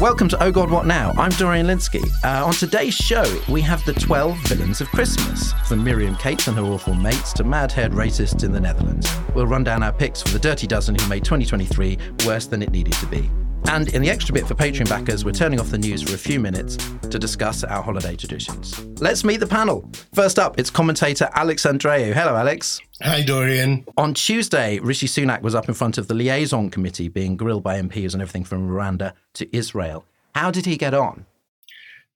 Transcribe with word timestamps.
Welcome 0.00 0.30
to 0.30 0.42
Oh 0.42 0.50
God 0.50 0.70
What 0.70 0.86
Now? 0.86 1.12
I'm 1.18 1.30
Dorian 1.32 1.66
Lynskey. 1.66 2.02
Uh, 2.24 2.46
on 2.46 2.54
today's 2.54 2.94
show, 2.94 3.22
we 3.50 3.60
have 3.60 3.84
the 3.84 3.92
12 3.92 4.38
villains 4.46 4.80
of 4.80 4.88
Christmas, 4.88 5.52
from 5.66 5.84
Miriam 5.84 6.16
Cates 6.16 6.46
and 6.46 6.56
her 6.56 6.62
awful 6.62 6.94
mates 6.94 7.34
to 7.34 7.44
mad 7.44 7.70
haired 7.70 7.92
racists 7.92 8.42
in 8.42 8.50
the 8.50 8.60
Netherlands. 8.60 9.06
We'll 9.34 9.46
run 9.46 9.62
down 9.62 9.82
our 9.82 9.92
picks 9.92 10.22
for 10.22 10.30
the 10.30 10.38
dirty 10.38 10.66
dozen 10.66 10.94
who 10.98 11.06
made 11.06 11.22
2023 11.26 11.98
worse 12.24 12.46
than 12.46 12.62
it 12.62 12.70
needed 12.70 12.94
to 12.94 13.06
be. 13.08 13.28
And 13.66 13.92
in 13.94 14.02
the 14.02 14.10
extra 14.10 14.32
bit 14.32 14.46
for 14.46 14.54
Patreon 14.54 14.88
backers, 14.88 15.24
we're 15.24 15.32
turning 15.32 15.60
off 15.60 15.70
the 15.70 15.78
news 15.78 16.02
for 16.02 16.14
a 16.14 16.18
few 16.18 16.40
minutes 16.40 16.76
to 17.10 17.18
discuss 17.18 17.64
our 17.64 17.82
holiday 17.82 18.16
traditions. 18.16 18.84
Let's 19.00 19.24
meet 19.24 19.38
the 19.38 19.46
panel. 19.46 19.88
First 20.14 20.38
up, 20.38 20.58
it's 20.58 20.70
commentator 20.70 21.28
Alex 21.34 21.64
Andreou. 21.64 22.12
Hello, 22.12 22.36
Alex. 22.36 22.80
Hi, 23.02 23.22
Dorian. 23.22 23.84
On 23.96 24.14
Tuesday, 24.14 24.78
Rishi 24.78 25.06
Sunak 25.06 25.42
was 25.42 25.54
up 25.54 25.68
in 25.68 25.74
front 25.74 25.98
of 25.98 26.08
the 26.08 26.14
liaison 26.14 26.70
committee 26.70 27.08
being 27.08 27.36
grilled 27.36 27.62
by 27.62 27.80
MPs 27.80 28.14
on 28.14 28.20
everything 28.20 28.44
from 28.44 28.68
Rwanda 28.68 29.12
to 29.34 29.56
Israel. 29.56 30.04
How 30.34 30.50
did 30.50 30.66
he 30.66 30.76
get 30.76 30.94
on? 30.94 31.26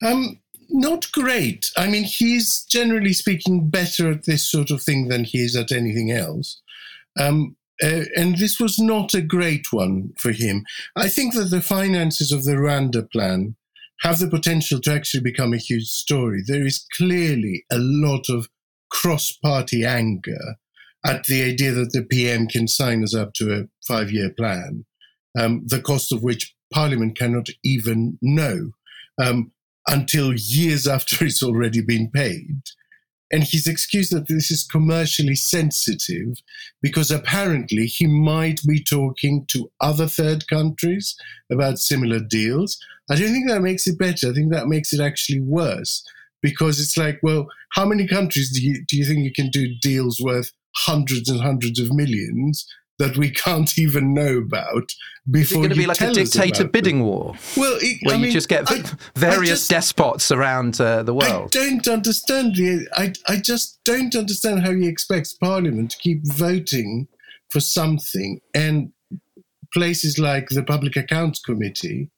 Um, 0.04 0.40
not 0.68 1.10
great. 1.12 1.70
I 1.76 1.88
mean, 1.88 2.04
he's 2.04 2.64
generally 2.64 3.12
speaking 3.12 3.68
better 3.68 4.10
at 4.10 4.24
this 4.24 4.48
sort 4.48 4.70
of 4.70 4.82
thing 4.82 5.08
than 5.08 5.24
he 5.24 5.38
is 5.38 5.56
at 5.56 5.72
anything 5.72 6.10
else. 6.10 6.60
Um, 7.18 7.56
uh, 7.82 8.04
and 8.16 8.38
this 8.38 8.60
was 8.60 8.78
not 8.78 9.14
a 9.14 9.22
great 9.22 9.72
one 9.72 10.12
for 10.18 10.32
him. 10.32 10.64
I 10.96 11.08
think 11.08 11.34
that 11.34 11.50
the 11.50 11.60
finances 11.60 12.32
of 12.32 12.44
the 12.44 12.52
Rwanda 12.52 13.10
plan 13.10 13.56
have 14.00 14.18
the 14.18 14.28
potential 14.28 14.80
to 14.80 14.92
actually 14.92 15.22
become 15.22 15.52
a 15.52 15.58
huge 15.58 15.88
story. 15.88 16.42
There 16.46 16.66
is 16.66 16.86
clearly 16.96 17.64
a 17.70 17.78
lot 17.78 18.28
of 18.28 18.48
cross 18.90 19.32
party 19.32 19.84
anger 19.84 20.56
at 21.04 21.24
the 21.24 21.42
idea 21.42 21.72
that 21.72 21.92
the 21.92 22.02
PM 22.02 22.46
can 22.46 22.68
sign 22.68 23.02
us 23.02 23.14
up 23.14 23.34
to 23.34 23.52
a 23.52 23.64
five 23.86 24.10
year 24.10 24.30
plan, 24.30 24.84
um, 25.38 25.62
the 25.66 25.80
cost 25.80 26.12
of 26.12 26.22
which 26.22 26.54
Parliament 26.72 27.16
cannot 27.16 27.48
even 27.62 28.18
know 28.22 28.70
um, 29.22 29.52
until 29.86 30.32
years 30.34 30.86
after 30.88 31.24
it's 31.24 31.42
already 31.42 31.82
been 31.82 32.10
paid. 32.10 32.62
And 33.32 33.42
he's 33.42 33.66
excused 33.66 34.12
that 34.12 34.28
this 34.28 34.50
is 34.50 34.66
commercially 34.66 35.34
sensitive 35.34 36.36
because 36.82 37.10
apparently 37.10 37.86
he 37.86 38.06
might 38.06 38.60
be 38.66 38.82
talking 38.82 39.46
to 39.48 39.70
other 39.80 40.06
third 40.06 40.46
countries 40.46 41.16
about 41.50 41.78
similar 41.78 42.20
deals. 42.20 42.78
I 43.10 43.16
don't 43.16 43.32
think 43.32 43.48
that 43.48 43.62
makes 43.62 43.86
it 43.86 43.98
better. 43.98 44.30
I 44.30 44.32
think 44.32 44.52
that 44.52 44.68
makes 44.68 44.92
it 44.92 45.00
actually 45.00 45.40
worse 45.40 46.04
because 46.42 46.78
it's 46.78 46.96
like, 46.96 47.18
well, 47.22 47.48
how 47.72 47.86
many 47.86 48.06
countries 48.06 48.52
do 48.52 48.62
you, 48.62 48.84
do 48.86 48.96
you 48.96 49.04
think 49.04 49.24
you 49.24 49.32
can 49.32 49.50
do 49.50 49.74
deals 49.80 50.20
worth 50.20 50.52
hundreds 50.76 51.28
and 51.28 51.40
hundreds 51.40 51.80
of 51.80 51.92
millions 51.92 52.66
that 52.98 53.16
we 53.16 53.30
can't 53.30 53.78
even 53.78 54.14
know 54.14 54.38
about 54.38 54.92
before. 55.30 55.40
It's 55.40 55.52
going 55.52 55.70
to 55.70 55.76
be 55.76 55.86
like 55.86 56.00
a 56.00 56.12
dictator 56.12 56.64
bidding 56.64 56.98
them. 56.98 57.08
war. 57.08 57.34
Well, 57.56 57.78
it, 57.80 57.98
where 58.02 58.14
I 58.14 58.18
you 58.18 58.24
mean, 58.24 58.32
just 58.32 58.48
get 58.48 58.70
I, 58.70 58.82
various 59.16 59.50
I 59.50 59.54
just, 59.54 59.70
despots 59.70 60.30
around 60.30 60.80
uh, 60.80 61.02
the 61.02 61.14
world. 61.14 61.56
I 61.56 61.58
don't 61.58 61.88
understand 61.88 62.56
the. 62.56 62.86
I 62.92 63.12
I 63.26 63.36
just 63.36 63.80
don't 63.84 64.14
understand 64.14 64.64
how 64.64 64.72
he 64.72 64.86
expects 64.86 65.34
Parliament 65.34 65.90
to 65.92 65.98
keep 65.98 66.20
voting 66.24 67.08
for 67.50 67.60
something 67.60 68.40
and 68.54 68.92
places 69.72 70.18
like 70.18 70.48
the 70.50 70.62
Public 70.62 70.96
Accounts 70.96 71.40
Committee 71.40 72.10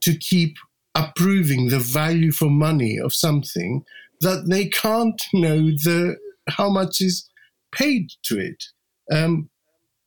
to 0.00 0.16
keep 0.16 0.56
approving 0.94 1.68
the 1.68 1.78
value 1.78 2.32
for 2.32 2.50
money 2.50 2.98
of 2.98 3.14
something 3.14 3.84
that 4.20 4.46
they 4.48 4.66
can't 4.66 5.22
know 5.32 5.56
the 5.56 6.16
how 6.48 6.70
much 6.70 7.00
is 7.00 7.28
paid 7.72 8.10
to 8.24 8.38
it. 8.38 8.64
Um, 9.12 9.48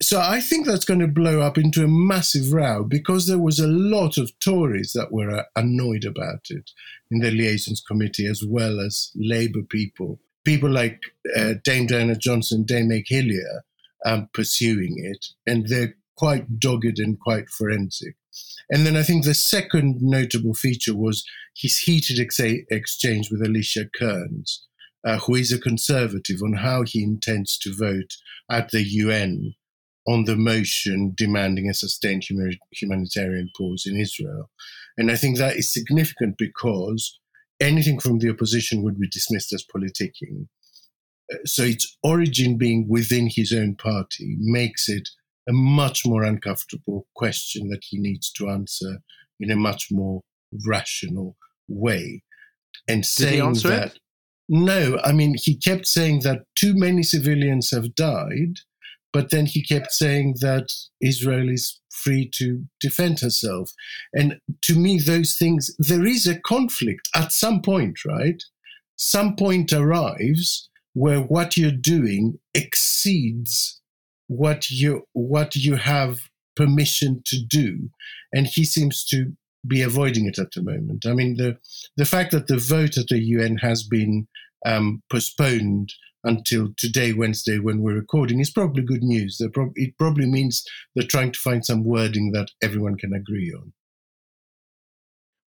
so 0.02 0.20
I 0.20 0.42
think 0.42 0.66
that's 0.66 0.84
going 0.84 1.00
to 1.00 1.08
blow 1.08 1.42
up 1.42 1.58
into 1.58 1.84
a 1.84 1.88
massive 1.88 2.52
row 2.52 2.84
because 2.84 3.28
there 3.28 3.40
was 3.40 3.60
a 3.60 3.68
lot 3.68 4.18
of 4.18 4.38
Tories 4.40 4.92
that 4.94 5.12
were 5.12 5.32
uh, 5.32 5.44
annoyed 5.56 6.04
about 6.04 6.48
it 6.50 6.72
in 7.10 7.20
the 7.20 7.32
liaisons 7.32 7.82
committee, 7.82 8.28
as 8.28 8.44
well 8.46 8.80
as 8.82 9.12
Labour 9.16 9.62
people. 9.62 10.20
People 10.44 10.70
like 10.70 11.00
uh, 11.36 11.54
Dame 11.64 11.88
Diana 11.88 12.16
Johnson, 12.16 12.64
Dame 12.64 12.90
Meg 12.90 13.06
Hillier, 13.08 13.64
um, 14.06 14.30
pursuing 14.34 14.96
it, 14.98 15.28
and 15.48 15.68
they're 15.70 15.96
quite 16.18 16.60
dogged 16.60 17.00
and 17.00 17.20
quite 17.20 17.50
forensic. 17.50 18.16
And 18.70 18.86
then 18.86 18.98
I 18.98 19.04
think 19.04 19.24
the 19.24 19.34
second 19.34 20.02
notable 20.02 20.54
feature 20.54 20.96
was 20.96 21.24
his 21.56 21.80
heated 21.80 22.20
ex- 22.20 22.40
exchange 22.40 23.32
with 23.32 23.42
Alicia 23.42 23.86
Kearns, 23.98 24.68
uh, 25.06 25.20
who 25.20 25.36
is 25.36 25.54
a 25.54 25.60
conservative, 25.60 26.42
on 26.44 26.54
how 26.54 26.84
he 26.84 27.02
intends 27.02 27.58
to 27.60 27.74
vote 27.74 28.16
at 28.52 28.72
the 28.72 28.84
UN 28.84 29.56
on 30.08 30.26
the 30.26 30.36
motion 30.36 31.14
demanding 31.16 31.70
a 31.70 31.74
sustained 31.74 32.24
humanitarian 32.72 33.50
pause 33.58 33.86
in 33.86 33.98
Israel. 33.98 34.50
And 34.98 35.12
I 35.12 35.16
think 35.16 35.38
that 35.38 35.58
is 35.58 35.74
significant 35.74 36.38
because 36.38 37.20
anything 37.60 38.00
from 38.00 38.20
the 38.20 38.30
opposition 38.30 38.84
would 38.84 39.00
be 39.00 39.10
dismissed 39.10 39.54
as 39.54 39.66
politicking. 39.66 40.48
Uh, 41.34 41.38
so 41.46 41.64
its 41.64 41.98
origin 42.04 42.58
being 42.58 42.88
within 42.88 43.28
his 43.30 43.52
own 43.52 43.76
party 43.76 44.38
makes 44.40 44.88
it 44.88 45.10
a 45.48 45.54
much 45.54 46.06
more 46.06 46.24
uncomfortable 46.24 47.08
question 47.16 47.70
that 47.70 47.84
he 47.84 48.00
needs 48.00 48.32
to 48.32 48.50
answer 48.50 49.00
in 49.40 49.52
a 49.52 49.56
much 49.56 49.88
more 49.92 50.22
rational 50.68 51.36
way. 51.68 52.24
And 52.88 53.02
Did 53.04 53.10
saying 53.10 53.54
that, 53.64 53.96
it? 53.96 54.00
no, 54.50 55.00
I 55.04 55.12
mean, 55.12 55.36
he 55.38 55.58
kept 55.58 55.88
saying 55.88 56.22
that 56.22 56.44
too 56.56 56.76
many 56.76 57.04
civilians 57.04 57.72
have 57.72 57.96
died 57.96 58.60
but 59.16 59.30
then 59.30 59.46
he 59.46 59.64
kept 59.64 59.94
saying 59.94 60.36
that 60.42 60.68
Israel 61.02 61.48
is 61.48 61.80
free 61.90 62.30
to 62.36 62.66
defend 62.82 63.22
herself. 63.22 63.72
And 64.12 64.42
to 64.64 64.76
me, 64.76 65.00
those 65.00 65.38
things, 65.38 65.74
there 65.80 66.06
is 66.06 66.28
a 66.28 66.42
conflict 66.42 67.08
at 67.16 67.32
some 67.32 67.62
point, 67.62 68.04
right? 68.06 68.44
Some 68.98 69.38
point 69.38 69.72
arrives 69.72 70.70
where 70.92 71.22
what 71.22 71.56
you're 71.56 71.72
doing 71.72 72.40
exceeds 72.54 73.80
what 74.28 74.70
you 74.70 75.04
what 75.14 75.56
you 75.56 75.76
have 75.76 76.18
permission 76.58 77.22
to 77.26 77.38
do 77.42 77.90
and 78.34 78.48
he 78.48 78.66
seems 78.66 79.06
to 79.06 79.32
be 79.66 79.82
avoiding 79.84 80.26
it 80.26 80.40
at 80.40 80.52
the 80.56 80.64
moment 80.64 81.06
i 81.06 81.14
mean 81.14 81.36
the 81.38 81.56
the 81.96 82.06
fact 82.06 82.32
that 82.32 82.48
the 82.48 82.58
vote 82.58 82.98
at 82.98 83.06
the 83.08 83.20
un 83.20 83.58
has 83.58 83.84
been 83.84 84.28
um, 84.66 85.04
postponed 85.12 85.94
until 86.26 86.70
today, 86.78 87.14
Wednesday, 87.14 87.60
when 87.60 87.82
we're 87.82 87.96
recording, 87.96 88.40
is 88.40 88.52
probably 88.52 88.84
good 88.84 89.04
news. 89.04 89.40
It 89.40 89.98
probably 89.98 90.26
means 90.26 90.66
they're 90.96 91.08
trying 91.08 91.32
to 91.32 91.40
find 91.40 91.66
some 91.66 91.84
wording 91.84 92.32
that 92.34 92.50
everyone 92.62 92.98
can 92.98 93.14
agree 93.14 93.54
on. 93.58 93.72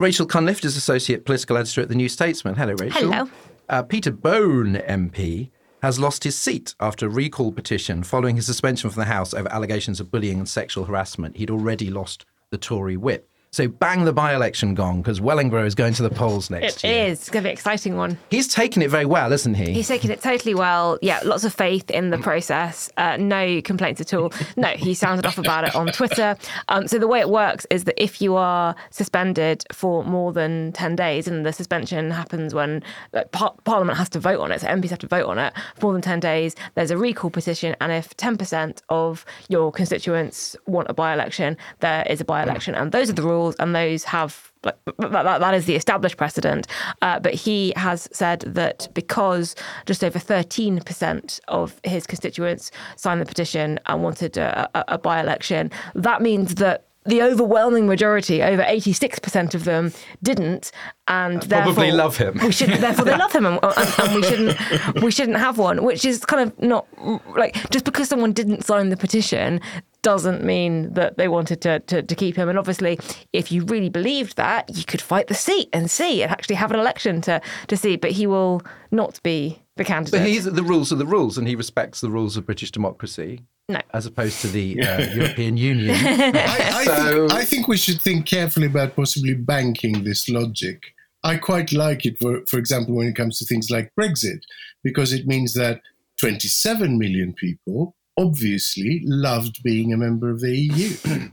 Rachel 0.01 0.27
Cunliffe 0.27 0.65
is 0.65 0.77
Associate 0.77 1.25
Political 1.25 1.57
Editor 1.57 1.81
at 1.83 1.89
The 1.89 1.97
New 1.97 2.09
Statesman. 2.09 2.55
Hello, 2.55 2.75
Rachel. 2.75 3.13
Hello. 3.13 3.31
Uh, 3.69 3.83
Peter 3.83 4.13
Bone 4.13 4.75
MP 4.75 5.51
has 5.83 5.99
lost 5.99 6.25
his 6.25 6.39
seat 6.39 6.75
after 6.81 7.07
a 7.07 7.11
recall 7.11 7.53
petition 7.53 8.03
following 8.03 8.37
his 8.37 8.47
suspension 8.47 8.91
from 8.91 9.01
the 9.01 9.07
House 9.07 9.35
over 9.35 9.53
allegations 9.53 10.01
of 10.01 10.11
bullying 10.11 10.39
and 10.39 10.49
sexual 10.49 10.85
harassment. 10.85 11.37
He'd 11.37 11.51
already 11.51 11.91
lost 11.91 12.25
the 12.51 12.59
Tory 12.59 12.97
whip. 12.97 13.29
So 13.50 13.67
bang 13.67 14.05
the 14.05 14.12
by-election 14.12 14.75
gong 14.75 15.00
because 15.00 15.21
Wellingborough 15.23 15.65
is 15.65 15.75
going 15.75 15.95
to 15.95 16.03
the 16.03 16.11
polls 16.11 16.50
next 16.50 16.85
It 16.85 16.89
year. 16.89 17.05
is. 17.06 17.21
It's 17.21 17.31
going 17.31 17.43
to 17.43 17.47
be 17.47 17.50
an 17.50 17.55
exciting 17.55 17.97
one. 17.97 18.19
He's 18.31 18.47
taken 18.47 18.83
it 18.83 18.91
very 18.91 19.06
well, 19.06 19.33
isn't 19.33 19.55
he? 19.55 19.73
He's 19.73 19.89
taken 19.89 20.11
it 20.11 20.21
totally 20.21 20.55
well. 20.55 20.99
Yeah, 21.00 21.21
lots 21.25 21.45
of 21.45 21.55
faith 21.55 21.91
in 21.91 22.11
the 22.11 22.19
process. 22.19 22.91
Uh, 22.99 23.17
no 23.17 23.62
complaints 23.62 24.03
at 24.03 24.12
all. 24.12 24.33
No, 24.59 24.69
he 24.69 24.93
sounded 24.93 25.25
off 25.25 25.39
about 25.39 25.65
it 25.65 25.75
on 25.75 25.87
Twitter. 25.89 26.37
Um, 26.69 26.87
so 26.89 26.99
the 26.99 27.09
way 27.09 27.21
it 27.21 27.31
works 27.31 27.67
is 27.71 27.85
that 27.85 28.00
if 28.03 28.21
you 28.21 28.37
are 28.37 28.77
suspended 28.91 29.65
for 29.73 30.05
more 30.05 30.33
than 30.35 30.73
10 30.73 30.95
days, 30.95 31.27
and 31.27 31.47
the 31.47 31.53
suspension 31.53 32.11
happens 32.11 32.53
when 32.55 32.83
like, 33.15 33.33
par- 33.33 33.55
Parliament 33.65 33.97
has 33.97 34.11
to 34.11 34.21
vote 34.21 34.41
on 34.41 34.53
it, 34.53 34.61
so 34.61 34.67
MPs 34.67 34.91
have 34.91 34.99
to 34.99 35.06
vote 35.06 35.27
on 35.27 35.39
it 35.39 35.55
for 35.77 35.87
more 35.87 35.93
than 35.95 36.03
10 36.03 36.21
days, 36.21 36.55
there's 36.75 36.91
a 36.91 36.99
recall 36.99 37.31
petition. 37.31 37.75
And 37.81 37.93
if 37.93 38.15
10% 38.19 38.83
of 38.91 39.25
your 39.49 39.73
constituents 39.73 40.55
want 40.67 40.89
a 40.91 40.95
by 40.95 41.15
election, 41.15 41.56
there 41.81 42.05
is 42.11 42.21
a 42.21 42.25
by 42.27 42.43
election. 42.43 42.75
And 42.75 42.93
those 42.93 43.09
are 43.09 43.15
the 43.15 43.23
rules, 43.23 43.38
and 43.58 43.75
those 43.75 44.05
have 44.05 44.52
like 44.64 44.76
that, 44.99 45.38
that, 45.38 45.55
is 45.55 45.67
the 45.67 45.76
established 45.76 46.17
precedent. 46.17 46.67
Uh, 47.02 47.20
but 47.20 47.35
he 47.35 47.73
has 47.76 48.08
said 48.12 48.40
that 48.40 48.88
because 48.93 49.55
just 49.87 50.02
over 50.02 50.19
13% 50.19 51.40
of 51.49 51.81
his 51.85 52.06
constituents 52.06 52.70
signed 52.96 53.20
the 53.20 53.26
petition 53.26 53.79
and 53.87 54.02
wanted 54.02 54.37
a, 54.37 54.69
a, 54.75 54.85
a 54.88 54.99
by 54.99 55.20
election, 55.20 55.70
that 55.94 56.23
means 56.23 56.56
that 56.56 56.88
the 57.08 57.23
overwhelming 57.23 57.87
majority, 57.87 58.43
over 58.43 58.62
86% 58.62 59.55
of 59.55 59.64
them, 59.64 59.93
didn't, 60.23 60.70
and 61.06 61.49
Probably 61.49 61.75
therefore 61.75 61.93
love 61.93 62.17
him. 62.19 62.38
We 62.43 62.52
should, 62.52 62.69
therefore, 62.69 63.06
they 63.06 63.17
love 63.17 63.32
him, 63.32 63.46
and, 63.46 63.58
and, 63.62 63.94
and 63.99 64.14
we 64.14 64.23
shouldn't 64.23 65.02
we 65.02 65.11
shouldn't 65.11 65.38
have 65.38 65.56
one. 65.56 65.85
Which 65.85 66.05
is 66.05 66.25
kind 66.26 66.43
of 66.43 66.58
not 66.62 66.87
like 67.35 67.55
just 67.70 67.87
because 67.87 68.08
someone 68.08 68.32
didn't 68.32 68.64
sign 68.64 68.90
the 68.90 68.96
petition 68.96 69.61
doesn't 70.09 70.43
mean 70.43 70.95
that 70.95 71.19
they 71.19 71.29
wanted 71.29 71.61
to, 71.61 71.81
to, 71.81 72.03
to 72.03 72.15
keep 72.15 72.35
him. 72.35 72.49
And 72.49 72.59
obviously, 72.59 72.99
if 73.35 73.53
you 73.53 73.63
really 73.65 73.91
believed 73.91 74.39
that, 74.39 74.75
you 74.75 74.85
could 74.85 75.03
fight 75.03 75.27
the 75.27 75.35
seat 75.35 75.69
and 75.71 75.91
see 75.91 76.23
and 76.23 76.33
actually 76.33 76.55
have 76.55 76.71
an 76.73 76.81
election 76.81 77.21
to 77.23 77.43
to 77.67 77.77
see. 77.77 77.97
But 77.97 78.13
he 78.13 78.27
will 78.27 78.63
not 78.91 79.23
be 79.23 79.61
the 79.77 79.85
candidate. 79.85 80.19
But 80.21 80.27
he's 80.27 80.45
the 80.45 80.63
rules 80.63 80.91
are 80.93 80.97
the 80.97 81.05
rules, 81.17 81.37
and 81.37 81.47
he 81.47 81.55
respects 81.55 82.01
the 82.01 82.09
rules 82.09 82.39
of 82.39 82.47
British 82.47 82.71
democracy. 82.71 83.43
No. 83.71 83.81
as 83.93 84.07
opposed 84.07 84.41
to 84.41 84.47
the 84.47 84.81
uh, 84.83 85.15
European 85.15 85.59
Union. 85.59 85.91
I, 85.95 86.71
I, 86.73 86.85
So- 86.85 87.29
think, 87.29 87.33
I 87.41 87.45
think 87.45 87.69
we 87.69 87.77
should 87.77 88.01
think 88.01 88.25
carefully 88.25 88.67
about 88.67 88.97
possibly 88.97 89.35
banking 89.35 90.05
this 90.05 90.27
logic. 90.31 90.79
I 91.23 91.37
quite 91.37 91.71
like 91.75 92.07
it, 92.07 92.17
for, 92.19 92.41
for 92.47 92.59
example, 92.59 92.95
when 92.95 93.09
it 93.09 93.15
comes 93.15 93.39
to 93.39 93.45
things 93.45 93.69
like 93.69 93.93
Brexit, 94.01 94.41
because 94.83 95.13
it 95.13 95.27
means 95.27 95.53
that 95.53 95.83
27 96.19 96.97
million 96.99 97.35
people 97.35 97.95
obviously 98.19 99.00
loved 99.05 99.62
being 99.62 99.93
a 99.93 99.97
member 99.97 100.29
of 100.31 100.41
the 100.41 100.55
EU. 100.55 100.97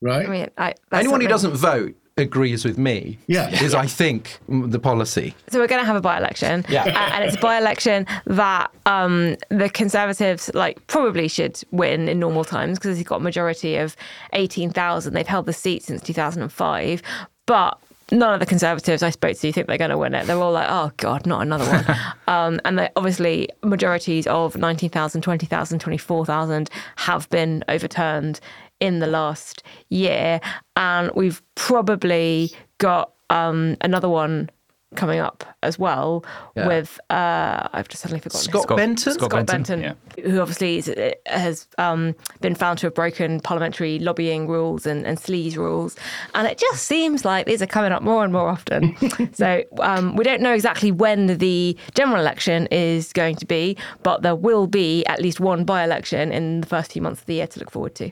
right? 0.00 0.26
I 0.26 0.30
mean, 0.30 0.50
I, 0.58 0.74
that's 0.90 1.00
Anyone 1.00 1.20
who 1.20 1.28
doesn't 1.28 1.54
vote 1.54 1.94
agrees 2.16 2.64
with 2.64 2.78
me. 2.78 3.18
Yeah. 3.26 3.48
is 3.62 3.74
I 3.74 3.86
think 3.86 4.38
the 4.48 4.78
policy. 4.78 5.34
So 5.48 5.58
we're 5.58 5.66
going 5.66 5.80
to 5.80 5.86
have 5.86 5.96
a 5.96 6.00
by-election, 6.00 6.64
Yeah. 6.68 6.84
A- 6.84 7.14
and 7.14 7.24
it's 7.24 7.36
a 7.36 7.40
by-election 7.40 8.06
that 8.26 8.70
um, 8.86 9.36
the 9.48 9.68
Conservatives 9.68 10.50
like 10.54 10.86
probably 10.86 11.26
should 11.26 11.60
win 11.72 12.08
in 12.08 12.20
normal 12.20 12.44
times 12.44 12.78
because 12.78 12.96
he's 12.96 13.06
got 13.06 13.16
a 13.16 13.24
majority 13.24 13.76
of 13.76 13.96
eighteen 14.32 14.70
thousand. 14.70 15.14
They've 15.14 15.26
held 15.26 15.46
the 15.46 15.52
seat 15.52 15.82
since 15.82 16.02
two 16.02 16.12
thousand 16.12 16.42
and 16.42 16.52
five, 16.52 17.02
but. 17.46 17.78
None 18.14 18.32
of 18.32 18.38
the 18.38 18.46
Conservatives 18.46 19.02
I 19.02 19.10
spoke 19.10 19.36
to 19.36 19.52
think 19.52 19.66
they're 19.66 19.76
going 19.76 19.90
to 19.90 19.98
win 19.98 20.14
it. 20.14 20.26
They're 20.26 20.38
all 20.38 20.52
like, 20.52 20.68
"Oh 20.70 20.92
God, 20.98 21.26
not 21.26 21.42
another 21.42 21.64
one." 21.64 21.84
um, 22.28 22.60
and 22.64 22.78
they, 22.78 22.88
obviously, 22.94 23.48
majorities 23.64 24.28
of 24.28 24.56
19,000, 24.56 25.20
20,000, 25.20 25.78
24,000 25.80 26.70
have 26.96 27.28
been 27.30 27.64
overturned 27.68 28.38
in 28.78 29.00
the 29.00 29.08
last 29.08 29.64
year, 29.88 30.40
and 30.76 31.10
we've 31.16 31.42
probably 31.56 32.52
got 32.78 33.12
um, 33.30 33.76
another 33.80 34.08
one 34.08 34.48
coming 34.94 35.20
up 35.20 35.44
as 35.62 35.78
well 35.78 36.24
Yeah. 36.56 36.66
with 36.68 36.98
uh, 37.10 37.68
I've 37.72 37.88
just 37.88 38.02
suddenly 38.02 38.20
forgotten. 38.20 38.48
Scott, 38.50 38.62
Scott- 38.62 38.76
Benton. 38.76 39.12
Scott 39.14 39.30
Scott 39.30 39.46
Benton, 39.46 39.80
Benton, 39.82 40.30
who 40.30 40.40
obviously 40.40 40.78
is, 40.78 40.94
has 41.26 41.66
um, 41.78 42.14
been 42.40 42.54
found 42.54 42.78
to 42.80 42.86
have 42.86 42.94
broken 42.94 43.40
parliamentary 43.40 43.98
lobbying 43.98 44.46
rules 44.48 44.86
and, 44.86 45.06
and 45.06 45.18
sleaze 45.18 45.56
rules. 45.56 45.96
And 46.34 46.46
it 46.46 46.58
just 46.58 46.84
seems 46.84 47.24
like 47.24 47.46
these 47.46 47.60
are 47.62 47.66
coming 47.66 47.92
up 47.92 48.02
more 48.02 48.24
and 48.24 48.32
more 48.32 48.48
often. 48.48 48.96
so 49.34 49.62
um, 49.80 50.16
we 50.16 50.24
don't 50.24 50.40
know 50.40 50.52
exactly 50.54 50.90
when 50.92 51.26
the 51.38 51.76
general 51.94 52.20
election 52.20 52.66
is 52.70 53.12
going 53.12 53.36
to 53.36 53.46
be, 53.46 53.76
but 54.02 54.22
there 54.22 54.36
will 54.36 54.66
be 54.66 55.04
at 55.06 55.20
least 55.20 55.40
one 55.40 55.64
by 55.64 55.84
election 55.84 56.32
in 56.32 56.60
the 56.60 56.66
first 56.66 56.92
few 56.92 57.02
months 57.02 57.20
of 57.20 57.26
the 57.26 57.34
year 57.34 57.46
to 57.46 57.60
look 57.60 57.70
forward 57.70 57.94
to. 57.96 58.10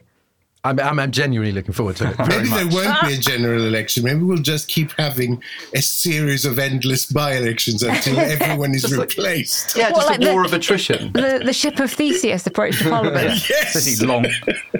I'm, 0.65 0.79
I'm, 0.79 1.01
I'm 1.01 1.11
genuinely 1.11 1.51
looking 1.53 1.73
forward 1.73 1.97
to 1.97 2.11
it. 2.11 2.17
Very 2.19 2.49
Maybe 2.49 2.49
there 2.51 2.69
won't 2.69 3.01
be 3.09 3.15
a 3.15 3.17
general 3.19 3.65
election. 3.67 4.05
Maybe 4.05 4.21
we'll 4.23 4.39
just 4.39 4.69
keep 4.69 4.93
having 4.93 5.43
a 5.75 5.83
series 5.83 6.45
of 6.45 6.59
endless 6.61 7.07
by 7.07 7.33
elections 7.37 7.83
until 7.83 8.19
everyone 8.21 8.73
is 8.73 8.83
Just 8.83 8.97
like- 8.97 9.09
replaced. 9.09 9.77
Yeah, 9.77 9.91
What, 9.91 9.97
just 9.97 10.09
like 10.11 10.21
a 10.21 10.25
the- 10.27 10.33
war 10.33 10.45
of 10.45 10.53
attrition. 10.53 11.13
The, 11.15 11.43
the 11.45 11.53
ship 11.53 11.81
of 11.81 11.91
Theseus 11.91 12.47
approached 12.47 12.85
the 12.85 12.91
parliament. 12.91 13.49
Yes. 13.51 13.75
Basically, 13.75 14.07
long, 14.07 14.27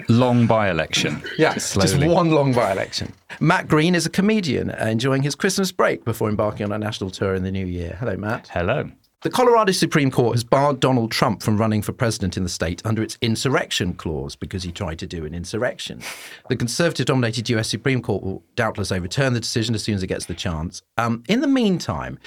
long 0.07 0.47
by-election. 0.47 1.21
Yes, 1.37 1.73
just 1.73 1.89
Slowly. 1.93 2.07
one 2.07 2.31
long 2.31 2.53
by-election. 2.53 3.11
Matt 3.41 3.67
Green 3.67 3.93
is 3.93 4.05
a 4.05 4.09
comedian 4.09 4.71
uh, 4.71 4.85
enjoying 4.85 5.23
his 5.23 5.35
Christmas 5.35 5.73
break 5.73 6.05
before 6.05 6.29
embarking 6.29 6.65
on 6.65 6.71
a 6.71 6.77
national 6.77 7.09
tour 7.09 7.35
in 7.35 7.43
the 7.43 7.51
new 7.51 7.65
year. 7.65 7.97
Hello, 7.99 8.15
Matt. 8.15 8.47
Hello. 8.53 8.89
The 9.23 9.29
Colorado 9.29 9.71
Supreme 9.71 10.11
Court 10.11 10.35
has 10.35 10.43
barred 10.43 10.81
Donald 10.81 11.09
Trump 11.09 11.41
from 11.41 11.55
running 11.57 11.81
for 11.81 11.93
president 11.93 12.35
in 12.35 12.43
the 12.43 12.49
state 12.49 12.81
under 12.83 13.01
its 13.01 13.17
insurrection 13.21 13.93
clause 13.93 14.35
because 14.35 14.63
he 14.63 14.71
tried 14.73 14.99
to 14.99 15.07
do 15.07 15.25
an 15.25 15.33
insurrection. 15.33 16.01
The 16.49 16.57
conservative 16.57 17.05
dominated 17.05 17.49
US 17.51 17.69
Supreme 17.69 18.01
Court 18.01 18.21
will 18.21 18.43
doubtless 18.55 18.91
overturn 18.91 19.33
the 19.33 19.39
decision 19.39 19.75
as 19.75 19.83
soon 19.83 19.95
as 19.95 20.03
it 20.03 20.07
gets 20.07 20.25
the 20.25 20.33
chance. 20.33 20.81
Um, 20.97 21.23
in 21.29 21.39
the 21.39 21.47
meantime, 21.47 22.19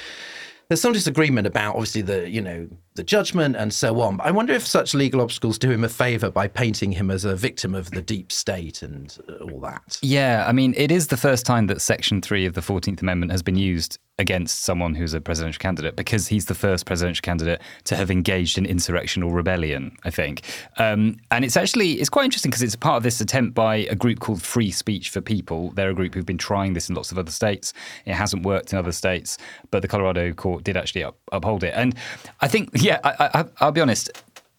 there's 0.68 0.80
some 0.80 0.94
disagreement 0.94 1.46
about 1.46 1.74
obviously 1.74 2.00
the 2.00 2.30
you 2.30 2.40
know 2.40 2.66
the 2.94 3.04
judgment 3.04 3.56
and 3.56 3.74
so 3.74 4.00
on. 4.00 4.16
But 4.16 4.26
I 4.26 4.30
wonder 4.30 4.54
if 4.54 4.66
such 4.66 4.94
legal 4.94 5.20
obstacles 5.20 5.58
do 5.58 5.70
him 5.70 5.84
a 5.84 5.90
favour 5.90 6.30
by 6.30 6.48
painting 6.48 6.92
him 6.92 7.10
as 7.10 7.26
a 7.26 7.36
victim 7.36 7.74
of 7.74 7.90
the 7.90 8.00
deep 8.00 8.32
state 8.32 8.82
and 8.82 9.16
uh, 9.28 9.44
all 9.44 9.60
that. 9.60 9.98
Yeah, 10.00 10.46
I 10.48 10.52
mean, 10.52 10.72
it 10.78 10.90
is 10.90 11.08
the 11.08 11.18
first 11.18 11.44
time 11.44 11.66
that 11.66 11.82
Section 11.82 12.22
3 12.22 12.46
of 12.46 12.54
the 12.54 12.62
14th 12.62 13.02
Amendment 13.02 13.32
has 13.32 13.42
been 13.42 13.56
used 13.56 13.98
against 14.18 14.62
someone 14.62 14.94
who's 14.94 15.12
a 15.12 15.20
presidential 15.20 15.58
candidate 15.58 15.94
because 15.94 16.28
he's 16.28 16.46
the 16.46 16.54
first 16.54 16.86
presidential 16.86 17.22
candidate 17.22 17.60
to 17.84 17.96
have 17.96 18.10
engaged 18.10 18.56
in 18.56 18.64
insurrection 18.64 19.22
or 19.22 19.32
rebellion, 19.32 19.94
I 20.04 20.10
think. 20.10 20.42
Um, 20.78 21.18
and 21.30 21.44
it's 21.44 21.56
actually, 21.56 21.92
it's 21.92 22.08
quite 22.08 22.24
interesting 22.24 22.50
because 22.50 22.62
it's 22.62 22.76
part 22.76 22.96
of 22.96 23.02
this 23.02 23.20
attempt 23.20 23.54
by 23.54 23.76
a 23.76 23.94
group 23.94 24.20
called 24.20 24.42
Free 24.42 24.70
Speech 24.70 25.10
for 25.10 25.20
People. 25.20 25.70
They're 25.72 25.90
a 25.90 25.94
group 25.94 26.14
who've 26.14 26.24
been 26.24 26.38
trying 26.38 26.72
this 26.72 26.88
in 26.88 26.94
lots 26.94 27.12
of 27.12 27.18
other 27.18 27.30
states. 27.30 27.74
It 28.06 28.14
hasn't 28.14 28.44
worked 28.44 28.72
in 28.72 28.78
other 28.78 28.92
states, 28.92 29.36
but 29.70 29.82
the 29.82 29.88
Colorado 29.88 30.32
court 30.32 30.64
did 30.64 30.78
actually 30.78 31.04
up, 31.04 31.18
uphold 31.30 31.62
it. 31.62 31.74
And 31.76 31.94
I 32.40 32.48
think, 32.48 32.70
yeah, 32.74 33.00
I, 33.04 33.30
I, 33.34 33.44
I'll 33.60 33.72
be 33.72 33.82
honest, 33.82 34.10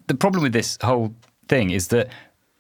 the 0.06 0.16
problem 0.16 0.44
with 0.44 0.54
this 0.54 0.78
whole 0.84 1.16
thing 1.48 1.72
is 1.72 1.88
that 1.88 2.10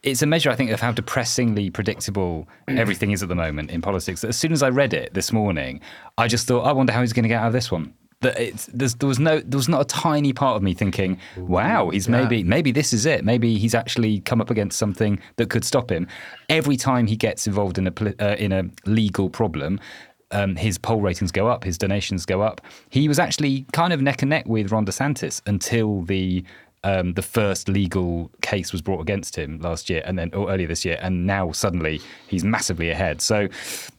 it's 0.07 0.21
a 0.21 0.25
measure, 0.25 0.49
I 0.49 0.55
think, 0.55 0.71
of 0.71 0.79
how 0.79 0.91
depressingly 0.91 1.69
predictable 1.69 2.47
everything 2.67 3.11
is 3.11 3.21
at 3.23 3.29
the 3.29 3.35
moment 3.35 3.71
in 3.71 3.81
politics. 3.81 4.23
As 4.23 4.37
soon 4.37 4.51
as 4.51 4.63
I 4.63 4.69
read 4.69 4.93
it 4.93 5.13
this 5.13 5.31
morning, 5.31 5.81
I 6.17 6.27
just 6.27 6.47
thought, 6.47 6.61
I 6.61 6.71
wonder 6.71 6.93
how 6.93 7.01
he's 7.01 7.13
going 7.13 7.23
to 7.23 7.29
get 7.29 7.41
out 7.41 7.47
of 7.47 7.53
this 7.53 7.71
one. 7.71 7.93
That 8.21 8.35
there 8.73 9.07
was 9.07 9.19
no, 9.19 9.39
there 9.39 9.57
was 9.57 9.69
not 9.69 9.81
a 9.81 9.85
tiny 9.85 10.33
part 10.33 10.55
of 10.55 10.63
me 10.63 10.73
thinking, 10.73 11.19
"Wow, 11.37 11.91
he's 11.91 12.09
maybe, 12.09 12.43
maybe 12.43 12.71
this 12.71 12.91
is 12.91 13.05
it. 13.05 13.23
Maybe 13.23 13.59
he's 13.59 13.75
actually 13.75 14.21
come 14.21 14.41
up 14.41 14.49
against 14.49 14.79
something 14.79 15.19
that 15.35 15.51
could 15.51 15.63
stop 15.63 15.91
him." 15.91 16.07
Every 16.49 16.77
time 16.77 17.05
he 17.05 17.15
gets 17.15 17.45
involved 17.45 17.77
in 17.77 17.85
a 17.85 17.93
uh, 18.19 18.35
in 18.39 18.51
a 18.51 18.63
legal 18.89 19.29
problem, 19.29 19.79
um, 20.31 20.55
his 20.55 20.79
poll 20.79 20.99
ratings 20.99 21.31
go 21.31 21.47
up, 21.47 21.63
his 21.63 21.77
donations 21.77 22.25
go 22.25 22.41
up. 22.41 22.61
He 22.89 23.07
was 23.07 23.19
actually 23.19 23.67
kind 23.71 23.93
of 23.93 24.01
neck 24.01 24.23
and 24.23 24.29
neck 24.29 24.47
with 24.47 24.71
Ron 24.71 24.85
DeSantis 24.87 25.41
until 25.45 26.01
the 26.01 26.43
um, 26.83 27.13
the 27.13 27.21
first 27.21 27.67
legal 27.69 28.31
case 28.41 28.71
was 28.71 28.81
brought 28.81 29.01
against 29.01 29.35
him 29.37 29.59
last 29.59 29.89
year, 29.89 30.01
and 30.05 30.17
then 30.17 30.33
or 30.33 30.49
earlier 30.51 30.67
this 30.67 30.85
year, 30.85 30.97
and 31.01 31.25
now 31.25 31.51
suddenly 31.51 31.99
he's 32.27 32.43
massively 32.43 32.89
ahead. 32.89 33.21
So, 33.21 33.47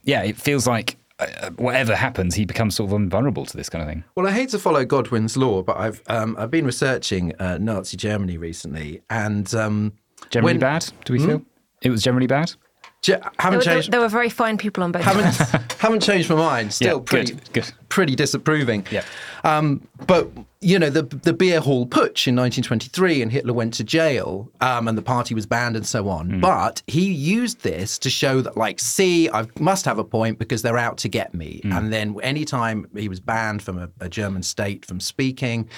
yeah, 0.03 0.23
it 0.23 0.37
feels 0.37 0.65
like 0.67 0.97
uh, 1.19 1.49
whatever 1.57 1.95
happens, 1.95 2.33
he 2.35 2.45
becomes 2.45 2.75
sort 2.75 2.89
of 2.91 2.95
invulnerable 2.95 3.45
to 3.45 3.57
this 3.57 3.69
kind 3.69 3.81
of 3.81 3.89
thing. 3.89 4.03
Well, 4.15 4.25
I 4.27 4.31
hate 4.31 4.49
to 4.49 4.59
follow 4.59 4.85
Godwin's 4.85 5.35
law, 5.35 5.61
but 5.61 5.77
I've 5.77 6.01
um, 6.07 6.35
I've 6.39 6.51
been 6.51 6.65
researching 6.65 7.33
uh, 7.39 7.57
Nazi 7.59 7.97
Germany 7.97 8.37
recently, 8.37 9.01
and 9.09 9.53
um, 9.53 9.93
Generally 10.29 10.53
when- 10.53 10.59
bad? 10.59 10.85
Do 11.05 11.13
we 11.13 11.19
feel 11.19 11.41
it 11.81 11.89
was 11.89 12.01
generally 12.01 12.27
bad? 12.27 12.53
Ge- 13.01 13.07
There 13.07 13.21
haven't 13.39 13.59
were, 13.59 13.63
changed. 13.63 13.91
there 13.93 14.01
were 14.01 14.09
very 14.09 14.29
fine 14.29 14.57
people 14.57 14.83
on 14.83 14.91
both 14.91 15.03
haven't 15.03 15.35
haven't 15.79 16.01
changed 16.01 16.29
my 16.29 16.35
mind. 16.35 16.73
Still 16.73 16.97
Yeah, 16.97 17.03
pretty 17.05 17.33
good, 17.33 17.53
good. 17.53 17.71
pretty 17.87 18.13
disapproving. 18.15 18.85
Yeah. 18.91 19.03
Um, 19.45 19.87
but 20.05 20.27
you 20.61 20.77
know, 20.77 20.89
the 20.89 21.03
the 21.03 21.31
beer 21.31 21.61
hall 21.61 21.85
putsch 21.85 22.27
in 22.27 22.35
1923, 22.35 23.21
and 23.21 23.31
Hitler 23.31 23.53
went 23.53 23.73
to 23.75 23.83
jail, 23.83 24.51
um, 24.59 24.89
and 24.89 24.97
the 24.97 25.01
party 25.01 25.33
was 25.33 25.45
banned, 25.45 25.77
and 25.77 25.85
so 25.85 26.09
on. 26.09 26.29
Hmm. 26.29 26.39
But 26.41 26.81
he 26.87 27.11
used 27.13 27.61
this 27.61 27.97
to 27.99 28.09
show 28.09 28.41
that, 28.41 28.57
like, 28.57 28.79
see, 28.79 29.29
I 29.29 29.45
must 29.57 29.85
have 29.85 29.99
a 29.99 30.03
point 30.03 30.37
because 30.37 30.61
they're 30.61 30.77
out 30.77 30.97
to 30.99 31.07
get 31.07 31.33
me. 31.33 31.61
Hmm. 31.63 31.71
And 31.71 31.93
then, 31.93 32.17
anytime 32.21 32.89
he 32.93 33.07
was 33.07 33.21
banned 33.21 33.61
from 33.63 33.77
a, 33.77 33.89
a 34.01 34.09
German 34.09 34.43
state 34.43 34.85
from 34.85 34.99
speaking, 34.99 35.69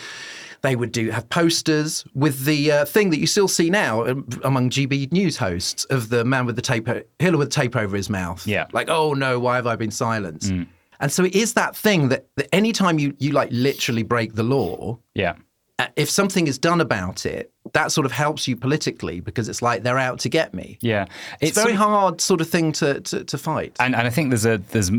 they 0.61 0.75
would 0.75 0.91
do 0.91 1.11
have 1.11 1.29
posters 1.29 2.03
with 2.15 2.45
the 2.45 2.71
uh, 2.71 2.85
thing 2.85 3.11
that 3.11 3.19
you 3.19 3.27
still 3.27 3.47
see 3.47 3.69
now 3.69 4.05
um, 4.07 4.27
among 4.43 4.71
GB 4.71 5.11
news 5.11 5.37
hosts 5.37 5.85
of 5.85 6.09
the 6.09 6.25
man 6.25 6.47
with 6.47 6.55
the 6.55 6.61
tape, 6.61 6.87
Hitler 7.19 7.37
with 7.37 7.51
tape 7.51 7.75
over 7.75 7.95
his 7.95 8.09
mouth. 8.09 8.47
Yeah. 8.47 8.65
like, 8.71 8.89
oh 8.89 9.13
no, 9.13 9.39
why 9.39 9.57
have 9.57 9.67
I 9.67 9.75
been 9.75 9.91
silenced? 9.91 10.51
And 11.01 11.11
so 11.11 11.25
it 11.25 11.35
is 11.35 11.53
that 11.55 11.75
thing 11.75 12.09
that, 12.09 12.27
that 12.37 12.47
anytime 12.53 12.99
you, 12.99 13.13
you 13.19 13.31
like 13.33 13.49
literally 13.51 14.03
break 14.03 14.35
the 14.35 14.43
law, 14.43 14.99
Yeah. 15.15 15.33
uh, 15.79 15.87
if 15.95 16.09
something 16.09 16.47
is 16.47 16.57
done 16.57 16.79
about 16.79 17.25
it, 17.25 17.51
that 17.73 17.91
sort 17.91 18.05
of 18.05 18.11
helps 18.11 18.47
you 18.47 18.55
politically 18.55 19.19
because 19.19 19.49
it's 19.49 19.61
like 19.61 19.83
they're 19.83 19.97
out 19.97 20.19
to 20.19 20.29
get 20.29 20.53
me. 20.53 20.77
Yeah. 20.81 21.05
It's, 21.41 21.57
a 21.57 21.61
very 21.61 21.75
sort 21.75 21.85
of- 21.87 21.91
hard 21.91 22.21
sort 22.21 22.41
of 22.41 22.49
thing 22.49 22.71
to, 22.73 23.01
to, 23.01 23.23
to 23.25 23.37
fight. 23.37 23.75
And, 23.79 23.95
and 23.95 24.07
I 24.07 24.09
think 24.09 24.29
there's 24.29 24.45
a 24.45 24.57
there's 24.57 24.91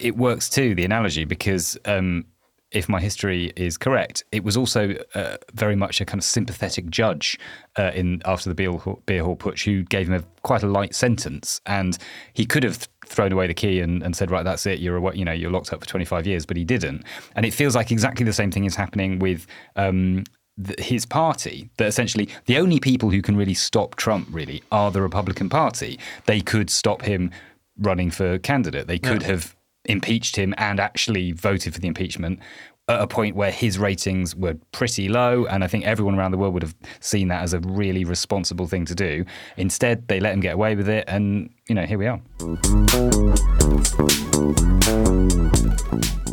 it 0.00 0.16
works 0.16 0.48
too 0.48 0.74
the 0.74 0.84
analogy 0.84 1.24
because 1.24 1.76
um, 1.84 2.24
if 2.70 2.88
my 2.88 3.00
history 3.00 3.52
is 3.56 3.76
correct, 3.78 4.24
it 4.32 4.42
was 4.42 4.56
also 4.56 4.96
uh, 5.14 5.36
very 5.52 5.76
much 5.76 6.00
a 6.00 6.04
kind 6.04 6.18
of 6.18 6.24
sympathetic 6.24 6.88
judge 6.90 7.38
uh, 7.78 7.90
in 7.94 8.20
after 8.24 8.48
the 8.48 8.54
beer 8.54 8.72
hall, 8.72 9.00
beer 9.06 9.22
hall 9.22 9.36
putsch 9.36 9.64
who 9.64 9.82
gave 9.84 10.08
him 10.08 10.14
a, 10.14 10.22
quite 10.42 10.62
a 10.62 10.66
light 10.66 10.94
sentence, 10.94 11.60
and 11.66 11.98
he 12.32 12.44
could 12.46 12.64
have 12.64 12.88
thrown 13.06 13.32
away 13.32 13.46
the 13.46 13.54
key 13.54 13.80
and, 13.80 14.02
and 14.02 14.16
said, 14.16 14.30
right, 14.30 14.42
that's 14.42 14.66
it, 14.66 14.78
you're 14.80 15.14
you 15.14 15.24
know 15.24 15.32
you're 15.32 15.50
locked 15.50 15.72
up 15.72 15.80
for 15.80 15.86
25 15.86 16.26
years, 16.26 16.46
but 16.46 16.56
he 16.56 16.64
didn't, 16.64 17.04
and 17.36 17.46
it 17.46 17.52
feels 17.52 17.74
like 17.74 17.90
exactly 17.90 18.24
the 18.24 18.32
same 18.32 18.50
thing 18.50 18.64
is 18.64 18.76
happening 18.76 19.18
with. 19.18 19.46
Um, 19.76 20.24
th- 20.64 20.78
his 20.78 21.04
party 21.04 21.68
that 21.78 21.86
essentially 21.88 22.28
the 22.46 22.58
only 22.58 22.78
people 22.78 23.10
who 23.10 23.20
can 23.20 23.36
really 23.36 23.54
stop 23.54 23.96
Trump 23.96 24.28
really 24.30 24.62
are 24.70 24.92
the 24.92 25.02
Republican 25.02 25.48
Party. 25.48 25.98
They 26.26 26.40
could 26.40 26.70
stop 26.70 27.02
him 27.02 27.32
running 27.78 28.10
for 28.12 28.38
candidate. 28.38 28.86
They 28.86 29.00
could 29.00 29.24
have 29.24 29.56
impeached 29.84 30.36
him 30.36 30.54
and 30.56 30.80
actually 30.80 31.32
voted 31.32 31.74
for 31.74 31.80
the 31.80 31.88
impeachment 31.88 32.40
at 32.88 33.00
a 33.00 33.06
point 33.06 33.34
where 33.34 33.50
his 33.50 33.78
ratings 33.78 34.36
were 34.36 34.54
pretty 34.72 35.08
low. 35.08 35.46
And 35.46 35.64
I 35.64 35.68
think 35.68 35.86
everyone 35.86 36.16
around 36.16 36.32
the 36.32 36.38
world 36.38 36.52
would 36.54 36.62
have 36.62 36.74
seen 37.00 37.28
that 37.28 37.42
as 37.42 37.54
a 37.54 37.60
really 37.60 38.04
responsible 38.04 38.66
thing 38.66 38.84
to 38.86 38.94
do. 38.94 39.24
Instead, 39.56 40.06
they 40.08 40.20
let 40.20 40.34
him 40.34 40.40
get 40.40 40.54
away 40.54 40.74
with 40.74 40.88
it. 40.88 41.04
And, 41.08 41.50
you 41.66 41.74
know, 41.74 41.86
here 41.86 41.98
we 41.98 42.06
are. 42.06 42.20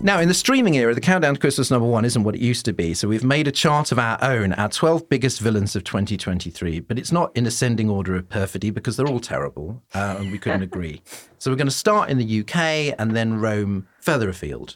Now, 0.04 0.20
in 0.20 0.28
the 0.28 0.34
streaming 0.34 0.76
era, 0.76 0.96
the 0.96 1.02
countdown 1.02 1.36
to 1.36 1.40
Christmas 1.40 1.70
number 1.70 1.88
one 1.88 2.04
isn't 2.04 2.24
what 2.24 2.36
it 2.36 2.42
used 2.42 2.66
to 2.66 2.74
be. 2.74 2.96
So 2.96 3.08
we've 3.08 3.24
made 3.24 3.48
a 3.48 3.52
chart 3.52 3.92
of 3.92 4.00
our 4.00 4.18
own, 4.22 4.52
our 4.54 4.68
12 4.68 5.08
biggest 5.08 5.40
villains 5.40 5.76
of 5.76 5.84
2023. 5.84 6.82
But 6.82 6.98
it's 6.98 7.12
not 7.12 7.32
in 7.38 7.46
ascending 7.46 7.90
order 7.90 8.16
of 8.16 8.28
perfidy 8.28 8.72
because 8.72 8.98
they're 8.98 9.08
all 9.08 9.20
terrible 9.20 9.82
uh, 9.94 10.18
and 10.20 10.32
we 10.32 10.40
couldn't 10.40 10.64
agree. 10.64 11.02
So 11.38 11.50
we're 11.50 11.58
going 11.58 11.68
to 11.68 11.72
start 11.72 12.10
in 12.10 12.18
the 12.18 12.42
UK 12.42 12.96
and 13.00 13.16
then 13.16 13.40
roam 13.40 13.88
further 14.02 14.28
afield. 14.28 14.76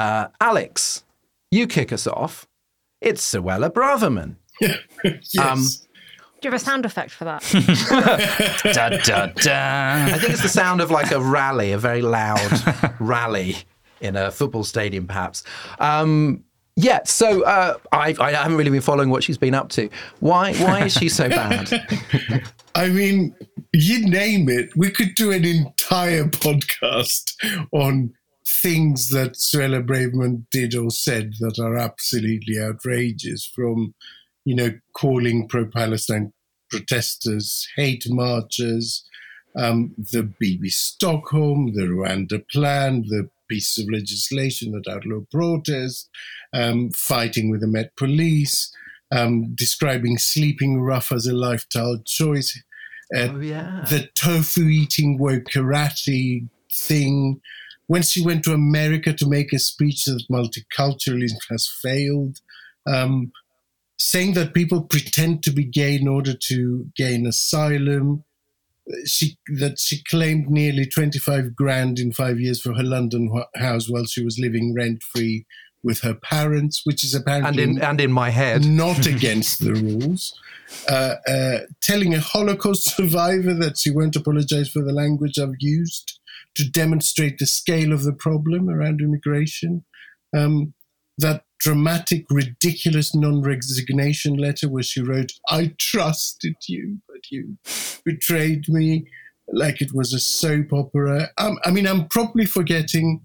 Uh, 0.00 0.28
Alex, 0.40 1.04
you 1.50 1.66
kick 1.66 1.92
us 1.92 2.06
off. 2.06 2.48
It's 3.02 3.22
Suella 3.22 3.68
Braverman. 3.68 4.36
yes. 5.04 5.38
Um, 5.38 5.58
Do 6.40 6.48
you 6.48 6.50
have 6.50 6.54
a 6.54 6.58
sound 6.58 6.86
effect 6.86 7.10
for 7.10 7.24
that? 7.26 7.42
da, 8.72 8.88
da, 8.88 9.26
da. 9.26 10.14
I 10.14 10.18
think 10.18 10.32
it's 10.32 10.40
the 10.40 10.48
sound 10.48 10.80
of 10.80 10.90
like 10.90 11.10
a 11.10 11.20
rally, 11.20 11.72
a 11.72 11.78
very 11.78 12.00
loud 12.00 12.50
rally 12.98 13.56
in 14.00 14.16
a 14.16 14.30
football 14.30 14.64
stadium, 14.64 15.06
perhaps. 15.06 15.44
Um, 15.78 16.44
yeah, 16.76 17.00
so 17.04 17.44
uh, 17.44 17.76
I, 17.92 18.14
I 18.18 18.32
haven't 18.32 18.56
really 18.56 18.70
been 18.70 18.80
following 18.80 19.10
what 19.10 19.22
she's 19.22 19.36
been 19.36 19.54
up 19.54 19.68
to. 19.70 19.90
Why? 20.20 20.54
Why 20.54 20.86
is 20.86 20.94
she 20.94 21.10
so 21.10 21.28
bad? 21.28 21.70
I 22.74 22.88
mean, 22.88 23.34
you 23.74 24.08
name 24.08 24.48
it. 24.48 24.74
We 24.74 24.90
could 24.90 25.14
do 25.14 25.30
an 25.30 25.44
entire 25.44 26.24
podcast 26.24 27.34
on 27.72 28.14
things 28.62 29.10
that 29.10 29.34
Suella 29.34 29.84
Braverman 29.84 30.46
did 30.50 30.74
or 30.74 30.90
said 30.90 31.34
that 31.40 31.58
are 31.58 31.76
absolutely 31.76 32.58
outrageous, 32.60 33.46
from, 33.46 33.94
you 34.44 34.54
know, 34.54 34.70
calling 34.94 35.48
pro 35.48 35.66
Palestine 35.66 36.32
protesters 36.70 37.66
hate 37.76 38.04
marchers, 38.08 39.04
um, 39.56 39.94
the 40.12 40.22
Bibby 40.22 40.70
Stockholm, 40.70 41.72
the 41.74 41.82
Rwanda 41.82 42.48
plan, 42.50 43.04
the 43.08 43.28
piece 43.48 43.78
of 43.78 43.90
legislation 43.90 44.72
that 44.72 44.90
outlawed 44.90 45.28
protest, 45.30 46.08
um, 46.52 46.90
fighting 46.90 47.50
with 47.50 47.60
the 47.60 47.66
Met 47.66 47.94
Police, 47.96 48.72
um, 49.12 49.54
describing 49.54 50.18
sleeping 50.18 50.80
rough 50.80 51.10
as 51.10 51.26
a 51.26 51.32
lifestyle 51.32 52.00
choice, 52.06 52.56
uh, 53.14 53.28
oh, 53.32 53.40
yeah. 53.40 53.84
the 53.90 54.08
tofu 54.14 54.68
eating 54.68 55.18
woke 55.18 55.44
karate 55.44 56.48
thing. 56.72 57.40
When 57.90 58.02
she 58.02 58.24
went 58.24 58.44
to 58.44 58.52
America 58.52 59.12
to 59.12 59.28
make 59.28 59.52
a 59.52 59.58
speech 59.58 60.04
that 60.04 60.22
multiculturalism 60.30 61.40
has 61.50 61.68
failed, 61.82 62.38
um, 62.86 63.32
saying 63.98 64.34
that 64.34 64.54
people 64.54 64.82
pretend 64.82 65.42
to 65.42 65.50
be 65.50 65.64
gay 65.64 65.96
in 65.96 66.06
order 66.06 66.34
to 66.50 66.86
gain 66.94 67.26
asylum. 67.26 68.22
She 69.06 69.38
that 69.58 69.80
she 69.80 70.04
claimed 70.04 70.48
nearly 70.48 70.86
twenty 70.86 71.18
five 71.18 71.56
grand 71.56 71.98
in 71.98 72.12
five 72.12 72.38
years 72.38 72.62
for 72.62 72.74
her 72.74 72.84
London 72.84 73.28
house 73.56 73.90
while 73.90 74.04
she 74.04 74.22
was 74.22 74.38
living 74.38 74.72
rent 74.72 75.02
free 75.02 75.44
with 75.82 76.02
her 76.02 76.14
parents, 76.14 76.82
which 76.84 77.02
is 77.02 77.12
apparently 77.12 77.64
and 77.64 77.78
in 77.78 77.82
and 77.82 78.00
in 78.00 78.12
my 78.12 78.30
head. 78.30 78.64
not 78.64 79.04
against 79.16 79.64
the 79.64 79.74
rules. 79.74 80.32
Uh, 80.88 81.16
uh, 81.26 81.58
telling 81.82 82.14
a 82.14 82.20
Holocaust 82.20 82.84
survivor 82.96 83.52
that 83.52 83.78
she 83.78 83.90
won't 83.90 84.14
apologize 84.14 84.68
for 84.68 84.84
the 84.84 84.92
language 84.92 85.40
I've 85.40 85.56
used 85.58 86.19
to 86.60 86.70
demonstrate 86.70 87.38
the 87.38 87.46
scale 87.46 87.92
of 87.92 88.02
the 88.04 88.12
problem 88.12 88.68
around 88.68 89.00
immigration. 89.00 89.84
Um, 90.36 90.74
that 91.18 91.44
dramatic, 91.58 92.24
ridiculous 92.30 93.14
non 93.14 93.42
resignation 93.42 94.36
letter 94.36 94.68
where 94.68 94.82
she 94.82 95.00
wrote, 95.02 95.32
I 95.48 95.74
trusted 95.78 96.56
you, 96.68 96.98
but 97.08 97.30
you 97.30 97.58
betrayed 98.04 98.68
me, 98.68 99.06
like 99.48 99.80
it 99.80 99.92
was 99.94 100.12
a 100.12 100.20
soap 100.20 100.72
opera. 100.72 101.30
Um, 101.38 101.58
I 101.64 101.70
mean, 101.70 101.86
I'm 101.86 102.08
probably 102.08 102.46
forgetting 102.46 103.20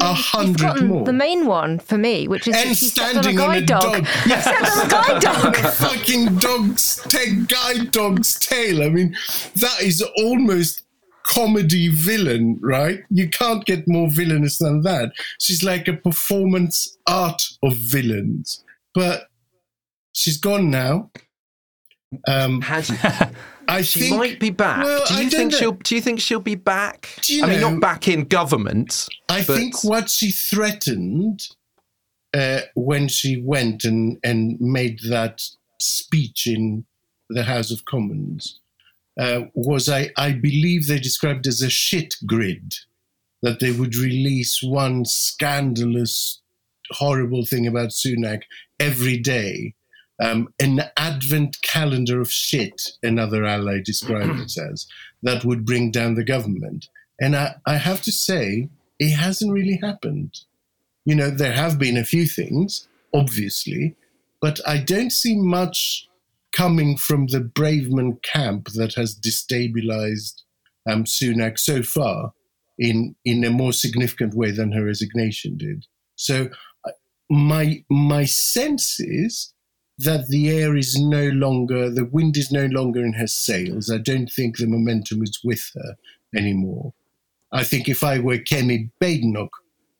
a 0.00 0.12
hundred 0.14 0.84
more. 0.84 1.04
the 1.04 1.12
main 1.12 1.46
one 1.46 1.78
for 1.78 1.98
me, 1.98 2.28
which 2.28 2.46
is 2.46 2.54
and 2.54 2.76
stepped 2.76 3.16
on 3.16 3.18
a 3.18 3.22
standing 3.22 3.40
on 3.40 3.56
a 3.56 3.60
dog. 3.66 3.82
dog. 3.82 4.06
Stepped 4.06 4.46
on 4.46 4.86
a 4.86 4.90
guide 4.90 5.22
dog. 5.22 5.56
a 5.56 5.68
fucking 5.72 6.36
dog's 6.36 6.96
ta- 7.08 7.44
guide 7.48 7.90
dog's 7.90 8.38
tail. 8.38 8.82
I 8.82 8.88
mean, 8.88 9.16
that 9.56 9.82
is 9.82 10.02
almost 10.18 10.82
comedy 11.26 11.88
villain, 11.88 12.58
right? 12.62 13.00
You 13.10 13.28
can't 13.28 13.64
get 13.64 13.88
more 13.88 14.08
villainous 14.10 14.58
than 14.58 14.82
that. 14.82 15.12
She's 15.40 15.62
like 15.62 15.88
a 15.88 15.92
performance 15.94 16.96
art 17.06 17.42
of 17.62 17.76
villains. 17.76 18.62
But 18.94 19.28
she's 20.12 20.36
gone 20.36 20.70
now. 20.70 21.10
Um, 22.28 22.60
Had 22.60 22.90
I 23.68 23.82
she 23.82 24.00
think 24.00 24.16
might 24.16 24.40
be 24.40 24.50
back. 24.50 24.84
Well, 24.84 25.04
do 25.08 25.24
you 25.24 25.30
think 25.30 25.52
know. 25.52 25.58
she'll? 25.58 25.72
Do 25.72 25.94
you 25.94 26.00
think 26.02 26.20
she'll 26.20 26.40
be 26.40 26.56
back? 26.56 27.08
Do 27.22 27.34
you 27.34 27.44
I 27.44 27.48
mean, 27.48 27.60
not 27.60 27.80
back 27.80 28.08
in 28.08 28.24
government. 28.24 29.08
I 29.28 29.42
but- 29.44 29.56
think 29.56 29.82
what 29.84 30.10
she 30.10 30.30
threatened 30.30 31.40
uh, 32.34 32.60
when 32.74 33.08
she 33.08 33.40
went 33.40 33.84
and, 33.84 34.18
and 34.24 34.60
made 34.60 35.00
that 35.08 35.42
speech 35.80 36.46
in 36.46 36.84
the 37.30 37.44
House 37.44 37.70
of 37.70 37.84
Commons 37.86 38.60
uh, 39.18 39.42
was, 39.54 39.88
I, 39.88 40.10
I 40.16 40.32
believe, 40.32 40.86
they 40.86 40.98
described 40.98 41.46
as 41.46 41.60
a 41.62 41.70
shit 41.70 42.14
grid, 42.26 42.74
that 43.42 43.60
they 43.60 43.72
would 43.72 43.96
release 43.96 44.62
one 44.62 45.04
scandalous, 45.04 46.40
horrible 46.90 47.44
thing 47.44 47.66
about 47.66 47.90
Sunak 47.90 48.42
every 48.78 49.18
day. 49.18 49.74
Um, 50.22 50.52
an 50.60 50.82
advent 50.96 51.60
calendar 51.62 52.20
of 52.20 52.30
shit, 52.30 52.92
another 53.02 53.44
ally 53.44 53.80
described 53.84 54.38
it 54.38 54.56
as, 54.56 54.86
that 55.22 55.44
would 55.44 55.64
bring 55.64 55.90
down 55.90 56.14
the 56.14 56.24
government. 56.24 56.88
And 57.20 57.34
I, 57.34 57.56
I 57.66 57.76
have 57.76 58.02
to 58.02 58.12
say, 58.12 58.68
it 58.98 59.16
hasn't 59.16 59.52
really 59.52 59.80
happened. 59.82 60.40
You 61.04 61.16
know, 61.16 61.30
there 61.30 61.52
have 61.52 61.78
been 61.78 61.96
a 61.96 62.04
few 62.04 62.26
things, 62.26 62.86
obviously, 63.12 63.96
but 64.40 64.60
I 64.66 64.78
don't 64.78 65.10
see 65.10 65.36
much 65.36 66.08
coming 66.52 66.96
from 66.96 67.26
the 67.28 67.40
Braverman 67.40 68.22
camp 68.22 68.68
that 68.74 68.94
has 68.94 69.18
destabilized 69.18 70.42
um, 70.88 71.04
Sunak 71.04 71.58
so 71.58 71.82
far 71.82 72.32
in 72.78 73.14
in 73.24 73.44
a 73.44 73.50
more 73.50 73.72
significant 73.72 74.34
way 74.34 74.50
than 74.50 74.72
her 74.72 74.84
resignation 74.84 75.56
did. 75.56 75.86
So 76.16 76.48
uh, 76.86 76.92
my 77.30 77.84
my 77.90 78.24
sense 78.24 78.98
is 79.00 79.54
that 79.98 80.28
the 80.28 80.50
air 80.50 80.76
is 80.76 80.98
no 80.98 81.28
longer 81.28 81.90
the 81.90 82.04
wind 82.04 82.36
is 82.36 82.50
no 82.50 82.66
longer 82.66 83.04
in 83.04 83.14
her 83.14 83.26
sails. 83.26 83.90
I 83.90 83.98
don't 83.98 84.28
think 84.28 84.56
the 84.56 84.66
momentum 84.66 85.22
is 85.22 85.40
with 85.44 85.70
her 85.74 85.96
anymore. 86.36 86.92
I 87.52 87.64
think 87.64 87.88
if 87.88 88.02
I 88.02 88.18
were 88.18 88.38
Kemi 88.38 88.90
Badenoch, 89.00 89.50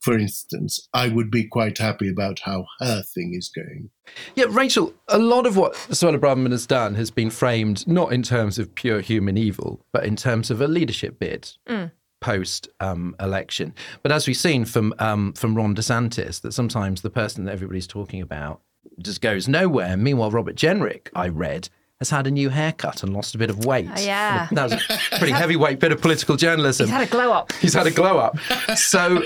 for 0.03 0.19
instance, 0.19 0.89
I 0.93 1.09
would 1.09 1.31
be 1.31 1.45
quite 1.45 1.79
happy 1.79 2.11
about 2.11 2.41
how 2.41 2.67
her 2.81 3.03
thing 3.03 3.35
is 3.35 3.49
going. 3.49 3.89
Yeah, 4.35 4.47
Rachel, 4.49 4.93
a 5.09 5.19
lot 5.19 5.47
of 5.47 5.57
what 5.57 5.75
Suella 5.75 6.19
Braverman 6.19 6.51
has 6.51 6.67
done 6.67 6.97
has 6.97 7.11
been 7.11 7.31
framed 7.31 7.87
not 7.87 8.13
in 8.13 8.23
terms 8.23 8.59
of 8.59 8.75
pure 8.75 9.01
human 9.01 9.37
evil, 9.39 9.87
but 9.93 10.05
in 10.05 10.17
terms 10.17 10.51
of 10.51 10.61
a 10.61 10.67
leadership 10.67 11.19
bid. 11.19 11.51
Post 12.21 12.69
um, 12.79 13.17
election, 13.19 13.75
but 14.05 14.13
as 14.13 14.29
we've 14.29 14.37
seen 14.37 14.65
from 14.65 14.95
um, 15.01 15.33
from 15.33 15.57
Ron 15.57 15.75
DeSantis, 15.75 16.41
that 16.43 16.53
sometimes 16.53 17.03
the 17.03 17.11
person 17.11 17.45
that 17.45 17.53
everybody's 17.53 17.89
talking 17.89 18.23
about 18.23 18.61
just 19.01 19.21
goes 19.21 19.49
nowhere. 19.49 19.97
Meanwhile, 19.97 20.31
Robert 20.31 20.55
Jenrick, 20.55 21.09
I 21.17 21.27
read, 21.27 21.69
has 22.03 22.11
had 22.11 22.27
a 22.27 22.31
new 22.31 22.49
haircut 22.49 23.05
and 23.05 23.15
lost 23.15 23.35
a 23.35 23.39
bit 23.39 23.49
of 23.49 23.65
weight. 23.65 23.89
Oh, 23.95 24.01
yeah. 24.01 24.49
that 24.53 24.65
was 24.65 24.73
a 24.73 24.79
pretty 25.19 25.33
heavyweight 25.33 25.79
bit 25.79 25.93
of 25.93 26.01
political 26.01 26.37
journalism. 26.37 26.87
He's 26.87 26.93
had 26.93 27.07
a 27.07 27.11
glow 27.11 27.33
up. 27.33 27.53
He's 27.55 27.75
had 27.75 27.87
a 27.87 27.93
glow 27.93 28.19
up. 28.19 28.37
So, 28.77 29.23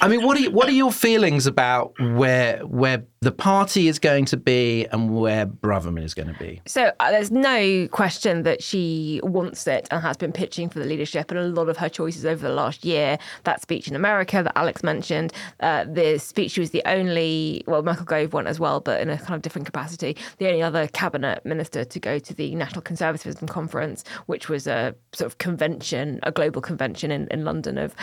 I 0.00 0.06
mean, 0.08 0.24
what 0.24 0.36
are 0.36 0.40
you, 0.40 0.50
what 0.52 0.68
are 0.68 0.72
your 0.72 0.92
feelings 0.92 1.46
about 1.46 1.94
where 1.98 2.58
where 2.60 3.04
the 3.24 3.32
party 3.32 3.88
is 3.88 3.98
going 3.98 4.26
to 4.26 4.36
be 4.36 4.86
and 4.92 5.18
where 5.18 5.46
Braverman 5.46 6.04
is 6.04 6.14
going 6.14 6.32
to 6.32 6.38
be? 6.38 6.60
So 6.66 6.92
uh, 7.00 7.10
there's 7.10 7.30
no 7.30 7.88
question 7.88 8.42
that 8.42 8.62
she 8.62 9.20
wants 9.22 9.66
it 9.66 9.88
and 9.90 10.02
has 10.02 10.16
been 10.16 10.32
pitching 10.32 10.68
for 10.68 10.78
the 10.78 10.84
leadership. 10.84 11.30
And 11.30 11.40
a 11.40 11.44
lot 11.48 11.68
of 11.68 11.78
her 11.78 11.88
choices 11.88 12.26
over 12.26 12.46
the 12.46 12.54
last 12.54 12.84
year, 12.84 13.18
that 13.44 13.62
speech 13.62 13.88
in 13.88 13.96
America 13.96 14.42
that 14.42 14.52
Alex 14.56 14.82
mentioned, 14.82 15.32
uh, 15.60 15.84
the 15.84 16.18
speech 16.18 16.52
she 16.52 16.60
was 16.60 16.70
the 16.70 16.82
only, 16.86 17.64
well, 17.66 17.82
Michael 17.82 18.04
Gove 18.04 18.32
went 18.34 18.46
as 18.46 18.60
well, 18.60 18.80
but 18.80 19.00
in 19.00 19.08
a 19.08 19.16
kind 19.16 19.34
of 19.34 19.42
different 19.42 19.66
capacity, 19.66 20.16
the 20.38 20.46
only 20.46 20.62
other 20.62 20.86
cabinet 20.88 21.44
minister 21.46 21.84
to 21.84 21.98
go 21.98 22.18
to 22.18 22.34
the 22.34 22.54
National 22.54 22.82
Conservatism 22.82 23.48
Conference, 23.48 24.04
which 24.26 24.48
was 24.48 24.66
a 24.66 24.94
sort 25.14 25.26
of 25.26 25.38
convention, 25.38 26.20
a 26.22 26.30
global 26.30 26.60
convention 26.60 27.10
in, 27.10 27.26
in 27.28 27.44
London 27.44 27.78
of 27.78 27.94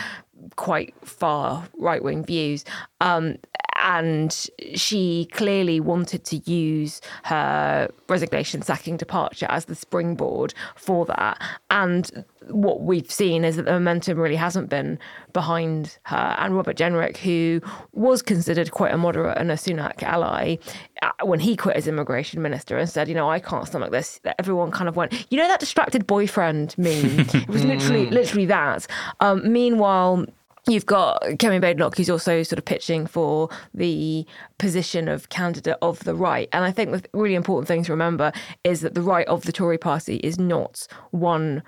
quite 0.56 0.94
far 1.04 1.68
right 1.78 2.02
wing 2.02 2.24
views. 2.24 2.64
Um, 3.00 3.36
and 3.82 4.48
she 4.74 5.28
clearly 5.32 5.80
wanted 5.80 6.24
to 6.24 6.36
use 6.50 7.00
her 7.24 7.90
resignation, 8.08 8.62
sacking, 8.62 8.96
departure 8.96 9.46
as 9.48 9.64
the 9.64 9.74
springboard 9.74 10.54
for 10.76 11.04
that. 11.06 11.40
And 11.70 12.24
what 12.48 12.82
we've 12.82 13.10
seen 13.10 13.44
is 13.44 13.56
that 13.56 13.64
the 13.64 13.72
momentum 13.72 14.18
really 14.18 14.36
hasn't 14.36 14.68
been 14.68 14.98
behind 15.32 15.98
her. 16.04 16.36
And 16.38 16.54
Robert 16.54 16.76
Jenrick, 16.76 17.16
who 17.16 17.60
was 17.92 18.22
considered 18.22 18.70
quite 18.70 18.94
a 18.94 18.98
moderate 18.98 19.38
and 19.38 19.50
a 19.50 19.54
Sunak 19.54 20.02
ally, 20.02 20.56
uh, 21.02 21.10
when 21.24 21.40
he 21.40 21.56
quit 21.56 21.76
as 21.76 21.88
immigration 21.88 22.40
minister 22.40 22.78
and 22.78 22.88
said, 22.88 23.08
you 23.08 23.14
know, 23.14 23.28
I 23.28 23.40
can't 23.40 23.66
stomach 23.66 23.90
this, 23.90 24.20
everyone 24.38 24.70
kind 24.70 24.88
of 24.88 24.96
went, 24.96 25.26
you 25.30 25.38
know, 25.38 25.48
that 25.48 25.60
distracted 25.60 26.06
boyfriend 26.06 26.76
meme. 26.78 27.20
it 27.34 27.48
was 27.48 27.64
literally, 27.64 28.08
literally 28.10 28.46
that. 28.46 28.86
Um, 29.20 29.52
meanwhile, 29.52 30.26
You've 30.68 30.86
got 30.86 31.22
Kemi 31.22 31.60
Badenoch, 31.60 31.96
who's 31.96 32.10
also 32.10 32.44
sort 32.44 32.58
of 32.58 32.64
pitching 32.64 33.06
for 33.06 33.48
the 33.74 34.24
position 34.58 35.08
of 35.08 35.28
candidate 35.28 35.76
of 35.82 36.04
the 36.04 36.14
right. 36.14 36.48
And 36.52 36.64
I 36.64 36.70
think 36.70 36.92
the 36.92 37.02
really 37.12 37.34
important 37.34 37.66
thing 37.66 37.82
to 37.84 37.92
remember 37.92 38.32
is 38.62 38.80
that 38.82 38.94
the 38.94 39.02
right 39.02 39.26
of 39.26 39.42
the 39.42 39.50
Tory 39.50 39.78
party 39.78 40.16
is 40.16 40.38
not 40.38 40.86
one 41.10 41.64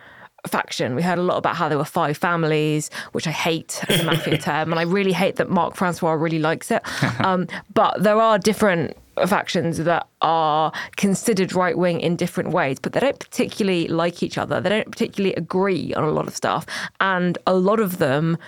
faction. 0.47 0.95
We 0.95 1.03
heard 1.03 1.19
a 1.19 1.23
lot 1.23 1.39
about 1.39 1.57
how 1.57 1.69
there 1.69 1.79
were 1.79 1.85
five 1.85 2.17
families, 2.17 2.91
which 3.13 3.27
I 3.27 3.31
hate 3.31 3.83
as 3.89 4.01
a 4.01 4.05
mafia 4.05 4.39
term, 4.39 4.71
and 4.71 4.79
I 4.79 4.83
really 4.83 5.13
hate 5.13 5.37
that 5.37 5.51
Marc 5.51 5.75
Francois 5.75 6.13
really 6.13 6.39
likes 6.39 6.71
it. 6.71 6.83
Um, 7.25 7.49
but 7.73 8.03
there 8.03 8.21
are 8.21 8.39
different 8.39 8.97
factions 9.27 9.79
that 9.79 10.07
are 10.23 10.73
considered 10.97 11.53
right 11.53 11.79
wing 11.79 12.01
in 12.01 12.17
different 12.17 12.51
ways, 12.51 12.79
but 12.81 12.93
they 12.93 13.01
don't 13.01 13.19
particularly 13.19 13.89
like 13.89 14.23
each 14.23 14.37
other. 14.37 14.61
They 14.61 14.69
don't 14.69 14.91
particularly 14.91 15.35
agree 15.35 15.95
on 15.95 16.05
a 16.05 16.11
lot 16.11 16.27
of 16.27 16.37
stuff, 16.37 16.67
and 17.01 17.39
a 17.47 17.55
lot 17.55 17.81
of 17.81 17.99
them 17.99 18.39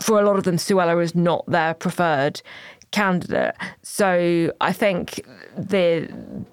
for 0.00 0.20
a 0.20 0.24
lot 0.24 0.36
of 0.36 0.44
them, 0.44 0.56
Suella 0.56 1.02
is 1.02 1.14
not 1.14 1.44
their 1.46 1.74
preferred 1.74 2.40
candidate. 2.92 3.54
So 3.82 4.52
I 4.60 4.72
think 4.72 5.20
the 5.56 6.08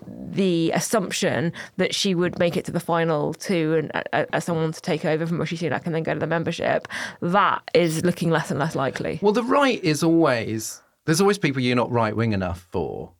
the 0.07 0.71
assumption 0.71 1.53
that 1.77 1.93
she 1.93 2.15
would 2.15 2.39
make 2.39 2.57
it 2.57 2.65
to 2.65 2.71
the 2.71 2.79
final 2.79 3.33
two 3.35 3.75
and 3.75 3.91
uh, 4.13 4.25
as 4.33 4.43
someone 4.43 4.71
to 4.71 4.81
take 4.81 5.05
over 5.05 5.27
from 5.27 5.39
Rishi 5.39 5.57
Sunak 5.57 5.85
and 5.85 5.93
then 5.93 6.03
go 6.03 6.13
to 6.13 6.19
the 6.19 6.27
membership, 6.27 6.87
that 7.21 7.61
is 7.73 8.03
looking 8.03 8.31
less 8.31 8.49
and 8.49 8.59
less 8.59 8.75
likely. 8.75 9.19
Well, 9.21 9.33
the 9.33 9.43
right 9.43 9.83
is 9.83 10.03
always 10.03 10.81
there's 11.05 11.21
always 11.21 11.37
people 11.37 11.61
you're 11.61 11.75
not 11.75 11.91
right 11.91 12.15
wing 12.15 12.33
enough 12.33 12.67
for. 12.71 13.11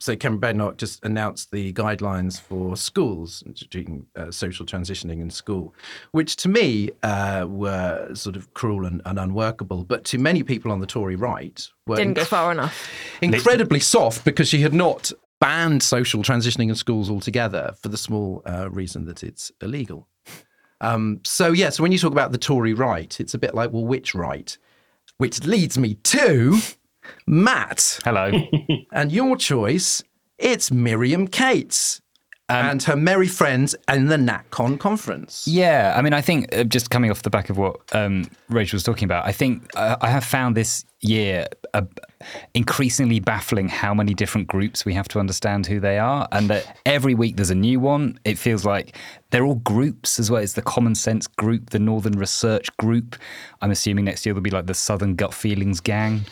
So 0.00 0.16
Kemi 0.16 0.40
Badenoch 0.40 0.78
just 0.78 1.04
announced 1.04 1.50
the 1.50 1.74
guidelines 1.74 2.40
for 2.40 2.74
schools 2.74 3.44
doing 3.68 4.06
uh, 4.16 4.30
social 4.30 4.64
transitioning 4.64 5.20
in 5.20 5.28
school, 5.28 5.74
which 6.12 6.36
to 6.36 6.48
me 6.48 6.90
uh, 7.02 7.46
were 7.46 8.14
sort 8.14 8.34
of 8.34 8.52
cruel 8.54 8.86
and, 8.86 9.02
and, 9.04 9.18
unworkable, 9.18 9.84
but 9.84 10.04
to 10.04 10.18
many 10.18 10.42
people 10.42 10.72
on 10.72 10.80
the 10.80 10.86
Tory 10.86 11.16
right 11.16 11.68
were 11.86 11.96
didn't 11.96 12.14
go 12.14 12.24
far 12.24 12.50
enough. 12.50 12.90
Incredibly 13.20 13.78
soft 13.78 14.24
because 14.24 14.48
she 14.48 14.62
had 14.62 14.72
not 14.72 15.12
banned 15.38 15.82
social 15.82 16.22
transitioning 16.22 16.70
in 16.70 16.74
schools 16.74 17.10
altogether 17.10 17.74
for 17.82 17.88
the 17.88 17.98
small 17.98 18.42
uh, 18.46 18.70
reason 18.70 19.04
that 19.04 19.22
it's 19.22 19.52
illegal. 19.60 20.08
Um, 20.80 21.20
so 21.24 21.52
yeah, 21.52 21.68
so 21.68 21.82
when 21.82 21.92
you 21.92 21.98
talk 21.98 22.12
about 22.12 22.32
the 22.32 22.38
Tory 22.38 22.72
right, 22.72 23.20
it's 23.20 23.34
a 23.34 23.38
bit 23.38 23.54
like 23.54 23.70
well, 23.70 23.84
which 23.84 24.14
right? 24.14 24.56
Which 25.18 25.44
leads 25.44 25.76
me 25.76 25.94
to 25.94 26.58
Matt. 27.26 28.00
Hello. 28.04 28.32
and 28.92 29.12
your 29.12 29.36
choice, 29.36 30.02
it's 30.38 30.70
Miriam 30.70 31.28
Cates. 31.28 32.00
Um, 32.48 32.66
and 32.66 32.82
her 32.82 32.96
merry 32.96 33.28
friends 33.28 33.76
in 33.88 34.06
the 34.06 34.16
NatCon 34.16 34.80
conference. 34.80 35.46
Yeah, 35.46 35.94
I 35.96 36.02
mean, 36.02 36.12
I 36.12 36.20
think 36.20 36.52
uh, 36.52 36.64
just 36.64 36.90
coming 36.90 37.10
off 37.12 37.22
the 37.22 37.30
back 37.30 37.48
of 37.48 37.56
what 37.56 37.76
um, 37.92 38.28
Rachel 38.50 38.76
was 38.76 38.82
talking 38.82 39.04
about, 39.04 39.26
I 39.26 39.32
think 39.32 39.70
uh, 39.76 39.96
I 40.00 40.08
have 40.08 40.24
found 40.24 40.56
this 40.56 40.84
year 41.00 41.46
uh, 41.72 41.82
increasingly 42.52 43.20
baffling 43.20 43.68
how 43.68 43.94
many 43.94 44.12
different 44.12 44.46
groups 44.46 44.84
we 44.84 44.92
have 44.92 45.08
to 45.08 45.18
understand 45.18 45.66
who 45.66 45.80
they 45.80 45.98
are, 45.98 46.28
and 46.32 46.50
that 46.50 46.78
every 46.84 47.14
week 47.14 47.36
there's 47.36 47.50
a 47.50 47.54
new 47.54 47.80
one. 47.80 48.18
It 48.24 48.38
feels 48.38 48.64
like 48.64 48.96
they're 49.30 49.44
all 49.44 49.56
groups 49.56 50.18
as 50.18 50.30
well. 50.30 50.42
It's 50.42 50.54
the 50.54 50.62
Common 50.62 50.94
Sense 50.94 51.26
Group, 51.26 51.70
the 51.70 51.78
Northern 51.78 52.18
Research 52.18 52.74
Group. 52.76 53.16
I'm 53.62 53.70
assuming 53.70 54.04
next 54.04 54.26
year 54.26 54.34
there'll 54.34 54.42
be 54.42 54.50
like 54.50 54.66
the 54.66 54.74
Southern 54.74 55.14
Gut 55.14 55.32
Feelings 55.32 55.80
Gang. 55.80 56.22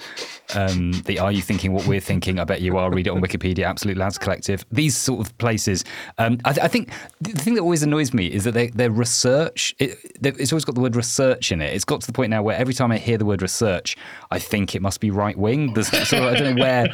Um, 0.54 0.92
the 1.04 1.18
Are 1.18 1.30
You 1.30 1.42
Thinking 1.42 1.72
What 1.72 1.86
We're 1.86 2.00
Thinking? 2.00 2.38
I 2.38 2.44
bet 2.44 2.60
you 2.60 2.76
are. 2.76 2.90
Read 2.90 3.06
it 3.06 3.10
on 3.10 3.20
Wikipedia, 3.20 3.64
Absolute 3.64 3.96
Lads 3.96 4.18
Collective. 4.18 4.64
These 4.72 4.96
sort 4.96 5.26
of 5.26 5.36
places. 5.38 5.84
Um, 6.18 6.38
I, 6.44 6.52
th- 6.52 6.64
I, 6.64 6.68
think 6.68 6.90
the 7.20 7.32
thing 7.32 7.54
that 7.54 7.60
always 7.60 7.82
annoys 7.82 8.12
me 8.12 8.26
is 8.26 8.44
that 8.44 8.52
they, 8.52 8.68
their 8.68 8.90
research, 8.90 9.74
it, 9.78 9.98
it's 10.22 10.52
always 10.52 10.64
got 10.64 10.74
the 10.74 10.80
word 10.80 10.96
research 10.96 11.52
in 11.52 11.60
it. 11.60 11.74
It's 11.74 11.84
got 11.84 12.02
the 12.08 12.12
point 12.12 12.30
now 12.30 12.42
where 12.42 12.56
every 12.56 12.74
time 12.74 12.90
I 12.90 12.98
hear 12.98 13.16
the 13.16 13.24
word 13.24 13.40
research, 13.40 13.96
I 14.32 14.40
think 14.40 14.74
it 14.74 14.82
must 14.82 15.00
be 15.00 15.12
right 15.12 15.38
wing. 15.38 15.72
I 15.78 16.34
don't 16.34 16.56
know 16.56 16.62
where 16.62 16.88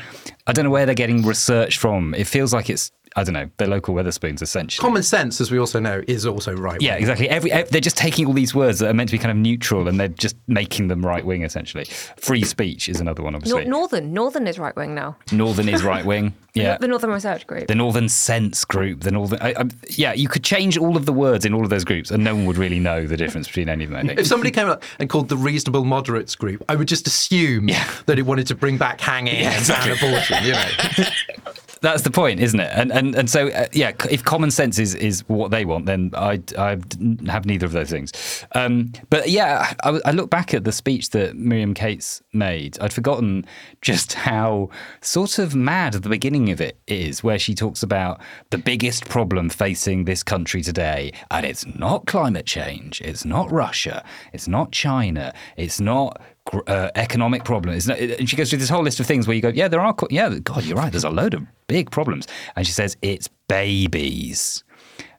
I 0.46 0.52
don't 0.52 0.64
know 0.66 0.70
where 0.70 0.84
they're 0.84 0.94
getting 0.94 1.22
research 1.22 1.78
from. 1.78 2.14
It 2.14 2.26
feels 2.26 2.52
like 2.52 2.68
it's 2.68 2.92
I 3.16 3.22
don't 3.22 3.34
know, 3.34 3.48
they're 3.56 3.68
local 3.68 3.94
Wetherspoons 3.94 4.42
essentially. 4.42 4.82
Common 4.82 5.02
sense, 5.02 5.40
as 5.40 5.50
we 5.50 5.58
also 5.58 5.78
know, 5.78 6.02
is 6.08 6.26
also 6.26 6.54
right. 6.54 6.78
Wing. 6.78 6.82
Yeah, 6.82 6.96
exactly. 6.96 7.28
Every, 7.28 7.52
every, 7.52 7.70
they're 7.70 7.80
just 7.80 7.96
taking 7.96 8.26
all 8.26 8.32
these 8.32 8.54
words 8.54 8.80
that 8.80 8.90
are 8.90 8.94
meant 8.94 9.10
to 9.10 9.12
be 9.12 9.18
kind 9.18 9.30
of 9.30 9.36
neutral 9.36 9.86
and 9.86 10.00
they're 10.00 10.08
just 10.08 10.36
making 10.48 10.88
them 10.88 11.04
right 11.04 11.24
wing 11.24 11.42
essentially. 11.42 11.84
Free 12.16 12.42
speech 12.42 12.88
is 12.88 13.00
another 13.00 13.22
one, 13.22 13.34
obviously. 13.34 13.66
Northern, 13.66 14.12
Northern 14.12 14.46
is 14.46 14.58
right 14.58 14.74
wing 14.74 14.94
now. 14.94 15.16
Northern 15.30 15.68
is 15.68 15.82
right 15.82 16.04
wing. 16.04 16.34
Yeah, 16.56 16.78
the 16.78 16.86
Northern 16.86 17.10
Research 17.10 17.48
Group, 17.48 17.66
the 17.66 17.74
Northern 17.74 18.08
Sense 18.08 18.64
Group, 18.64 19.00
the 19.00 19.10
Northern. 19.10 19.40
I, 19.42 19.54
I, 19.58 19.64
yeah, 19.90 20.12
you 20.12 20.28
could 20.28 20.44
change 20.44 20.78
all 20.78 20.96
of 20.96 21.04
the 21.04 21.12
words 21.12 21.44
in 21.44 21.52
all 21.52 21.64
of 21.64 21.70
those 21.70 21.82
groups, 21.82 22.12
and 22.12 22.22
no 22.22 22.32
one 22.32 22.46
would 22.46 22.56
really 22.56 22.78
know 22.78 23.08
the 23.08 23.16
difference 23.16 23.48
between 23.48 23.68
any 23.68 23.82
of 23.82 23.90
them. 23.90 23.98
I 23.98 24.06
think. 24.06 24.20
If 24.20 24.28
somebody 24.28 24.52
came 24.52 24.68
up 24.68 24.84
and 25.00 25.10
called 25.10 25.30
the 25.30 25.36
Reasonable 25.36 25.84
Moderates 25.84 26.36
Group, 26.36 26.62
I 26.68 26.76
would 26.76 26.86
just 26.86 27.08
assume 27.08 27.68
yeah. 27.68 27.90
that 28.06 28.20
it 28.20 28.22
wanted 28.22 28.46
to 28.46 28.54
bring 28.54 28.78
back 28.78 29.00
hanging 29.00 29.40
yeah, 29.40 29.58
exactly. 29.58 29.90
and 29.90 30.00
abortion. 30.00 30.44
You 30.44 30.52
know. 30.52 31.10
That's 31.84 32.00
the 32.00 32.10
point, 32.10 32.40
isn't 32.40 32.58
it? 32.58 32.70
And 32.74 32.90
and 32.90 33.14
and 33.14 33.28
so 33.28 33.48
uh, 33.48 33.66
yeah, 33.72 33.92
if 34.10 34.24
common 34.24 34.50
sense 34.50 34.78
is, 34.78 34.94
is 34.94 35.22
what 35.28 35.50
they 35.50 35.66
want, 35.66 35.84
then 35.84 36.12
I 36.14 36.40
I 36.56 36.78
have 37.26 37.44
neither 37.44 37.66
of 37.66 37.72
those 37.72 37.90
things. 37.90 38.10
Um, 38.52 38.94
but 39.10 39.28
yeah, 39.28 39.74
I, 39.82 40.00
I, 40.06 40.10
look 40.12 40.30
back 40.30 40.54
at 40.54 40.64
the 40.64 40.72
speech 40.72 41.10
that 41.10 41.36
Miriam 41.36 41.74
Cates 41.74 42.22
made. 42.32 42.78
I'd 42.80 42.94
forgotten 42.94 43.44
just 43.82 44.14
how 44.14 44.70
sort 45.02 45.38
of 45.38 45.54
mad 45.54 45.92
the 45.92 46.08
beginning 46.08 46.50
of 46.50 46.58
it 46.58 46.78
is, 46.86 47.22
where 47.22 47.38
she 47.38 47.54
talks 47.54 47.82
about 47.82 48.18
the 48.48 48.56
biggest 48.56 49.04
problem 49.04 49.50
facing 49.50 50.06
this 50.06 50.22
country 50.22 50.62
today, 50.62 51.12
and 51.30 51.44
it's 51.44 51.66
not 51.66 52.06
climate 52.06 52.46
change, 52.46 53.02
it's 53.02 53.26
not 53.26 53.52
Russia, 53.52 54.02
it's 54.32 54.48
not 54.48 54.72
China, 54.72 55.34
it's 55.58 55.80
not 55.80 56.18
uh, 56.66 56.90
economic 56.94 57.44
problem. 57.44 57.78
Not, 57.86 57.98
and 57.98 58.28
she 58.28 58.36
goes 58.36 58.50
through 58.50 58.58
this 58.58 58.68
whole 58.68 58.82
list 58.82 59.00
of 59.00 59.06
things 59.06 59.26
where 59.26 59.34
you 59.34 59.42
go, 59.42 59.48
yeah, 59.48 59.68
there 59.68 59.80
are, 59.80 59.94
yeah, 60.10 60.28
God, 60.42 60.64
you're 60.64 60.76
right. 60.76 60.92
There's 60.92 61.04
a 61.04 61.10
load 61.10 61.34
of 61.34 61.42
big 61.66 61.90
problems. 61.90 62.26
And 62.56 62.66
she 62.66 62.72
says 62.72 62.96
it's 63.02 63.28
babies. 63.48 64.64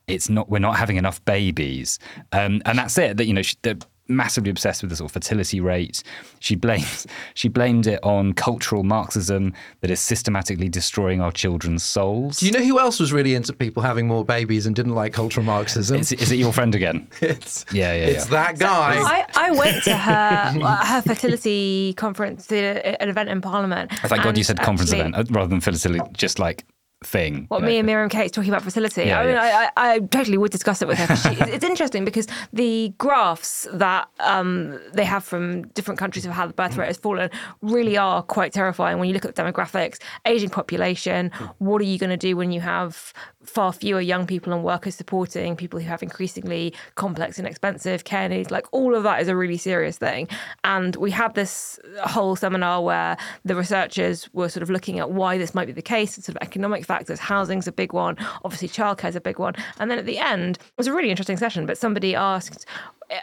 It's 0.07 0.29
not. 0.29 0.49
We're 0.49 0.59
not 0.59 0.75
having 0.77 0.97
enough 0.97 1.23
babies, 1.25 1.97
um, 2.31 2.61
and 2.65 2.77
that's 2.77 2.95
it. 2.99 3.17
That 3.17 3.25
you 3.25 3.33
know, 3.33 3.41
she, 3.41 3.55
the, 3.63 3.83
massively 4.07 4.49
obsessed 4.51 4.81
with 4.83 4.89
the 4.91 4.95
sort 4.95 5.09
of 5.09 5.13
fertility 5.13 5.59
rate. 5.59 6.03
She 6.39 6.55
blames 6.55 7.07
she 7.33 7.47
blamed 7.47 7.87
it 7.87 7.99
on 8.03 8.33
cultural 8.33 8.83
Marxism 8.83 9.53
that 9.81 9.89
is 9.91 9.99
systematically 9.99 10.69
destroying 10.69 11.21
our 11.21 11.31
children's 11.31 11.83
souls. 11.83 12.39
Do 12.39 12.45
you 12.45 12.51
know 12.51 12.63
who 12.63 12.79
else 12.79 12.99
was 12.99 13.11
really 13.11 13.35
into 13.35 13.53
people 13.53 13.81
having 13.81 14.07
more 14.07 14.23
babies 14.23 14.65
and 14.65 14.75
didn't 14.75 14.93
like 14.95 15.13
cultural 15.13 15.45
Marxism? 15.45 15.97
Is, 15.99 16.11
is 16.11 16.31
it 16.31 16.37
your 16.37 16.53
friend 16.53 16.75
again? 16.75 17.07
it's 17.21 17.65
Yeah, 17.71 17.93
yeah, 17.93 18.05
it's 18.05 18.25
yeah. 18.25 18.31
that 18.31 18.59
guy. 18.59 18.97
I, 19.01 19.25
I 19.35 19.51
went 19.51 19.83
to 19.85 19.95
her 19.97 20.51
her 20.85 21.01
fertility 21.01 21.93
conference, 21.95 22.51
an 22.51 23.09
event 23.09 23.29
in 23.29 23.41
Parliament. 23.41 23.91
Oh, 24.03 24.07
Thank 24.07 24.23
God 24.23 24.37
you 24.37 24.43
said 24.43 24.59
conference 24.59 24.91
actually- 24.91 25.09
event 25.09 25.29
uh, 25.31 25.33
rather 25.33 25.47
than 25.49 25.61
fertility, 25.61 26.03
just 26.13 26.39
like 26.39 26.63
thing. 27.03 27.45
What 27.47 27.57
you 27.57 27.61
know. 27.61 27.67
me 27.67 27.77
and 27.77 27.85
Miriam 27.85 28.09
Cates 28.09 28.31
talking 28.31 28.49
about 28.49 28.63
fertility. 28.63 29.03
Yeah, 29.03 29.19
I 29.19 29.25
mean, 29.25 29.35
yeah. 29.35 29.69
I, 29.75 29.91
I, 29.91 29.93
I 29.93 29.99
totally 29.99 30.37
would 30.37 30.51
discuss 30.51 30.81
it 30.81 30.87
with 30.87 30.97
her. 30.97 31.15
She, 31.15 31.29
it's 31.51 31.63
interesting 31.63 32.05
because 32.05 32.27
the 32.53 32.93
graphs 32.97 33.67
that 33.73 34.07
um, 34.19 34.79
they 34.93 35.05
have 35.05 35.23
from 35.23 35.67
different 35.69 35.99
countries 35.99 36.25
of 36.25 36.31
how 36.31 36.47
the 36.47 36.53
birth 36.53 36.77
rate 36.77 36.87
has 36.87 36.97
fallen 36.97 37.29
really 37.61 37.97
are 37.97 38.23
quite 38.23 38.53
terrifying. 38.53 38.99
When 38.99 39.07
you 39.07 39.13
look 39.13 39.25
at 39.25 39.35
demographics, 39.35 39.99
aging 40.25 40.49
population, 40.49 41.31
what 41.59 41.81
are 41.81 41.85
you 41.85 41.97
going 41.97 42.09
to 42.09 42.17
do 42.17 42.35
when 42.35 42.51
you 42.51 42.61
have 42.61 43.13
far 43.45 43.73
fewer 43.73 44.01
young 44.01 44.27
people 44.27 44.53
and 44.53 44.63
workers 44.63 44.95
supporting 44.95 45.55
people 45.55 45.79
who 45.79 45.87
have 45.87 46.03
increasingly 46.03 46.73
complex 46.95 47.37
and 47.37 47.47
expensive 47.47 48.03
care 48.03 48.27
needs? 48.29 48.51
Like 48.51 48.67
all 48.71 48.95
of 48.95 49.03
that 49.03 49.21
is 49.21 49.27
a 49.27 49.35
really 49.35 49.57
serious 49.57 49.97
thing. 49.97 50.27
And 50.63 50.95
we 50.95 51.11
had 51.11 51.35
this 51.35 51.79
whole 52.03 52.35
seminar 52.35 52.81
where 52.81 53.17
the 53.43 53.55
researchers 53.55 54.31
were 54.33 54.49
sort 54.49 54.63
of 54.63 54.69
looking 54.69 54.99
at 54.99 55.11
why 55.11 55.37
this 55.37 55.53
might 55.55 55.65
be 55.65 55.71
the 55.71 55.81
case, 55.81 56.15
sort 56.15 56.29
of 56.29 56.37
economic 56.41 56.85
factors. 56.85 57.19
Housing's 57.19 57.67
a 57.67 57.71
big 57.71 57.93
one. 57.93 58.17
Obviously, 58.43 58.67
childcare's 58.67 59.15
a 59.15 59.21
big 59.21 59.39
one. 59.39 59.53
And 59.79 59.89
then 59.89 59.99
at 59.99 60.05
the 60.05 60.17
end, 60.17 60.57
it 60.57 60.77
was 60.77 60.87
a 60.87 60.93
really 60.93 61.09
interesting 61.09 61.37
session, 61.37 61.65
but 61.65 61.77
somebody 61.77 62.15
asked 62.15 62.65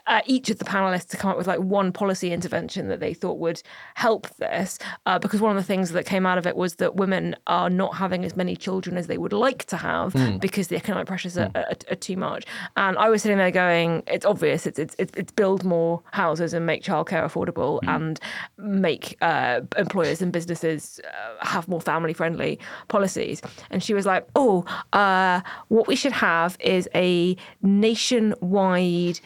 uh, 0.07 0.21
each 0.27 0.51
of 0.51 0.59
the 0.59 0.64
panelists 0.64 1.09
to 1.09 1.16
come 1.16 1.31
up 1.31 1.37
with 1.37 1.47
like 1.47 1.61
one 1.61 1.92
policy 1.92 2.33
intervention 2.33 2.88
that 2.88 3.01
they 3.01 3.14
thought 3.14 3.38
would 3.38 3.62
help 3.95 4.29
this. 4.37 4.79
Uh, 5.07 5.18
because 5.18 5.40
one 5.40 5.57
of 5.57 5.62
the 5.62 5.66
things 5.66 5.90
that 5.92 6.07
came 6.07 6.27
out 6.27 6.38
of 6.38 6.47
it 6.47 6.57
was 6.57 6.77
that 6.77 6.97
women 6.97 7.35
are 7.47 7.71
not 7.71 7.97
having 7.97 8.25
as 8.25 8.37
many 8.37 8.57
children 8.57 8.97
as 8.97 9.07
they 9.07 9.18
would 9.18 9.33
like 9.33 9.64
to 9.66 9.77
have 9.77 10.14
because 10.40 10.68
the 10.68 10.77
economic 10.77 11.07
pressures 11.07 11.37
are, 11.37 11.51
are, 11.55 11.66
are 11.90 11.97
too 11.97 12.16
much. 12.16 12.45
And 12.77 12.97
I 12.99 13.09
was 13.09 13.23
sitting 13.23 13.38
there 13.38 13.51
going, 13.51 14.03
it's 14.07 14.27
obvious. 14.27 14.66
It's 14.66 14.79
it's 14.79 14.95
it's, 14.99 15.12
it's 15.16 15.33
build 15.33 15.64
more 15.64 16.03
houses 16.12 16.55
and 16.55 16.66
make 16.66 16.83
childcare 16.83 17.25
affordable 17.25 17.81
and 17.87 18.21
make 18.59 19.16
uh, 19.21 19.61
employers 19.77 20.23
and 20.23 20.33
businesses 20.33 21.01
uh, 21.05 21.45
have 21.45 21.68
more 21.68 21.81
family 21.81 22.12
friendly 22.12 22.59
policies. 22.88 23.40
And 23.71 23.83
she 23.83 23.95
was 23.95 24.07
like, 24.07 24.27
oh, 24.37 24.64
uh, 24.92 25.40
what 25.68 25.87
we 25.87 25.97
should 25.97 26.12
have 26.12 26.57
is 26.61 26.88
a 26.95 27.37
nationwide 27.62 29.21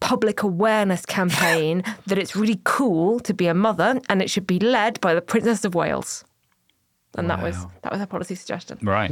public 0.00 0.42
awareness 0.42 1.06
campaign 1.06 1.82
that 2.06 2.18
it's 2.18 2.34
really 2.34 2.60
cool 2.64 3.20
to 3.20 3.34
be 3.34 3.46
a 3.46 3.54
mother 3.54 4.00
and 4.08 4.22
it 4.22 4.30
should 4.30 4.46
be 4.46 4.58
led 4.58 5.00
by 5.00 5.14
the 5.14 5.22
Princess 5.22 5.64
of 5.64 5.74
Wales. 5.74 6.24
And 7.16 7.28
that 7.28 7.42
was 7.42 7.56
that 7.82 7.90
was 7.90 7.98
her 7.98 8.06
policy 8.06 8.36
suggestion. 8.36 8.78
Right. 8.82 9.10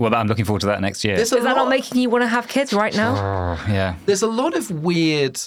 Well, 0.00 0.12
I'm 0.14 0.26
looking 0.26 0.44
forward 0.44 0.60
to 0.60 0.66
that 0.66 0.80
next 0.80 1.04
year. 1.04 1.14
There's 1.14 1.32
Is 1.32 1.44
that 1.44 1.56
not 1.56 1.68
making 1.68 2.00
you 2.00 2.10
want 2.10 2.22
to 2.22 2.28
have 2.28 2.48
kids 2.48 2.72
right 2.72 2.94
now? 2.94 3.14
Oh, 3.14 3.66
yeah. 3.72 3.94
there's 4.04 4.22
a 4.22 4.26
lot 4.26 4.56
of 4.56 4.68
weird 4.70 5.40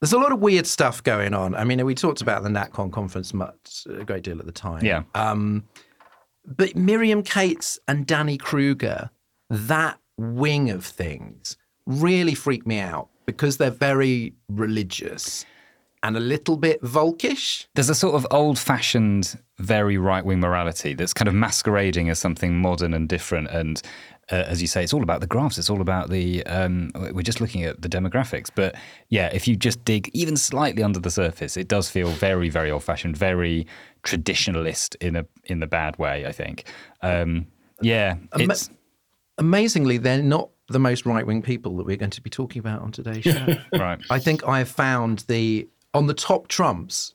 there's 0.00 0.12
a 0.12 0.18
lot 0.18 0.32
of 0.32 0.40
weird 0.40 0.66
stuff 0.66 1.02
going 1.02 1.32
on. 1.32 1.54
I 1.54 1.62
mean, 1.62 1.84
we 1.86 1.94
talked 1.94 2.22
about 2.22 2.42
the 2.42 2.48
NatCon 2.48 2.92
conference 2.92 3.32
much 3.32 3.86
a 3.88 4.04
great 4.04 4.24
deal 4.24 4.40
at 4.40 4.46
the 4.46 4.52
time. 4.52 4.84
Yeah. 4.84 5.02
Um, 5.14 5.64
but 6.44 6.74
Miriam 6.74 7.22
Cates 7.22 7.78
and 7.86 8.04
Danny 8.04 8.36
Kruger, 8.36 9.10
that 9.48 10.00
wing 10.16 10.70
of 10.70 10.84
things, 10.84 11.56
really 11.86 12.34
freaked 12.34 12.66
me 12.66 12.80
out 12.80 13.10
because 13.26 13.56
they're 13.56 13.70
very 13.70 14.34
religious 14.48 15.44
and 16.02 16.16
a 16.16 16.20
little 16.20 16.56
bit 16.56 16.82
volkish. 16.82 17.66
There's 17.74 17.90
a 17.90 17.94
sort 17.94 18.14
of 18.14 18.26
old 18.30 18.58
fashioned, 18.58 19.38
very 19.58 19.96
right 19.96 20.24
wing 20.24 20.40
morality 20.40 20.94
that's 20.94 21.14
kind 21.14 21.28
of 21.28 21.34
masquerading 21.34 22.10
as 22.10 22.18
something 22.18 22.58
modern 22.60 22.92
and 22.92 23.08
different. 23.08 23.48
And 23.50 23.80
uh, 24.32 24.44
as 24.48 24.60
you 24.60 24.66
say, 24.66 24.82
it's 24.82 24.92
all 24.92 25.04
about 25.04 25.20
the 25.20 25.28
graphs. 25.28 25.58
It's 25.58 25.70
all 25.70 25.80
about 25.80 26.10
the, 26.10 26.44
um, 26.46 26.90
we're 26.94 27.22
just 27.22 27.40
looking 27.40 27.62
at 27.62 27.82
the 27.82 27.88
demographics. 27.88 28.50
But 28.52 28.74
yeah, 29.10 29.30
if 29.32 29.46
you 29.46 29.54
just 29.54 29.84
dig 29.84 30.10
even 30.12 30.36
slightly 30.36 30.82
under 30.82 30.98
the 30.98 31.10
surface, 31.10 31.56
it 31.56 31.68
does 31.68 31.88
feel 31.88 32.08
very, 32.08 32.48
very 32.48 32.70
old 32.70 32.82
fashioned, 32.82 33.16
very 33.16 33.66
traditionalist 34.02 34.96
in 35.00 35.14
a 35.14 35.24
in 35.44 35.60
the 35.60 35.66
bad 35.68 35.96
way, 35.98 36.26
I 36.26 36.32
think. 36.32 36.64
Um, 37.02 37.46
yeah. 37.80 38.16
Ama- 38.32 38.54
It's, 38.54 38.70
Amazingly, 39.38 39.98
they're 39.98 40.22
not 40.22 40.50
the 40.72 40.78
most 40.78 41.06
right 41.06 41.26
wing 41.26 41.42
people 41.42 41.76
that 41.76 41.86
we're 41.86 41.96
going 41.96 42.10
to 42.10 42.20
be 42.20 42.30
talking 42.30 42.60
about 42.60 42.82
on 42.82 42.92
today's 42.92 43.24
show. 43.24 43.46
right. 43.78 44.00
I 44.10 44.18
think 44.18 44.46
I 44.46 44.58
have 44.58 44.68
found 44.68 45.20
the 45.28 45.68
on 45.94 46.06
the 46.06 46.14
top 46.14 46.48
trumps 46.48 47.14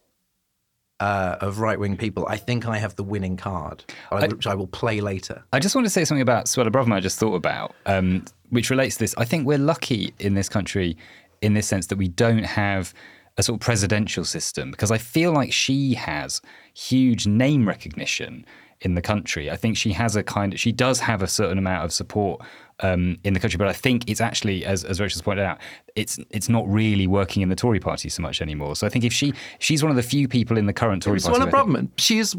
uh, 1.00 1.38
of 1.42 1.60
right 1.60 1.80
wing 1.80 1.98
people. 1.98 2.26
I 2.28 2.38
think 2.38 2.68
I 2.68 2.78
have 2.78 2.96
the 2.96 3.04
winning 3.04 3.38
card, 3.38 3.84
I- 4.12 4.28
which 4.28 4.48
I 4.48 4.56
will 4.56 4.68
play 4.68 5.02
later. 5.02 5.44
I 5.54 5.60
just 5.60 5.76
want 5.76 5.86
to 5.86 5.90
say 5.90 6.06
something 6.06 6.22
about 6.22 6.46
Suella 6.46 6.70
Braverman 6.70 6.94
I 6.94 7.00
just 7.00 7.20
thought 7.20 7.36
about, 7.36 7.76
um, 7.86 8.26
which 8.50 8.70
relates 8.70 8.96
to 8.96 9.00
this. 9.00 9.14
I 9.18 9.26
think 9.26 9.46
we're 9.46 9.58
lucky 9.60 10.14
in 10.20 10.34
this 10.34 10.50
country 10.50 10.98
in 11.42 11.54
this 11.54 11.68
sense 11.68 11.88
that 11.88 11.98
we 11.98 12.08
don't 12.08 12.44
have 12.44 12.94
a 13.38 13.44
sort 13.44 13.58
of 13.58 13.66
presidential 13.66 14.26
system 14.26 14.72
because 14.72 14.90
I 14.90 14.98
feel 14.98 15.32
like 15.32 15.54
she 15.54 15.94
has 15.94 16.42
huge 16.74 17.28
name 17.28 17.68
recognition 17.68 18.44
in 18.82 18.96
the 18.96 19.02
country. 19.02 19.50
I 19.50 19.56
think 19.56 19.76
she 19.78 19.92
has 19.94 20.16
a 20.16 20.24
kind 20.24 20.54
of, 20.54 20.60
she 20.60 20.72
does 20.72 21.00
have 21.00 21.22
a 21.22 21.28
certain 21.28 21.58
amount 21.58 21.86
of 21.86 21.92
support 21.92 22.42
um, 22.82 23.18
in 23.24 23.34
the 23.34 23.40
country, 23.40 23.58
but 23.58 23.68
I 23.68 23.74
think 23.74 24.10
it's 24.10 24.22
actually, 24.22 24.64
as, 24.66 24.84
as 24.84 25.00
Rachel's 25.00 25.24
pointed 25.24 25.44
out, 25.44 25.60
it's 25.96 26.20
it's 26.30 26.48
not 26.48 26.68
really 26.70 27.08
working 27.08 27.42
in 27.42 27.50
the 27.50 27.56
Tory 27.56 27.80
party 27.80 28.10
so 28.10 28.22
much 28.22 28.42
anymore. 28.42 28.76
So 28.76 28.86
I 28.86 28.90
think 28.90 29.04
if 29.04 29.12
she 29.12 29.34
she's 29.60 29.82
one 29.82 29.90
of 29.90 29.96
the 29.96 30.04
few 30.04 30.28
people 30.28 30.58
in 30.58 30.68
the 30.68 30.74
current 30.74 31.02
Tory 31.02 31.20
party. 31.20 31.40
Suella 31.40 31.50
who 31.50 31.58
I 31.58 31.76
think- 31.76 31.92
she 31.98 32.20
is 32.20 32.36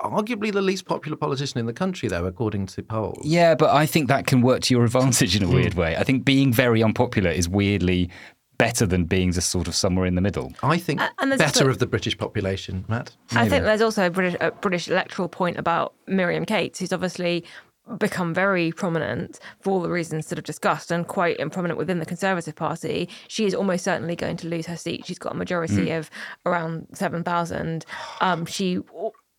arguably 0.00 0.52
the 0.52 0.62
least 0.62 0.86
popular 0.86 1.16
politician 1.16 1.58
in 1.58 1.66
the 1.66 1.72
country, 1.72 2.08
though, 2.08 2.26
according 2.26 2.66
to 2.66 2.82
polls. 2.82 3.20
Yeah, 3.22 3.54
but 3.54 3.70
I 3.70 3.86
think 3.86 4.08
that 4.08 4.26
can 4.26 4.42
work 4.42 4.60
to 4.62 4.74
your 4.74 4.84
advantage 4.84 5.36
in 5.36 5.42
a 5.42 5.48
weird 5.48 5.74
way. 5.74 5.96
I 5.96 6.04
think 6.04 6.24
being 6.24 6.52
very 6.52 6.82
unpopular 6.82 7.30
is 7.30 7.48
weirdly 7.48 8.10
better 8.58 8.86
than 8.86 9.04
being 9.04 9.32
just 9.32 9.50
sort 9.50 9.68
of 9.68 9.74
somewhere 9.74 10.06
in 10.06 10.14
the 10.14 10.20
middle. 10.20 10.52
I 10.62 10.78
think 10.78 11.00
and 11.00 11.30
better 11.30 11.44
also- 11.44 11.68
of 11.68 11.78
the 11.78 11.86
British 11.86 12.16
population, 12.16 12.84
Matt. 12.88 13.16
I 13.32 13.48
think 13.48 13.64
there's 13.64 13.82
also 13.82 14.06
a 14.06 14.10
British, 14.10 14.36
a 14.40 14.50
British 14.50 14.88
electoral 14.88 15.28
point 15.28 15.58
about 15.58 15.94
Miriam 16.06 16.44
Cates, 16.44 16.78
who's 16.78 16.92
obviously 16.92 17.44
become 17.98 18.32
very 18.32 18.72
prominent 18.72 19.38
for 19.60 19.70
all 19.70 19.80
the 19.80 19.90
reasons 19.90 20.28
that 20.28 20.38
I've 20.38 20.44
discussed 20.44 20.90
and 20.90 21.06
quite 21.06 21.36
prominent 21.50 21.78
within 21.78 21.98
the 21.98 22.06
Conservative 22.06 22.54
Party. 22.54 23.08
She 23.28 23.44
is 23.44 23.54
almost 23.54 23.84
certainly 23.84 24.16
going 24.16 24.38
to 24.38 24.48
lose 24.48 24.66
her 24.66 24.76
seat. 24.76 25.04
She's 25.06 25.18
got 25.18 25.32
a 25.32 25.36
majority 25.36 25.90
of 25.90 26.08
around 26.46 26.86
7,000. 26.94 27.84
Um, 28.20 28.46
she. 28.46 28.80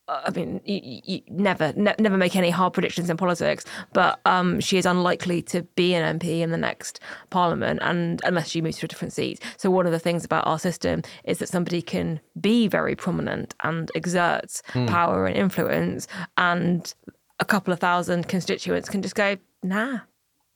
I 0.07 0.29
mean, 0.31 0.61
you, 0.65 1.01
you 1.03 1.21
never, 1.29 1.73
ne- 1.75 1.95
never 1.97 2.15
make 2.17 2.35
any 2.35 2.51
hard 2.51 2.73
predictions 2.73 3.09
in 3.09 3.17
politics, 3.17 3.65
but 3.91 4.19
um, 4.25 4.59
she 4.59 4.77
is 4.77 4.85
unlikely 4.85 5.41
to 5.43 5.63
be 5.75 5.95
an 5.95 6.19
MP 6.19 6.41
in 6.41 6.51
the 6.51 6.57
next 6.57 6.99
Parliament, 7.31 7.79
and 7.81 8.21
unless 8.23 8.49
she 8.49 8.61
moves 8.61 8.77
to 8.77 8.85
a 8.85 8.87
different 8.87 9.13
seat. 9.13 9.41
So 9.57 9.71
one 9.71 9.87
of 9.87 9.91
the 9.91 9.99
things 9.99 10.23
about 10.23 10.45
our 10.45 10.59
system 10.59 11.01
is 11.23 11.39
that 11.39 11.49
somebody 11.49 11.81
can 11.81 12.19
be 12.39 12.67
very 12.67 12.95
prominent 12.95 13.55
and 13.63 13.89
exerts 13.95 14.61
power 14.87 15.25
and 15.25 15.35
influence, 15.35 16.07
and 16.37 16.93
a 17.39 17.45
couple 17.45 17.73
of 17.73 17.79
thousand 17.79 18.27
constituents 18.27 18.87
can 18.89 19.01
just 19.01 19.15
go, 19.15 19.37
nah. 19.63 19.99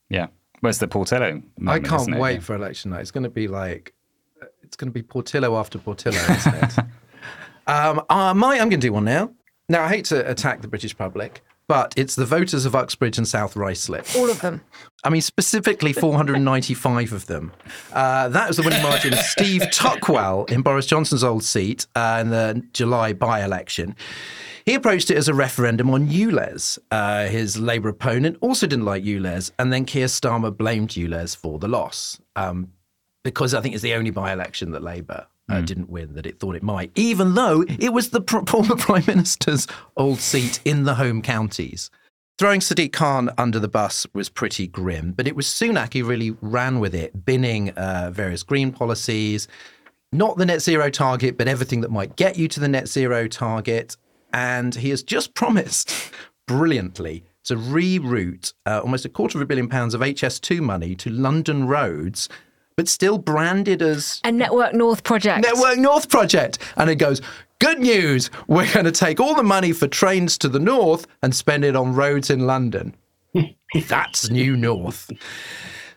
Yeah. 0.10 0.28
Where's 0.62 0.78
the 0.78 0.88
Portillo? 0.88 1.42
I 1.68 1.80
can't 1.80 2.20
wait 2.20 2.34
Yeah. 2.36 2.40
for 2.42 2.56
election 2.56 2.92
night. 2.92 3.02
It's 3.02 3.12
going 3.12 3.24
to 3.24 3.30
be 3.30 3.48
like, 3.48 3.94
it's 4.62 4.76
going 4.76 4.90
to 4.90 4.94
be 4.94 5.02
Portillo 5.02 5.58
after 5.58 5.80
Portillo, 5.80 6.18
isn't 6.18 6.54
it? 6.56 6.78
um, 7.68 8.02
uh, 8.10 8.34
my, 8.34 8.54
I'm 8.60 8.70
going 8.70 8.72
to 8.72 8.78
do 8.78 8.94
one 8.94 9.06
now. 9.06 9.32
Now, 9.70 9.84
I 9.84 9.90
hate 9.90 10.06
to 10.06 10.30
attack 10.30 10.62
the 10.62 10.68
British 10.68 10.98
public, 10.98 11.44
but 11.68 11.94
it's 11.96 12.16
the 12.16 12.26
voters 12.26 12.66
of 12.66 12.76
Uxbridge 12.76 13.20
and 13.20 13.28
South 13.28 13.54
Ruislip. 13.54 14.16
All 14.18 14.28
of 14.28 14.42
them. 14.42 14.62
I 15.04 15.10
mean, 15.10 15.22
specifically 15.22 15.94
495 15.94 17.14
of 17.14 17.28
them. 17.28 17.52
Uh, 17.94 18.30
that 18.30 18.48
was 18.48 18.58
the 18.58 18.64
winning 18.64 18.82
margin 18.82 19.14
of 19.14 19.20
Steve 19.20 19.62
Tuckwell 19.72 20.50
in 20.50 20.64
Boris 20.64 20.88
Johnson's 20.88 21.24
old 21.24 21.44
seat 21.44 21.86
uh, 21.96 22.18
in 22.22 22.32
the 22.32 22.64
July 22.74 23.14
by 23.14 23.46
election. 23.46 23.96
He 24.66 24.74
approached 24.74 25.12
it 25.12 25.18
as 25.18 25.28
a 25.28 25.36
referendum 25.36 25.92
on 25.92 26.08
ULEZ. 26.08 26.80
Uh, 26.90 27.28
his 27.28 27.58
Labour 27.60 27.90
opponent 27.90 28.38
also 28.42 28.66
didn't 28.66 28.86
like 28.86 29.04
ULEZ, 29.04 29.52
and 29.60 29.72
then 29.72 29.86
Keir 29.86 30.08
Starmer 30.08 30.56
blamed 30.56 30.90
ULEZ 30.90 31.38
for 31.38 31.60
the 31.60 31.68
loss 31.68 32.20
um, 32.36 32.74
because 33.24 33.54
I 33.54 33.62
think 33.62 33.76
it's 33.76 33.84
the 33.84 33.94
only 33.94 34.12
by 34.12 34.34
election 34.34 34.72
that 34.72 34.82
Labour. 34.82 35.28
Uh, 35.50 35.62
Didn't 35.62 35.90
win 35.90 36.14
that 36.14 36.26
it 36.26 36.40
thought 36.40 36.56
it 36.56 36.64
might, 36.64 36.92
even 36.96 37.34
though 37.34 37.64
it 37.68 37.94
was 37.94 38.10
the 38.10 38.22
former 38.48 38.76
Prime 38.76 39.04
Minister's 39.08 39.68
old 39.98 40.20
seat 40.20 40.60
in 40.66 40.84
the 40.84 40.96
home 40.96 41.22
counties. 41.22 41.90
Throwing 42.38 42.62
Sadiq 42.62 42.94
Khan 42.94 43.30
under 43.38 43.60
the 43.60 43.68
bus 43.68 44.08
was 44.14 44.30
pretty 44.30 44.66
grim, 44.66 45.12
but 45.12 45.28
it 45.28 45.36
was 45.36 45.46
Sunak 45.48 45.94
who 45.94 46.06
really 46.06 46.32
ran 46.40 46.80
with 46.80 46.96
it, 46.96 47.26
binning 47.26 47.72
uh, 47.72 48.12
various 48.14 48.44
green 48.44 48.72
policies, 48.72 49.48
not 50.14 50.38
the 50.38 50.46
net 50.46 50.62
zero 50.62 50.90
target, 50.90 51.38
but 51.38 51.50
everything 51.50 51.82
that 51.82 51.92
might 51.92 52.16
get 52.16 52.38
you 52.38 52.48
to 52.48 52.62
the 52.62 52.70
net 52.70 52.88
zero 52.88 53.28
target. 53.28 53.98
And 54.32 54.74
he 54.74 54.90
has 54.92 55.04
just 55.04 55.34
promised 55.42 55.92
brilliantly 56.48 57.26
to 57.44 57.56
reroute 57.56 58.54
uh, 58.66 58.80
almost 58.80 59.06
a 59.06 59.10
quarter 59.10 59.38
of 59.38 59.42
a 59.42 59.46
billion 59.46 59.68
pounds 59.68 59.94
of 59.94 60.02
HS2 60.02 60.62
money 60.62 60.96
to 60.96 61.10
London 61.10 61.68
roads 61.68 62.30
but 62.80 62.88
still 62.88 63.18
branded 63.18 63.82
as 63.82 64.22
A 64.24 64.32
Network 64.32 64.74
North 64.74 65.04
project. 65.04 65.46
Network 65.46 65.78
North 65.80 66.08
project. 66.08 66.60
And 66.78 66.90
it 66.90 66.96
goes, 66.96 67.22
good 67.60 67.78
news, 67.78 68.32
we're 68.48 68.72
going 68.72 68.86
to 68.86 68.92
take 68.94 69.20
all 69.20 69.36
the 69.36 69.44
money 69.44 69.74
for 69.74 69.86
trains 69.86 70.38
to 70.38 70.48
the 70.48 70.62
north 70.62 71.06
and 71.22 71.36
spend 71.36 71.66
it 71.66 71.76
on 71.76 71.94
roads 71.94 72.30
in 72.30 72.48
London. 72.48 72.96
That's 73.90 74.30
New 74.30 74.56
North. 74.56 75.12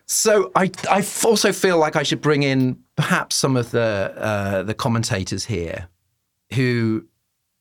So 0.06 0.50
I, 0.56 0.72
I 0.90 1.06
also 1.24 1.52
feel 1.52 1.78
like 1.78 1.94
I 1.94 2.02
should 2.02 2.20
bring 2.20 2.42
in 2.42 2.80
perhaps 2.96 3.36
some 3.36 3.56
of 3.56 3.70
the 3.70 4.12
uh, 4.16 4.64
the 4.64 4.74
commentators 4.74 5.44
here 5.44 5.86
who 6.52 7.06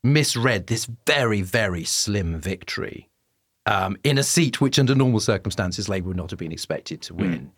misread 0.04 0.66
this 0.66 0.90
very 1.06 1.44
very 1.44 1.84
slim 1.84 2.40
victory 2.40 3.08
um, 3.68 3.98
in 4.04 4.18
a 4.18 4.24
seat 4.24 4.60
which, 4.60 4.80
under 4.80 4.96
normal 4.96 5.20
circumstances, 5.20 5.88
Labour 5.88 6.08
would 6.08 6.18
not 6.18 6.32
have 6.32 6.40
been 6.40 6.52
expected 6.52 7.02
to 7.04 7.14
win, 7.14 7.52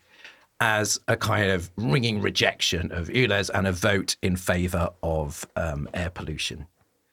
as 0.64 0.98
a 1.10 1.18
kind 1.18 1.52
of 1.52 1.70
ringing 1.76 2.22
rejection 2.22 2.90
of 2.94 3.10
ULEZ 3.10 3.50
and 3.54 3.68
a 3.68 3.72
vote 3.74 4.16
in 4.22 4.38
favour 4.38 4.90
of 5.04 5.46
um, 5.58 5.90
air 5.94 6.10
pollution. 6.10 6.68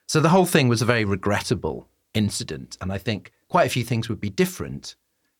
So 0.06 0.20
the 0.20 0.28
whole 0.28 0.46
thing 0.46 0.68
was 0.68 0.82
a 0.82 0.84
very 0.84 1.04
regrettable 1.04 1.88
incident, 2.14 2.78
and 2.80 2.92
I 2.92 2.98
think 2.98 3.32
quite 3.48 3.66
a 3.66 3.70
few 3.70 3.82
things 3.82 4.08
would 4.08 4.20
be 4.20 4.30
different 4.30 4.94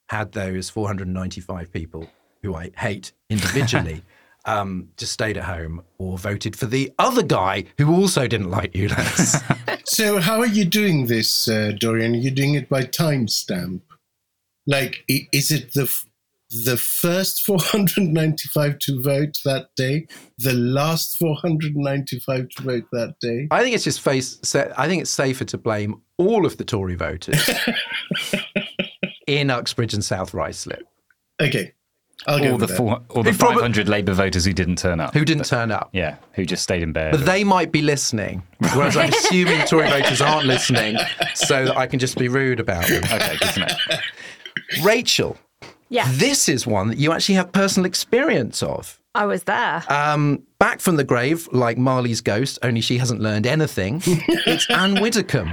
had 0.09 0.33
those 0.33 0.69
495 0.69 1.73
people 1.73 2.11
who 2.43 2.57
I 2.57 2.73
hate 2.77 3.13
individually 3.29 4.03
um, 4.45 4.89
just 4.97 5.13
stayed 5.13 5.37
at 5.37 5.45
home 5.45 5.85
or 5.99 6.19
voted 6.19 6.57
for 6.57 6.67
the 6.67 6.93
other 6.99 7.23
guy 7.23 7.67
who 7.79 7.95
also 7.95 8.27
didn't 8.27 8.51
like 8.51 8.73
ULEZ. 8.73 9.79
So, 9.87 10.21
how 10.21 10.39
are 10.39 10.47
you 10.47 10.65
doing 10.65 11.07
this, 11.07 11.49
uh, 11.49 11.73
Dorian? 11.77 12.15
Are 12.15 12.19
you 12.19 12.31
doing 12.31 12.55
it 12.55 12.69
by 12.69 12.85
timestamp? 12.85 13.81
Like, 14.67 15.05
is 15.09 15.51
it 15.51 15.73
the 15.73 15.83
f- 15.83 16.07
the 16.65 16.77
first 16.77 17.43
495 17.47 18.79
to 18.81 19.03
vote 19.03 19.37
that 19.45 19.67
day, 19.77 20.07
the 20.39 20.53
last 20.53 21.17
495 21.19 22.49
to 22.57 22.63
vote 22.63 22.85
that 22.93 23.15
day? 23.21 23.47
I 23.51 23.63
think 23.63 23.75
it's 23.75 23.85
just 23.85 24.01
face. 24.01 24.39
I 24.55 24.87
think 24.89 25.03
it's 25.03 25.11
safer 25.11 25.45
to 25.47 25.59
blame 25.59 26.03
all 26.19 26.45
of 26.47 26.57
the 26.57 26.65
Tory 26.65 26.97
voters 26.97 27.49
in 29.27 29.51
Uxbridge 29.51 29.95
and 29.95 30.05
South 30.05 30.33
Ruislip 30.33 30.83
Okay, 31.41 31.73
I'll 32.27 32.39
go 32.39 32.53
All 32.53 32.59
the 32.59 32.69
four, 32.69 33.01
all 33.11 33.23
the 33.23 33.33
probably- 33.33 33.57
500 33.57 33.89
Labour 33.89 34.13
voters 34.13 34.45
who 34.45 34.53
didn't 34.53 34.77
turn 34.77 35.01
up. 35.01 35.15
who 35.15 35.25
didn't 35.25 35.45
turn 35.47 35.71
up. 35.73 35.89
Yeah, 35.95 36.17
who 36.35 36.45
just 36.45 36.63
stayed 36.63 36.83
in 36.83 36.93
bed. 36.93 37.13
But 37.13 37.25
they 37.25 37.45
might 37.45 37.73
be 37.73 37.81
listening, 37.81 38.43
whereas 38.75 38.97
I'm 38.99 39.09
assuming 39.15 39.61
Tory 39.67 39.89
voters 39.89 40.21
aren't 40.21 40.47
listening, 40.47 40.99
so 41.35 41.65
that 41.65 41.77
I 41.79 41.87
can 41.87 41.99
just 41.99 42.19
be 42.19 42.29
rude 42.29 42.61
about 42.61 42.87
them. 42.89 43.03
okay, 43.05 43.37
good 43.39 43.55
to 43.55 43.61
know. 43.61 43.97
Rachel, 44.85 45.39
Yeah, 45.91 46.09
this 46.13 46.49
is 46.49 46.67
one 46.67 46.89
that 46.89 46.99
you 46.99 47.13
actually 47.13 47.35
have 47.35 47.53
personal 47.53 47.85
experience 47.85 48.63
of. 48.63 49.01
I 49.13 49.27
was 49.27 49.43
there. 49.43 49.83
Um, 49.89 50.45
back 50.61 50.81
from 50.81 50.95
the 50.95 51.03
grave, 51.03 51.49
like 51.51 51.77
Marley's 51.77 52.21
ghost, 52.21 52.61
only 52.63 52.81
she 52.81 52.97
hasn't 52.99 53.21
learned 53.21 53.45
anything. 53.45 54.01
it's 54.07 54.71
Anne 54.71 55.01
Widdecombe. 55.01 55.53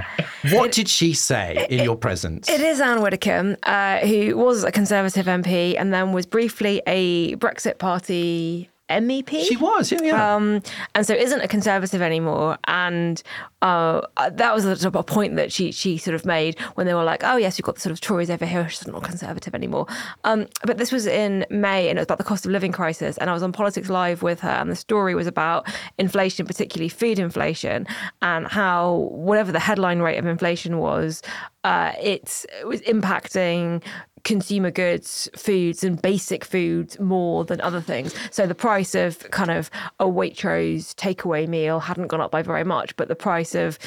What 0.52 0.70
did 0.70 0.88
she 0.88 1.12
say 1.12 1.66
in 1.68 1.82
your 1.82 1.96
presence? 1.96 2.48
It 2.48 2.60
is 2.60 2.80
Anne 2.80 3.02
Widdecombe, 3.02 3.56
uh, 3.64 3.98
who 3.98 4.36
was 4.36 4.62
a 4.62 4.70
Conservative 4.70 5.26
MP 5.26 5.74
and 5.76 5.92
then 5.92 6.12
was 6.12 6.24
briefly 6.24 6.82
a 6.86 7.34
Brexit 7.36 7.78
Party 7.78 8.70
MEP. 8.88 9.30
She 9.44 9.56
was, 9.56 9.92
yeah, 9.92 10.02
yeah. 10.02 10.34
Um, 10.34 10.62
and 10.94 11.06
so 11.06 11.14
isn't 11.14 11.40
a 11.40 11.48
conservative 11.48 12.02
anymore. 12.02 12.58
And 12.64 13.22
uh, 13.60 14.02
that 14.30 14.54
was 14.54 14.64
a, 14.64 14.76
sort 14.76 14.94
of 14.94 14.96
a 14.96 15.02
point 15.02 15.36
that 15.36 15.52
she 15.52 15.72
she 15.72 15.98
sort 15.98 16.14
of 16.14 16.24
made 16.24 16.58
when 16.74 16.86
they 16.86 16.94
were 16.94 17.04
like, 17.04 17.22
oh 17.24 17.36
yes, 17.36 17.58
you've 17.58 17.64
got 17.64 17.74
the 17.74 17.80
sort 17.80 17.92
of 17.92 18.00
Tories 18.00 18.30
over 18.30 18.46
here, 18.46 18.68
she's 18.68 18.86
not 18.86 19.02
conservative 19.02 19.54
anymore. 19.54 19.86
Um, 20.24 20.46
but 20.64 20.78
this 20.78 20.92
was 20.92 21.06
in 21.06 21.44
May, 21.50 21.88
and 21.88 21.98
it 21.98 22.00
was 22.00 22.06
about 22.06 22.18
the 22.18 22.24
cost 22.24 22.46
of 22.46 22.52
living 22.52 22.72
crisis. 22.72 23.18
And 23.18 23.28
I 23.28 23.32
was 23.32 23.42
on 23.42 23.52
Politics 23.52 23.88
Live 23.88 24.22
with 24.22 24.40
her, 24.40 24.50
and 24.50 24.70
the 24.70 24.76
story 24.76 25.14
was 25.14 25.26
about 25.26 25.66
inflation, 25.98 26.46
particularly 26.46 26.88
food 26.88 27.18
inflation, 27.18 27.86
and 28.22 28.46
how 28.46 29.08
whatever 29.10 29.52
the 29.52 29.60
headline 29.60 30.00
rate 30.00 30.18
of 30.18 30.26
inflation 30.26 30.78
was, 30.78 31.22
uh, 31.64 31.92
it 32.00 32.46
was 32.64 32.80
impacting 32.82 33.82
consumer 34.24 34.70
goods, 34.70 35.28
foods, 35.36 35.84
and 35.84 36.00
basic 36.00 36.44
foods 36.44 36.98
more 36.98 37.44
than 37.44 37.60
other 37.60 37.80
things. 37.80 38.14
So 38.30 38.46
the 38.46 38.54
price 38.54 38.94
of 38.94 39.18
kind 39.30 39.50
of 39.50 39.70
a 40.00 40.06
Waitrose 40.06 40.94
takeaway 40.94 41.46
meal 41.46 41.80
hadn't 41.80 42.08
gone 42.08 42.20
up 42.20 42.30
by 42.30 42.42
very 42.42 42.64
much, 42.64 42.96
but 42.96 43.08
the 43.08 43.16
price 43.16 43.54
of 43.54 43.78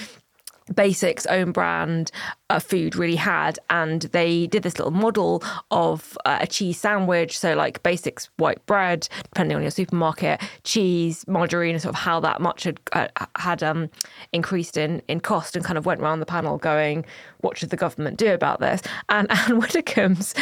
Basics 0.73 1.25
own 1.25 1.51
brand 1.51 2.11
uh, 2.49 2.59
food 2.59 2.95
really 2.95 3.15
had, 3.15 3.59
and 3.69 4.03
they 4.03 4.47
did 4.47 4.63
this 4.63 4.77
little 4.77 4.91
model 4.91 5.43
of 5.71 6.17
uh, 6.25 6.39
a 6.41 6.47
cheese 6.47 6.79
sandwich. 6.79 7.37
So 7.37 7.55
like 7.55 7.81
Basics 7.83 8.29
white 8.37 8.63
bread, 8.65 9.07
depending 9.23 9.55
on 9.55 9.61
your 9.61 9.71
supermarket, 9.71 10.41
cheese, 10.63 11.25
margarine, 11.27 11.79
sort 11.79 11.95
of 11.95 12.01
how 12.01 12.19
that 12.21 12.41
much 12.41 12.63
had 12.63 12.79
uh, 12.91 13.07
had 13.37 13.63
um, 13.63 13.89
increased 14.33 14.77
in 14.77 15.01
in 15.07 15.19
cost, 15.19 15.55
and 15.55 15.63
kind 15.63 15.77
of 15.77 15.85
went 15.85 16.01
around 16.01 16.19
the 16.19 16.25
panel 16.25 16.57
going, 16.57 17.05
"What 17.39 17.57
should 17.57 17.69
the 17.69 17.77
government 17.77 18.17
do 18.17 18.33
about 18.33 18.59
this?" 18.59 18.81
And 19.09 19.31
Anne 19.31 19.59
Widdecombe's 19.59 20.33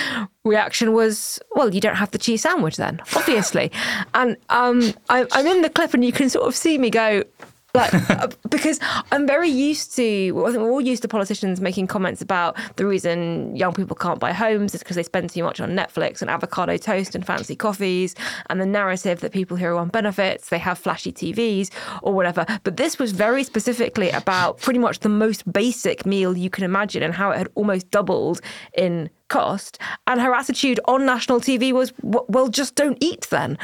reaction 0.44 0.94
was, 0.94 1.40
"Well, 1.52 1.74
you 1.74 1.82
don't 1.82 1.96
have 1.96 2.12
the 2.12 2.18
cheese 2.18 2.42
sandwich 2.42 2.78
then, 2.78 3.02
obviously." 3.16 3.72
and 4.14 4.38
um, 4.50 4.94
I, 5.10 5.26
I'm 5.32 5.48
in 5.48 5.62
the 5.62 5.70
clip, 5.70 5.94
and 5.94 6.04
you 6.04 6.12
can 6.12 6.30
sort 6.30 6.48
of 6.48 6.56
see 6.56 6.78
me 6.78 6.90
go 6.90 7.24
like 7.74 7.94
uh, 8.10 8.28
because 8.50 8.80
I'm 9.12 9.28
very 9.28 9.50
used 9.50 9.96
to. 9.96 10.32
Well, 10.32 10.48
I 10.48 10.52
think 10.52 10.64
we're 10.64 10.72
all 10.72 10.82
used 10.82 11.02
to 11.04 11.08
politicians 11.08 11.62
making 11.62 11.88
comments 11.88 12.22
about 12.22 12.58
the 12.78 12.86
reason 12.86 13.56
young 13.56 13.74
people 13.74 13.96
can't 13.96 14.20
buy 14.20 14.34
homes 14.34 14.74
is 14.74 14.82
because 14.82 14.96
they 14.96 15.04
spend 15.04 15.30
too 15.30 15.44
much 15.44 15.60
on 15.60 15.72
Netflix 15.72 16.22
and 16.22 16.30
avocado 16.30 16.78
toast 16.78 17.16
and 17.16 17.26
fancy 17.26 17.56
coffees, 17.56 18.16
and 18.50 18.60
the 18.60 18.66
narrative 18.66 19.20
that 19.22 19.32
people 19.32 19.58
who 19.58 19.66
are 19.66 19.76
on 19.76 19.90
benefits 19.90 20.50
they 20.50 20.60
have 20.60 20.78
flashy 20.78 21.12
TVs 21.12 21.70
or 22.02 22.14
whatever. 22.14 22.46
But 22.64 22.78
this 22.78 22.98
was 22.98 23.12
very 23.12 23.44
specifically 23.44 24.10
about 24.10 24.60
pretty 24.60 24.80
much 24.80 25.00
the 25.00 25.10
most 25.10 25.52
basic 25.52 26.06
meal 26.06 26.38
you 26.38 26.50
can 26.50 26.64
imagine 26.64 27.04
and 27.04 27.14
how 27.14 27.32
it 27.32 27.38
had 27.38 27.50
almost 27.56 27.90
doubled 27.92 28.42
in 28.76 29.10
cost. 29.30 29.80
And 30.08 30.20
her 30.20 30.34
attitude 30.34 30.80
on 30.86 31.06
national 31.06 31.40
TV 31.40 31.72
was, 31.72 31.94
well, 32.02 32.50
just 32.50 32.76
don't 32.76 32.98
eat 33.00 33.28
then. 33.30 33.58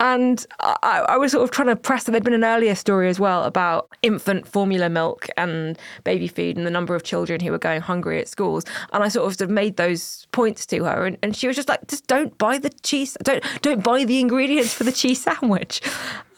And 0.00 0.44
I, 0.60 1.04
I 1.08 1.16
was 1.16 1.32
sort 1.32 1.44
of 1.44 1.50
trying 1.50 1.68
to 1.68 1.76
press 1.76 2.04
that 2.04 2.12
there'd 2.12 2.24
been 2.24 2.34
an 2.34 2.44
earlier 2.44 2.74
story 2.74 3.08
as 3.08 3.20
well 3.20 3.44
about 3.44 3.88
infant 4.02 4.46
formula 4.46 4.88
milk 4.88 5.28
and 5.36 5.78
baby 6.04 6.26
food 6.26 6.56
and 6.56 6.66
the 6.66 6.70
number 6.70 6.94
of 6.94 7.04
children 7.04 7.40
who 7.40 7.52
were 7.52 7.58
going 7.58 7.80
hungry 7.80 8.20
at 8.20 8.28
schools. 8.28 8.64
And 8.92 9.04
I 9.04 9.08
sort 9.08 9.26
of, 9.26 9.36
sort 9.36 9.48
of 9.48 9.54
made 9.54 9.76
those 9.76 10.26
points 10.32 10.66
to 10.66 10.84
her. 10.84 11.06
And, 11.06 11.18
and 11.22 11.36
she 11.36 11.46
was 11.46 11.56
just 11.56 11.68
like, 11.68 11.86
just 11.86 12.06
don't 12.06 12.36
buy 12.38 12.58
the 12.58 12.70
cheese, 12.82 13.16
don't, 13.22 13.44
don't 13.62 13.84
buy 13.84 14.04
the 14.04 14.20
ingredients 14.20 14.74
for 14.74 14.84
the 14.84 14.92
cheese 14.92 15.22
sandwich. 15.22 15.80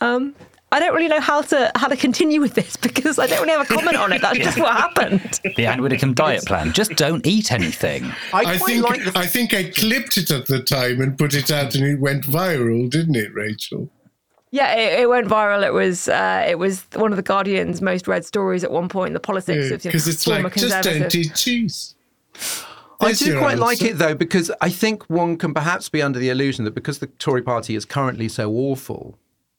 Um, 0.01 0.35
I 0.72 0.80
don't 0.80 0.94
really 0.94 1.08
know 1.08 1.20
how 1.20 1.42
to 1.42 1.70
how 1.74 1.87
to 1.87 1.96
continue 1.96 2.40
with 2.40 2.54
this 2.54 2.76
because 2.76 3.18
I 3.18 3.26
don't 3.26 3.40
really 3.40 3.52
have 3.52 3.70
a 3.70 3.74
comment 3.74 3.96
on 3.96 4.11
it. 4.12 4.22
That's 4.22 4.38
just 4.38 4.58
what 4.58 4.72
happened. 4.76 5.40
The 5.56 5.66
Anne 5.66 5.82
Widdecombe 5.82 6.14
diet 6.14 6.46
plan. 6.46 6.72
Just 6.72 6.92
don't 6.92 7.26
eat 7.26 7.52
anything. 7.52 8.04
I 8.32 8.54
I 8.54 8.58
think 8.58 8.82
like 8.82 9.04
the 9.04 9.12
I 9.14 9.26
think 9.26 9.52
I 9.52 9.64
clipped 9.64 10.16
it 10.16 10.30
at 10.30 10.46
the 10.46 10.62
time 10.62 11.00
and 11.02 11.16
put 11.16 11.35
it 11.35 11.50
out, 11.50 11.74
and 11.74 11.85
it 11.85 12.00
went 12.00 12.24
viral, 12.24 12.88
didn't 12.88 13.16
it, 13.16 13.35
Rachel? 13.35 13.90
Yeah, 14.50 14.74
it, 14.74 15.00
it 15.00 15.08
went 15.08 15.28
viral. 15.28 15.62
It 15.64 15.72
was 15.74 16.08
uh, 16.08 16.44
it 16.48 16.58
was 16.58 16.87
one 16.94 17.12
of 17.12 17.16
the 17.16 17.22
Guardian's 17.22 17.82
most 17.82 18.08
read 18.08 18.24
stories 18.24 18.64
at 18.64 18.70
one 18.70 18.88
point. 18.88 19.12
The 19.12 19.20
politics 19.20 19.70
of 19.70 19.85
you 19.85 19.90
know, 19.90 19.92
Because 19.92 20.08
it's 20.08 20.26
like 20.26 20.54
just 20.54 20.82
don't 20.82 21.14
eat 21.14 21.35
cheese. 21.35 21.94
I 23.00 23.12
do 23.12 23.26
your 23.26 23.38
quite 23.38 23.58
like 23.58 23.82
it 23.82 23.98
though, 23.98 24.14
because 24.14 24.50
I 24.61 24.70
think 24.70 25.04
one 25.11 25.37
can 25.37 25.52
perhaps 25.52 25.88
be 25.88 26.00
under 26.00 26.18
the 26.18 26.30
illusion 26.30 26.64
that 26.64 26.74
because 26.74 26.98
the 26.98 27.08
Tory 27.08 27.42
party 27.42 27.74
is 27.74 27.85
currently 27.85 28.28
so 28.28 28.50
awful, 28.52 29.18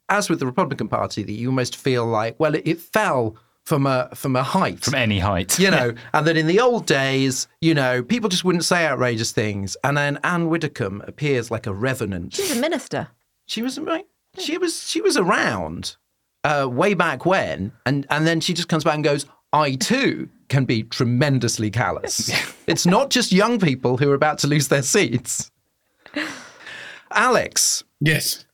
as 0.10 0.30
with 0.30 0.39
the 0.39 0.46
Republican 0.46 0.88
Party, 0.88 1.24
that 1.24 1.32
you 1.32 1.50
almost 1.50 1.76
feel 1.76 2.06
like, 2.06 2.39
well, 2.39 2.56
it, 2.56 2.63
it 2.68 2.80
fell 2.80 3.36
from 3.63 3.88
a 3.88 4.10
from 4.13 4.36
a 4.36 4.44
height. 4.44 4.84
From 4.84 4.96
any 4.96 5.20
height. 5.20 5.58
you 5.58 5.72
know, 5.72 5.94
and 6.13 6.28
that 6.28 6.38
in 6.38 6.48
the 6.48 6.60
old 6.60 6.86
days, 6.86 7.48
you 7.62 7.74
know, 7.74 8.04
people 8.04 8.30
just 8.30 8.44
wouldn't 8.44 8.66
say 8.66 8.86
outrageous 8.86 9.32
things. 9.32 9.78
And 9.84 9.98
then 9.98 10.20
Anne 10.24 10.50
Widdecombe 10.50 11.02
appears 11.08 11.50
like 11.50 11.66
a 11.68 11.74
revenant. 11.74 12.34
She's 12.34 12.56
a 12.56 12.60
minister. 12.60 13.08
She 13.46 13.62
was 13.62 13.80
right. 13.80 14.06
She 14.38 14.58
was 14.58 14.89
she 14.89 15.00
was 15.02 15.16
around 15.16 15.96
uh, 16.44 16.68
way 16.70 16.94
back 16.94 17.26
when, 17.26 17.72
and 17.86 18.06
and 18.10 18.28
then 18.28 18.42
she 18.42 18.54
just 18.54 18.68
comes 18.68 18.84
back 18.84 18.96
and 18.96 19.04
goes, 19.04 19.26
"I 19.54 19.76
too 19.76 20.30
can 20.50 20.66
be 20.66 20.84
tremendously 20.84 21.70
callous." 21.72 22.32
it's 22.68 22.86
not 22.86 23.10
just 23.12 23.32
young 23.32 23.60
people 23.60 23.98
who 23.98 24.10
are 24.12 24.16
about 24.16 24.39
to 24.39 24.48
lose 24.48 24.68
their 24.68 24.82
seats. 24.82 25.52
Alex, 27.12 27.84
Yes. 28.00 28.46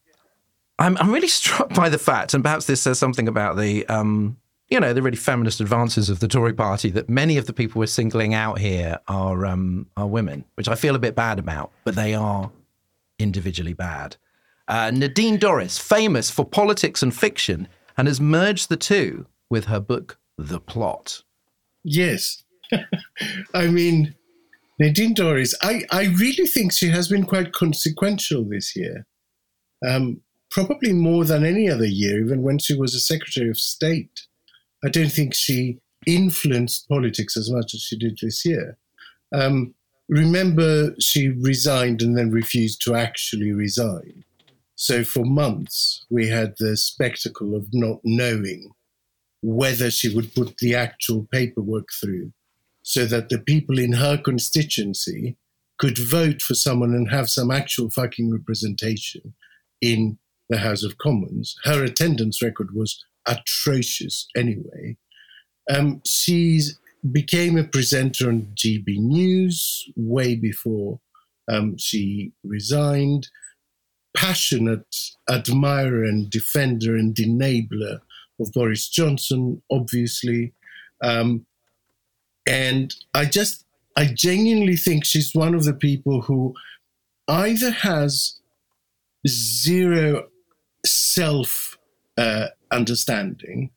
I'm 0.80 0.98
I'm 0.98 1.12
really 1.12 1.28
struck 1.28 1.74
by 1.74 1.90
the 1.90 2.00
fact, 2.00 2.34
and 2.34 2.44
perhaps 2.44 2.66
this 2.66 2.82
says 2.82 2.98
something 2.98 3.28
about 3.28 3.58
the 3.58 3.86
um, 3.88 4.38
you 4.70 4.80
know, 4.80 4.94
the 4.94 5.02
really 5.02 5.18
feminist 5.18 5.62
advances 5.62 6.10
of 6.10 6.20
the 6.20 6.28
Tory 6.28 6.54
party 6.54 6.90
that 6.92 7.10
many 7.10 7.38
of 7.38 7.48
the 7.48 7.54
people 7.54 7.80
we're 7.80 7.88
singling 7.88 8.34
out 8.34 8.60
here 8.60 9.00
are 9.08 9.46
um, 9.46 9.88
are 9.98 10.08
women, 10.08 10.46
which 10.56 10.68
I 10.68 10.76
feel 10.76 10.96
a 10.96 11.00
bit 11.00 11.16
bad 11.16 11.40
about, 11.40 11.72
but 11.84 11.96
they 11.96 12.14
are 12.14 12.52
individually 13.18 13.74
bad. 13.74 14.16
Uh, 14.68 14.92
Nadine 14.92 15.40
Dorries, 15.40 15.80
famous 15.80 16.30
for 16.30 16.46
politics 16.46 17.02
and 17.02 17.16
fiction, 17.16 17.68
and 17.98 18.08
has 18.08 18.22
merged 18.22 18.70
the 18.70 18.78
two 18.78 19.26
with 19.50 19.66
her 19.66 19.80
book 19.80 20.20
The 20.38 20.60
Plot. 20.60 21.24
Yes. 21.84 22.44
I 23.56 23.66
mean, 23.68 24.14
Nadine 24.78 25.16
Dorries, 25.16 25.56
I, 25.64 25.86
I 25.92 26.06
really 26.20 26.46
think 26.46 26.72
she 26.72 26.90
has 26.90 27.08
been 27.08 27.26
quite 27.26 27.52
consequential 27.52 28.46
this 28.48 28.76
year. 28.76 29.08
Um, 29.88 30.22
probably 30.52 30.94
more 30.94 31.26
than 31.26 31.46
any 31.46 31.70
other 31.70 31.86
year, 31.86 32.20
even 32.20 32.42
when 32.42 32.58
she 32.58 32.76
was 32.76 32.96
a 32.96 33.00
Secretary 33.00 33.50
of 33.50 33.60
State. 33.60 34.22
I 34.84 34.90
don't 34.90 35.12
think 35.12 35.34
she 35.34 35.80
influenced 36.06 36.88
politics 36.88 37.36
as 37.38 37.52
much 37.52 37.74
as 37.74 37.82
she 37.82 37.98
did 37.98 38.18
this 38.22 38.46
year. 38.46 38.78
Um, 39.34 39.76
remember, 40.08 40.96
she 41.00 41.30
resigned 41.30 42.02
and 42.02 42.18
then 42.18 42.32
refused 42.32 42.82
to 42.84 42.96
actually 42.96 43.52
resign. 43.52 44.24
So 44.76 45.04
for 45.04 45.26
months, 45.26 46.06
we 46.10 46.30
had 46.30 46.56
the 46.58 46.78
spectacle 46.78 47.56
of 47.56 47.68
not 47.74 48.00
knowing 48.04 48.72
whether 49.42 49.92
she 49.92 50.14
would 50.14 50.34
put 50.34 50.58
the 50.58 50.76
actual 50.76 51.28
paperwork 51.32 51.90
through 52.00 52.32
so 52.82 53.06
that 53.06 53.30
the 53.30 53.40
people 53.40 53.78
in 53.78 53.94
her 53.94 54.18
constituency 54.18 55.38
could 55.78 55.98
vote 55.98 56.42
for 56.42 56.56
someone 56.56 56.94
and 56.94 57.10
have 57.10 57.30
some 57.30 57.52
actual 57.52 57.90
fucking 57.90 58.32
representation 58.32 59.34
in 59.82 60.18
the 60.50 60.58
House 60.58 60.84
of 60.84 60.98
Commons. 60.98 61.56
Her 61.64 61.84
attendance 61.84 62.42
record 62.42 62.74
was 62.74 63.04
atrocious 63.28 64.28
anyway. 64.36 64.98
Um, 65.70 66.02
she 66.06 66.62
became 67.12 67.58
a 67.58 67.64
presenter 67.64 68.28
on 68.28 68.52
GB 68.56 68.98
News 68.98 69.90
way 69.96 70.36
before 70.36 71.00
um, 71.50 71.78
she 71.78 72.34
resigned. 72.44 73.30
Passionate 74.16 74.96
admirer 75.30 76.04
and 76.04 76.30
defender 76.30 76.96
and 76.96 77.16
enabler 77.16 78.00
of 78.40 78.52
Boris 78.54 78.90
Johnson, 78.90 79.62
obviously. 79.72 80.54
Um, 81.02 81.46
and 82.48 82.94
I 83.14 83.26
just, 83.26 83.66
I 83.96 84.06
genuinely 84.06 84.76
think 84.76 85.06
she's 85.06 85.36
one 85.36 85.54
of 85.54 85.64
the 85.64 85.74
people 85.74 86.22
who 86.22 86.56
either 87.28 87.70
has 87.70 88.40
zero 89.28 90.28
self 90.86 91.78
uh, 92.18 92.48
understanding 92.72 93.72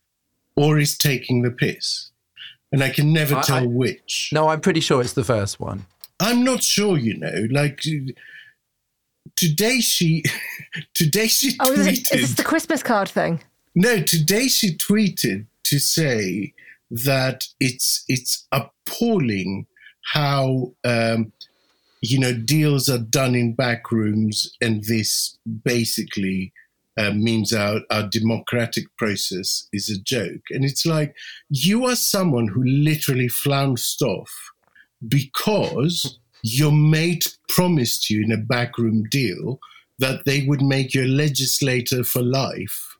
or 0.56 0.78
is 0.78 0.96
taking 0.98 1.42
the 1.42 1.50
piss. 1.50 2.10
And 2.70 2.82
I 2.82 2.90
can 2.90 3.12
never 3.12 3.36
I- 3.36 3.42
tell 3.42 3.62
I- 3.64 3.66
which. 3.66 4.30
No, 4.32 4.48
I'm 4.48 4.60
pretty 4.60 4.80
sure 4.80 5.00
it's 5.00 5.12
the 5.14 5.24
first 5.24 5.60
one. 5.60 5.86
I'm 6.20 6.44
not 6.44 6.62
sure, 6.62 6.96
you 6.98 7.16
know. 7.18 7.46
Like 7.50 7.80
today, 9.36 9.80
she 9.80 10.22
today 10.94 11.26
she 11.28 11.56
Oh, 11.60 11.72
is, 11.72 11.78
tweeted. 11.86 11.88
it, 11.92 12.14
is 12.14 12.20
this 12.28 12.34
the 12.34 12.44
Christmas 12.44 12.82
card 12.82 13.08
thing? 13.08 13.40
No, 13.74 14.00
today 14.02 14.48
she 14.48 14.76
tweeted 14.76 15.46
to 15.64 15.78
say 15.78 16.52
that 16.90 17.46
it's 17.58 18.04
it's 18.08 18.46
appalling 18.52 19.66
how 20.12 20.72
um, 20.84 21.32
you 22.02 22.18
know 22.18 22.32
deals 22.34 22.88
are 22.88 22.98
done 22.98 23.34
in 23.34 23.54
back 23.54 23.90
rooms, 23.90 24.54
and 24.60 24.84
this 24.84 25.38
basically 25.64 26.52
uh, 26.98 27.10
means 27.12 27.52
our 27.52 27.80
our 27.90 28.08
democratic 28.08 28.84
process 28.96 29.66
is 29.72 29.88
a 29.88 29.98
joke. 30.00 30.42
And 30.50 30.64
it's 30.64 30.84
like 30.86 31.14
you 31.48 31.86
are 31.86 31.96
someone 31.96 32.48
who 32.48 32.62
literally 32.64 33.28
flounced 33.28 34.02
off 34.02 34.30
because 35.08 36.18
your 36.42 36.72
mate 36.72 37.36
promised 37.48 38.10
you 38.10 38.22
in 38.24 38.32
a 38.32 38.36
backroom 38.36 39.04
deal 39.04 39.60
that 39.98 40.24
they 40.24 40.44
would 40.46 40.62
make 40.62 40.94
you 40.94 41.04
a 41.04 41.06
legislator 41.06 42.02
for 42.04 42.22
life. 42.22 42.96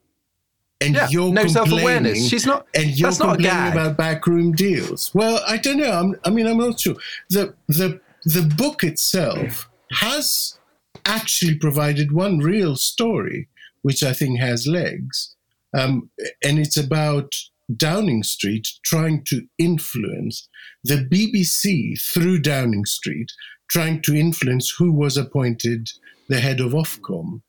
And 0.80 0.94
Yeah, 0.94 1.08
you're 1.10 1.32
no 1.32 1.46
self-awareness. 1.46 2.28
She's 2.28 2.44
not- 2.46 2.66
And 2.74 2.90
you're 2.98 3.08
that's 3.10 3.20
not 3.20 3.34
a 3.34 3.42
complaining 3.42 3.72
about 3.72 3.96
backroom 3.96 4.52
deals. 4.52 5.10
Well, 5.14 5.40
I 5.46 5.56
don't 5.56 5.76
know. 5.78 5.92
I'm, 5.92 6.16
I 6.24 6.30
mean, 6.30 6.46
I'm 6.46 6.58
not 6.58 6.80
sure. 6.80 6.96
The 7.30 7.54
the 7.68 8.00
the 8.24 8.42
book 8.42 8.82
itself 8.84 9.68
has 9.92 10.58
actually 11.06 11.56
provided 11.56 12.12
one 12.12 12.38
real 12.38 12.76
story, 12.76 13.48
which 13.82 14.02
I 14.02 14.12
think 14.12 14.40
has 14.40 14.66
legs, 14.66 15.34
um, 15.74 16.10
and 16.42 16.58
it's 16.58 16.76
about 16.76 17.34
Downing 17.74 18.22
Street 18.22 18.68
trying 18.84 19.24
to 19.24 19.46
influence 19.58 20.48
the 20.84 20.96
BBC 20.96 22.00
through 22.00 22.40
Downing 22.40 22.84
Street, 22.84 23.32
trying 23.68 24.02
to 24.02 24.14
influence 24.14 24.74
who 24.78 24.92
was 24.92 25.16
appointed 25.16 25.90
the 26.28 26.40
head 26.40 26.60
of 26.60 26.72
Ofcom. 26.72 27.42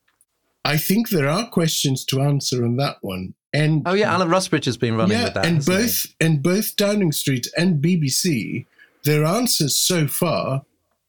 I 0.65 0.77
think 0.77 1.09
there 1.09 1.27
are 1.27 1.49
questions 1.49 2.05
to 2.05 2.21
answer 2.21 2.63
on 2.63 2.77
that 2.77 2.97
one. 3.01 3.33
And 3.53 3.83
Oh 3.85 3.93
yeah, 3.93 4.13
Alan 4.13 4.29
Rusbridger 4.29 4.65
has 4.65 4.77
been 4.77 4.95
running 4.95 5.17
yeah, 5.17 5.25
with 5.25 5.33
that. 5.35 5.45
and 5.45 5.55
hasn't 5.57 5.77
he? 5.77 5.83
both 5.83 6.15
and 6.19 6.43
both 6.43 6.75
Downing 6.75 7.11
Street 7.11 7.47
and 7.57 7.83
BBC, 7.83 8.65
their 9.03 9.25
answers 9.25 9.75
so 9.75 10.07
far 10.07 10.63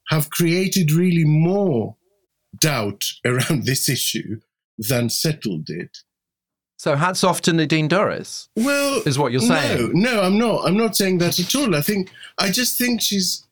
have 0.08 0.30
created 0.30 0.92
really 0.92 1.24
more 1.24 1.96
doubt 2.60 3.04
around 3.24 3.64
this 3.64 3.88
issue 3.88 4.40
than 4.78 5.08
settled 5.10 5.68
it. 5.70 5.98
So 6.78 6.96
hats 6.96 7.24
off 7.24 7.40
to 7.42 7.52
Nadine 7.52 7.88
Dorries. 7.88 8.48
Well, 8.56 9.02
Is 9.06 9.18
what 9.18 9.32
you're 9.32 9.40
saying. 9.40 9.92
No, 9.94 10.12
no, 10.16 10.22
I'm 10.22 10.38
not. 10.38 10.66
I'm 10.66 10.76
not 10.76 10.96
saying 10.96 11.18
that 11.18 11.38
at 11.38 11.54
all. 11.54 11.74
I 11.74 11.80
think 11.80 12.10
I 12.38 12.50
just 12.50 12.76
think 12.76 13.00
she's. 13.00 13.46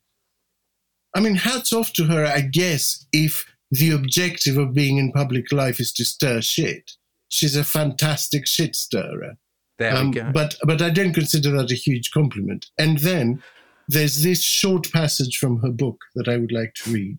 I 1.14 1.20
mean, 1.20 1.36
hats 1.36 1.72
off 1.72 1.92
to 1.94 2.04
her. 2.04 2.24
I 2.26 2.40
guess 2.40 3.06
if 3.12 3.44
the 3.70 3.90
objective 3.90 4.58
of 4.58 4.74
being 4.74 4.98
in 4.98 5.12
public 5.12 5.50
life 5.52 5.80
is 5.80 5.92
to 5.94 6.04
stir 6.04 6.40
shit, 6.42 6.92
she's 7.28 7.56
a 7.56 7.64
fantastic 7.64 8.46
shit 8.46 8.74
stirrer. 8.76 9.36
There 9.78 9.96
Um, 9.96 10.10
we 10.10 10.16
go. 10.16 10.30
But 10.32 10.56
but 10.64 10.82
I 10.82 10.90
don't 10.90 11.14
consider 11.14 11.50
that 11.52 11.70
a 11.70 11.74
huge 11.76 12.10
compliment. 12.10 12.66
And 12.78 12.98
then 12.98 13.42
there's 13.88 14.22
this 14.22 14.42
short 14.42 14.92
passage 14.92 15.38
from 15.38 15.60
her 15.60 15.70
book 15.70 15.98
that 16.16 16.28
I 16.28 16.36
would 16.36 16.52
like 16.52 16.74
to 16.84 16.90
read 16.92 17.18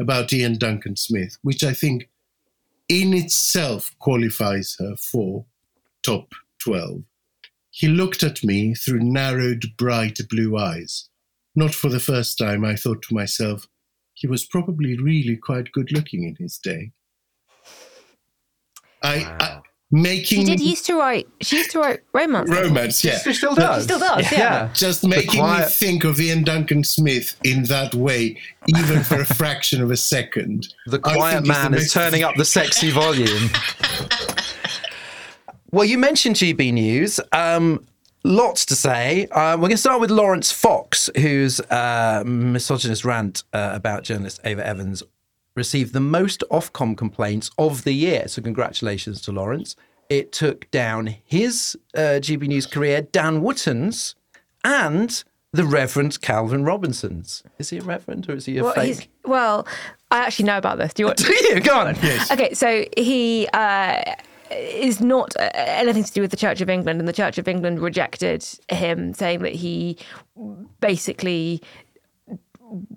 about 0.00 0.32
Ian 0.32 0.58
Duncan 0.58 0.96
Smith, 0.96 1.36
which 1.42 1.62
I 1.62 1.72
think 1.72 2.08
in 3.00 3.14
itself 3.14 3.94
qualifies 3.98 4.76
her 4.78 4.96
for 4.96 5.46
top 6.02 6.32
12. 6.58 7.02
He 7.70 7.88
looked 7.88 8.22
at 8.22 8.44
me 8.44 8.74
through 8.74 9.00
narrowed, 9.00 9.64
bright 9.78 10.18
blue 10.28 10.58
eyes. 10.58 11.08
Not 11.54 11.74
for 11.74 11.88
the 11.88 12.00
first 12.00 12.36
time, 12.36 12.64
I 12.64 12.76
thought 12.76 13.02
to 13.04 13.14
myself, 13.14 13.66
he 14.12 14.26
was 14.26 14.44
probably 14.44 14.96
really 14.96 15.36
quite 15.36 15.72
good 15.72 15.90
looking 15.90 16.24
in 16.24 16.36
his 16.36 16.58
day. 16.58 16.92
I, 19.02 19.24
I 19.40 19.60
making 19.92 20.38
She 20.40 20.44
did 20.44 20.60
used 20.60 20.86
to 20.86 20.96
write. 20.96 21.28
She 21.42 21.58
used 21.58 21.70
to 21.72 21.78
write 21.78 22.00
romance. 22.12 22.48
romance, 22.50 23.04
yeah. 23.04 23.18
She 23.18 23.34
still 23.34 23.54
does. 23.54 23.82
She 23.82 23.84
still 23.84 23.98
does, 23.98 24.32
yeah. 24.32 24.70
Just 24.72 25.06
making 25.06 25.44
me 25.44 25.62
think 25.68 26.04
of 26.04 26.18
Ian 26.20 26.42
Duncan 26.42 26.82
Smith 26.82 27.36
in 27.44 27.64
that 27.64 27.94
way, 27.94 28.38
even 28.66 29.04
for 29.04 29.20
a 29.20 29.26
fraction 29.26 29.82
of 29.82 29.90
a 29.90 29.96
second. 29.96 30.74
The 30.86 30.98
quiet 30.98 31.44
think 31.44 31.46
he's 31.46 31.56
the 31.56 31.62
man 31.62 31.74
is 31.74 31.82
most- 31.82 31.92
turning 31.92 32.22
up 32.22 32.34
the 32.36 32.44
sexy 32.44 32.90
volume. 32.90 33.50
well, 35.70 35.84
you 35.84 35.98
mentioned 35.98 36.36
GB 36.36 36.72
News. 36.72 37.20
Um, 37.30 37.86
lots 38.24 38.64
to 38.66 38.74
say. 38.74 39.26
Uh, 39.26 39.56
we're 39.56 39.68
going 39.68 39.70
to 39.72 39.76
start 39.76 40.00
with 40.00 40.10
Laurence 40.10 40.50
Fox, 40.50 41.10
whose 41.16 41.60
uh, 41.60 42.22
misogynist 42.24 43.04
rant 43.04 43.44
uh, 43.52 43.72
about 43.74 44.04
journalist 44.04 44.40
Ava 44.44 44.66
Evans 44.66 45.02
received 45.54 45.92
the 45.92 46.00
most 46.00 46.42
Ofcom 46.50 46.96
complaints 46.96 47.50
of 47.58 47.84
the 47.84 47.92
year. 47.92 48.28
So, 48.28 48.42
congratulations 48.42 49.20
to 49.22 49.32
Laurence. 49.32 49.76
It 50.08 50.32
took 50.32 50.70
down 50.70 51.16
his 51.24 51.76
uh, 51.94 52.20
GB 52.20 52.48
News 52.48 52.66
career, 52.66 53.02
Dan 53.02 53.42
Wootton's, 53.42 54.14
and 54.64 55.22
the 55.52 55.64
Reverend 55.64 56.20
Calvin 56.20 56.64
Robinson's. 56.64 57.42
Is 57.58 57.70
he 57.70 57.78
a 57.78 57.82
reverend 57.82 58.28
or 58.28 58.34
is 58.36 58.46
he 58.46 58.58
a 58.58 58.64
Well, 58.64 58.72
fake? 58.72 58.86
he's, 58.86 59.08
well, 59.24 59.66
I 60.10 60.18
actually 60.18 60.46
know 60.46 60.56
about 60.58 60.78
this. 60.78 60.94
Do 60.94 61.02
you 61.02 61.06
want? 61.06 61.18
Do 61.24 61.32
you? 61.32 61.60
Go 61.60 61.78
on. 61.78 61.96
Okay, 62.30 62.54
so 62.54 62.84
he 62.96 63.48
uh, 63.52 64.02
is 64.50 65.00
not 65.00 65.34
uh, 65.36 65.50
anything 65.54 66.04
to 66.04 66.12
do 66.12 66.20
with 66.22 66.30
the 66.30 66.36
Church 66.38 66.60
of 66.62 66.70
England, 66.70 66.98
and 67.00 67.08
the 67.08 67.12
Church 67.12 67.36
of 67.38 67.48
England 67.48 67.80
rejected 67.80 68.46
him, 68.70 69.12
saying 69.14 69.40
that 69.42 69.54
he 69.54 69.98
basically 70.80 71.62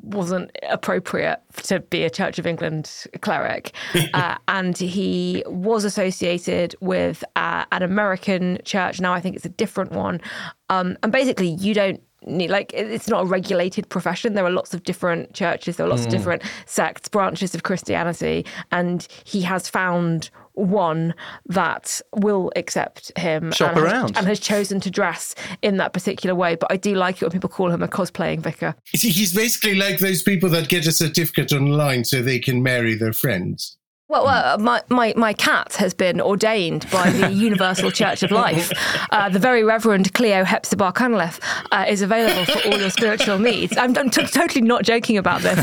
wasn't 0.02 0.52
appropriate 0.70 1.40
to 1.64 1.80
be 1.80 2.04
a 2.04 2.10
Church 2.10 2.40
of 2.40 2.48
England 2.48 3.06
cleric. 3.22 3.74
uh, 4.14 4.38
and 4.48 4.78
he 4.78 5.44
was 5.48 5.84
associated 5.84 6.76
with 6.82 7.24
uh, 7.36 7.66
an 7.72 7.84
American 7.84 8.60
church. 8.66 9.00
Now 9.02 9.14
I 9.14 9.20
think 9.22 9.36
it's 9.36 9.46
a 9.46 9.50
different 9.50 9.92
one. 9.92 10.22
Um, 10.70 10.98
and 11.04 11.12
basically, 11.12 11.50
you 11.50 11.74
don't 11.74 12.02
need, 12.26 12.50
like, 12.50 12.74
it's 12.74 13.08
not 13.08 13.24
a 13.24 13.26
regulated 13.26 13.88
profession. 13.90 14.34
There 14.34 14.46
are 14.46 14.52
lots 14.52 14.74
of 14.74 14.84
different 14.84 15.34
churches, 15.34 15.78
there 15.78 15.86
are 15.86 15.90
lots 15.90 16.04
Mm. 16.04 16.06
of 16.08 16.12
different 16.12 16.44
sects, 16.66 17.08
branches 17.08 17.54
of 17.54 17.64
Christianity. 17.64 18.46
And 18.72 19.08
he 19.26 19.42
has 19.42 19.70
found 19.70 20.30
one 20.56 21.14
that 21.48 22.02
will 22.16 22.52
accept 22.56 23.12
him 23.18 23.52
Shop 23.52 23.70
and 23.76 23.80
has- 23.80 23.92
around. 23.94 24.18
and 24.18 24.28
has 24.28 24.40
chosen 24.40 24.80
to 24.82 24.90
dress 24.92 25.36
in 25.62 25.78
that 25.78 25.94
particular 25.94 26.34
way. 26.36 26.56
But 26.56 26.72
I 26.72 26.78
do 26.78 26.96
like 26.96 27.18
it 27.18 27.22
when 27.22 27.32
people 27.32 27.50
call 27.50 27.72
him 27.72 27.84
a 27.84 27.88
cosplaying 27.88 28.40
vicar. 28.42 28.76
He's 28.92 29.34
basically 29.34 29.76
like 29.76 30.00
those 30.00 30.24
people 30.24 30.50
that 30.50 30.70
get 30.70 30.88
a 30.88 30.92
certificate 30.92 31.52
online 31.54 32.04
so 32.06 32.22
they 32.22 32.40
can 32.40 32.64
marry 32.64 32.96
their 32.96 33.14
friends. 33.14 33.78
Well, 34.08 34.28
uh, 34.28 34.58
my, 34.60 34.84
my, 34.90 35.16
my 35.18 35.34
cat 35.34 35.74
has 35.80 35.96
been 35.96 36.22
ordained 36.22 36.88
by 36.92 37.10
the 37.10 37.32
Universal 37.34 37.90
Church 37.90 38.22
of 38.22 38.30
Life. 38.30 38.72
Uh, 39.10 39.30
the 39.30 39.40
very 39.40 39.64
Reverend 39.64 40.14
Cleo 40.14 40.44
Hepzibah 40.44 40.92
Cunliffe 40.92 41.40
uh, 41.72 41.86
is 41.88 42.04
available 42.04 42.46
for 42.46 42.68
all 42.70 42.78
your 42.80 42.92
spiritual 42.92 43.40
needs. 43.40 43.76
I'm, 43.78 43.98
I'm 43.98 44.12
t- 44.12 44.28
totally 44.28 44.62
not 44.62 44.84
joking 44.84 45.18
about 45.18 45.42
this. 45.42 45.58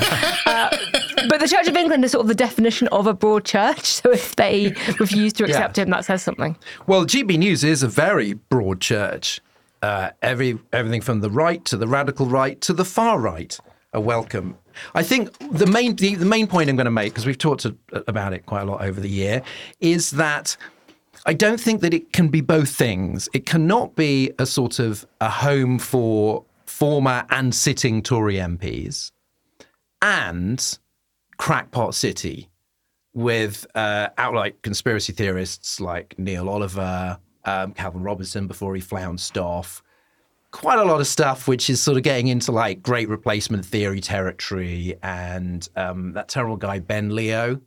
Uh, 0.44 0.76
but 1.28 1.38
the 1.38 1.46
Church 1.46 1.68
of 1.68 1.76
England 1.76 2.04
is 2.04 2.10
sort 2.10 2.22
of 2.22 2.28
the 2.28 2.34
definition 2.34 2.88
of 2.88 3.06
a 3.06 3.14
broad 3.14 3.44
church. 3.44 3.84
So 4.02 4.10
if 4.10 4.34
they 4.34 4.74
refuse 4.98 5.32
to 5.34 5.44
accept 5.44 5.78
Yeah. 5.78 5.84
him, 5.84 5.90
that 5.90 6.04
says 6.04 6.24
something. 6.24 6.56
Well, 6.88 7.04
GB 7.06 7.38
News 7.38 7.62
is 7.62 7.84
a 7.84 7.88
very 7.88 8.32
broad 8.32 8.80
church. 8.80 9.40
Uh, 9.82 10.10
every 10.20 10.58
everything 10.72 11.00
from 11.00 11.20
the 11.20 11.30
right 11.30 11.64
to 11.66 11.76
the 11.76 11.86
radical 11.86 12.26
right 12.26 12.60
to 12.62 12.72
the 12.72 12.84
far 12.84 13.20
right 13.20 13.56
are 13.92 14.00
welcome. 14.00 14.56
I 14.94 15.02
think 15.02 15.36
the 15.50 15.66
main 15.66 15.96
the, 15.96 16.14
the 16.14 16.26
main 16.26 16.46
point 16.46 16.70
I'm 16.70 16.76
going 16.76 16.84
to 16.84 16.90
make 16.90 17.12
because 17.12 17.26
we've 17.26 17.38
talked 17.38 17.62
to, 17.62 17.76
about 18.06 18.32
it 18.32 18.46
quite 18.46 18.62
a 18.62 18.64
lot 18.64 18.82
over 18.82 19.00
the 19.00 19.08
year 19.08 19.42
is 19.80 20.12
that 20.12 20.56
I 21.24 21.34
don't 21.34 21.60
think 21.60 21.80
that 21.82 21.94
it 21.94 22.12
can 22.12 22.28
be 22.28 22.40
both 22.40 22.70
things. 22.70 23.28
It 23.32 23.46
cannot 23.46 23.94
be 23.94 24.32
a 24.38 24.46
sort 24.46 24.78
of 24.78 25.06
a 25.20 25.30
home 25.30 25.78
for 25.78 26.44
former 26.66 27.24
and 27.30 27.54
sitting 27.54 28.02
Tory 28.02 28.36
MPs 28.36 29.12
and 30.00 30.78
crackpot 31.36 31.94
city 31.94 32.48
with 33.14 33.66
uh, 33.74 34.08
outright 34.18 34.60
conspiracy 34.62 35.12
theorists 35.12 35.80
like 35.80 36.18
Neil 36.18 36.48
Oliver, 36.48 37.18
um, 37.44 37.72
Calvin 37.72 38.02
Robinson 38.02 38.46
before 38.46 38.74
he 38.74 38.80
flounced 38.80 39.36
off. 39.36 39.82
Quite 40.52 40.78
a 40.78 40.84
lot 40.84 41.00
of 41.00 41.06
stuff 41.06 41.48
which 41.48 41.68
is 41.68 41.82
sort 41.82 41.96
of 41.96 42.02
getting 42.04 42.28
into 42.28 42.52
like 42.52 42.82
great 42.82 43.08
replacement 43.08 43.64
theory 43.64 44.00
territory 44.00 44.94
and 45.02 45.68
um, 45.76 46.12
that 46.12 46.28
terrible 46.28 46.56
guy, 46.56 46.78
Ben 46.78 47.14
Leo. 47.14 47.60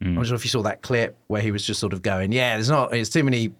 I'm 0.00 0.14
not 0.14 0.26
sure 0.26 0.36
if 0.36 0.44
you 0.44 0.50
saw 0.50 0.62
that 0.62 0.82
clip 0.82 1.16
where 1.26 1.42
he 1.42 1.50
was 1.50 1.64
just 1.66 1.80
sort 1.80 1.92
of 1.92 2.02
going, 2.02 2.30
yeah, 2.30 2.54
there's 2.54 2.70
not, 2.70 2.94
it's 2.94 3.10
too 3.10 3.24
many, 3.24 3.52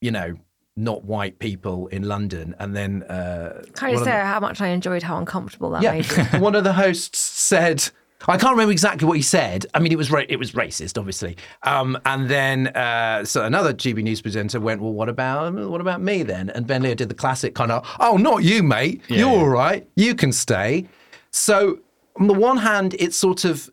you 0.00 0.10
know, 0.12 0.36
not 0.76 1.04
white 1.04 1.40
people 1.40 1.88
in 1.88 2.04
London. 2.04 2.54
And 2.60 2.74
then 2.76 3.02
uh, 3.04 3.62
Can 3.74 3.88
I 3.88 3.90
just 3.92 4.02
of 4.02 4.04
say 4.06 4.12
the- 4.12 4.24
how 4.24 4.38
much 4.38 4.60
I 4.60 4.68
enjoyed 4.68 5.02
how 5.02 5.18
uncomfortable 5.18 5.70
that 5.70 5.82
made 5.82 6.32
me? 6.32 6.38
one 6.44 6.54
of 6.54 6.62
the 6.62 6.72
hosts 6.74 7.18
said, 7.18 7.88
I 8.26 8.36
can't 8.36 8.52
remember 8.52 8.72
exactly 8.72 9.06
what 9.06 9.16
he 9.16 9.22
said. 9.22 9.66
I 9.74 9.78
mean, 9.78 9.92
it 9.92 9.98
was 9.98 10.10
ra- 10.10 10.24
it 10.28 10.38
was 10.38 10.52
racist, 10.52 10.98
obviously. 10.98 11.36
Um, 11.62 11.96
and 12.04 12.28
then 12.28 12.68
uh, 12.68 13.24
so 13.24 13.44
another 13.44 13.72
GB 13.72 14.02
News 14.02 14.20
presenter 14.20 14.58
went, 14.60 14.80
"Well, 14.80 14.92
what 14.92 15.08
about 15.08 15.54
what 15.54 15.80
about 15.80 16.00
me 16.00 16.24
then?" 16.24 16.50
And 16.50 16.66
Ben 16.66 16.82
Leo 16.82 16.94
did 16.94 17.08
the 17.08 17.14
classic 17.14 17.54
kind 17.54 17.70
of, 17.70 17.88
"Oh, 18.00 18.16
not 18.16 18.42
you, 18.42 18.62
mate. 18.62 19.02
You're 19.08 19.18
yeah. 19.18 19.26
all 19.26 19.48
right. 19.48 19.88
You 19.94 20.14
can 20.14 20.32
stay." 20.32 20.88
So 21.30 21.78
on 22.18 22.26
the 22.26 22.34
one 22.34 22.58
hand, 22.58 22.96
it's 22.98 23.16
sort 23.16 23.44
of, 23.44 23.70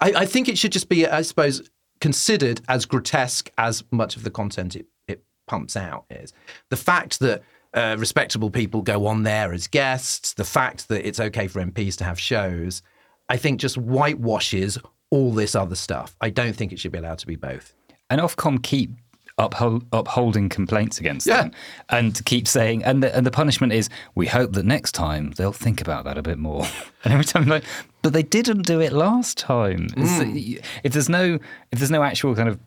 I, 0.00 0.12
I 0.12 0.26
think 0.26 0.48
it 0.48 0.58
should 0.58 0.72
just 0.72 0.88
be, 0.88 1.06
I 1.06 1.22
suppose, 1.22 1.68
considered 2.00 2.60
as 2.68 2.84
grotesque 2.84 3.50
as 3.56 3.84
much 3.90 4.16
of 4.16 4.22
the 4.22 4.30
content 4.30 4.76
it, 4.76 4.86
it 5.08 5.24
pumps 5.46 5.76
out 5.76 6.04
is. 6.10 6.32
The 6.68 6.76
fact 6.76 7.20
that 7.20 7.42
uh, 7.74 7.96
respectable 7.98 8.50
people 8.50 8.82
go 8.82 9.06
on 9.06 9.22
there 9.22 9.52
as 9.52 9.66
guests, 9.66 10.34
the 10.34 10.44
fact 10.44 10.88
that 10.88 11.06
it's 11.06 11.20
okay 11.20 11.48
for 11.48 11.62
MPs 11.62 11.96
to 11.96 12.04
have 12.04 12.20
shows, 12.20 12.82
I 13.28 13.36
think 13.36 13.60
just 13.60 13.76
whitewashes 13.76 14.78
all 15.10 15.32
this 15.32 15.54
other 15.54 15.74
stuff. 15.76 16.16
I 16.20 16.30
don't 16.30 16.54
think 16.54 16.72
it 16.72 16.78
should 16.80 16.92
be 16.92 16.98
allowed 16.98 17.18
to 17.18 17.26
be 17.26 17.36
both. 17.36 17.74
And 18.10 18.20
Ofcom 18.20 18.62
keep 18.62 18.90
uphold, 19.38 19.84
upholding 19.92 20.48
complaints 20.48 20.98
against 20.98 21.26
Yeah. 21.26 21.42
them 21.42 21.50
and 21.90 22.24
keep 22.24 22.48
saying, 22.48 22.84
and 22.84 23.02
the, 23.02 23.14
and 23.14 23.26
the 23.26 23.30
punishment 23.30 23.72
is, 23.72 23.88
we 24.14 24.26
hope 24.26 24.52
that 24.54 24.64
next 24.64 24.92
time 24.92 25.32
they'll 25.36 25.52
think 25.52 25.80
about 25.80 26.04
that 26.04 26.16
a 26.18 26.22
bit 26.22 26.38
more. 26.38 26.66
And 27.04 27.12
every 27.12 27.24
time, 27.24 27.46
like, 27.46 27.62
but 28.02 28.12
they 28.14 28.24
didn't 28.24 28.62
do 28.62 28.80
it 28.80 28.92
last 28.92 29.38
time. 29.38 29.84
It's- 29.96 30.18
mm. 30.20 30.64
If 30.82 30.92
there's 30.92 31.08
no, 31.08 31.38
if 31.70 31.78
there's 31.78 31.90
no 31.90 32.02
actual 32.02 32.34
kind 32.34 32.48
of 32.48 32.58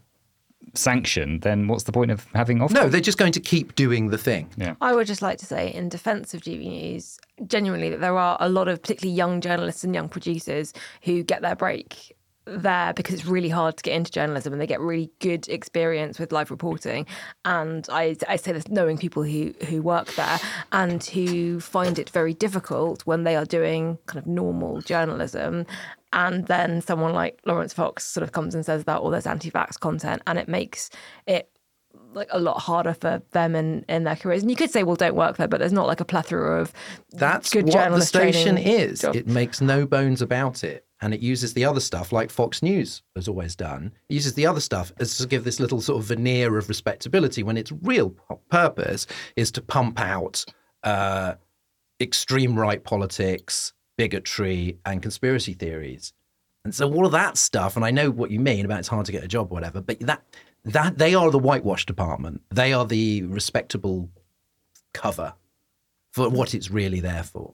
sanction, 0.73 1.39
then 1.39 1.67
what's 1.67 1.83
the 1.83 1.91
point 1.91 2.11
of 2.11 2.27
having 2.33 2.59
Ofcom? 2.59 2.71
No, 2.71 2.89
they're 2.89 3.01
just 3.01 3.17
going 3.17 3.31
to 3.33 3.39
keep 3.39 3.75
doing 3.75 4.09
the 4.09 4.17
thing. 4.17 4.49
Yeah. 4.57 4.75
I 4.81 4.93
would 4.93 5.07
just 5.07 5.21
like 5.21 5.37
to 5.39 5.45
say, 5.45 5.73
in 5.73 5.89
defence 5.89 6.33
of 6.33 6.41
GB 6.41 6.67
News, 6.67 7.19
genuinely, 7.47 7.89
that 7.89 8.01
there 8.01 8.17
are 8.17 8.37
a 8.39 8.49
lot 8.49 8.67
of 8.67 8.81
particularly 8.81 9.15
young 9.15 9.41
journalists 9.41 9.83
and 9.83 9.93
young 9.93 10.09
producers 10.09 10.73
who 11.03 11.23
get 11.23 11.41
their 11.41 11.55
break 11.55 12.15
there 12.49 12.93
because 12.93 13.15
it's 13.15 13.25
really 13.25 13.49
hard 13.49 13.77
to 13.77 13.83
get 13.83 13.93
into 13.93 14.11
journalism 14.11 14.53
and 14.53 14.61
they 14.61 14.67
get 14.67 14.79
really 14.79 15.11
good 15.19 15.47
experience 15.49 16.19
with 16.19 16.31
live 16.31 16.51
reporting. 16.51 17.05
And 17.45 17.87
I, 17.89 18.15
I 18.27 18.35
say 18.35 18.51
this 18.51 18.67
knowing 18.67 18.97
people 18.97 19.23
who, 19.23 19.53
who 19.67 19.81
work 19.81 20.13
there 20.15 20.39
and 20.71 21.03
who 21.03 21.59
find 21.59 21.99
it 21.99 22.09
very 22.09 22.33
difficult 22.33 23.05
when 23.05 23.23
they 23.23 23.35
are 23.35 23.45
doing 23.45 23.97
kind 24.05 24.19
of 24.19 24.27
normal 24.27 24.81
journalism. 24.81 25.65
And 26.11 26.47
then 26.47 26.81
someone 26.81 27.13
like 27.13 27.39
Laurence 27.45 27.73
Fox 27.73 28.05
sort 28.05 28.23
of 28.23 28.31
comes 28.31 28.55
and 28.55 28.65
says 28.65 28.85
that, 28.85 28.99
all 28.99 29.11
there's 29.11 29.27
anti 29.27 29.51
vax 29.51 29.79
content, 29.79 30.23
and 30.25 30.39
it 30.39 30.47
makes 30.47 30.89
it 31.27 31.49
like 32.13 32.27
a 32.31 32.39
lot 32.39 32.59
harder 32.59 32.93
for 32.93 33.21
them 33.31 33.55
in, 33.55 33.85
in 33.87 34.03
their 34.03 34.15
careers. 34.15 34.41
And 34.41 34.49
you 34.49 34.57
could 34.57 34.71
say, 34.71 34.83
well, 34.83 34.95
don't 34.95 35.15
work 35.15 35.37
there, 35.37 35.47
but 35.47 35.59
there's 35.59 35.73
not 35.73 35.87
like 35.87 35.99
a 35.99 36.05
plethora 36.05 36.61
of 36.61 36.73
That's 37.11 37.51
good 37.51 37.65
what 37.65 37.91
the 37.91 38.01
station 38.01 38.57
is. 38.57 39.03
It 39.03 39.27
makes 39.27 39.61
no 39.61 39.85
bones 39.85 40.21
about 40.21 40.63
it. 40.63 40.85
And 41.01 41.13
it 41.13 41.21
uses 41.21 41.53
the 41.53 41.63
other 41.63 41.79
stuff, 41.79 42.11
like 42.11 42.29
Fox 42.29 42.61
News 42.61 43.03
has 43.15 43.27
always 43.27 43.55
done. 43.55 43.93
It 44.09 44.15
uses 44.15 44.33
the 44.33 44.45
other 44.45 44.59
stuff 44.59 44.91
as 44.99 45.17
to 45.17 45.27
give 45.27 45.45
this 45.45 45.59
little 45.59 45.79
sort 45.79 46.01
of 46.01 46.07
veneer 46.07 46.57
of 46.57 46.67
respectability 46.67 47.41
when 47.41 47.55
its 47.55 47.71
real 47.71 48.15
purpose 48.49 49.07
is 49.37 49.49
to 49.51 49.61
pump 49.61 49.99
out 49.99 50.43
uh, 50.83 51.35
extreme 52.01 52.59
right 52.59 52.83
politics, 52.83 53.73
bigotry, 53.97 54.77
and 54.85 55.01
conspiracy 55.01 55.53
theories. 55.53 56.13
And 56.65 56.75
so 56.75 56.93
all 56.93 57.05
of 57.05 57.13
that 57.13 57.37
stuff, 57.37 57.75
and 57.75 57.85
I 57.85 57.91
know 57.91 58.11
what 58.11 58.31
you 58.31 58.39
mean 58.39 58.65
about 58.65 58.79
it's 58.79 58.87
hard 58.87 59.05
to 59.05 59.11
get 59.11 59.23
a 59.23 59.27
job 59.27 59.51
whatever, 59.51 59.81
but 59.81 59.99
that 60.01 60.23
that 60.65 60.97
they 60.97 61.15
are 61.15 61.31
the 61.31 61.39
whitewash 61.39 61.85
department. 61.85 62.41
They 62.49 62.73
are 62.73 62.85
the 62.85 63.23
respectable 63.23 64.09
cover 64.93 65.33
for 66.11 66.29
what 66.29 66.53
it's 66.53 66.69
really 66.69 66.99
there 66.99 67.23
for. 67.23 67.53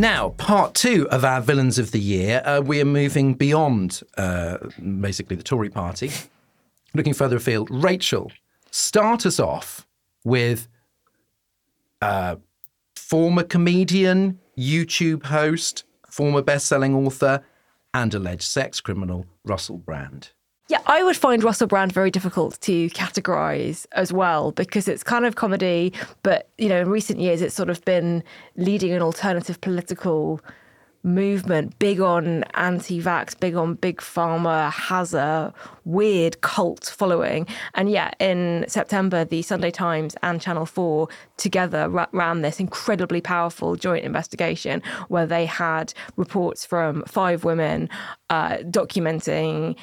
Now, 0.00 0.30
part 0.30 0.72
two 0.72 1.06
of 1.10 1.26
our 1.26 1.42
villains 1.42 1.78
of 1.78 1.90
the 1.90 2.00
year, 2.00 2.40
uh, 2.46 2.62
we 2.62 2.80
are 2.80 2.86
moving 2.86 3.34
beyond 3.34 4.00
uh, 4.16 4.56
basically 4.78 5.36
the 5.36 5.42
Tory 5.42 5.68
party, 5.68 6.10
looking 6.94 7.12
further 7.12 7.36
afield. 7.36 7.68
Rachel, 7.70 8.32
start 8.70 9.26
us 9.26 9.38
off 9.38 9.86
with 10.24 10.68
uh, 12.00 12.36
former 12.96 13.42
comedian, 13.42 14.38
YouTube 14.56 15.24
host, 15.24 15.84
former 16.08 16.40
best-selling 16.40 16.94
author, 16.94 17.44
and 17.92 18.14
alleged 18.14 18.44
sex 18.44 18.80
criminal 18.80 19.26
Russell 19.44 19.76
Brand. 19.76 20.30
Yeah, 20.70 20.78
I 20.86 21.02
would 21.02 21.16
find 21.16 21.42
Russell 21.42 21.66
Brand 21.66 21.90
very 21.90 22.12
difficult 22.12 22.60
to 22.60 22.88
categorize 22.90 23.86
as 23.90 24.12
well 24.12 24.52
because 24.52 24.86
it's 24.86 25.02
kind 25.02 25.26
of 25.26 25.34
comedy, 25.34 25.92
but 26.22 26.48
you 26.58 26.68
know, 26.68 26.80
in 26.80 26.88
recent 26.88 27.18
years 27.18 27.42
it's 27.42 27.56
sort 27.56 27.70
of 27.70 27.84
been 27.84 28.22
leading 28.54 28.92
an 28.92 29.02
alternative 29.02 29.60
political 29.60 30.40
movement, 31.02 31.76
big 31.80 32.00
on 32.00 32.44
anti 32.54 33.02
vax, 33.02 33.38
big 33.38 33.56
on 33.56 33.74
big 33.74 33.98
pharma, 33.98 34.70
has 34.70 35.12
a 35.12 35.52
weird 35.84 36.40
cult 36.42 36.94
following. 36.96 37.48
And 37.74 37.90
yet, 37.90 38.14
in 38.20 38.64
September, 38.68 39.24
the 39.24 39.42
Sunday 39.42 39.72
Times 39.72 40.14
and 40.22 40.40
Channel 40.40 40.66
4 40.66 41.08
together 41.36 41.88
ran 42.12 42.42
this 42.42 42.60
incredibly 42.60 43.20
powerful 43.20 43.74
joint 43.74 44.04
investigation 44.04 44.82
where 45.08 45.26
they 45.26 45.46
had 45.46 45.92
reports 46.16 46.64
from 46.64 47.02
five 47.08 47.42
women 47.42 47.88
uh, 48.28 48.58
documenting 48.58 49.76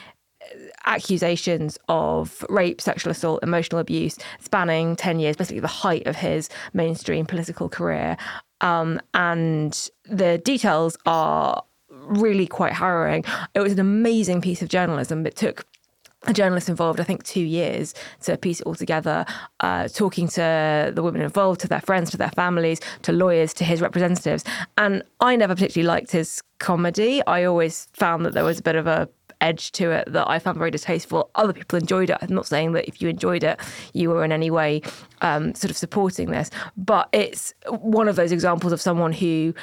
accusations 0.87 1.77
of 1.89 2.43
rape, 2.49 2.81
sexual 2.81 3.11
assault, 3.11 3.43
emotional 3.43 3.79
abuse 3.79 4.17
spanning 4.39 4.95
10 4.95 5.19
years, 5.19 5.35
basically 5.35 5.59
the 5.59 5.67
height 5.67 6.07
of 6.07 6.15
his 6.15 6.49
mainstream 6.73 7.25
political 7.25 7.69
career. 7.69 8.17
Um, 8.61 8.99
and 9.13 9.89
the 10.05 10.39
details 10.39 10.97
are 11.05 11.63
really 11.89 12.47
quite 12.47 12.73
harrowing. 12.73 13.23
It 13.53 13.59
was 13.59 13.73
an 13.73 13.79
amazing 13.79 14.41
piece 14.41 14.61
of 14.61 14.69
journalism. 14.69 15.25
It 15.25 15.35
took 15.35 15.65
a 16.23 16.33
journalist 16.33 16.67
involved, 16.67 16.99
I 16.99 17.03
think, 17.03 17.23
two 17.23 17.41
years 17.41 17.93
to 18.23 18.37
piece 18.37 18.59
it 18.59 18.65
all 18.65 18.75
together, 18.75 19.25
uh, 19.59 19.87
talking 19.87 20.27
to 20.29 20.91
the 20.93 21.03
women 21.03 21.21
involved, 21.21 21.61
to 21.61 21.67
their 21.67 21.81
friends, 21.81 22.09
to 22.11 22.17
their 22.17 22.31
families, 22.31 22.79
to 23.03 23.11
lawyers, 23.11 23.53
to 23.55 23.63
his 23.63 23.81
representatives. 23.81 24.43
And 24.77 25.03
I 25.19 25.35
never 25.35 25.53
particularly 25.53 25.87
liked 25.87 26.11
his 26.11 26.41
comedy. 26.59 27.25
I 27.27 27.43
always 27.43 27.87
found 27.93 28.25
that 28.25 28.33
there 28.33 28.43
was 28.43 28.59
a 28.59 28.63
bit 28.63 28.75
of 28.75 28.87
a 28.87 29.07
edge 29.41 29.71
to 29.73 29.91
it 29.91 30.11
that 30.11 30.29
I 30.29 30.39
found 30.39 30.57
very 30.57 30.71
distasteful. 30.71 31.29
Other 31.35 31.53
people 31.53 31.77
enjoyed 31.77 32.09
it. 32.09 32.17
I'm 32.21 32.33
not 32.33 32.47
saying 32.47 32.73
that 32.73 32.87
if 32.87 33.01
you 33.01 33.09
enjoyed 33.09 33.43
it, 33.43 33.59
you 33.93 34.09
were 34.09 34.23
in 34.23 34.31
any 34.31 34.49
way 34.49 34.81
um, 35.21 35.53
sort 35.55 35.71
of 35.71 35.77
supporting 35.77 36.31
this, 36.31 36.49
but 36.75 37.09
it's 37.11 37.53
one 37.69 38.07
of 38.07 38.15
those 38.15 38.31
examples 38.31 38.73
of 38.73 38.81
someone 38.81 39.13
who 39.13 39.53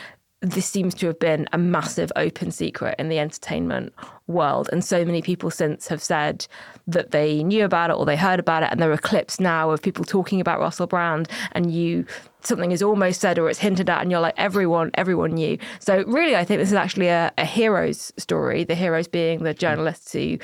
this 0.40 0.66
seems 0.66 0.94
to 0.94 1.06
have 1.06 1.18
been 1.18 1.48
a 1.52 1.58
massive 1.58 2.12
open 2.16 2.50
secret 2.50 2.94
in 2.98 3.08
the 3.08 3.18
entertainment 3.18 3.94
world. 4.26 4.68
And 4.72 4.84
so 4.84 5.04
many 5.04 5.22
people 5.22 5.50
since 5.50 5.88
have 5.88 6.02
said 6.02 6.46
that 6.86 7.10
they 7.10 7.42
knew 7.42 7.64
about 7.64 7.90
it 7.90 7.94
or 7.94 8.04
they 8.04 8.16
heard 8.16 8.40
about 8.40 8.62
it. 8.62 8.70
And 8.70 8.80
there 8.80 8.92
are 8.92 8.98
clips 8.98 9.40
now 9.40 9.70
of 9.70 9.82
people 9.82 10.04
talking 10.04 10.40
about 10.40 10.60
Russell 10.60 10.86
Brand 10.86 11.28
and 11.52 11.72
you 11.72 12.06
something 12.46 12.72
is 12.72 12.82
almost 12.82 13.20
said 13.20 13.38
or 13.38 13.48
it's 13.48 13.58
hinted 13.58 13.88
at 13.88 14.02
and 14.02 14.10
you're 14.10 14.20
like 14.20 14.34
everyone 14.36 14.90
everyone 14.94 15.32
knew 15.32 15.56
so 15.78 16.04
really 16.06 16.36
i 16.36 16.44
think 16.44 16.60
this 16.60 16.68
is 16.68 16.74
actually 16.74 17.08
a, 17.08 17.32
a 17.38 17.44
hero's 17.44 18.12
story 18.16 18.64
the 18.64 18.74
heroes 18.74 19.08
being 19.08 19.42
the 19.42 19.54
journalists 19.54 20.12
who 20.12 20.36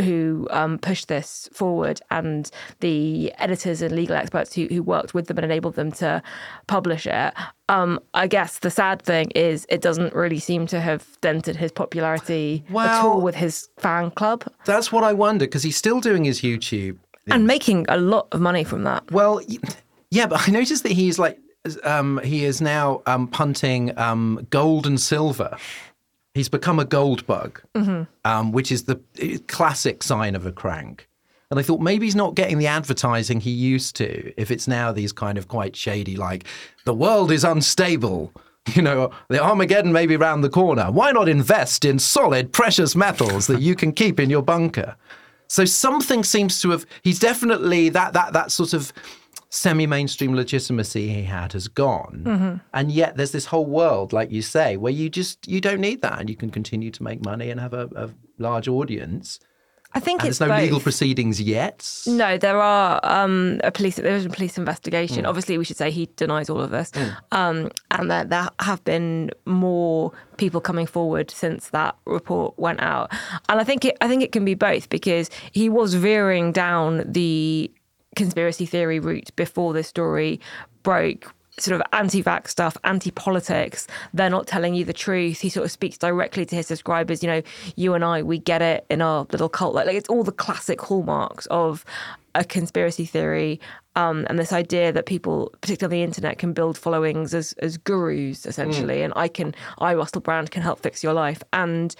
who 0.00 0.46
um, 0.50 0.78
pushed 0.78 1.08
this 1.08 1.48
forward 1.52 2.00
and 2.10 2.50
the 2.80 3.32
editors 3.38 3.82
and 3.82 3.94
legal 3.94 4.16
experts 4.16 4.54
who, 4.54 4.66
who 4.66 4.82
worked 4.82 5.14
with 5.14 5.26
them 5.26 5.36
and 5.38 5.44
enabled 5.44 5.74
them 5.74 5.90
to 5.90 6.22
publish 6.66 7.06
it 7.06 7.34
um, 7.70 8.00
I 8.14 8.28
guess 8.28 8.60
the 8.60 8.70
sad 8.70 9.02
thing 9.02 9.30
is 9.34 9.66
it 9.68 9.82
doesn't 9.82 10.14
really 10.14 10.38
seem 10.38 10.66
to 10.68 10.80
have 10.80 11.20
dented 11.20 11.56
his 11.56 11.70
popularity 11.70 12.64
well, 12.70 12.88
at 12.88 13.04
all 13.04 13.20
with 13.28 13.34
his 13.34 13.68
fan 13.76 14.10
club. 14.10 14.40
That's 14.64 14.90
what 14.90 15.04
I 15.04 15.12
wonder 15.12 15.44
because 15.44 15.62
he's 15.62 15.76
still 15.76 16.00
doing 16.00 16.24
his 16.24 16.40
YouTube 16.40 16.96
and 17.26 17.46
making 17.46 17.84
a 17.90 17.98
lot 17.98 18.26
of 18.32 18.40
money 18.40 18.64
from 18.64 18.84
that. 18.84 19.02
Well, 19.12 19.42
yeah, 20.10 20.26
but 20.26 20.48
I 20.48 20.50
noticed 20.50 20.82
that 20.84 20.92
he's 20.92 21.18
like 21.18 21.38
um, 21.84 22.20
he 22.24 22.46
is 22.46 22.62
now 22.62 23.02
um, 23.04 23.28
punting 23.28 23.96
um, 23.98 24.46
gold 24.48 24.86
and 24.86 24.98
silver. 24.98 25.58
He's 26.32 26.48
become 26.48 26.78
a 26.78 26.86
gold 26.86 27.26
bug, 27.26 27.60
mm-hmm. 27.74 28.04
Um, 28.24 28.52
which 28.52 28.72
is 28.72 28.84
the 28.84 28.98
classic 29.48 30.02
sign 30.02 30.34
of 30.34 30.46
a 30.46 30.52
crank. 30.52 31.06
And 31.50 31.60
I 31.60 31.62
thought 31.62 31.80
maybe 31.80 32.06
he's 32.06 32.14
not 32.14 32.34
getting 32.34 32.58
the 32.58 32.66
advertising 32.66 33.40
he 33.40 33.50
used 33.50 33.96
to 33.96 34.32
if 34.40 34.50
it's 34.50 34.68
now 34.68 34.92
these 34.92 35.12
kind 35.12 35.36
of 35.36 35.48
quite 35.48 35.76
shady, 35.76 36.16
like, 36.16 36.44
the 36.84 36.94
world 36.94 37.30
is 37.30 37.44
unstable. 37.44 38.32
You 38.78 38.82
know, 38.82 39.10
the 39.28 39.42
Armageddon 39.42 39.92
may 39.92 40.06
be 40.06 40.16
round 40.16 40.44
the 40.44 40.50
corner. 40.50 40.92
Why 40.92 41.10
not 41.10 41.28
invest 41.28 41.84
in 41.84 41.98
solid, 41.98 42.52
precious 42.52 42.94
metals 42.94 43.46
that 43.46 43.60
you 43.60 43.74
can 43.74 43.92
keep 43.92 44.20
in 44.20 44.30
your 44.30 44.42
bunker? 44.42 44.96
So 45.48 45.64
something 45.64 46.22
seems 46.22 46.60
to 46.60 46.70
have. 46.70 46.86
He's 47.02 47.18
definitely 47.18 47.88
that 47.88 48.12
that 48.12 48.34
that 48.34 48.52
sort 48.52 48.74
of 48.74 48.92
semi-mainstream 49.50 50.34
legitimacy 50.34 51.08
he 51.08 51.22
had 51.22 51.54
has 51.54 51.68
gone 51.68 52.22
mm-hmm. 52.26 52.56
and 52.74 52.92
yet 52.92 53.16
there's 53.16 53.32
this 53.32 53.46
whole 53.46 53.64
world 53.64 54.12
like 54.12 54.30
you 54.30 54.42
say 54.42 54.76
where 54.76 54.92
you 54.92 55.08
just 55.08 55.48
you 55.48 55.58
don't 55.58 55.80
need 55.80 56.02
that 56.02 56.20
and 56.20 56.28
you 56.28 56.36
can 56.36 56.50
continue 56.50 56.90
to 56.90 57.02
make 57.02 57.24
money 57.24 57.48
and 57.48 57.58
have 57.58 57.72
a, 57.72 57.88
a 57.96 58.10
large 58.36 58.68
audience 58.68 59.40
I 59.94 60.00
think 60.00 60.20
and 60.20 60.28
it's 60.28 60.38
there's 60.38 60.48
no 60.48 60.54
both. 60.54 60.62
legal 60.62 60.80
proceedings 60.80 61.40
yet. 61.40 61.90
No, 62.06 62.36
there 62.36 62.60
are 62.60 63.00
um, 63.02 63.60
a 63.64 63.72
police. 63.72 63.96
There 63.96 64.14
is 64.14 64.26
a 64.26 64.30
police 64.30 64.58
investigation. 64.58 65.24
Mm. 65.24 65.28
Obviously, 65.28 65.56
we 65.56 65.64
should 65.64 65.78
say 65.78 65.90
he 65.90 66.10
denies 66.16 66.50
all 66.50 66.60
of 66.60 66.70
this, 66.70 66.90
mm. 66.90 67.16
um, 67.32 67.70
and 67.90 68.10
that 68.10 68.28
there 68.28 68.48
have 68.60 68.84
been 68.84 69.30
more 69.46 70.12
people 70.36 70.60
coming 70.60 70.86
forward 70.86 71.30
since 71.30 71.70
that 71.70 71.96
report 72.04 72.58
went 72.58 72.80
out. 72.80 73.10
And 73.48 73.60
I 73.60 73.64
think 73.64 73.86
it, 73.86 73.96
I 74.02 74.08
think 74.08 74.22
it 74.22 74.30
can 74.30 74.44
be 74.44 74.54
both 74.54 74.90
because 74.90 75.30
he 75.52 75.70
was 75.70 75.94
veering 75.94 76.52
down 76.52 77.02
the 77.10 77.70
conspiracy 78.14 78.66
theory 78.66 79.00
route 79.00 79.34
before 79.36 79.72
this 79.72 79.88
story 79.88 80.40
broke 80.82 81.32
sort 81.60 81.80
of 81.80 81.86
anti-vax 81.92 82.48
stuff, 82.48 82.76
anti-politics. 82.84 83.86
They're 84.14 84.30
not 84.30 84.46
telling 84.46 84.74
you 84.74 84.84
the 84.84 84.92
truth. 84.92 85.40
He 85.40 85.48
sort 85.48 85.64
of 85.64 85.70
speaks 85.70 85.98
directly 85.98 86.46
to 86.46 86.56
his 86.56 86.66
subscribers. 86.66 87.22
You 87.22 87.28
know, 87.28 87.42
you 87.76 87.94
and 87.94 88.04
I, 88.04 88.22
we 88.22 88.38
get 88.38 88.62
it 88.62 88.86
in 88.90 89.02
our 89.02 89.26
little 89.32 89.48
cult. 89.48 89.74
Like, 89.74 89.86
like 89.86 89.96
it's 89.96 90.08
all 90.08 90.24
the 90.24 90.32
classic 90.32 90.80
hallmarks 90.80 91.46
of 91.46 91.84
a 92.34 92.44
conspiracy 92.44 93.04
theory. 93.04 93.60
Um, 93.96 94.26
and 94.30 94.38
this 94.38 94.52
idea 94.52 94.92
that 94.92 95.06
people, 95.06 95.52
particularly 95.60 95.96
on 95.96 96.00
the 96.00 96.04
internet, 96.04 96.38
can 96.38 96.52
build 96.52 96.78
followings 96.78 97.34
as 97.34 97.52
as 97.54 97.76
gurus 97.76 98.46
essentially, 98.46 98.98
mm. 98.98 99.06
and 99.06 99.12
I 99.16 99.26
can, 99.26 99.54
I 99.78 99.94
Russell 99.94 100.20
Brand 100.20 100.52
can 100.52 100.62
help 100.62 100.78
fix 100.78 101.02
your 101.02 101.14
life. 101.14 101.42
And 101.52 101.96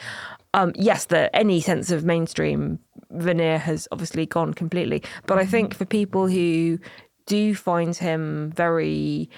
um, 0.55 0.73
yes, 0.77 1.07
that 1.07 1.31
any 1.35 1.61
sense 1.61 1.91
of 1.91 2.05
mainstream 2.05 2.79
veneer 3.11 3.59
has 3.59 3.89
obviously 3.91 4.27
gone 4.27 4.55
completely. 4.55 5.03
But 5.27 5.39
I 5.39 5.47
think 5.47 5.75
for 5.75 5.87
people 5.87 6.29
who 6.29 6.79
do 7.27 7.55
find 7.55 7.97
him 7.97 8.53
very 8.55 9.29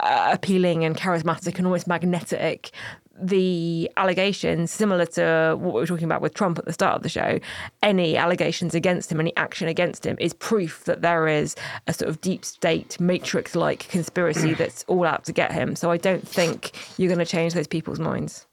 uh, 0.00 0.30
appealing 0.32 0.84
and 0.84 0.96
charismatic 0.96 1.56
and 1.58 1.66
almost 1.66 1.86
magnetic. 1.86 2.70
The 3.16 3.88
allegations, 3.96 4.72
similar 4.72 5.06
to 5.06 5.56
what 5.58 5.74
we 5.74 5.80
were 5.80 5.86
talking 5.86 6.04
about 6.04 6.20
with 6.20 6.34
Trump 6.34 6.58
at 6.58 6.64
the 6.64 6.72
start 6.72 6.96
of 6.96 7.02
the 7.02 7.08
show, 7.08 7.38
any 7.80 8.16
allegations 8.16 8.74
against 8.74 9.12
him, 9.12 9.20
any 9.20 9.34
action 9.36 9.68
against 9.68 10.04
him, 10.04 10.16
is 10.18 10.34
proof 10.34 10.84
that 10.84 11.02
there 11.02 11.28
is 11.28 11.54
a 11.86 11.92
sort 11.92 12.08
of 12.08 12.20
deep 12.20 12.44
state 12.44 12.98
matrix 12.98 13.54
like 13.54 13.88
conspiracy 13.88 14.54
that's 14.58 14.84
all 14.88 15.06
out 15.06 15.24
to 15.26 15.32
get 15.32 15.52
him. 15.52 15.76
So 15.76 15.92
I 15.92 15.96
don't 15.96 16.26
think 16.26 16.72
you're 16.98 17.08
going 17.08 17.24
to 17.24 17.30
change 17.30 17.54
those 17.54 17.68
people's 17.68 18.00
minds. 18.00 18.46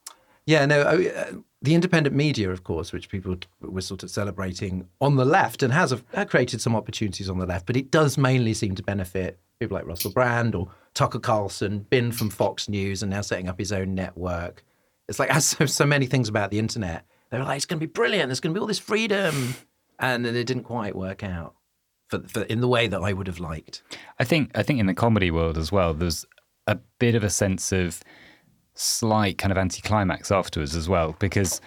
Yeah, 0.46 0.66
no, 0.66 0.82
uh, 0.82 1.32
the 1.62 1.76
independent 1.76 2.16
media, 2.16 2.50
of 2.50 2.64
course, 2.64 2.92
which 2.92 3.10
people 3.10 3.36
were 3.62 3.82
sort 3.82 4.04
of 4.04 4.10
celebrating 4.10 4.88
on 5.00 5.16
the 5.16 5.26
left 5.26 5.62
and 5.62 5.72
has 5.72 5.94
uh, 5.94 6.26
created 6.26 6.60
some 6.60 6.76
opportunities 6.76 7.30
on 7.30 7.38
the 7.38 7.46
left, 7.46 7.66
but 7.66 7.78
it 7.78 7.92
does 7.92 8.18
mainly 8.18 8.54
seem 8.54 8.76
to 8.76 8.84
benefit 8.84 9.40
people 9.60 9.76
like 9.76 9.86
Russell 9.86 10.12
Brand 10.12 10.56
or 10.56 10.70
Tucker 10.96 11.20
Carlson, 11.20 11.86
been 11.90 12.12
from 12.12 12.32
Fox 12.32 12.68
News 12.68 13.04
and 13.04 13.12
now 13.12 13.22
setting 13.22 13.48
up 13.48 13.60
his 13.60 13.72
own 13.72 13.94
network. 13.94 14.64
It's 15.08 15.20
like, 15.20 15.30
as 15.36 15.46
so, 15.46 15.66
so 15.68 15.86
many 15.86 16.08
things 16.08 16.28
about 16.28 16.50
the 16.50 16.60
internet, 16.60 17.06
they 17.30 17.38
were 17.38 17.46
like, 17.46 17.58
it's 17.58 17.66
going 17.66 17.80
to 17.80 17.86
be 17.86 17.92
brilliant. 17.92 18.30
There's 18.30 18.40
going 18.40 18.54
to 18.54 18.58
be 18.58 18.62
all 18.62 18.68
this 18.68 18.80
freedom. 18.80 19.54
And 20.00 20.26
then 20.26 20.36
it 20.36 20.46
didn't 20.46 20.64
quite 20.64 20.96
work 20.96 21.24
out 21.24 21.54
for, 22.10 22.20
for, 22.28 22.42
in 22.44 22.60
the 22.60 22.68
way 22.68 22.88
that 22.88 23.02
I 23.02 23.14
would 23.14 23.28
have 23.28 23.40
liked. 23.40 23.84
I 24.20 24.24
think, 24.24 24.50
I 24.56 24.64
think 24.64 24.80
in 24.80 24.88
the 24.88 24.96
comedy 24.96 25.30
world 25.30 25.60
as 25.60 25.72
well, 25.72 25.94
there's 25.94 26.26
a 26.66 26.80
bit 26.98 27.14
of 27.14 27.24
a 27.24 27.30
sense 27.30 27.72
of 27.72 28.02
slight 28.74 29.38
kind 29.38 29.52
of 29.52 29.58
anticlimax 29.58 30.32
afterwards 30.32 30.76
as 30.76 30.88
well, 30.88 31.16
because 31.20 31.62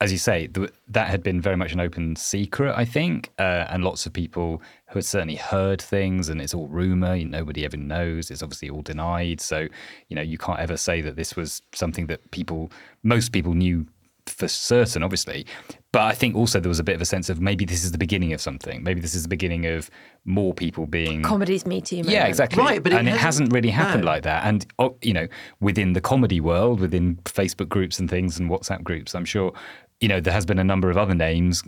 as 0.00 0.10
you 0.10 0.18
say, 0.18 0.46
th- 0.46 0.70
that 0.88 1.08
had 1.08 1.22
been 1.22 1.40
very 1.40 1.56
much 1.56 1.72
an 1.72 1.80
open 1.80 2.16
secret, 2.16 2.74
I 2.74 2.86
think, 2.86 3.30
uh, 3.38 3.66
and 3.68 3.84
lots 3.84 4.06
of 4.06 4.14
people 4.14 4.62
who 4.88 4.94
had 4.94 5.04
certainly 5.04 5.36
heard 5.36 5.80
things, 5.80 6.30
and 6.30 6.40
it's 6.40 6.54
all 6.54 6.68
rumor. 6.68 7.16
Nobody 7.18 7.66
ever 7.66 7.76
knows. 7.76 8.30
It's 8.30 8.42
obviously 8.42 8.70
all 8.70 8.80
denied. 8.80 9.42
So, 9.42 9.68
you 10.08 10.16
know, 10.16 10.22
you 10.22 10.38
can't 10.38 10.58
ever 10.58 10.78
say 10.78 11.02
that 11.02 11.16
this 11.16 11.36
was 11.36 11.60
something 11.74 12.06
that 12.06 12.30
people, 12.30 12.72
most 13.02 13.30
people 13.30 13.52
knew 13.52 13.86
for 14.26 14.48
certain, 14.48 15.02
obviously. 15.02 15.44
But 15.92 16.02
I 16.02 16.12
think 16.12 16.36
also 16.36 16.60
there 16.60 16.68
was 16.68 16.78
a 16.78 16.84
bit 16.84 16.94
of 16.94 17.00
a 17.00 17.06
sense 17.06 17.28
of 17.28 17.40
maybe 17.40 17.64
this 17.64 17.82
is 17.82 17.90
the 17.90 17.98
beginning 17.98 18.32
of 18.32 18.40
something. 18.40 18.84
Maybe 18.84 19.00
this 19.00 19.14
is 19.14 19.24
the 19.24 19.28
beginning 19.28 19.66
of 19.66 19.90
more 20.24 20.54
people 20.54 20.86
being 20.86 21.22
comedies 21.22 21.66
me 21.66 21.80
too. 21.80 21.96
Yeah, 21.96 22.26
exactly. 22.26 22.62
Right, 22.62 22.80
but 22.80 22.92
and 22.92 23.08
it 23.08 23.10
hasn't, 23.10 23.22
hasn't 23.22 23.52
really 23.52 23.70
happened 23.70 24.04
no. 24.04 24.10
like 24.10 24.22
that. 24.22 24.46
And 24.46 24.64
oh, 24.78 24.96
you 25.02 25.12
know, 25.12 25.26
within 25.58 25.94
the 25.94 26.00
comedy 26.00 26.40
world, 26.40 26.78
within 26.78 27.16
Facebook 27.24 27.68
groups 27.68 27.98
and 27.98 28.08
things 28.08 28.38
and 28.38 28.48
WhatsApp 28.48 28.84
groups, 28.84 29.16
I'm 29.16 29.24
sure 29.24 29.52
you 30.00 30.06
know 30.06 30.20
there 30.20 30.32
has 30.32 30.46
been 30.46 30.60
a 30.60 30.64
number 30.64 30.90
of 30.90 30.96
other 30.96 31.14
names, 31.14 31.64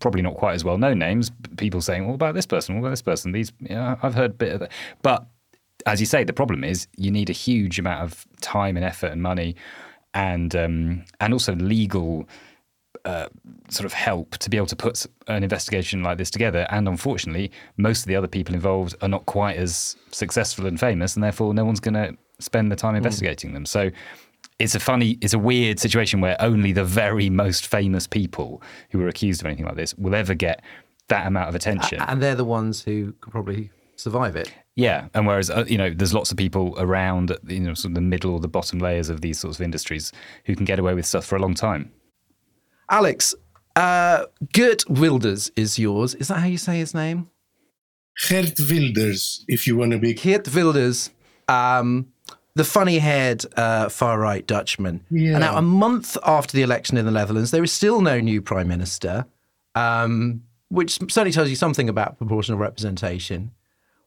probably 0.00 0.22
not 0.22 0.36
quite 0.36 0.54
as 0.54 0.64
well 0.64 0.78
known 0.78 0.98
names. 0.98 1.30
People 1.58 1.82
saying, 1.82 2.06
"What 2.06 2.14
about 2.14 2.34
this 2.34 2.46
person? 2.46 2.74
What 2.74 2.80
about 2.80 2.90
this 2.90 3.02
person?" 3.02 3.32
These, 3.32 3.52
you 3.60 3.74
know, 3.74 3.98
I've 4.02 4.14
heard 4.14 4.30
a 4.30 4.34
bit 4.34 4.54
of 4.54 4.60
that, 4.60 4.72
but 5.02 5.26
as 5.84 6.00
you 6.00 6.06
say, 6.06 6.24
the 6.24 6.32
problem 6.32 6.64
is 6.64 6.88
you 6.96 7.10
need 7.10 7.28
a 7.28 7.34
huge 7.34 7.78
amount 7.78 8.02
of 8.02 8.26
time 8.40 8.76
and 8.76 8.84
effort 8.84 9.12
and 9.12 9.22
money, 9.22 9.56
and 10.14 10.56
um, 10.56 11.04
and 11.20 11.34
also 11.34 11.54
legal 11.54 12.26
uh, 13.04 13.28
sort 13.68 13.86
of 13.86 13.92
help 13.92 14.36
to 14.38 14.50
be 14.50 14.56
able 14.56 14.66
to 14.66 14.76
put 14.76 15.06
an 15.26 15.42
investigation 15.42 16.02
like 16.02 16.18
this 16.18 16.30
together. 16.30 16.66
And 16.70 16.88
unfortunately, 16.88 17.50
most 17.76 18.00
of 18.00 18.06
the 18.06 18.16
other 18.16 18.28
people 18.28 18.54
involved 18.54 18.94
are 19.02 19.08
not 19.08 19.26
quite 19.26 19.56
as 19.56 19.96
successful 20.10 20.66
and 20.66 20.78
famous, 20.78 21.14
and 21.14 21.22
therefore 21.22 21.54
no 21.54 21.64
one's 21.64 21.80
going 21.80 21.94
to 21.94 22.16
spend 22.40 22.70
the 22.70 22.76
time 22.76 22.92
hmm. 22.92 22.98
investigating 22.98 23.50
mm. 23.50 23.54
them. 23.54 23.66
So 23.66 23.90
it's 24.58 24.74
a 24.74 24.80
funny, 24.80 25.18
it's 25.20 25.34
a 25.34 25.38
weird 25.38 25.78
situation 25.78 26.20
where 26.20 26.40
only 26.40 26.72
the 26.72 26.84
very 26.84 27.30
most 27.30 27.66
famous 27.66 28.06
people 28.06 28.62
who 28.90 29.00
are 29.02 29.08
accused 29.08 29.40
of 29.42 29.46
anything 29.46 29.66
like 29.66 29.76
this 29.76 29.94
will 29.94 30.14
ever 30.14 30.34
get 30.34 30.62
that 31.08 31.26
amount 31.26 31.48
of 31.48 31.54
attention. 31.54 32.00
And 32.06 32.22
they're 32.22 32.34
the 32.34 32.44
ones 32.44 32.82
who 32.82 33.14
could 33.20 33.32
probably 33.32 33.70
survive 33.96 34.36
it. 34.36 34.52
Yeah, 34.74 35.08
and 35.14 35.26
whereas 35.26 35.50
uh, 35.50 35.64
you 35.66 35.76
know, 35.76 35.90
there's 35.90 36.14
lots 36.14 36.30
of 36.30 36.36
people 36.36 36.74
around, 36.78 37.36
you 37.46 37.60
know, 37.60 37.74
sort 37.74 37.90
of 37.90 37.94
the 37.96 38.00
middle 38.00 38.32
or 38.32 38.40
the 38.40 38.48
bottom 38.48 38.78
layers 38.78 39.08
of 39.08 39.20
these 39.20 39.40
sorts 39.40 39.58
of 39.58 39.64
industries 39.64 40.12
who 40.44 40.54
can 40.54 40.64
get 40.64 40.78
away 40.78 40.94
with 40.94 41.04
stuff 41.04 41.24
for 41.24 41.36
a 41.36 41.40
long 41.40 41.54
time. 41.54 41.90
Alex, 42.90 43.34
uh, 43.76 44.26
Geert 44.52 44.88
Wilders 44.88 45.50
is 45.56 45.78
yours. 45.78 46.14
Is 46.14 46.28
that 46.28 46.38
how 46.38 46.46
you 46.46 46.58
say 46.58 46.78
his 46.78 46.94
name? 46.94 47.30
Geert 48.28 48.58
Wilders, 48.68 49.44
if 49.46 49.66
you 49.66 49.76
want 49.76 49.92
to 49.92 49.98
be. 49.98 50.14
Geert 50.14 50.52
Wilders, 50.54 51.10
um, 51.48 52.08
the 52.54 52.64
funny-haired 52.64 53.44
uh, 53.56 53.88
far-right 53.88 54.46
Dutchman. 54.46 55.04
Yeah. 55.10 55.32
And 55.32 55.40
now, 55.40 55.56
a 55.56 55.62
month 55.62 56.16
after 56.24 56.56
the 56.56 56.62
election 56.62 56.96
in 56.96 57.04
the 57.04 57.12
Netherlands, 57.12 57.50
there 57.50 57.62
is 57.62 57.72
still 57.72 58.00
no 58.00 58.20
new 58.20 58.42
prime 58.42 58.68
minister, 58.68 59.26
um, 59.74 60.42
which 60.68 60.94
certainly 60.94 61.32
tells 61.32 61.48
you 61.48 61.56
something 61.56 61.88
about 61.88 62.18
proportional 62.18 62.58
representation. 62.58 63.52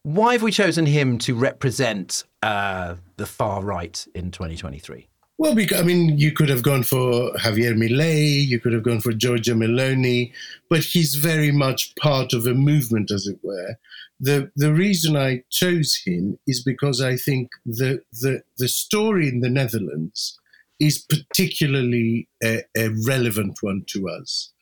Why 0.03 0.34
have 0.34 0.41
we 0.41 0.51
chosen 0.51 0.88
him 0.88 1.19
to 1.19 1.36
represent 1.36 2.25
uh, 2.41 2.95
the 3.17 3.25
far 3.25 3.63
right 3.63 4.05
in 4.15 4.32
2023? 4.32 5.07
Well, 5.42 5.56
because, 5.56 5.80
I 5.80 5.84
mean, 5.84 6.20
you 6.20 6.32
could 6.32 6.50
have 6.50 6.62
gone 6.62 6.84
for 6.84 7.32
Javier 7.32 7.76
Milei, 7.76 8.46
you 8.46 8.60
could 8.60 8.74
have 8.74 8.84
gone 8.84 9.00
for 9.02 9.12
Giorgia 9.12 9.56
Meloni, 9.56 10.32
but 10.70 10.84
he's 10.84 11.16
very 11.16 11.52
much 11.52 11.96
part 11.96 12.32
of 12.34 12.46
a 12.46 12.54
movement, 12.54 13.10
as 13.10 13.26
it 13.26 13.39
were. 13.42 13.80
The 14.20 14.52
the 14.56 14.72
reason 14.72 15.18
I 15.18 15.42
chose 15.50 15.96
him 16.06 16.38
is 16.46 16.62
because 16.64 17.02
I 17.02 17.16
think 17.16 17.50
the 17.66 18.04
the 18.12 18.44
the 18.60 18.68
story 18.68 19.30
in 19.30 19.39
the 19.39 19.50
Netherlands 19.50 20.39
is 20.80 21.00
particularly 21.00 22.28
a, 22.44 22.62
a 22.78 22.89
relevant 23.08 23.58
one 23.62 23.84
to 23.88 24.10
us 24.10 24.54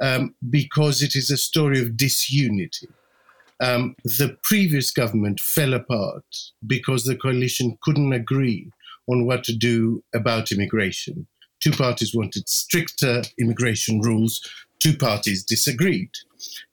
um, 0.00 0.36
because 0.48 1.02
it 1.02 1.16
is 1.16 1.32
a 1.32 1.36
story 1.36 1.80
of 1.80 1.96
disunity. 1.96 2.86
Um, 3.58 3.96
the 4.04 4.38
previous 4.44 4.92
government 4.92 5.40
fell 5.40 5.74
apart 5.74 6.24
because 6.64 7.02
the 7.02 7.16
coalition 7.16 7.78
couldn't 7.82 8.12
agree 8.12 8.70
on 9.10 9.26
what 9.26 9.44
to 9.44 9.54
do 9.54 10.02
about 10.14 10.52
immigration. 10.52 11.26
Two 11.60 11.72
parties 11.72 12.14
wanted 12.14 12.48
stricter 12.48 13.22
immigration 13.38 14.00
rules, 14.00 14.40
two 14.78 14.96
parties 14.96 15.44
disagreed. 15.44 16.10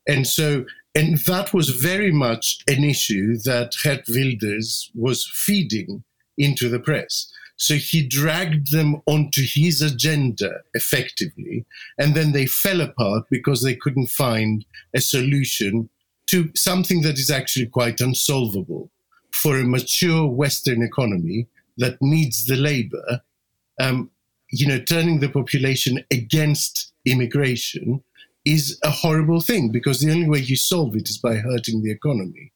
And 0.07 0.25
so, 0.25 0.65
and 0.95 1.17
that 1.27 1.53
was 1.53 1.69
very 1.69 2.11
much 2.11 2.59
an 2.67 2.83
issue 2.83 3.37
that 3.43 3.75
Geert 3.83 4.05
Wilders 4.07 4.89
was 4.95 5.29
feeding 5.33 6.03
into 6.37 6.69
the 6.69 6.79
press. 6.79 7.31
So 7.57 7.73
he 7.73 8.07
dragged 8.07 8.71
them 8.71 9.01
onto 9.07 9.41
his 9.43 9.81
agenda 9.81 10.61
effectively, 10.75 11.65
and 11.97 12.15
then 12.15 12.31
they 12.31 12.45
fell 12.45 12.81
apart 12.81 13.25
because 13.31 13.63
they 13.63 13.75
couldn't 13.75 14.11
find 14.11 14.63
a 14.95 15.01
solution 15.01 15.89
to 16.27 16.51
something 16.55 17.01
that 17.01 17.17
is 17.17 17.31
actually 17.31 17.65
quite 17.65 17.99
unsolvable 17.99 18.91
for 19.31 19.57
a 19.57 19.63
mature 19.63 20.27
Western 20.27 20.83
economy 20.83 21.47
that 21.77 21.97
needs 22.01 22.45
the 22.45 22.55
labor. 22.55 23.21
Um, 23.79 24.11
you 24.51 24.67
know, 24.67 24.79
turning 24.79 25.19
the 25.19 25.29
population 25.29 26.03
against 26.11 26.93
immigration 27.05 28.03
is 28.45 28.79
a 28.83 28.89
horrible 28.89 29.41
thing 29.41 29.71
because 29.71 29.99
the 29.99 30.11
only 30.11 30.27
way 30.27 30.39
you 30.39 30.55
solve 30.55 30.95
it 30.95 31.09
is 31.09 31.17
by 31.17 31.35
hurting 31.35 31.83
the 31.83 31.91
economy. 31.91 32.53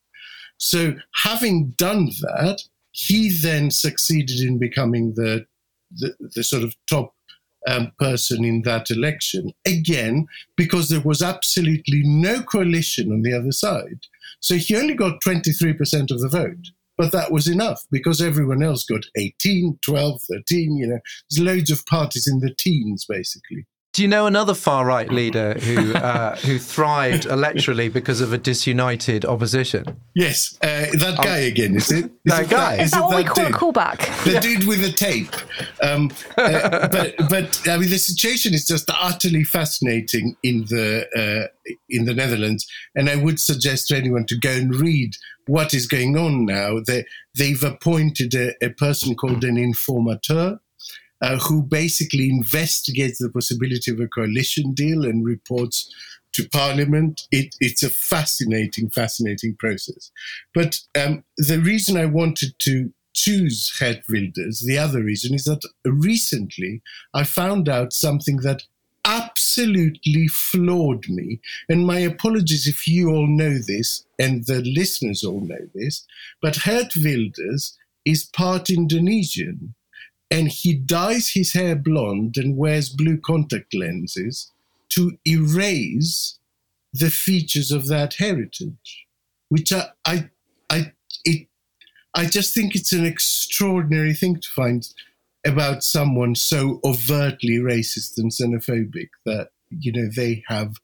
So, 0.57 0.95
having 1.15 1.71
done 1.71 2.11
that, 2.21 2.61
he 2.91 3.29
then 3.41 3.71
succeeded 3.71 4.39
in 4.39 4.57
becoming 4.57 5.13
the 5.15 5.45
the, 5.93 6.13
the 6.35 6.43
sort 6.43 6.63
of 6.63 6.75
top 6.89 7.13
um, 7.67 7.91
person 7.99 8.43
in 8.43 8.63
that 8.63 8.89
election 8.89 9.51
again 9.65 10.27
because 10.55 10.89
there 10.89 11.01
was 11.01 11.21
absolutely 11.21 12.01
no 12.03 12.41
coalition 12.41 13.11
on 13.11 13.21
the 13.21 13.33
other 13.33 13.51
side. 13.51 14.07
So 14.39 14.55
he 14.55 14.75
only 14.75 14.95
got 14.95 15.21
23% 15.21 16.11
of 16.11 16.21
the 16.21 16.29
vote. 16.29 16.71
But 17.01 17.13
that 17.13 17.31
was 17.31 17.47
enough 17.47 17.81
because 17.89 18.21
everyone 18.21 18.61
else 18.61 18.85
got 18.85 19.01
18, 19.17 19.79
12, 19.83 20.21
13, 20.31 20.77
you 20.77 20.85
know, 20.85 20.99
there's 21.31 21.43
loads 21.43 21.71
of 21.71 21.83
parties 21.87 22.27
in 22.27 22.41
the 22.41 22.53
teens, 22.59 23.07
basically. 23.09 23.65
Do 23.93 24.03
you 24.03 24.07
know 24.07 24.25
another 24.25 24.53
far 24.53 24.85
right 24.85 25.11
leader 25.11 25.55
who 25.55 25.93
uh, 25.95 26.37
who 26.37 26.59
thrived 26.59 27.23
electorally 27.23 27.91
because 27.91 28.21
of 28.21 28.31
a 28.31 28.37
disunited 28.37 29.25
opposition? 29.25 29.97
Yes, 30.15 30.57
uh, 30.61 30.85
that 30.97 31.19
guy 31.21 31.39
again, 31.39 31.75
is 31.75 31.91
it? 31.91 32.05
Is 32.05 32.11
That 32.23 32.43
it 32.43 32.49
guy? 32.49 32.75
Is 32.75 32.85
is 32.85 32.91
that 32.91 32.99
it 32.99 33.01
what 33.01 33.17
we 33.17 33.23
that 33.23 33.51
call 33.53 33.71
a 33.71 33.73
callback? 33.73 34.23
the 34.23 34.39
dude 34.39 34.65
with 34.65 34.81
the 34.81 34.93
tape. 34.93 35.35
Um, 35.83 36.09
uh, 36.37 36.87
but 36.91 37.15
but 37.29 37.61
I 37.67 37.77
mean, 37.77 37.89
the 37.89 37.97
situation 37.97 38.53
is 38.53 38.65
just 38.65 38.89
utterly 38.89 39.43
fascinating 39.43 40.37
in 40.41 40.61
the 40.69 41.05
uh, 41.13 41.73
in 41.89 42.05
the 42.05 42.13
Netherlands, 42.13 42.65
and 42.95 43.09
I 43.09 43.17
would 43.17 43.41
suggest 43.41 43.89
to 43.89 43.97
anyone 43.97 44.25
to 44.27 44.39
go 44.39 44.51
and 44.51 44.73
read 44.73 45.17
what 45.51 45.73
is 45.73 45.85
going 45.85 46.17
on 46.17 46.45
now. 46.45 46.79
They 46.87 47.03
they've 47.37 47.63
appointed 47.63 48.33
a, 48.33 48.53
a 48.63 48.69
person 48.69 49.15
called 49.15 49.43
an 49.43 49.57
informateur. 49.57 50.59
Uh, 51.23 51.37
who 51.37 51.61
basically 51.61 52.31
investigates 52.31 53.19
the 53.19 53.29
possibility 53.29 53.91
of 53.91 53.99
a 53.99 54.07
coalition 54.07 54.73
deal 54.73 55.03
and 55.03 55.23
reports 55.23 55.87
to 56.33 56.49
Parliament. 56.49 57.21
It, 57.29 57.53
it's 57.59 57.83
a 57.83 57.91
fascinating, 57.91 58.89
fascinating 58.89 59.55
process. 59.59 60.09
But 60.55 60.79
um, 60.99 61.23
the 61.37 61.59
reason 61.59 61.95
I 61.95 62.05
wanted 62.05 62.55
to 62.61 62.91
choose 63.13 63.71
Geert 63.77 64.01
Wilders, 64.09 64.63
the 64.65 64.79
other 64.79 65.03
reason 65.03 65.35
is 65.35 65.43
that 65.43 65.61
recently 65.85 66.81
I 67.13 67.23
found 67.23 67.69
out 67.69 67.93
something 67.93 68.37
that 68.37 68.63
absolutely 69.05 70.27
floored 70.27 71.09
me. 71.09 71.39
And 71.69 71.85
my 71.85 71.99
apologies 71.99 72.67
if 72.67 72.87
you 72.87 73.09
all 73.09 73.27
know 73.27 73.57
this 73.57 74.05
and 74.19 74.45
the 74.45 74.61
listeners 74.61 75.23
all 75.23 75.41
know 75.41 75.67
this, 75.73 76.05
but 76.41 76.59
Geert 76.63 76.93
Wilders 76.95 77.77
is 78.05 78.25
part 78.25 78.69
Indonesian 78.69 79.75
and 80.29 80.47
he 80.47 80.73
dyes 80.73 81.31
his 81.33 81.53
hair 81.53 81.75
blonde 81.75 82.37
and 82.37 82.57
wears 82.57 82.89
blue 82.89 83.17
contact 83.17 83.73
lenses 83.73 84.51
to 84.89 85.17
erase 85.27 86.39
the 86.93 87.09
features 87.09 87.71
of 87.71 87.87
that 87.87 88.15
heritage, 88.15 89.07
which 89.49 89.71
I, 89.73 89.89
I, 90.05 90.29
I, 90.69 90.93
it, 91.25 91.47
I 92.13 92.25
just 92.25 92.53
think 92.53 92.75
it's 92.75 92.91
an 92.93 93.05
extraordinary 93.05 94.13
thing 94.13 94.39
to 94.39 94.47
find 94.53 94.87
about 95.45 95.83
someone 95.83 96.35
so 96.35 96.79
overtly 96.83 97.57
racist 97.57 98.13
and 98.17 98.31
xenophobic 98.31 99.09
that 99.25 99.49
you 99.69 99.91
know 99.91 100.07
they 100.15 100.43
have 100.47 100.75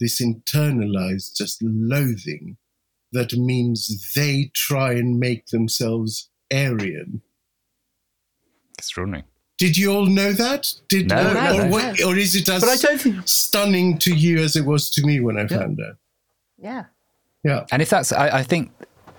this 0.00 0.20
internalized 0.20 1.36
just 1.36 1.62
loathing 1.62 2.56
that 3.12 3.32
means 3.34 4.12
they 4.14 4.50
try 4.54 4.92
and 4.92 5.18
make 5.20 5.46
themselves 5.46 6.30
Aryan. 6.52 7.22
Extraordinary. 8.78 9.24
Did 9.58 9.76
you 9.76 9.92
all 9.92 10.06
know 10.06 10.32
that? 10.32 10.72
Did 10.88 11.08
No, 11.10 11.30
or, 11.30 11.34
no, 11.34 11.52
or, 11.54 11.56
no. 11.64 11.68
what- 11.68 12.02
or 12.02 12.16
is 12.16 12.34
it 12.34 12.48
as 12.48 12.62
But 12.62 12.70
I 12.70 12.76
don't 12.76 13.00
think- 13.00 13.28
stunning 13.28 13.98
to 13.98 14.14
you 14.14 14.38
as 14.38 14.56
it 14.56 14.64
was 14.64 14.90
to 14.90 15.06
me 15.06 15.20
when 15.20 15.38
I 15.38 15.46
found 15.46 15.78
out? 15.80 15.96
Yeah. 16.58 16.84
Yeah. 17.44 17.64
And 17.70 17.80
if 17.82 17.90
that's, 17.90 18.12
I, 18.12 18.38
I 18.38 18.42
think, 18.42 18.72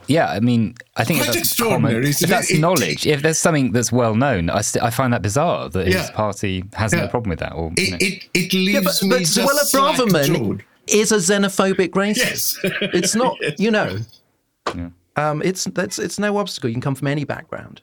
yeah, 0.07 0.27
I 0.31 0.39
mean, 0.39 0.75
I 0.95 1.03
think 1.03 1.19
Quite 1.19 1.27
that's 1.27 1.37
extraordinary, 1.39 1.93
common- 1.95 2.07
if 2.09 2.19
that's 2.29 2.51
it? 2.51 2.55
It- 2.57 2.59
knowledge, 2.59 3.05
if 3.07 3.21
there's 3.21 3.37
something 3.37 3.71
that's 3.71 3.91
well 3.91 4.15
known, 4.15 4.49
I, 4.49 4.61
st- 4.61 4.83
I 4.83 4.89
find 4.89 5.11
that 5.13 5.21
bizarre 5.21 5.69
that 5.69 5.87
his 5.87 6.09
party 6.11 6.63
has 6.73 6.93
no 6.93 7.07
problem 7.07 7.29
with 7.31 7.39
that. 7.39 7.53
Or 7.53 7.71
you 7.77 7.91
know. 7.91 7.97
It, 7.99 8.23
it, 8.23 8.29
it 8.33 8.53
leaves 8.53 8.73
Yeah, 8.73 8.81
but, 8.81 9.03
me 9.03 9.09
but 9.09 9.19
just 9.19 9.37
Suella 9.73 9.97
Braverman 9.97 10.61
is 10.87 11.11
a 11.11 11.17
xenophobic 11.17 11.91
racist. 11.91 12.57
Yes. 12.63 12.79
It's 12.93 13.15
not, 13.15 13.37
Yes. 13.41 13.59
you 13.59 13.71
know. 13.71 13.99
Um, 15.15 15.41
it's 15.43 15.65
that's 15.65 15.99
it's 15.99 16.17
no 16.17 16.37
obstacle. 16.37 16.69
You 16.69 16.73
can 16.73 16.81
come 16.81 16.95
from 16.95 17.07
any 17.07 17.23
background. 17.23 17.81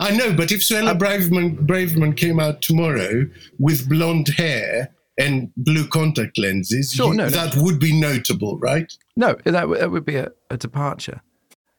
I 0.00 0.10
know, 0.16 0.32
but 0.34 0.50
if 0.50 0.60
Suella 0.62 0.98
Braverman, 0.98 1.64
Braverman 1.66 2.16
came 2.16 2.40
out 2.40 2.60
tomorrow 2.60 3.24
with 3.60 3.88
blonde 3.88 4.28
hair 4.28 4.90
and 5.18 5.52
blue 5.56 5.86
contact 5.86 6.38
lenses, 6.38 6.92
Sure, 6.92 7.08
you- 7.12 7.14
no, 7.14 7.24
no. 7.24 7.30
that 7.30 7.54
would 7.56 7.78
be 7.78 7.98
notable, 7.98 8.58
right? 8.58 8.92
No, 9.16 9.34
that, 9.44 9.52
w- 9.52 9.78
that 9.80 9.90
would 9.92 10.04
be 10.04 10.16
a, 10.16 10.30
a 10.50 10.56
departure. 10.56 11.20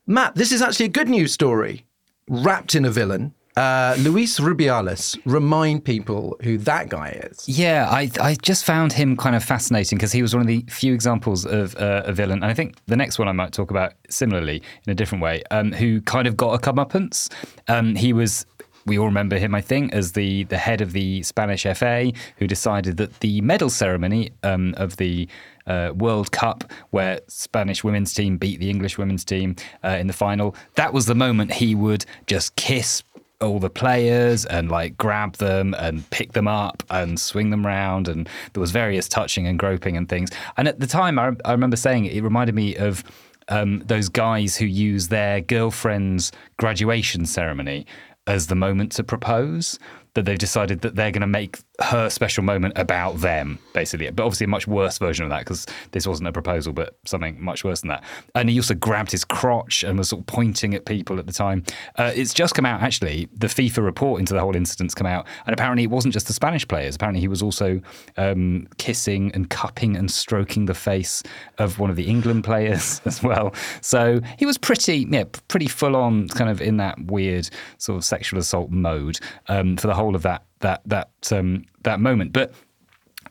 Matt, 0.06 0.36
this 0.36 0.52
is 0.52 0.62
actually 0.62 0.88
a 0.88 0.90
good 0.90 1.08
news 1.08 1.32
story 1.32 1.86
wrapped 2.28 2.76
in 2.76 2.84
a 2.84 2.90
villain. 2.90 3.34
Uh, 3.56 3.96
Luis 4.00 4.40
Rubiales, 4.40 5.18
remind 5.26 5.86
people 5.86 6.36
who 6.42 6.58
that 6.58 6.90
guy 6.90 7.10
is. 7.32 7.48
Yeah, 7.48 7.88
I 7.90 8.10
I 8.20 8.36
just 8.42 8.66
found 8.66 8.92
him 8.92 9.16
kind 9.16 9.36
of 9.36 9.44
fascinating 9.44 9.98
because 9.98 10.12
he 10.12 10.22
was 10.24 10.34
one 10.34 10.42
of 10.42 10.48
the 10.48 10.66
few 10.70 10.94
examples 10.94 11.46
of 11.46 11.76
uh, 11.78 12.02
a 12.06 12.12
villain, 12.12 12.42
and 12.42 12.52
I 12.52 12.54
think 12.56 12.76
the 12.88 12.98
next 12.98 13.20
one 13.20 13.28
I 13.28 13.32
might 13.32 13.54
talk 13.54 13.70
about 13.70 13.94
similarly 14.10 14.62
in 14.88 14.92
a 14.92 14.96
different 14.96 15.24
way, 15.24 15.44
um, 15.52 15.72
who 15.72 16.02
kind 16.02 16.28
of 16.28 16.36
got 16.36 16.56
a 16.56 16.58
comeuppance. 16.58 17.32
Um, 17.68 17.96
he 17.96 18.12
was. 18.12 18.46
We 18.86 18.98
all 18.98 19.06
remember 19.06 19.38
him, 19.38 19.56
I 19.56 19.62
think, 19.62 19.94
as 19.94 20.12
the, 20.12 20.44
the 20.44 20.58
head 20.58 20.82
of 20.82 20.92
the 20.92 21.24
Spanish 21.24 21.64
FA, 21.64 22.12
who 22.36 22.48
decided 22.48 22.98
that 22.98 23.22
the 23.22 23.40
medal 23.40 23.70
ceremony 23.70 24.32
um, 24.44 24.74
of 24.76 24.98
the 24.98 25.30
uh, 25.68 25.92
World 25.96 26.32
Cup, 26.32 26.72
where 26.92 27.20
Spanish 27.28 27.84
women's 27.84 28.14
team 28.14 28.38
beat 28.38 28.60
the 28.60 28.70
English 28.70 28.98
women's 28.98 29.24
team 29.24 29.56
uh, 29.84 29.90
in 30.00 30.08
the 30.08 30.14
final, 30.14 30.56
that 30.76 30.94
was 30.94 31.06
the 31.06 31.16
moment 31.16 31.54
he 31.54 31.76
would 31.76 32.06
just 32.28 32.56
kiss 32.56 33.04
all 33.42 33.60
the 33.60 33.70
players 33.70 34.46
and 34.46 34.72
like 34.72 34.98
grab 34.98 35.36
them 35.36 35.76
and 35.78 36.10
pick 36.12 36.32
them 36.32 36.48
up 36.48 36.82
and 36.90 37.20
swing 37.20 37.50
them 37.50 37.68
around 37.68 38.08
and 38.08 38.30
there 38.54 38.62
was 38.62 38.72
various 38.72 39.08
touching 39.08 39.46
and 39.46 39.60
groping 39.60 39.98
and 39.98 40.08
things. 40.08 40.30
And 40.56 40.68
at 40.68 40.80
the 40.80 40.88
time 40.88 41.20
i, 41.20 41.32
I 41.44 41.52
remember 41.52 41.76
saying 41.76 42.06
it, 42.06 42.14
it 42.14 42.24
reminded 42.24 42.56
me 42.56 42.76
of 42.78 43.04
um, 43.50 43.84
those 43.86 44.08
guys 44.08 44.56
who 44.56 44.66
use 44.66 45.10
their 45.10 45.42
girlfriend's 45.42 46.32
graduation 46.58 47.26
ceremony 47.26 47.86
as 48.26 48.48
the 48.48 48.56
moment 48.56 48.94
to 48.94 49.04
propose 49.04 49.78
that 50.14 50.26
they've 50.26 50.38
decided 50.38 50.82
that 50.82 50.96
they're 50.96 51.12
going 51.12 51.22
to 51.22 51.28
make 51.28 51.60
her 51.84 52.10
special 52.10 52.44
moment 52.44 52.74
about 52.78 53.20
them, 53.20 53.60
basically. 53.74 54.10
But 54.10 54.24
obviously, 54.24 54.46
a 54.46 54.48
much 54.48 54.68
worse 54.68 54.98
version 54.98 55.26
of 55.26 55.30
that 55.32 55.40
because 55.40 55.66
this 55.92 56.08
wasn't 56.08 56.30
a 56.30 56.32
proposal, 56.32 56.74
but 56.74 56.98
something 57.06 57.42
much 57.44 57.64
worse 57.64 57.82
than 57.82 57.90
that. 57.90 58.04
And 58.36 58.50
he 58.50 58.58
also 58.58 58.74
grabbed 58.74 59.12
his 59.12 59.26
crotch 59.26 59.84
and 59.84 59.98
was 59.98 60.10
sort 60.10 60.22
of 60.22 60.28
pointing 60.28 60.74
at 60.74 60.86
people 60.86 61.20
at 61.20 61.28
the 61.28 61.34
time. 61.34 61.64
Uh, 61.98 62.12
it's 62.16 62.34
just 62.34 62.56
come 62.56 62.66
out, 62.66 62.82
actually. 62.82 63.28
The 63.36 63.48
FIFA 63.48 63.84
report 63.84 64.20
into 64.20 64.34
the 64.34 64.40
whole 64.40 64.56
incident's 64.56 64.96
come 64.96 65.08
out. 65.08 65.28
And 65.46 65.54
apparently, 65.54 65.84
it 65.84 65.90
wasn't 65.90 66.14
just 66.14 66.28
the 66.28 66.34
Spanish 66.34 66.68
players. 66.68 66.96
Apparently, 66.96 67.20
he 67.20 67.28
was 67.28 67.42
also 67.42 67.82
um, 68.18 68.68
kissing 68.78 69.32
and 69.34 69.50
cupping 69.50 69.98
and 69.98 70.10
stroking 70.10 70.66
the 70.66 70.74
face 70.74 71.22
of 71.58 71.80
one 71.80 71.90
of 71.90 71.96
the 71.96 72.06
England 72.06 72.44
players 72.46 73.02
as 73.06 73.22
well. 73.22 73.54
So 73.82 74.22
he 74.38 74.46
was 74.46 74.58
pretty, 74.58 75.06
yeah, 75.10 75.26
pretty 75.50 75.68
full 75.68 75.96
on, 75.96 76.30
kind 76.30 76.50
of 76.50 76.62
in 76.62 76.78
that 76.78 77.00
weird 77.06 77.50
sort 77.78 77.98
of 77.98 78.06
sexual 78.06 78.40
assault 78.40 78.70
mode 78.72 79.20
um, 79.48 79.76
for 79.76 79.88
the 79.88 79.94
whole 79.94 80.16
of 80.16 80.22
that 80.22 80.44
that 80.64 80.82
that 80.86 81.12
um, 81.32 81.66
that 81.84 82.00
moment. 82.00 82.34
But 82.34 82.54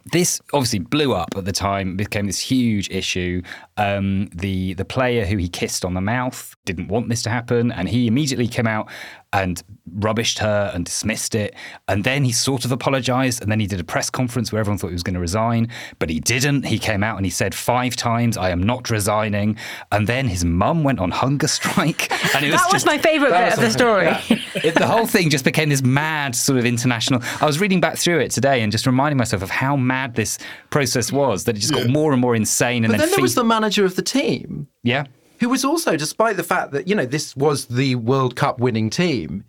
this 0.07 0.41
obviously 0.53 0.79
blew 0.81 1.13
up 1.13 1.37
at 1.37 1.45
the 1.45 1.53
time, 1.53 1.97
became 1.97 2.27
this 2.27 2.41
huge 2.41 2.89
issue. 2.91 3.43
Um, 3.77 4.29
the 4.35 4.75
the 4.75 4.85
player 4.85 5.25
who 5.25 5.37
he 5.37 5.49
kissed 5.49 5.85
on 5.85 5.95
the 5.95 6.01
mouth 6.01 6.55
didn't 6.65 6.89
want 6.89 7.09
this 7.09 7.23
to 7.23 7.31
happen, 7.31 7.73
and 7.73 7.89
he 7.89 8.07
immediately 8.07 8.49
came 8.49 8.67
out 8.67 8.89
and 9.33 9.63
rubbished 9.99 10.39
her 10.39 10.71
and 10.75 10.85
dismissed 10.85 11.35
it. 11.35 11.55
And 11.89 12.05
then 12.05 12.25
he 12.25 12.33
sort 12.33 12.65
of 12.65 12.73
apologized, 12.73 13.43
and 13.43 13.51
then 13.51 13.61
he 13.61 13.67
did 13.67 13.81
a 13.81 13.85
press 13.85 14.11
conference 14.11 14.53
where 14.53 14.61
everyone 14.61 14.79
thought 14.79 14.89
he 14.89 14.95
was 14.95 15.03
going 15.03 15.15
to 15.15 15.21
resign, 15.21 15.69
but 15.99 16.11
he 16.11 16.21
didn't. 16.21 16.67
He 16.67 16.79
came 16.79 17.03
out 17.03 17.17
and 17.17 17.25
he 17.25 17.31
said 17.31 17.55
five 17.55 17.97
times, 17.97 18.37
"I 18.37 18.51
am 18.51 18.63
not 18.63 18.91
resigning." 18.91 19.57
And 19.91 20.07
then 20.07 20.29
his 20.29 20.45
mum 20.45 20.85
went 20.85 20.99
on 20.99 21.11
hunger 21.11 21.49
strike, 21.49 22.11
and 22.35 22.45
it 22.45 22.53
was 22.53 22.61
that 22.61 22.73
was 22.73 22.85
just, 22.85 22.87
my 22.87 22.99
favourite 22.99 23.31
bit 23.31 23.55
of 23.55 23.61
the 23.61 23.71
story. 23.71 24.07
it, 24.57 24.75
the 24.75 24.87
whole 24.87 25.07
thing 25.07 25.31
just 25.31 25.45
became 25.45 25.71
this 25.71 25.83
mad 25.83 26.35
sort 26.37 26.59
of 26.59 26.67
international. 26.67 27.23
I 27.41 27.47
was 27.47 27.59
reading 27.59 27.81
back 27.81 27.97
through 27.97 28.21
it 28.21 28.31
today 28.31 28.63
and 28.63 28.71
just 28.71 28.87
reminding 28.87 29.17
myself 29.17 29.43
of 29.43 29.51
how 29.51 29.77
mad 29.77 30.15
this 30.15 30.39
process 30.71 31.11
was. 31.11 31.45
That 31.45 31.57
it 31.57 31.61
just 31.61 31.73
got 31.73 31.89
more 31.89 32.13
and 32.13 32.21
more 32.21 32.35
insane. 32.35 32.85
And 32.85 32.93
But 32.93 33.01
then 33.01 33.11
there 33.11 33.21
was 33.21 33.35
the 33.35 33.45
manager 33.63 33.85
of 33.85 33.95
the 33.95 34.03
team 34.03 34.67
yeah. 34.83 35.05
who 35.41 35.49
was 35.49 35.65
also, 35.65 35.97
despite 35.97 36.37
the 36.37 36.43
fact 36.43 36.73
that, 36.73 36.89
you 36.89 36.95
know, 36.97 37.07
this 37.07 37.37
was 37.37 37.67
the 37.67 37.95
World 37.95 38.35
Cup 38.35 38.59
winning 38.59 38.91
team, 38.91 39.45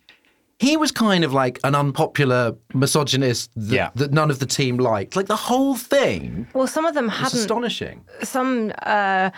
he 0.60 0.78
was 0.78 0.92
kind 0.92 1.24
of 1.24 1.34
like 1.34 1.60
an 1.64 1.74
unpopular 1.76 2.56
misogynist 2.76 3.50
that, 3.56 3.76
Yeah. 3.76 3.90
that 3.96 4.12
none 4.14 4.30
of 4.30 4.38
the 4.40 4.46
team 4.46 4.78
liked. 4.78 5.16
Like 5.16 5.26
the 5.28 5.36
whole 5.52 5.76
thing 5.76 6.48
Well, 6.54 6.68
some 6.68 6.86
of 6.86 6.94
them 6.94 7.08
was 7.08 7.16
hadn't. 7.16 7.40
astonishing. 7.40 7.98
Some 8.22 8.72
uh, 8.84 9.32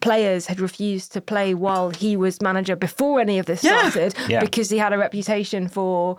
players 0.00 0.46
had 0.46 0.60
refused 0.60 1.12
to 1.14 1.20
play 1.20 1.54
while 1.54 1.90
he 1.90 2.16
was 2.16 2.40
manager 2.40 2.76
before 2.76 3.20
any 3.20 3.38
of 3.40 3.46
this 3.46 3.64
Yeah. 3.64 3.90
started 3.90 4.14
Yeah. 4.28 4.40
because 4.40 4.70
he 4.70 4.78
had 4.78 4.92
a 4.92 4.98
reputation 4.98 5.66
for 5.68 6.16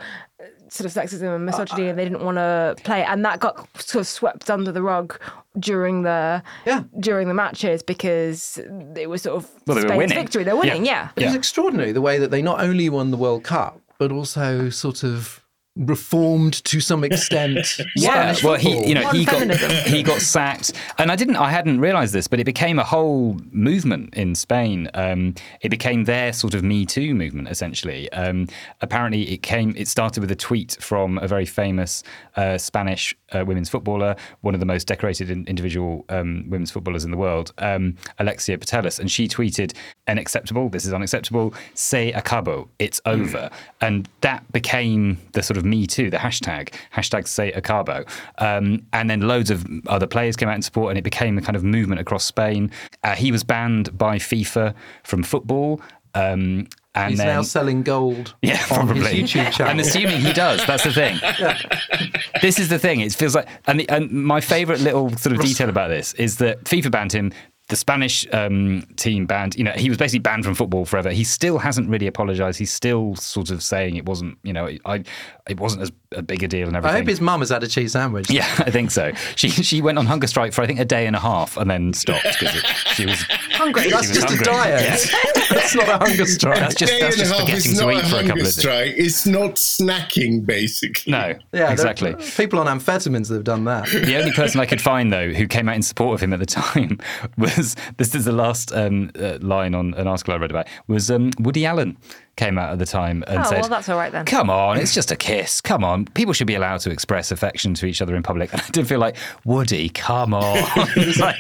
sort 0.72 0.86
of 0.86 0.94
sexism 0.94 1.24
and 1.36 1.36
uh, 1.36 1.38
misogyny, 1.40 1.90
and 1.90 2.00
they 2.00 2.04
didn't 2.06 2.24
want 2.24 2.38
to 2.38 2.76
play. 2.84 3.04
And 3.04 3.24
that 3.26 3.40
got 3.40 3.68
sort 3.80 4.02
of 4.02 4.08
swept 4.08 4.50
under 4.50 4.72
the 4.72 4.82
rug 4.82 5.20
during 5.60 6.04
the 6.04 6.42
Yeah. 6.66 6.84
during 7.00 7.28
the 7.28 7.34
matches 7.34 7.84
because 7.84 8.58
it 8.96 9.10
was 9.10 9.22
sort 9.24 9.36
of 9.44 9.50
Well, 9.68 9.76
they 9.76 9.82
were 9.84 9.88
Spain's 9.90 9.98
winning. 9.98 10.18
victory. 10.18 10.44
They're 10.46 10.56
winning, 10.56 10.86
Yeah. 10.86 11.10
yeah. 11.18 11.24
It 11.24 11.26
was 11.28 11.36
extraordinary 11.36 11.92
the 11.92 12.02
way 12.02 12.18
that 12.20 12.32
they 12.32 12.42
not 12.42 12.62
only 12.62 12.88
won 12.90 13.12
the 13.12 13.18
World 13.18 13.44
Cup, 13.44 13.82
but 14.00 14.12
also 14.12 14.70
sort 14.70 15.04
of 15.04 15.41
reformed 15.76 16.64
to 16.66 16.80
some 16.80 17.04
extent. 17.04 17.80
Yeah, 17.96 18.34
Spanish 18.34 18.44
well, 18.44 18.56
he 18.56 18.88
you 18.88 18.96
know 18.96 19.10
he 19.10 19.26
got 19.26 19.52
he 19.88 20.02
got 20.02 20.22
sacked, 20.22 20.74
and 20.98 21.12
I 21.12 21.16
didn't 21.16 21.36
I 21.36 21.50
hadn't 21.50 21.80
realised 21.80 22.14
this, 22.14 22.28
but 22.28 22.40
it 22.40 22.46
became 22.46 22.80
a 22.80 22.84
whole 22.84 23.38
movement 23.52 24.14
in 24.16 24.34
Spain. 24.34 24.90
Um, 24.94 25.36
it 25.62 25.70
became 25.70 26.06
their 26.06 26.32
sort 26.34 26.54
of 26.54 26.64
Me 26.64 26.86
Too 26.86 27.14
movement 27.14 27.50
essentially. 27.50 28.12
Um, 28.12 28.48
apparently, 28.82 29.30
it 29.32 29.44
came 29.44 29.74
it 29.76 29.88
started 29.88 30.22
with 30.22 30.32
a 30.32 30.36
tweet 30.36 30.78
from 30.80 31.18
a 31.18 31.28
very 31.28 31.46
famous 31.46 32.04
uh, 32.36 32.58
Spanish 32.58 33.16
uh, 33.34 33.44
women's 33.46 33.70
footballer, 33.70 34.16
one 34.42 34.54
of 34.54 34.60
the 34.60 34.66
most 34.66 34.88
decorated 34.88 35.30
in, 35.30 35.46
individual 35.48 36.06
um, 36.10 36.46
women's 36.50 36.72
footballers 36.72 37.04
in 37.04 37.12
the 37.12 37.18
world, 37.18 37.54
um, 37.58 37.96
Alexia 38.20 38.58
Putellas, 38.58 39.00
and 39.00 39.12
she 39.12 39.28
tweeted, 39.28 39.74
"Unacceptable. 40.08 40.70
This 40.70 40.86
is 40.86 40.94
unacceptable. 40.94 41.54
Se 41.74 42.12
acabo. 42.14 42.70
It's 42.80 43.02
over." 43.06 43.50
And 43.82 44.08
that 44.22 44.50
became 44.52 45.18
the 45.34 45.44
sort 45.44 45.58
of 45.58 45.61
Me 45.64 45.88
Too, 45.88 46.10
the 46.10 46.18
hashtag 46.18 46.74
hashtag 46.94 47.28
Se 47.28 47.52
acabo. 47.52 48.08
Um, 48.38 48.86
and 48.94 49.10
then 49.10 49.22
loads 49.22 49.50
of 49.50 49.66
other 49.88 50.08
players 50.08 50.36
came 50.36 50.50
out 50.50 50.56
in 50.56 50.62
support, 50.62 50.90
and 50.92 50.98
it 50.98 51.04
became 51.04 51.38
a 51.38 51.42
kind 51.42 51.56
of 51.56 51.64
movement 51.64 52.02
across 52.02 52.24
Spain. 52.26 52.72
Uh, 53.04 53.16
he 53.16 53.32
was 53.32 53.44
banned 53.44 53.98
by 53.98 54.18
FIFA 54.18 54.74
from 55.04 55.24
football. 55.24 55.82
Um, 56.14 56.68
and 56.94 57.12
He's 57.12 57.20
then, 57.20 57.28
now 57.28 57.42
selling 57.42 57.84
gold 57.84 58.36
yeah, 58.42 58.62
on 58.70 58.86
probably. 58.88 59.22
his 59.22 59.32
YouTube 59.32 59.52
channel. 59.54 59.72
I'm 59.72 59.80
assuming 59.80 60.20
he 60.20 60.34
does. 60.34 60.66
That's 60.66 60.84
the 60.84 60.92
thing. 60.94 61.20
This 62.42 62.58
is 62.58 62.70
the 62.70 62.80
thing. 62.80 63.02
It 63.02 63.14
feels 63.14 63.36
like, 63.36 63.48
and, 63.68 63.82
the, 63.82 63.88
and 63.90 64.10
my 64.12 64.42
favourite 64.42 64.82
little 64.82 65.16
sort 65.18 65.36
of 65.36 65.42
detail 65.44 65.70
about 65.70 65.90
this 65.90 66.14
is 66.16 66.38
that 66.38 66.64
FIFA 66.64 66.90
banned 66.90 67.14
him. 67.14 67.32
The 67.72 67.78
Spanish 67.78 68.28
um, 68.34 68.86
team 68.98 69.26
banned, 69.26 69.56
you 69.56 69.64
know, 69.64 69.72
he 69.72 69.88
was 69.88 69.98
basically 69.98 70.20
banned 70.20 70.44
from 70.44 70.56
football 70.56 70.84
forever. 70.84 71.10
He 71.10 71.24
still 71.24 71.58
hasn't 71.58 71.90
really 71.90 72.06
apologised. 72.06 72.60
He's 72.60 72.72
still 72.74 73.16
sort 73.16 73.50
of 73.50 73.64
saying 73.64 73.96
it 73.96 74.06
wasn't, 74.06 74.38
you 74.44 74.52
know, 74.52 74.70
I, 74.86 75.04
it 75.48 75.58
wasn't 75.58 75.84
as 75.84 75.92
a 76.12 76.22
big 76.22 76.44
a 76.44 76.48
deal 76.50 76.68
and 76.68 76.76
everything. 76.76 76.96
I 76.96 77.00
hope 77.00 77.08
his 77.08 77.22
mum 77.22 77.40
has 77.40 77.50
had 77.50 77.64
a 77.64 77.68
cheese 77.68 77.94
sandwich. 77.94 78.30
Yeah, 78.30 78.44
I 78.60 78.72
think 78.72 78.92
so. 78.92 79.14
She 79.38 79.48
she 79.50 79.82
went 79.82 79.98
on 79.98 80.06
hunger 80.06 80.28
strike 80.28 80.52
for 80.52 80.62
I 80.62 80.68
think 80.68 80.80
a 80.80 80.86
day 80.86 81.08
and 81.08 81.16
a 81.16 81.20
half 81.20 81.56
and 81.56 81.72
then 81.72 81.94
stopped 81.94 82.28
because 82.40 82.62
she 82.94 83.06
was 83.06 83.22
Hungry. 83.52 83.90
That's 83.90 84.10
was 84.10 84.18
just 84.18 84.28
hungry. 84.28 84.42
a 84.42 84.46
diet. 84.46 84.82
Yeah. 84.82 85.34
That's 85.52 85.76
not 85.76 85.88
a 85.88 85.98
hunger 85.98 86.26
strike. 86.26 86.60
That's 86.60 86.76
just 86.76 86.92
Day 86.92 87.02
that's 87.02 87.16
and 87.20 87.22
a 87.22 87.26
just 87.26 87.32
half 87.34 87.42
forgetting 87.42 87.72
is 87.72 87.78
to 87.80 87.86
not 87.86 87.94
eat 87.94 87.98
a 87.98 88.02
for 88.02 88.08
a 88.08 88.10
couple 88.10 88.28
hunger 88.28 88.32
of 88.42 88.46
days. 88.46 88.56
strike. 88.56 88.94
It's 88.98 89.26
not 89.28 89.56
snacking, 89.56 90.46
basically. 90.46 91.12
No, 91.12 91.36
yeah, 91.54 91.72
exactly. 91.72 92.16
People 92.38 92.60
on 92.60 92.68
amphetamines 92.68 93.28
that 93.28 93.36
have 93.36 93.44
done 93.44 93.66
that. 93.66 93.88
The 93.90 94.16
only 94.16 94.32
person 94.32 94.62
I 94.62 94.66
could 94.66 94.82
find 94.82 95.12
though 95.12 95.30
who 95.32 95.48
came 95.48 95.68
out 95.68 95.76
in 95.76 95.82
support 95.82 96.16
of 96.16 96.22
him 96.24 96.32
at 96.34 96.40
the 96.40 96.46
time 96.46 97.00
was 97.38 97.61
this 97.98 98.16
is 98.16 98.26
the 98.26 98.32
last 98.32 98.72
um, 98.74 99.12
uh, 99.20 99.38
line 99.42 99.76
on 99.76 99.94
an 99.96 100.08
article 100.08 100.34
I 100.34 100.38
read 100.38 100.52
about 100.52 100.68
was 100.88 101.10
um, 101.10 101.32
Woody 101.40 101.66
Allen 101.66 101.98
came 102.42 102.58
out 102.58 102.72
at 102.72 102.80
the 102.80 102.86
time 102.88 103.24
and 103.28 103.42
Oh, 103.42 103.44
said, 103.44 103.62
well, 103.62 103.70
that's 103.70 103.88
all 103.88 103.98
right 103.98 104.12
then. 104.12 104.26
Come 104.26 104.50
on, 104.50 104.78
it's 104.80 104.96
just 104.96 105.12
a 105.12 105.16
kiss. 105.16 105.62
Come 105.62 105.84
on, 105.84 106.06
people 106.06 106.34
should 106.34 106.48
be 106.48 106.56
allowed 106.56 106.80
to 106.82 106.90
express 106.90 107.32
affection 107.32 107.76
to 107.76 107.86
each 107.86 108.02
other 108.02 108.16
in 108.16 108.24
public." 108.24 108.52
And 108.52 108.62
I 108.68 108.70
did 108.72 108.88
feel 108.88 109.00
like 109.00 109.16
Woody, 109.46 109.90
come 109.90 110.34
on. 110.34 110.58
It's 110.96 111.20
like, 111.20 111.38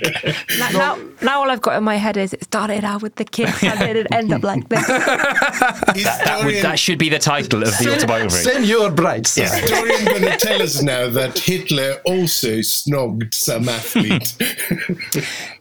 Now, 0.59 0.69
now, 0.71 0.99
now 1.21 1.39
all 1.41 1.49
I've 1.49 1.61
got 1.61 1.75
in 1.77 1.83
my 1.83 1.95
head 1.95 2.17
is 2.17 2.33
it 2.33 2.43
started 2.43 2.83
out 2.83 3.01
with 3.01 3.15
the 3.15 3.25
kiss 3.25 3.63
and 3.63 3.79
then 3.79 3.97
it 3.97 4.07
ended 4.11 4.33
up 4.37 4.43
like 4.43 4.69
this. 4.69 4.85
that, 4.87 6.41
would, 6.43 6.61
that 6.63 6.77
should 6.77 6.99
be 6.99 7.09
the 7.09 7.19
title 7.19 7.63
of 7.63 7.69
the 7.79 7.93
autobiography. 7.95 8.43
Senor 8.43 8.91
Bright. 8.91 9.27
historian 9.27 10.05
going 10.05 10.21
to 10.21 10.37
tell 10.37 10.61
us 10.61 10.81
now 10.83 11.09
that 11.09 11.37
Hitler 11.39 11.99
also 12.05 12.59
snogged 12.59 13.33
some 13.33 13.67
athlete. 13.69 14.35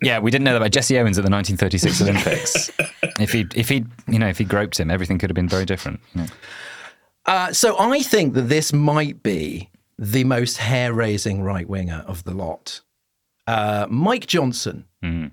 Yeah, 0.03 0.19
we 0.19 0.31
didn't 0.31 0.45
know 0.45 0.53
that 0.53 0.59
about 0.59 0.73
Jesse 0.73 0.99
Owens 0.99 1.19
at 1.19 1.25
the 1.25 1.31
1936 1.31 2.03
Olympics. 2.03 2.71
If 3.21 3.33
he, 3.33 3.47
if 3.55 3.69
he, 3.69 3.85
you 4.09 4.19
know, 4.19 4.29
if 4.29 4.39
he 4.39 4.45
groped 4.45 4.79
him, 4.79 4.91
everything 4.91 5.19
could 5.19 5.31
have 5.31 5.35
been 5.35 5.49
very 5.49 5.65
different. 5.65 6.01
Uh, 7.27 7.53
so 7.53 7.79
I 7.79 8.03
think 8.03 8.35
that 8.35 8.43
this 8.43 8.73
might 8.73 9.23
be 9.23 9.71
the 9.99 10.25
most 10.25 10.57
hair-raising 10.57 11.43
right 11.43 11.69
winger 11.69 12.05
of 12.07 12.25
the 12.25 12.33
lot. 12.33 12.81
Uh, 13.47 13.87
Mike 13.91 14.27
Johnson, 14.27 14.85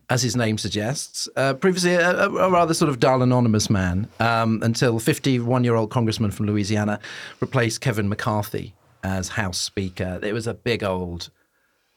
as 0.09 0.23
his 0.23 0.35
name 0.35 0.57
suggests, 0.57 1.29
uh, 1.35 1.53
previously 1.53 1.93
a, 1.93 2.27
a, 2.27 2.49
rather 2.49 2.73
sort 2.73 2.89
of 2.89 2.99
dull, 2.99 3.21
anonymous 3.21 3.69
man, 3.69 4.07
um, 4.19 4.61
until 4.63 4.99
51-year-old 4.99 5.91
congressman 5.91 6.31
from 6.31 6.47
Louisiana 6.47 6.99
replaced 7.39 7.81
Kevin 7.81 8.09
McCarthy 8.09 8.73
as 9.03 9.29
House 9.29 9.59
Speaker. 9.59 10.19
It 10.23 10.33
was 10.33 10.47
a 10.47 10.53
big 10.53 10.83
old 10.83 11.29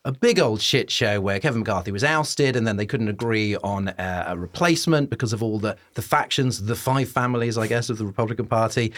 a 0.05 0.13
big 0.13 0.39
old 0.39 0.61
shit 0.61 0.91
show 0.91 1.21
where 1.21 1.39
Kevin 1.39 1.61
McCarthy 1.61 1.93
was 1.93 2.05
ousted, 2.05 2.57
and 2.57 2.67
then 2.67 2.77
they 2.77 2.87
couldn't 2.87 3.09
agree 3.09 3.57
on 3.57 3.89
a, 3.89 4.25
a 4.29 4.37
replacement 4.37 5.11
because 5.11 5.33
of 5.33 5.43
all 5.43 5.59
the 5.59 5.77
the 5.95 6.03
factions, 6.03 6.65
the 6.65 6.77
five 6.77 7.09
families, 7.09 7.59
I 7.59 7.67
guess, 7.67 7.91
of 7.91 7.99
the 7.99 8.07
Republican 8.07 8.47
Party. 8.47 8.93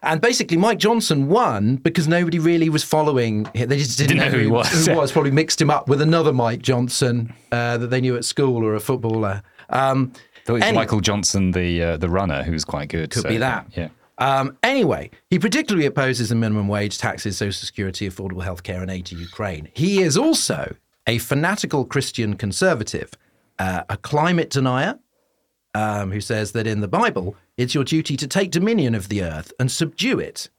And 0.00 0.20
basically, 0.20 0.56
Mike 0.56 0.78
Johnson 0.78 1.26
won 1.28 1.76
because 1.76 2.06
nobody 2.06 2.38
really 2.38 2.68
was 2.68 2.84
following. 2.84 3.48
They 3.54 3.78
just 3.78 3.98
didn't, 3.98 4.18
Didn't 4.18 4.32
know 4.32 4.38
who 4.38 4.44
he 4.44 4.50
was. 4.50 4.86
Who 4.86 4.94
was 4.94 5.10
probably 5.10 5.32
mixed 5.32 5.60
him 5.60 5.70
up 5.70 5.88
with 5.88 6.00
another 6.00 6.32
Mike 6.32 6.62
Johnson 6.62 7.34
uh, 7.50 7.78
that 7.78 7.88
they 7.88 8.00
knew 8.00 8.16
at 8.16 8.24
school 8.24 8.64
or 8.64 8.76
a 8.76 8.80
footballer. 8.80 9.42
Um, 9.70 10.12
Thought 10.44 10.52
it 10.52 10.52
was 10.52 10.62
Anyway. 10.62 10.82
Michael 10.82 11.00
Johnson, 11.00 11.50
the 11.50 11.82
uh, 11.82 11.96
the 11.96 12.08
runner, 12.08 12.44
who 12.44 12.52
was 12.52 12.64
quite 12.64 12.88
good. 12.88 13.10
Could 13.10 13.22
so, 13.22 13.28
be 13.28 13.38
that. 13.38 13.66
Yeah. 13.76 13.88
Um, 14.18 14.58
anyway, 14.62 15.10
he 15.30 15.38
particularly 15.38 15.86
opposes 15.86 16.28
the 16.28 16.34
minimum 16.34 16.68
wage, 16.68 16.98
taxes, 16.98 17.36
social 17.36 17.64
security, 17.64 18.08
affordable 18.08 18.44
healthcare, 18.44 18.82
and 18.82 18.90
aid 18.90 19.06
to 19.06 19.16
Ukraine. 19.16 19.68
He 19.74 20.02
is 20.02 20.16
also 20.16 20.74
a 21.06 21.18
fanatical 21.18 21.84
Christian 21.84 22.34
conservative, 22.34 23.12
uh, 23.58 23.84
a 23.88 23.96
climate 23.96 24.50
denier, 24.50 24.98
um, 25.74 26.10
who 26.10 26.20
says 26.20 26.52
that 26.52 26.66
in 26.66 26.80
the 26.80 26.88
Bible, 26.88 27.36
it's 27.56 27.74
your 27.74 27.84
duty 27.84 28.16
to 28.16 28.26
take 28.26 28.50
dominion 28.50 28.94
of 28.94 29.08
the 29.08 29.22
earth 29.22 29.52
and 29.60 29.70
subdue 29.70 30.18
it. 30.18 30.50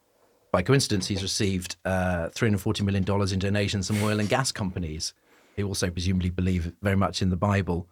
By 0.52 0.62
coincidence, 0.62 1.06
he's 1.06 1.22
received 1.22 1.76
uh, 1.84 2.28
$340 2.30 2.82
million 2.82 3.04
in 3.32 3.38
donations 3.38 3.86
from 3.86 4.02
oil 4.02 4.18
and 4.18 4.28
gas 4.28 4.50
companies, 4.50 5.14
who 5.56 5.66
also 5.66 5.90
presumably 5.90 6.30
believe 6.30 6.72
very 6.82 6.96
much 6.96 7.22
in 7.22 7.30
the 7.30 7.36
Bible. 7.36 7.86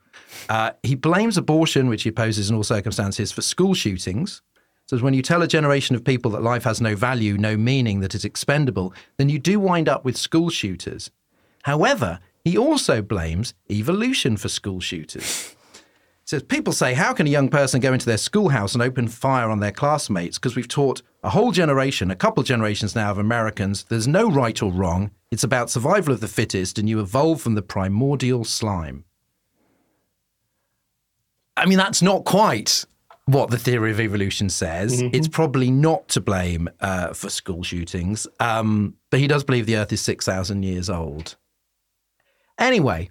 Uh, 0.49 0.73
he 0.83 0.95
blames 0.95 1.37
abortion, 1.37 1.89
which 1.89 2.03
he 2.03 2.09
opposes 2.09 2.51
in 2.51 2.57
all 2.57 2.65
circumstances, 2.65 3.31
for 3.31 3.43
school 3.43 3.75
shootings. 3.75 4.43
Says 4.89 5.03
when 5.03 5.13
you 5.13 5.21
tell 5.21 5.43
a 5.43 5.49
generation 5.49 5.95
of 5.95 6.03
people 6.03 6.31
that 6.31 6.43
life 6.43 6.65
has 6.65 6.81
no 6.81 6.97
value, 6.97 7.37
no 7.37 7.59
meaning, 7.59 8.01
that 8.01 8.15
it's 8.15 8.25
expendable, 8.25 8.95
then 9.19 9.29
you 9.29 9.39
do 9.39 9.61
wind 9.61 9.87
up 9.87 10.03
with 10.03 10.17
school 10.17 10.49
shooters. 10.49 11.11
However, 11.65 12.21
he 12.43 12.57
also 12.57 13.03
blames 13.03 13.53
evolution 13.71 14.39
for 14.39 14.49
school 14.49 14.81
shooters. 14.81 15.55
Says 16.25 16.43
people 16.43 16.73
say, 16.73 16.95
how 16.95 17.13
can 17.13 17.27
a 17.27 17.31
young 17.31 17.51
person 17.51 17.81
go 17.81 17.93
into 17.93 18.07
their 18.07 18.17
schoolhouse 18.17 18.73
and 18.73 18.83
open 18.83 19.09
fire 19.09 19.51
on 19.51 19.61
their 19.61 19.73
classmates? 19.73 20.39
Because 20.39 20.57
we've 20.57 20.69
taught 20.69 21.03
a 21.23 21.31
whole 21.31 21.53
generation, 21.53 22.11
a 22.11 22.17
couple 22.17 22.43
generations 22.43 22.95
now 22.95 23.11
of 23.11 23.19
Americans, 23.19 23.85
there's 23.91 24.09
no 24.09 24.31
right 24.31 24.63
or 24.63 24.73
wrong. 24.73 25.11
It's 25.31 25.45
about 25.45 25.69
survival 25.69 26.15
of 26.15 26.21
the 26.21 26.29
fittest, 26.29 26.79
and 26.79 26.89
you 26.89 27.01
evolve 27.01 27.43
from 27.43 27.55
the 27.55 27.63
primordial 27.63 28.45
slime. 28.45 29.05
I 31.59 31.67
mean, 31.67 31.77
that's 31.77 32.01
not 32.01 32.25
quite 32.25 32.87
what 33.29 33.51
the 33.51 33.59
theory 33.59 33.91
of 33.91 34.01
evolution 34.01 34.49
says. 34.49 35.03
Mm-hmm. 35.03 35.15
It's 35.15 35.29
probably 35.29 35.71
not 35.71 36.09
to 36.09 36.21
blame 36.21 36.69
uh, 36.81 37.13
for 37.13 37.29
school 37.29 37.63
shootings, 37.63 38.27
um, 38.41 38.95
but 39.11 39.21
he 39.21 39.27
does 39.27 39.45
believe 39.45 39.67
the 39.67 39.77
Earth 39.77 39.93
is 39.93 40.01
six 40.01 40.25
thousand 40.25 40.63
years 40.63 40.89
old. 40.89 41.37
Anyway, 42.59 43.11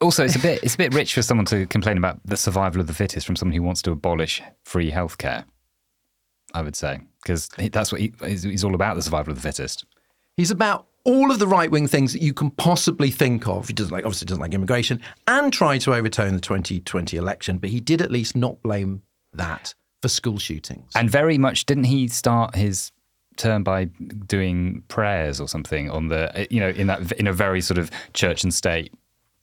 Also, 0.00 0.24
it's 0.24 0.36
a 0.36 0.38
bit 0.38 0.62
it's 0.62 0.74
a 0.74 0.78
bit 0.78 0.94
rich 0.94 1.12
for 1.12 1.22
someone 1.22 1.44
to 1.46 1.66
complain 1.66 1.98
about 1.98 2.20
the 2.24 2.36
survival 2.36 2.80
of 2.80 2.86
the 2.86 2.94
fittest 2.94 3.26
from 3.26 3.34
someone 3.36 3.54
who 3.54 3.62
wants 3.62 3.82
to 3.82 3.90
abolish 3.90 4.40
free 4.64 4.92
healthcare. 4.92 5.44
I 6.54 6.62
would 6.62 6.76
say 6.76 7.00
because 7.22 7.48
that's 7.48 7.90
what 7.90 8.00
he, 8.00 8.12
he's 8.24 8.44
he's 8.44 8.64
all 8.64 8.74
about 8.76 8.94
the 8.94 9.02
survival 9.02 9.32
of 9.32 9.36
the 9.36 9.42
fittest. 9.42 9.84
he's 10.36 10.52
about 10.52 10.86
all 11.04 11.30
of 11.30 11.38
the 11.38 11.46
right 11.46 11.70
wing 11.70 11.86
things 11.88 12.12
that 12.12 12.22
you 12.22 12.32
can 12.34 12.50
possibly 12.50 13.10
think 13.10 13.48
of. 13.48 13.66
He 13.66 13.72
doesn't 13.72 13.92
like, 13.92 14.04
obviously, 14.04 14.26
doesn't 14.26 14.42
like 14.42 14.52
immigration, 14.52 15.00
and 15.26 15.50
tried 15.52 15.78
to 15.82 15.94
overturn 15.94 16.34
the 16.34 16.40
2020 16.40 17.16
election, 17.16 17.56
but 17.58 17.70
he 17.70 17.80
did 17.80 18.02
at 18.02 18.10
least 18.10 18.36
not 18.36 18.60
blame 18.62 19.02
that 19.32 19.74
for 20.02 20.08
school 20.08 20.38
shootings. 20.38 20.92
And 20.94 21.10
very 21.10 21.38
much 21.38 21.66
didn't 21.66 21.84
he 21.84 22.08
start 22.08 22.54
his 22.54 22.92
term 23.36 23.62
by 23.62 23.84
doing 24.26 24.82
prayers 24.88 25.40
or 25.40 25.48
something 25.48 25.90
on 25.90 26.08
the 26.08 26.36
uh, 26.40 26.44
you 26.50 26.58
know 26.60 26.70
in 26.70 26.88
that 26.88 27.12
in 27.12 27.26
a 27.26 27.32
very 27.32 27.60
sort 27.60 27.78
of 27.78 27.90
church 28.12 28.42
and 28.42 28.52
state 28.52 28.92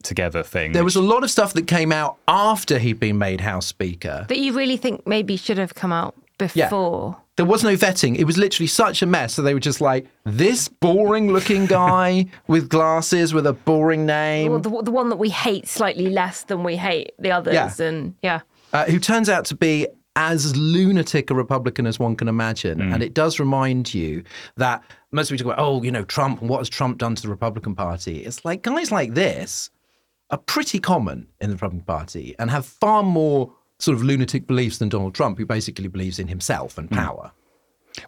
together 0.03 0.43
thing. 0.43 0.73
there 0.73 0.83
which- 0.83 0.95
was 0.95 0.95
a 0.97 1.01
lot 1.01 1.23
of 1.23 1.31
stuff 1.31 1.53
that 1.53 1.65
came 1.67 1.91
out 1.91 2.17
after 2.27 2.77
he'd 2.77 2.99
been 2.99 3.17
made 3.17 3.41
House 3.41 3.65
Speaker. 3.65 4.25
That 4.29 4.37
you 4.37 4.53
really 4.53 4.77
think 4.77 5.07
maybe 5.07 5.35
should 5.37 5.57
have 5.57 5.73
come 5.73 5.91
out 5.91 6.15
before. 6.37 7.17
There 7.37 7.45
was 7.45 7.63
no 7.63 7.75
vetting. 7.75 8.17
It 8.17 8.23
was 8.23 8.37
literally 8.37 8.67
such 8.67 9.01
a 9.01 9.05
mess. 9.05 9.33
So 9.33 9.41
they 9.41 9.53
were 9.53 9.59
just 9.59 9.81
like, 9.81 10.07
this 10.23 10.67
boring 10.67 11.33
looking 11.33 11.65
guy 11.81 12.27
with 12.47 12.69
glasses 12.69 13.33
with 13.33 13.45
a 13.45 13.53
boring 13.53 14.05
name. 14.05 14.51
Well, 14.51 14.61
the, 14.61 14.83
the 14.83 14.91
one 14.91 15.09
that 15.09 15.17
we 15.17 15.29
hate 15.29 15.67
slightly 15.67 16.09
less 16.09 16.43
than 16.43 16.63
we 16.63 16.77
hate 16.77 17.11
the 17.19 17.31
others. 17.31 17.53
Yeah. 17.53 17.85
And 17.85 18.15
yeah. 18.21 18.41
Uh, 18.75 18.85
who 18.85 18.99
turns 18.99 19.29
out 19.29 19.45
to 19.45 19.55
be 19.55 19.87
as 20.17 20.55
lunatic 20.55 21.29
a 21.29 21.35
Republican 21.35 21.87
as 21.87 21.97
one 21.97 22.15
can 22.15 22.27
imagine. 22.27 22.79
And 22.93 23.03
it 23.03 23.13
does 23.13 23.39
remind 23.39 23.93
you 23.93 24.23
that 24.57 24.83
most 25.11 25.29
people 25.29 25.45
talk 25.45 25.53
about, 25.53 25.65
oh, 25.65 25.81
you 25.83 25.91
know, 25.91 26.03
Trump 26.03 26.41
and 26.41 26.49
what 26.49 26.59
has 26.59 26.69
Trump 26.69 26.97
done 26.97 27.15
to 27.15 27.21
the 27.21 27.29
Republican 27.29 27.75
Party? 27.75 28.23
It's 28.25 28.43
like 28.45 28.61
guys 28.63 28.91
like 28.91 29.13
this 29.13 29.69
are 30.29 30.37
pretty 30.37 30.79
common 30.79 31.27
in 31.41 31.49
the 31.49 31.55
Republican 31.55 31.85
Party 31.85 32.35
and 32.39 32.49
have 32.49 32.65
far 32.65 33.03
more 33.03 33.53
sort 33.79 33.95
of 33.95 34.03
lunatic 34.03 34.47
beliefs 34.47 34.77
than 34.77 34.89
Donald 34.89 35.13
Trump, 35.15 35.37
who 35.37 35.45
basically 35.45 35.87
believes 35.87 36.19
in 36.19 36.27
himself 36.27 36.77
and 36.77 36.89
power. 36.89 37.31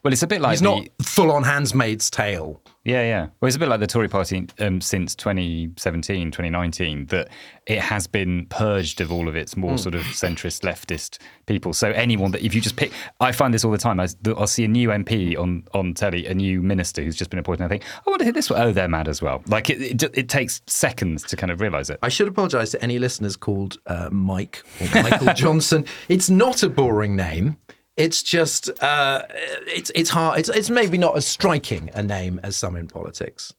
Well, 0.04 0.14
it's 0.14 0.24
a 0.24 0.28
bit 0.28 0.42
like 0.42 0.52
He's 0.52 0.62
the, 0.62 0.66
not 0.66 0.88
full 1.04 1.32
on 1.32 1.44
Handsmaid's 1.44 2.10
Tale. 2.10 2.62
Yeah, 2.84 3.02
yeah. 3.02 3.28
Well, 3.42 3.48
it's 3.48 3.58
a 3.58 3.60
bit 3.60 3.68
like 3.68 3.82
the 3.82 3.88
Tory 3.88 4.08
party 4.08 4.48
um, 4.60 4.80
since 4.80 5.14
2017, 5.16 6.32
2019, 6.32 7.08
that 7.08 7.28
it 7.66 7.80
has 7.80 8.08
been 8.08 8.46
purged 8.46 9.02
of 9.02 9.12
all 9.12 9.28
of 9.28 9.36
its 9.36 9.58
more 9.58 9.78
sort 9.78 9.94
of 9.94 10.04
centrist 10.04 10.62
leftist 10.62 11.18
people. 11.48 11.74
So 11.74 11.92
anyone 11.92 12.32
that, 12.32 12.46
if 12.46 12.56
you 12.56 12.62
just 12.62 12.78
pick, 12.78 12.94
I 13.20 13.34
find 13.34 13.54
this 13.54 13.66
all 13.66 13.72
the 13.72 13.78
time. 13.78 14.00
I, 14.00 14.08
will 14.26 14.48
see 14.48 14.64
a 14.64 14.70
new 14.70 14.88
MP 14.88 15.38
on, 15.38 15.66
on 15.74 15.96
telly, 15.96 16.28
a 16.28 16.34
new 16.34 16.62
minister 16.62 17.04
who's 17.04 17.18
just 17.18 17.30
been 17.30 17.40
appointed, 17.40 17.64
and 17.64 17.66
I 17.66 17.70
think, 17.70 17.84
I 18.06 18.10
want 18.10 18.20
to 18.20 18.26
who 18.26 18.32
this 18.32 18.50
one. 18.50 18.62
Oh, 18.62 18.72
they're 18.72 18.88
mad 18.88 19.10
as 19.10 19.22
well. 19.22 19.44
Like 19.48 19.70
it, 19.70 20.02
it, 20.02 20.18
it 20.18 20.30
takes 20.30 20.62
seconds 20.68 21.24
to 21.24 21.36
kind 21.36 21.52
of 21.52 21.60
realise 21.60 21.90
it. 21.90 22.00
I 22.02 22.08
should 22.08 22.30
apologise 22.30 22.72
to 22.72 22.82
any 22.82 23.00
listeners 23.00 23.36
called 23.36 23.80
uh, 23.88 24.08
Mike 24.14 24.64
or 24.80 25.04
Michael 25.04 25.34
Johnson. 25.36 25.84
It's 26.08 26.30
not 26.30 26.64
a 26.64 26.70
boring 26.70 27.18
name. 27.18 27.58
It's 27.98 28.22
just 28.24 28.70
uh, 28.82 29.24
it's 29.66 29.92
it's 29.96 30.10
hard. 30.12 30.40
It's 30.40 30.50
it's 30.50 30.70
maybe 30.70 30.98
not 30.98 31.18
as 31.18 31.26
striking 31.28 31.90
a 31.94 32.04
name 32.04 32.40
as 32.44 32.56
some 32.56 32.76
in 32.76 32.88
politics. 32.88 33.54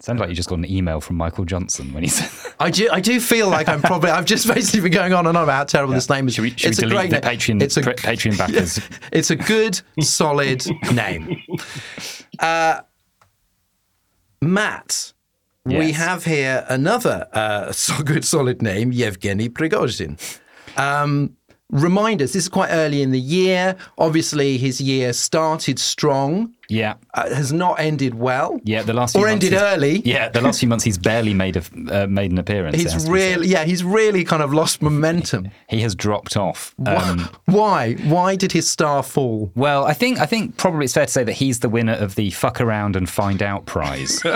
Sounds 0.00 0.18
like 0.18 0.28
you 0.30 0.34
just 0.34 0.48
got 0.48 0.58
an 0.58 0.68
email 0.68 1.00
from 1.00 1.14
Michael 1.16 1.44
Johnson 1.44 1.92
when 1.92 2.02
he 2.02 2.08
said 2.08 2.28
that. 2.28 2.54
I 2.58 2.70
do, 2.70 2.88
I 2.90 2.98
do 3.00 3.20
feel 3.20 3.48
like 3.48 3.68
I'm 3.68 3.80
probably 3.80 4.10
I've 4.10 4.24
just 4.24 4.48
basically 4.48 4.80
been 4.80 4.92
going 4.92 5.12
on 5.12 5.26
and 5.28 5.36
on 5.36 5.44
about 5.44 5.52
how 5.54 5.64
terrible 5.64 5.94
this 5.94 6.08
name 6.10 6.26
is. 6.26 6.34
Should 6.34 6.42
we, 6.42 6.50
should 6.50 6.70
it's 6.70 6.80
we 6.80 6.86
a 6.86 6.88
delete 6.90 7.10
great 7.10 7.22
the 7.22 7.28
name. 7.28 7.38
Patreon, 7.38 7.62
It's 7.62 7.76
a 7.76 7.82
pa- 7.82 7.90
Patreon 7.92 8.36
backers? 8.38 8.80
it's 9.12 9.30
a 9.30 9.36
good 9.36 9.80
solid 10.00 10.64
name. 10.92 11.40
Uh, 12.40 12.80
Matt, 14.40 15.12
we 15.64 15.92
have 15.92 16.24
here 16.24 16.66
another 16.68 17.28
uh, 17.32 17.70
so 17.72 18.02
good 18.02 18.24
solid 18.24 18.60
name, 18.60 18.90
Yevgeny 18.92 19.48
Prigozhin. 19.48 20.18
Um, 20.76 21.36
remind 21.72 22.22
us, 22.22 22.32
this 22.34 22.44
is 22.44 22.48
quite 22.48 22.68
early 22.70 23.02
in 23.02 23.10
the 23.10 23.18
year. 23.20 23.76
Obviously, 23.98 24.58
his 24.58 24.80
year 24.80 25.12
started 25.12 25.78
strong, 25.78 26.54
Yeah. 26.68 26.94
uh, 27.14 27.34
has 27.34 27.52
not 27.52 27.80
ended 27.80 28.14
well. 28.14 28.60
Yeah, 28.64 28.82
the 28.82 28.92
last 28.92 29.12
few 29.12 29.24
or 29.24 29.28
months 29.28 29.44
ended 29.46 29.58
early. 29.60 30.02
Yeah, 30.04 30.28
the 30.28 30.40
last 30.40 30.60
few 30.60 30.68
months 30.68 30.84
he's 30.84 30.98
barely 30.98 31.34
made 31.34 31.56
a 31.56 31.62
uh, 31.90 32.06
made 32.06 32.30
an 32.30 32.38
appearance. 32.38 32.76
He's 32.76 32.92
to 32.92 32.96
be 32.98 33.02
said. 33.02 33.10
really, 33.10 33.48
yeah, 33.48 33.64
he's 33.64 33.82
really 33.82 34.22
kind 34.22 34.42
of 34.42 34.52
lost 34.54 34.80
momentum. 34.82 35.48
he 35.68 35.80
has 35.80 35.94
dropped 35.94 36.36
off. 36.36 36.74
Um, 36.86 37.28
Why? 37.46 37.94
Why 38.04 38.36
did 38.36 38.52
his 38.52 38.70
star 38.70 39.02
fall? 39.02 39.50
well, 39.54 39.84
I 39.84 39.94
think 39.94 40.20
I 40.20 40.26
think 40.26 40.56
probably 40.56 40.84
it's 40.84 40.94
fair 40.94 41.06
to 41.06 41.12
say 41.12 41.24
that 41.24 41.32
he's 41.32 41.60
the 41.60 41.68
winner 41.68 41.94
of 41.94 42.14
the 42.14 42.30
fuck 42.30 42.60
around 42.60 42.96
and 42.96 43.08
find 43.08 43.42
out 43.42 43.66
prize. 43.66 44.20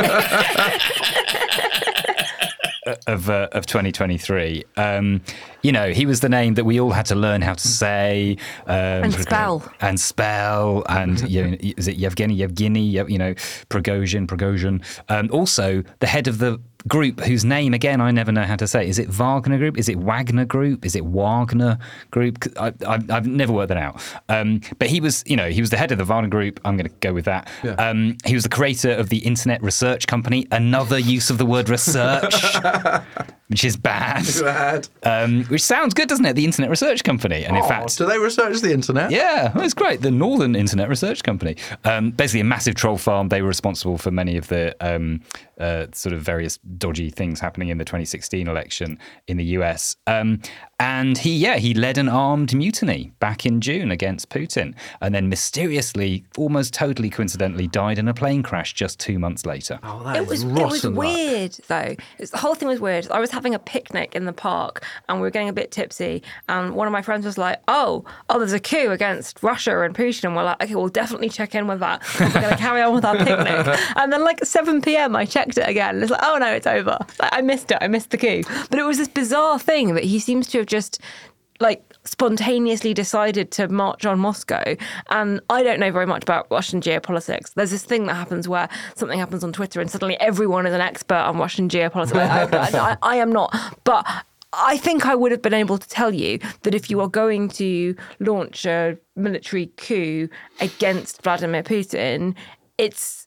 Of, 3.08 3.28
uh, 3.28 3.48
of 3.50 3.66
2023, 3.66 4.62
um, 4.76 5.20
you 5.62 5.72
know, 5.72 5.90
he 5.90 6.06
was 6.06 6.20
the 6.20 6.28
name 6.28 6.54
that 6.54 6.64
we 6.64 6.80
all 6.80 6.92
had 6.92 7.06
to 7.06 7.14
learn 7.14 7.42
how 7.42 7.54
to 7.54 7.68
say 7.68 8.36
um, 8.66 9.04
And 9.04 9.14
spell. 9.14 9.72
and 9.80 9.98
spell, 10.00 10.84
and 10.88 11.20
you 11.28 11.44
know, 11.44 11.56
is 11.76 11.88
it 11.88 11.96
Yevgeny, 11.96 12.34
Yevgeny, 12.34 12.80
you 12.82 13.18
know, 13.18 13.34
Prigozhin, 13.70 14.26
Prigozhin. 14.26 14.82
Um, 15.08 15.28
also, 15.32 15.82
the 16.00 16.06
head 16.06 16.28
of 16.28 16.38
the 16.38 16.60
group 16.88 17.18
whose 17.22 17.44
name 17.44 17.74
again 17.74 18.00
I 18.00 18.12
never 18.12 18.30
know 18.30 18.44
how 18.44 18.54
to 18.54 18.66
say. 18.68 18.88
Is 18.88 19.00
it 19.00 19.08
Wagner 19.08 19.58
Group? 19.58 19.76
Is 19.76 19.88
it 19.88 19.98
Wagner 19.98 20.44
Group? 20.44 20.86
Is 20.86 20.94
it 20.94 21.04
Wagner 21.04 21.78
Group? 22.12 22.44
I, 22.56 22.72
I, 22.86 23.00
I've 23.10 23.26
never 23.26 23.52
worked 23.52 23.68
that 23.70 23.76
out. 23.76 24.00
Um, 24.28 24.60
but 24.78 24.86
he 24.88 25.00
was, 25.00 25.24
you 25.26 25.34
know, 25.34 25.48
he 25.50 25.60
was 25.60 25.70
the 25.70 25.76
head 25.78 25.90
of 25.90 25.98
the 25.98 26.04
Wagner 26.04 26.28
Group. 26.28 26.60
I'm 26.64 26.76
going 26.76 26.88
to 26.88 26.94
go 27.00 27.12
with 27.12 27.24
that. 27.24 27.48
Um, 27.78 28.16
he 28.24 28.34
was 28.34 28.44
the 28.44 28.48
creator 28.50 28.92
of 28.92 29.08
the 29.08 29.18
Internet 29.18 29.62
Research 29.64 30.06
Company. 30.06 30.46
Another 30.52 30.96
use 30.98 31.28
of 31.28 31.38
the 31.38 31.46
word 31.46 31.68
research, 31.68 32.34
which 33.48 33.64
is 33.64 33.76
bad. 33.76 34.24
Bad. 34.42 34.88
Um, 35.02 35.44
which 35.56 35.62
sounds 35.62 35.94
good, 35.94 36.06
doesn't 36.06 36.26
it? 36.26 36.34
The 36.34 36.44
Internet 36.44 36.68
Research 36.68 37.02
Company. 37.02 37.46
And 37.46 37.56
in 37.56 37.62
Oh, 37.62 37.66
fact, 37.66 37.96
do 37.96 38.04
they 38.04 38.18
research 38.18 38.60
the 38.60 38.74
internet? 38.74 39.10
yeah, 39.10 39.52
well, 39.54 39.64
it's 39.64 39.72
great. 39.72 40.02
The 40.02 40.10
Northern 40.10 40.54
Internet 40.54 40.90
Research 40.90 41.22
Company, 41.22 41.56
um, 41.82 42.10
basically 42.10 42.40
a 42.40 42.44
massive 42.44 42.74
troll 42.74 42.98
farm. 42.98 43.28
They 43.30 43.40
were 43.40 43.48
responsible 43.48 43.96
for 43.96 44.10
many 44.10 44.36
of 44.36 44.48
the 44.48 44.76
um, 44.82 45.22
uh, 45.60 45.86
sort 45.92 46.12
of 46.12 46.22
various 46.22 46.58
dodgy 46.78 47.10
things 47.10 47.40
happening 47.40 47.68
in 47.68 47.78
the 47.78 47.84
2016 47.84 48.46
election 48.48 48.98
in 49.26 49.36
the 49.36 49.44
US. 49.58 49.96
Um, 50.06 50.40
and 50.78 51.16
he, 51.16 51.34
yeah, 51.36 51.56
he 51.56 51.72
led 51.72 51.96
an 51.96 52.08
armed 52.08 52.54
mutiny 52.54 53.12
back 53.18 53.46
in 53.46 53.62
June 53.62 53.90
against 53.90 54.28
Putin, 54.28 54.74
and 55.00 55.14
then 55.14 55.30
mysteriously, 55.30 56.24
almost 56.36 56.74
totally 56.74 57.08
coincidentally, 57.08 57.66
died 57.66 57.98
in 57.98 58.08
a 58.08 58.12
plane 58.14 58.42
crash 58.42 58.74
just 58.74 59.00
two 59.00 59.18
months 59.18 59.46
later. 59.46 59.78
Oh, 59.82 60.02
that 60.04 60.16
It 60.16 60.22
is 60.24 60.28
was 60.28 60.42
it 60.42 60.48
was 60.48 60.84
rotten 60.84 60.94
luck. 60.94 61.04
weird 61.06 61.52
though. 61.68 61.94
It's, 62.18 62.30
the 62.30 62.36
whole 62.38 62.54
thing 62.54 62.68
was 62.68 62.78
weird. 62.80 63.08
I 63.10 63.20
was 63.20 63.30
having 63.30 63.54
a 63.54 63.58
picnic 63.58 64.14
in 64.14 64.26
the 64.26 64.32
park 64.34 64.84
and 65.08 65.18
we 65.18 65.22
were 65.22 65.30
getting 65.30 65.48
a 65.48 65.52
bit 65.54 65.70
tipsy. 65.70 66.22
And 66.48 66.74
one 66.74 66.86
of 66.86 66.92
my 66.92 67.00
friends 67.02 67.24
was 67.24 67.38
like, 67.38 67.60
"Oh, 67.68 68.04
oh, 68.28 68.38
there's 68.38 68.52
a 68.52 68.60
coup 68.60 68.90
against 68.90 69.42
Russia 69.42 69.80
and 69.80 69.94
Putin." 69.94 70.24
And 70.24 70.36
we're 70.36 70.44
like, 70.44 70.62
"Okay, 70.62 70.74
we'll 70.74 70.88
definitely 70.88 71.30
check 71.30 71.54
in 71.54 71.66
with 71.66 71.80
that. 71.80 72.02
We're 72.20 72.30
going 72.32 72.50
to 72.50 72.56
carry 72.56 72.82
on 72.82 72.94
with 72.94 73.04
our 73.06 73.16
picnic." 73.16 73.78
And 73.96 74.12
then 74.12 74.22
like 74.24 74.44
7 74.44 74.82
p.m., 74.82 75.16
I 75.16 75.24
checked 75.24 75.45
it 75.48 75.68
again. 75.68 76.02
It's 76.02 76.10
like, 76.10 76.20
"Oh 76.22 76.38
no, 76.38 76.52
it's 76.52 76.66
over. 76.66 76.98
Like, 77.20 77.30
I 77.32 77.40
missed 77.40 77.70
it. 77.70 77.78
I 77.80 77.88
missed 77.88 78.10
the 78.10 78.18
coup." 78.18 78.42
But 78.70 78.78
it 78.78 78.84
was 78.84 78.98
this 78.98 79.08
bizarre 79.08 79.58
thing 79.58 79.94
that 79.94 80.04
he 80.04 80.18
seems 80.18 80.46
to 80.48 80.58
have 80.58 80.66
just 80.66 81.00
like 81.60 81.82
spontaneously 82.04 82.94
decided 82.94 83.50
to 83.50 83.68
march 83.68 84.04
on 84.06 84.18
Moscow. 84.18 84.76
And 85.10 85.40
I 85.50 85.62
don't 85.62 85.80
know 85.80 85.90
very 85.90 86.06
much 86.06 86.22
about 86.22 86.46
Russian 86.50 86.80
geopolitics. 86.80 87.54
There's 87.54 87.70
this 87.70 87.84
thing 87.84 88.06
that 88.06 88.14
happens 88.14 88.48
where 88.48 88.68
something 88.94 89.18
happens 89.18 89.42
on 89.42 89.52
Twitter 89.52 89.80
and 89.80 89.90
suddenly 89.90 90.18
everyone 90.20 90.66
is 90.66 90.74
an 90.74 90.80
expert 90.80 91.14
on 91.14 91.38
Russian 91.38 91.68
geopolitics. 91.68 92.14
I, 92.16 92.78
I, 92.78 92.90
I, 92.92 92.96
I 93.02 93.16
am 93.16 93.32
not. 93.32 93.54
But 93.84 94.06
I 94.52 94.76
think 94.78 95.06
I 95.06 95.14
would 95.14 95.32
have 95.32 95.42
been 95.42 95.54
able 95.54 95.78
to 95.78 95.88
tell 95.88 96.14
you 96.14 96.38
that 96.62 96.74
if 96.74 96.90
you 96.90 97.00
are 97.00 97.08
going 97.08 97.48
to 97.50 97.94
launch 98.20 98.64
a 98.64 98.96
military 99.14 99.66
coup 99.76 100.28
against 100.60 101.22
Vladimir 101.22 101.62
Putin, 101.62 102.34
it's 102.78 103.26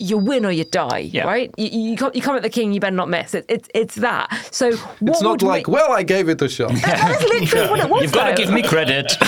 you 0.00 0.16
win 0.16 0.46
or 0.46 0.52
you 0.52 0.64
die, 0.64 1.10
Yeah. 1.12 1.24
right? 1.26 1.52
You, 1.58 1.66
you, 1.90 1.96
come, 1.96 2.12
you 2.14 2.22
come 2.22 2.36
at 2.36 2.42
the 2.42 2.48
king, 2.48 2.72
you 2.72 2.78
better 2.78 2.94
not 2.94 3.08
miss. 3.08 3.34
It, 3.34 3.44
it's 3.48 3.68
it's 3.74 3.96
that. 3.96 4.30
So 4.52 4.76
what 4.76 5.10
It's 5.10 5.22
not 5.22 5.42
like, 5.42 5.66
make- 5.66 5.74
well, 5.74 5.90
I 5.90 6.04
gave 6.04 6.28
it 6.28 6.40
a 6.40 6.48
shot. 6.48 6.70
that 6.70 7.20
is 7.20 7.28
literally 7.28 7.68
what 7.70 7.80
it 7.80 7.90
was. 7.90 8.02
You've 8.02 8.12
got 8.12 8.28
to 8.28 8.34
give 8.34 8.52
me 8.52 8.62
credit. 8.62 9.12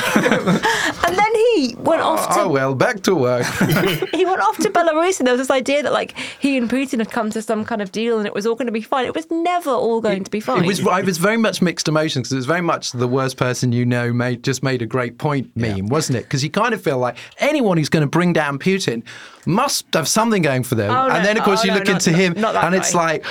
And 1.11 1.19
then 1.19 1.35
he 1.35 1.75
went 1.79 2.03
off 2.03 2.25
ah, 2.29 2.35
to 2.35 2.41
oh, 2.43 2.49
well, 2.49 2.75
back 2.75 3.03
to 3.03 3.17
work. 3.17 3.45
he 4.15 4.25
went 4.25 4.41
off 4.41 4.57
to 4.59 4.71
Belarus, 4.71 5.19
and 5.19 5.27
there 5.27 5.35
was 5.35 5.41
this 5.41 5.51
idea 5.51 5.83
that 5.83 5.93
like 5.93 6.17
he 6.39 6.57
and 6.57 6.71
Putin 6.71 6.99
had 6.99 7.11
come 7.11 7.31
to 7.31 7.43
some 7.43 7.65
kind 7.65 7.83
of 7.83 7.91
deal, 7.91 8.19
and 8.19 8.27
it 8.29 8.35
was 8.35 8.47
all 8.47 8.55
going 8.55 8.67
to 8.67 8.73
be 8.73 8.81
fine. 8.81 9.07
It 9.07 9.15
was 9.15 9.29
never 9.29 9.71
all 9.71 10.01
going 10.01 10.23
to 10.23 10.31
be 10.31 10.39
fine. 10.39 10.63
It 10.63 10.67
was 10.69 10.87
I 10.87 11.01
was 11.01 11.19
very 11.19 11.37
much 11.37 11.61
mixed 11.61 11.89
emotions 11.89 12.29
because 12.29 12.33
it 12.33 12.37
was 12.37 12.47
very 12.47 12.61
much 12.61 12.93
the 12.93 13.09
worst 13.09 13.37
person 13.39 13.73
you 13.73 13.85
know 13.85 14.13
made 14.13 14.45
just 14.45 14.63
made 14.63 14.83
a 14.83 14.87
great 14.87 15.19
point 15.19 15.51
meme, 15.57 15.87
wasn't 15.89 16.19
it? 16.19 16.25
Because 16.25 16.45
you 16.45 16.51
kind 16.51 16.75
of 16.75 16.81
feel 16.81 16.99
like 16.99 17.17
anyone 17.39 17.77
who's 17.77 17.89
going 17.89 18.05
to 18.05 18.09
bring 18.09 18.33
down 18.33 18.59
Putin 18.61 19.03
must 19.47 19.87
have 19.95 20.07
something 20.07 20.43
going 20.43 20.60
for 20.63 20.75
them, 20.75 20.91
Oh, 20.91 21.09
no. 21.09 21.15
and 21.15 21.25
then 21.25 21.37
of 21.39 21.45
course 21.45 21.61
Oh, 21.61 21.65
you 21.65 21.71
no, 21.71 21.79
look 21.79 21.87
not- 21.87 21.95
into 22.07 22.11
not- 22.13 22.21
him, 22.21 22.33
not 22.41 22.53
that 22.55 22.65
and 22.65 22.75
it's 22.75 22.93
guy. 22.93 22.99
like, 23.13 23.25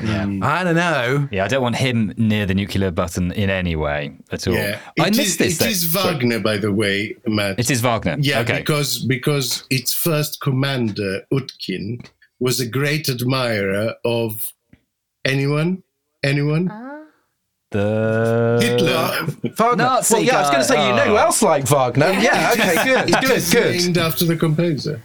I 0.00 0.62
don't 0.64 0.76
know. 0.76 1.28
yeah, 1.32 1.44
I 1.44 1.48
don't 1.48 1.62
want 1.62 1.76
him 1.76 2.14
near 2.16 2.46
the 2.46 2.54
nuclear 2.54 2.90
button 2.90 3.32
in 3.32 3.50
any 3.50 3.74
way 3.76 4.12
at 4.30 4.46
all. 4.46 4.54
Yeah, 4.54 4.78
I 5.00 5.08
It 5.08 5.16
missed 5.16 5.20
is- 5.20 5.36
this. 5.38 5.54
It 5.56 5.58
though. 5.64 5.70
is 5.70 5.90
Sorry. 5.92 6.14
Wagner, 6.14 6.38
by 6.40 6.56
the 6.58 6.72
way, 6.72 7.16
Matt. 7.26 7.58
It 7.58 7.70
is 7.70 7.80
Wagner. 7.80 8.16
Yeah, 8.20 8.40
okay. 8.40 8.58
because 8.58 8.98
because 9.00 9.64
its 9.70 9.92
first 9.92 10.40
commander 10.40 11.22
Utkin 11.32 12.04
was 12.38 12.60
a 12.60 12.66
great 12.66 13.08
admirer 13.08 13.94
of 14.04 14.52
anyone, 15.24 15.82
anyone. 16.22 16.70
Uh, 16.70 16.84
the 17.70 18.58
Hitler. 18.62 18.92
Uh, 18.92 19.26
Wagner. 19.56 19.76
Nazi 19.84 20.14
well, 20.14 20.22
yeah, 20.22 20.36
I 20.36 20.40
was 20.42 20.50
going 20.50 20.62
to 20.62 20.68
say 20.68 20.88
you 20.88 20.94
know 20.94 21.04
who 21.06 21.16
else 21.18 21.42
liked 21.42 21.68
Wagner. 21.68 22.12
Yeah, 22.12 22.50
okay, 22.52 22.84
good, 22.84 23.10
It 23.10 23.20
good, 23.20 23.30
is 23.36 23.52
good. 23.52 23.76
named 23.76 23.98
after 23.98 24.24
the 24.24 24.36
composer. 24.36 25.02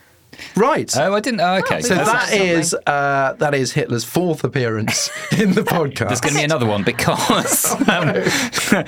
Right. 0.55 0.91
Oh, 0.97 1.13
I 1.13 1.19
didn't. 1.19 1.41
Oh, 1.41 1.55
okay. 1.55 1.81
so 1.81 1.95
that's 1.95 2.11
that 2.11 2.29
something. 2.29 2.47
is 2.47 2.75
uh, 2.87 3.35
that 3.39 3.53
is 3.53 3.73
Hitler's 3.73 4.03
fourth 4.03 4.43
appearance 4.43 5.09
in 5.37 5.53
the 5.53 5.61
podcast. 5.61 6.07
There's 6.07 6.21
going 6.21 6.33
to 6.33 6.39
be 6.39 6.43
another 6.43 6.65
one 6.65 6.83
because 6.83 7.71
um, 7.89 8.13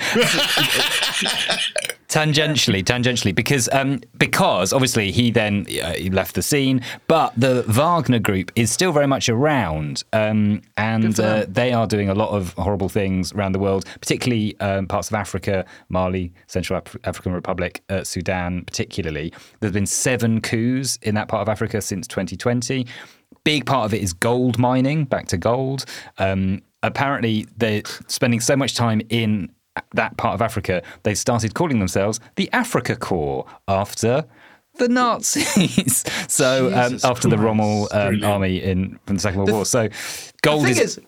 tangentially, 2.08 2.82
tangentially, 2.82 3.34
because 3.34 3.68
um, 3.72 4.00
because 4.16 4.72
obviously 4.72 5.10
he 5.10 5.30
then 5.30 5.66
uh, 5.82 5.92
he 5.92 6.10
left 6.10 6.34
the 6.34 6.42
scene, 6.42 6.82
but 7.08 7.32
the 7.36 7.64
Wagner 7.68 8.18
group 8.18 8.50
is 8.56 8.70
still 8.70 8.92
very 8.92 9.06
much 9.06 9.28
around, 9.28 10.04
um, 10.12 10.62
and 10.76 11.18
uh, 11.18 11.46
they 11.48 11.72
are 11.72 11.86
doing 11.86 12.08
a 12.08 12.14
lot 12.14 12.30
of 12.30 12.52
horrible 12.54 12.88
things 12.88 13.32
around 13.32 13.52
the 13.52 13.58
world, 13.58 13.84
particularly 14.00 14.58
um, 14.60 14.86
parts 14.86 15.08
of 15.08 15.14
Africa, 15.14 15.64
Mali, 15.88 16.32
Central 16.46 16.78
Af- 16.78 16.96
African 17.04 17.32
Republic, 17.32 17.82
uh, 17.88 18.04
Sudan, 18.04 18.64
particularly. 18.64 19.32
There's 19.60 19.72
been 19.72 19.86
seven 19.86 20.40
coups 20.40 20.98
in 21.02 21.14
that 21.14 21.28
part 21.28 21.42
of 21.42 21.48
Africa 21.48 21.80
since 21.80 22.06
2020 22.06 22.86
big 23.44 23.64
part 23.64 23.84
of 23.86 23.94
it 23.94 24.02
is 24.02 24.12
gold 24.12 24.58
mining, 24.58 25.04
back 25.04 25.28
to 25.28 25.36
gold. 25.36 25.84
Um, 26.18 26.62
apparently, 26.82 27.46
they're 27.56 27.82
spending 28.08 28.40
so 28.40 28.56
much 28.56 28.74
time 28.74 29.00
in 29.08 29.50
that 29.94 30.16
part 30.16 30.34
of 30.34 30.42
Africa, 30.42 30.82
they 31.02 31.14
started 31.14 31.54
calling 31.54 31.78
themselves 31.78 32.20
the 32.36 32.50
Africa 32.52 32.96
Corps 32.96 33.46
after 33.68 34.24
the 34.78 34.88
Nazis. 34.88 36.04
so 36.28 36.68
um, 36.74 36.98
after 37.04 37.28
the 37.28 37.38
Rommel 37.38 37.88
um, 37.92 38.22
army 38.24 38.62
in 38.62 38.98
from 39.06 39.16
the 39.16 39.20
Second 39.20 39.38
World 39.40 39.52
War. 39.52 39.64
So 39.64 39.88
gold 40.42 40.64
the 40.64 40.74
thing 40.74 40.82
is. 40.84 40.98
is, 40.98 41.04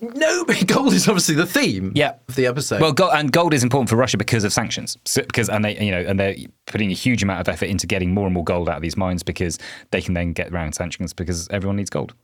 no, 0.00 0.44
gold 0.66 0.92
is 0.92 1.08
obviously 1.08 1.34
the 1.34 1.46
theme 1.46 1.92
Yeah. 1.94 2.14
of 2.28 2.36
the 2.36 2.46
episode. 2.46 2.80
well, 2.80 2.92
gold, 2.92 3.10
and 3.14 3.32
gold 3.32 3.52
is 3.52 3.62
important 3.64 3.90
for 3.90 3.96
Russia 3.96 4.16
because 4.16 4.44
of 4.44 4.52
sanctions. 4.52 4.96
So, 5.04 5.22
because 5.22 5.48
and 5.48 5.64
they, 5.64 5.76
you 5.84 5.90
know, 5.90 6.00
and 6.00 6.18
they're 6.20 6.36
putting 6.66 6.90
a 6.90 6.94
huge 6.94 7.22
amount 7.22 7.40
of 7.40 7.48
effort 7.48 7.66
into 7.66 7.86
getting 7.86 8.14
more 8.14 8.26
and 8.26 8.34
more 8.34 8.44
gold 8.44 8.68
out 8.68 8.76
of 8.76 8.82
these 8.82 8.96
mines 8.96 9.22
because 9.24 9.58
they 9.90 10.00
can 10.00 10.14
then 10.14 10.32
get 10.32 10.52
around 10.52 10.74
sanctions 10.74 11.12
because 11.12 11.48
everyone 11.50 11.76
needs 11.76 11.90
gold. 11.90 12.14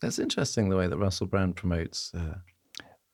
That's 0.00 0.18
interesting 0.18 0.68
the 0.68 0.76
way 0.76 0.86
that 0.86 0.96
Russell 0.96 1.26
Brand 1.26 1.54
promotes 1.54 2.12
uh, 2.14 2.36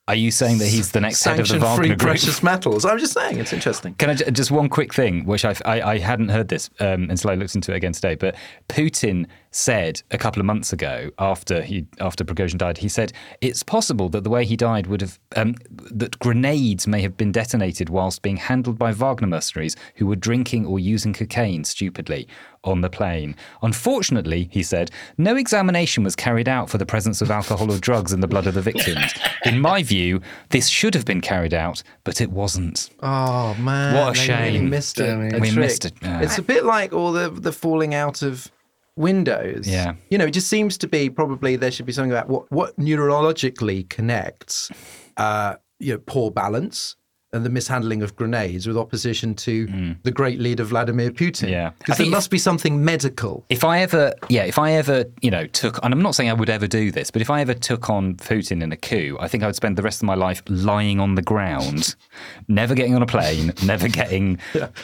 Are 0.08 0.14
you 0.14 0.30
saying 0.30 0.56
that 0.58 0.68
he's 0.68 0.92
the 0.92 1.02
next 1.02 1.22
head 1.22 1.38
of 1.38 1.46
the 1.46 1.60
sanction-free 1.60 1.88
group? 1.88 1.98
precious 1.98 2.42
metals. 2.42 2.86
I'm 2.86 2.98
just 2.98 3.12
saying, 3.12 3.38
it's 3.38 3.52
interesting. 3.52 3.92
Can 3.96 4.08
I 4.08 4.14
just 4.14 4.50
one 4.50 4.70
quick 4.70 4.94
thing, 4.94 5.26
which 5.26 5.44
I, 5.44 5.54
I, 5.66 5.82
I 5.82 5.98
hadn't 5.98 6.30
heard 6.30 6.48
this 6.48 6.70
um, 6.80 7.10
until 7.10 7.30
I 7.30 7.34
looked 7.34 7.54
into 7.54 7.72
it 7.72 7.76
again 7.76 7.92
today. 7.92 8.14
But 8.14 8.34
Putin 8.70 9.26
said 9.50 10.02
a 10.10 10.16
couple 10.16 10.40
of 10.40 10.46
months 10.46 10.72
ago, 10.72 11.10
after 11.18 11.60
he 11.60 11.86
after 12.00 12.24
Prigozhin 12.24 12.56
died, 12.56 12.78
he 12.78 12.88
said 12.88 13.12
it's 13.42 13.62
possible 13.62 14.08
that 14.08 14.24
the 14.24 14.30
way 14.30 14.46
he 14.46 14.56
died 14.56 14.86
would 14.86 15.02
have 15.02 15.18
um, 15.36 15.56
that 15.68 16.18
grenades 16.20 16.86
may 16.86 17.02
have 17.02 17.18
been 17.18 17.30
detonated 17.30 17.90
whilst 17.90 18.22
being 18.22 18.38
handled 18.38 18.78
by 18.78 18.92
Wagner 18.92 19.26
mercenaries 19.26 19.76
who 19.96 20.06
were 20.06 20.16
drinking 20.16 20.64
or 20.64 20.78
using 20.78 21.12
cocaine 21.12 21.64
stupidly 21.64 22.26
on 22.68 22.80
the 22.82 22.90
plane. 22.90 23.34
Unfortunately, 23.62 24.48
he 24.52 24.62
said, 24.62 24.90
no 25.16 25.36
examination 25.36 26.04
was 26.04 26.14
carried 26.16 26.48
out 26.48 26.68
for 26.70 26.78
the 26.78 26.86
presence 26.86 27.20
of 27.20 27.30
alcohol 27.30 27.70
or 27.72 27.78
drugs 27.78 28.12
in 28.12 28.20
the 28.20 28.28
blood 28.28 28.46
of 28.46 28.54
the 28.54 28.62
victims. 28.62 29.12
In 29.44 29.60
my 29.60 29.82
view, 29.82 30.20
this 30.50 30.68
should 30.68 30.94
have 30.94 31.04
been 31.04 31.20
carried 31.20 31.54
out, 31.54 31.82
but 32.04 32.20
it 32.20 32.30
wasn't. 32.30 32.90
Oh 33.02 33.54
man, 33.54 33.94
What 33.94 34.16
a 34.18 34.26
they 34.26 34.34
really 34.34 34.58
shame. 34.58 34.70
missed 34.70 34.98
it. 35.00 35.08
It. 35.08 35.34
a 35.34 35.38
We 35.38 35.48
trick. 35.48 35.58
missed 35.60 35.84
it, 35.84 35.92
yeah. 36.02 36.20
It's 36.20 36.38
a 36.38 36.42
bit 36.42 36.64
like 36.64 36.92
all 36.92 37.12
the 37.12 37.30
the 37.30 37.52
falling 37.52 37.94
out 37.94 38.22
of 38.22 38.50
Windows. 38.96 39.68
Yeah. 39.68 39.94
you 40.10 40.18
know, 40.18 40.26
it 40.26 40.32
just 40.32 40.48
seems 40.48 40.76
to 40.78 40.88
be 40.88 41.08
probably 41.08 41.56
there 41.56 41.70
should 41.70 41.86
be 41.86 41.92
something 41.92 42.10
about 42.10 42.28
what 42.28 42.50
what 42.50 42.76
neurologically 42.78 43.88
connects, 43.88 44.70
uh, 45.16 45.54
you 45.78 45.92
know, 45.94 46.00
poor 46.06 46.30
balance. 46.30 46.96
And 47.32 47.44
the 47.44 47.50
mishandling 47.50 48.02
of 48.02 48.16
grenades 48.16 48.66
with 48.66 48.78
opposition 48.78 49.34
to 49.34 49.94
the 50.02 50.10
great 50.10 50.38
leader 50.38 50.64
Vladimir 50.64 51.10
Putin. 51.10 51.48
Mm. 51.48 51.50
Yeah. 51.50 51.70
Because 51.78 51.98
there 51.98 52.04
think- 52.06 52.10
must 52.14 52.30
be 52.30 52.38
something 52.38 52.82
medical. 52.82 53.44
If 53.50 53.64
I 53.64 53.80
ever, 53.80 54.14
yeah, 54.30 54.44
if 54.44 54.58
I 54.58 54.72
ever, 54.72 55.04
you 55.20 55.30
know, 55.30 55.46
took, 55.46 55.78
and 55.84 55.92
I'm 55.92 56.00
not 56.00 56.14
saying 56.14 56.30
I 56.30 56.32
would 56.32 56.48
ever 56.48 56.66
do 56.66 56.90
this, 56.90 57.10
but 57.10 57.20
if 57.20 57.28
I 57.28 57.42
ever 57.42 57.52
took 57.52 57.90
on 57.90 58.14
Putin 58.14 58.62
in 58.62 58.72
a 58.72 58.78
coup, 58.78 59.18
I 59.20 59.28
think 59.28 59.42
I 59.42 59.46
would 59.46 59.56
spend 59.56 59.76
the 59.76 59.82
rest 59.82 60.00
of 60.02 60.06
my 60.06 60.14
life 60.14 60.42
lying 60.48 61.00
on 61.00 61.16
the 61.16 61.22
ground, 61.22 61.94
never 62.48 62.74
getting 62.74 62.94
on 62.94 63.02
a 63.02 63.06
plane, 63.06 63.52
never 63.62 63.88
getting 64.00 64.38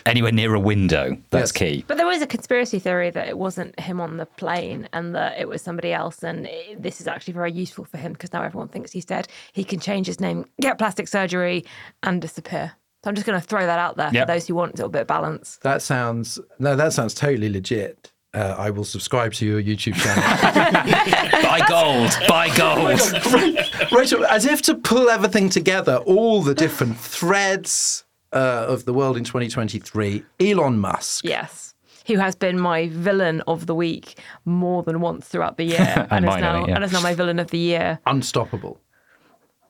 anywhere 0.05 0.33
near 0.33 0.53
a 0.55 0.61
window. 0.61 1.17
That's 1.31 1.45
Yes. 1.51 1.53
key. 1.53 1.85
But 1.87 1.97
there 1.97 2.07
was 2.07 2.21
a 2.21 2.27
conspiracy 2.27 2.79
theory 2.79 3.09
that 3.09 3.27
it 3.27 3.39
wasn't 3.39 3.79
him 3.81 4.03
on 4.03 4.19
the 4.19 4.27
plane 4.27 4.87
and 4.93 5.15
that 5.15 5.39
it 5.41 5.49
was 5.49 5.63
somebody 5.63 5.93
else. 5.95 6.23
And 6.23 6.47
it, 6.47 6.83
this 6.83 7.01
is 7.01 7.07
actually 7.07 7.33
very 7.35 7.53
useful 7.53 7.87
for 7.87 7.97
him 7.97 8.13
because 8.13 8.35
now 8.35 8.43
everyone 8.43 8.69
thinks 8.69 8.93
he's 8.93 9.07
dead. 9.07 9.29
He 9.55 9.65
can 9.65 9.81
change 9.81 10.07
his 10.07 10.21
name, 10.21 10.45
get 10.61 10.77
plastic 10.77 11.09
surgery, 11.09 11.65
and 12.03 12.34
disappear. 12.35 12.73
So 13.03 13.11
I'm 13.11 13.15
just 13.15 13.27
going 13.27 13.41
to 13.41 13.47
throw 13.47 13.67
that 13.67 13.79
out 13.79 13.97
there 13.97 14.11
Yep. 14.13 14.27
for 14.27 14.33
those 14.33 14.47
who 14.47 14.55
want 14.55 14.73
a 14.73 14.77
little 14.77 14.91
bit 14.91 15.03
of 15.03 15.07
balance. 15.07 15.59
That 15.63 15.83
sounds 15.83 16.39
no, 16.59 16.75
that 16.77 16.93
sounds 16.93 17.15
totally 17.15 17.49
legit. 17.51 18.11
Uh, 18.33 18.57
I 18.59 18.71
will 18.71 18.85
subscribe 18.85 19.33
to 19.35 19.47
your 19.47 19.63
YouTube 19.63 19.95
channel. 19.95 20.25
Buy 21.43 21.65
gold, 21.69 22.11
buy 22.27 22.49
gold. 22.57 23.93
Rachel, 23.93 24.25
as 24.27 24.45
if 24.45 24.61
to 24.63 24.75
pull 24.75 25.09
everything 25.09 25.49
together, 25.49 25.99
all 25.99 26.43
the 26.43 26.53
different 26.55 26.97
threads 26.99 28.05
uh, 28.33 28.65
of 28.67 28.87
the 28.87 28.93
world 28.93 29.17
in 29.17 29.23
2023, 29.23 30.25
Elon 30.41 30.81
Musk. 30.81 31.25
Yes. 31.25 31.75
Who 32.09 32.17
has 32.17 32.35
been 32.35 32.59
my 32.59 32.89
villain 32.89 33.41
of 33.43 33.67
the 33.67 33.75
week 33.75 34.19
more 34.45 34.83
than 34.83 35.01
once 35.01 35.29
throughout 35.29 35.57
the 35.57 35.65
year, 35.65 36.09
And 36.11 36.25
is 36.25 36.37
now 36.37 36.55
think, 36.57 36.69
yeah. 36.69 36.75
and 36.75 36.85
is 36.85 36.91
now 36.93 37.03
my 37.03 37.15
villain 37.15 37.39
of 37.39 37.51
the 37.53 37.59
year. 37.59 38.01
Unstoppable. 38.05 38.81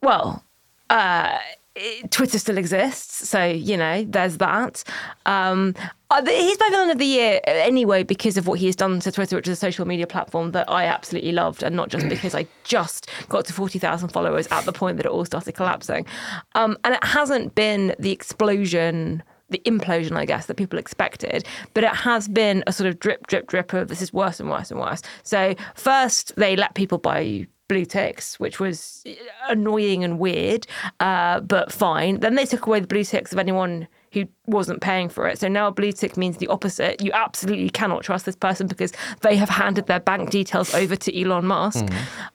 Well, 0.02 0.42
uh, 0.88 1.36
it- 1.74 2.10
Twitter 2.10 2.38
still 2.38 2.58
exists, 2.58 3.28
so 3.28 3.44
you 3.44 3.76
know 3.76 4.04
there's 4.08 4.38
that. 4.38 4.84
Um, 5.26 5.74
uh, 6.10 6.24
he's 6.24 6.58
my 6.60 6.68
villain 6.70 6.90
of 6.90 6.98
the 6.98 7.06
year 7.06 7.40
anyway 7.44 8.04
because 8.04 8.36
of 8.36 8.46
what 8.46 8.60
he 8.60 8.66
has 8.66 8.76
done 8.76 9.00
to 9.00 9.10
Twitter, 9.10 9.34
which 9.34 9.48
is 9.48 9.52
a 9.58 9.60
social 9.60 9.84
media 9.84 10.06
platform 10.06 10.52
that 10.52 10.70
I 10.70 10.84
absolutely 10.84 11.32
loved, 11.32 11.62
and 11.62 11.74
not 11.74 11.88
just 11.88 12.08
because 12.08 12.34
I 12.34 12.46
just 12.62 13.08
got 13.28 13.44
to 13.46 13.52
forty 13.52 13.78
thousand 13.78 14.10
followers 14.10 14.46
at 14.50 14.64
the 14.64 14.72
point 14.72 14.96
that 14.98 15.06
it 15.06 15.12
all 15.12 15.24
started 15.24 15.52
collapsing. 15.52 16.06
Um, 16.54 16.76
and 16.84 16.94
it 16.94 17.04
hasn't 17.04 17.54
been 17.54 17.94
the 17.98 18.12
explosion 18.12 19.22
the 19.50 19.60
implosion, 19.66 20.16
I 20.16 20.24
guess, 20.24 20.46
that 20.46 20.56
people 20.56 20.78
expected. 20.78 21.46
But 21.74 21.84
it 21.84 21.94
has 21.94 22.28
been 22.28 22.64
a 22.66 22.72
sort 22.72 22.88
of 22.88 22.98
drip, 22.98 23.26
drip, 23.26 23.46
drip 23.46 23.72
of 23.74 23.88
this 23.88 24.00
is 24.00 24.10
worse 24.12 24.40
and 24.40 24.48
worse 24.48 24.70
and 24.70 24.80
worse. 24.80 25.02
So 25.22 25.54
first 25.74 26.34
they 26.36 26.56
let 26.56 26.74
people 26.74 26.96
buy 26.98 27.46
blue 27.74 27.84
ticks, 27.84 28.38
which 28.38 28.60
was 28.60 29.02
annoying 29.48 30.04
and 30.04 30.20
weird, 30.20 30.64
uh, 31.00 31.40
but 31.40 31.72
fine. 31.72 32.20
Then 32.20 32.36
they 32.36 32.46
took 32.46 32.66
away 32.66 32.78
the 32.78 32.86
blue 32.86 33.02
ticks 33.02 33.32
of 33.32 33.38
anyone 33.40 33.88
who 34.12 34.26
wasn't 34.46 34.80
paying 34.80 35.08
for 35.08 35.26
it. 35.26 35.40
So 35.40 35.48
now 35.48 35.66
a 35.66 35.72
blue 35.72 35.90
tick 35.90 36.16
means 36.16 36.36
the 36.36 36.46
opposite. 36.46 37.02
You 37.02 37.10
absolutely 37.12 37.68
cannot 37.70 38.04
trust 38.04 38.26
this 38.26 38.36
person 38.36 38.68
because 38.68 38.92
they 39.22 39.34
have 39.34 39.48
handed 39.48 39.86
their 39.86 39.98
bank 39.98 40.30
details 40.30 40.72
over 40.72 40.94
to 40.94 41.20
Elon 41.20 41.46
Musk. 41.46 41.84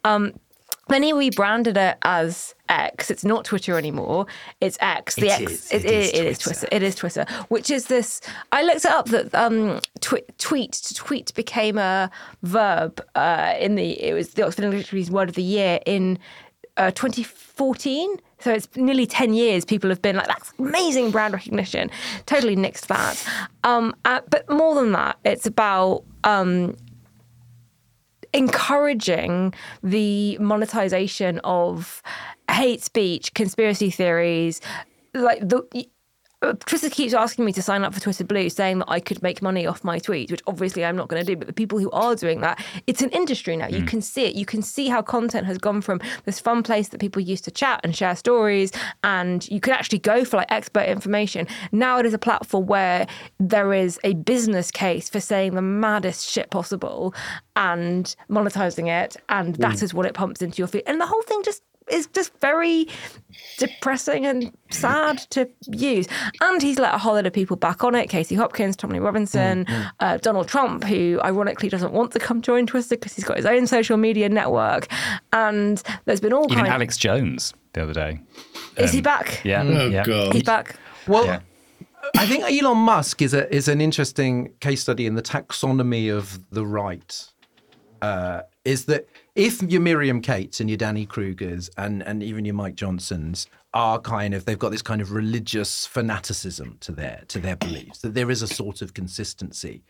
Um, 0.03 0.33
then 0.89 1.03
he 1.03 1.13
rebranded 1.13 1.77
it 1.77 1.97
as 2.03 2.55
X. 2.67 3.09
It's 3.09 3.23
not 3.23 3.45
Twitter 3.45 3.77
anymore. 3.77 4.25
It's 4.61 4.77
X. 4.81 5.15
The 5.15 5.27
It 5.27 5.41
X. 5.41 5.51
is. 5.51 5.71
it, 5.71 5.85
It 5.85 5.91
is 5.91 6.09
it 6.13 6.25
is 6.25 6.37
Twitter. 6.39 6.67
It 6.71 6.83
is 6.83 6.95
Twitter. 6.95 7.25
Which 7.49 7.69
is 7.69 7.85
this? 7.85 8.21
I 8.51 8.63
looked 8.63 8.85
it 8.85 8.91
up 8.91 9.07
that 9.09 9.33
um, 9.35 9.79
tw- 10.01 10.27
tweet 10.37 10.73
to 10.73 10.93
tweet 10.93 11.33
became 11.35 11.77
a 11.77 12.09
verb 12.43 13.01
uh, 13.15 13.53
in 13.59 13.75
the. 13.75 13.91
It 14.03 14.13
was 14.13 14.29
the 14.33 14.45
Oxford 14.45 14.65
English 14.65 14.81
Dictionary's 14.83 15.11
word 15.11 15.29
of 15.29 15.35
the 15.35 15.43
year 15.43 15.79
in 15.85 16.19
uh, 16.77 16.91
2014. 16.91 18.17
So 18.41 18.53
it's 18.53 18.69
nearly 18.77 19.05
10 19.05 19.33
years 19.33 19.65
people 19.65 19.89
have 19.89 20.01
been 20.01 20.15
like, 20.15 20.27
that's 20.27 20.53
amazing 20.59 21.11
brand 21.11 21.33
recognition. 21.33 21.91
Totally 22.25 22.55
nixed 22.55 22.87
that. 22.87 23.21
Um, 23.65 23.93
uh, 24.05 24.21
but 24.29 24.49
more 24.49 24.75
than 24.75 24.93
that, 24.93 25.17
it's 25.25 25.45
about 25.45 26.03
um, 26.23 26.77
encouraging 28.33 29.53
the 29.83 30.37
monetization 30.39 31.39
of 31.43 32.01
hate 32.49 32.83
speech, 32.83 33.33
conspiracy 33.33 33.89
theories, 33.89 34.61
like 35.13 35.39
the 35.47 35.63
Twitter 36.41 36.89
keeps 36.89 37.13
asking 37.13 37.43
me 37.43 37.51
to 37.51 37.61
sign 37.61 37.83
up 37.83 37.93
for 37.93 37.99
Twitter 37.99 38.23
Blue, 38.23 38.49
saying 38.49 38.79
that 38.79 38.89
I 38.89 39.01
could 39.01 39.21
make 39.21 39.41
money 39.41 39.67
off 39.67 39.83
my 39.83 39.99
tweets, 39.99 40.31
which 40.31 40.41
obviously 40.47 40.85
I'm 40.85 40.95
not 40.95 41.09
going 41.09 41.23
to 41.23 41.25
do. 41.25 41.35
But 41.35 41.47
the 41.47 41.53
people 41.53 41.79
who 41.79 41.91
are 41.91 42.15
doing 42.15 42.39
that, 42.41 42.63
it's 42.87 43.01
an 43.01 43.09
industry 43.09 43.57
now. 43.57 43.67
You 43.67 43.81
mm. 43.81 43.87
can 43.87 44.01
see 44.01 44.23
it. 44.25 44.35
You 44.35 44.45
can 44.45 44.61
see 44.61 44.87
how 44.87 45.01
content 45.01 45.45
has 45.47 45.57
gone 45.57 45.81
from 45.81 45.99
this 46.23 46.39
fun 46.39 46.63
place 46.63 46.89
that 46.89 47.01
people 47.01 47.21
used 47.21 47.43
to 47.43 47.51
chat 47.51 47.81
and 47.83 47.93
share 47.93 48.15
stories, 48.15 48.71
and 49.03 49.49
you 49.49 49.59
could 49.59 49.73
actually 49.73 49.99
go 49.99 50.23
for 50.23 50.37
like 50.37 50.49
expert 50.49 50.85
information. 50.85 51.45
Now 51.73 51.99
it 51.99 52.05
is 52.05 52.13
a 52.13 52.19
platform 52.19 52.67
where 52.67 53.05
there 53.39 53.73
is 53.73 53.99
a 54.05 54.13
business 54.13 54.71
case 54.71 55.09
for 55.09 55.19
saying 55.19 55.55
the 55.55 55.61
maddest 55.61 56.29
shit 56.29 56.51
possible 56.51 57.13
and 57.57 58.15
monetizing 58.29 58.87
it, 58.87 59.17
and 59.27 59.55
that 59.55 59.75
mm. 59.75 59.83
is 59.83 59.93
what 59.93 60.05
it 60.05 60.13
pumps 60.13 60.41
into 60.41 60.59
your 60.59 60.67
feed. 60.67 60.83
And 60.87 61.01
the 61.01 61.05
whole 61.05 61.21
thing 61.23 61.41
just 61.43 61.63
is 61.89 62.07
just 62.07 62.37
very 62.39 62.87
depressing 63.57 64.25
and 64.25 64.51
sad 64.69 65.17
to 65.31 65.49
use. 65.71 66.07
And 66.41 66.61
he's 66.61 66.79
let 66.79 66.93
a 66.93 66.97
whole 66.97 67.13
lot 67.13 67.25
of 67.25 67.33
people 67.33 67.55
back 67.55 67.83
on 67.83 67.95
it 67.95 68.09
Katie 68.09 68.35
Hopkins, 68.35 68.75
Tommy 68.75 68.99
Robinson, 68.99 69.65
mm-hmm. 69.65 69.87
uh, 69.99 70.17
Donald 70.17 70.47
Trump, 70.47 70.83
who 70.83 71.19
ironically 71.23 71.69
doesn't 71.69 71.93
want 71.93 72.11
to 72.13 72.19
come 72.19 72.41
join 72.41 72.65
Twitter 72.65 72.95
because 72.95 73.15
he's 73.15 73.25
got 73.25 73.37
his 73.37 73.45
own 73.45 73.67
social 73.67 73.97
media 73.97 74.29
network. 74.29 74.87
And 75.33 75.81
there's 76.05 76.21
been 76.21 76.33
all 76.33 76.45
Even 76.45 76.59
kinds. 76.59 76.69
Alex 76.69 76.97
Jones 76.97 77.53
the 77.73 77.83
other 77.83 77.93
day. 77.93 78.19
Is 78.77 78.91
um, 78.91 78.95
he 78.95 79.01
back? 79.01 79.41
Yeah. 79.43 79.63
Oh, 79.63 79.87
yeah. 79.87 80.03
God. 80.03 80.33
He's 80.33 80.43
back. 80.43 80.75
Well, 81.07 81.25
Yeah. 81.25 81.41
I 82.17 82.25
think 82.25 82.43
Elon 82.43 82.77
Musk 82.77 83.21
is 83.21 83.33
a 83.33 83.53
is 83.53 83.67
an 83.67 83.81
interesting 83.81 84.53
case 84.61 84.81
study 84.81 85.05
in 85.05 85.15
the 85.15 85.21
taxonomy 85.21 86.11
of 86.11 86.39
the 86.49 86.65
right. 86.65 87.29
Uh, 88.01 88.41
is 88.65 88.85
that 88.85 89.07
if 89.39 89.63
your 89.63 89.79
Miriam 89.79 90.21
Cates 90.21 90.59
and 90.59 90.69
your 90.69 90.75
Danny 90.75 91.07
Krugers 91.07 91.69
and 91.77 92.03
and 92.03 92.21
even 92.21 92.43
your 92.43 92.55
Mike 92.55 92.75
Johnsons 92.75 93.47
are 93.73 93.97
kind 93.97 94.33
of 94.33 94.43
they've 94.43 94.59
got 94.59 94.71
this 94.71 94.81
kind 94.81 94.99
of 94.99 95.13
religious 95.13 95.85
fanaticism 95.85 96.75
to 96.81 96.91
their 96.91 97.23
to 97.29 97.39
their 97.39 97.55
beliefs 97.55 97.99
that 97.99 98.13
there 98.13 98.29
is 98.29 98.41
a 98.41 98.47
sort 98.47 98.81
of 98.81 98.93
consistency. 98.93 99.81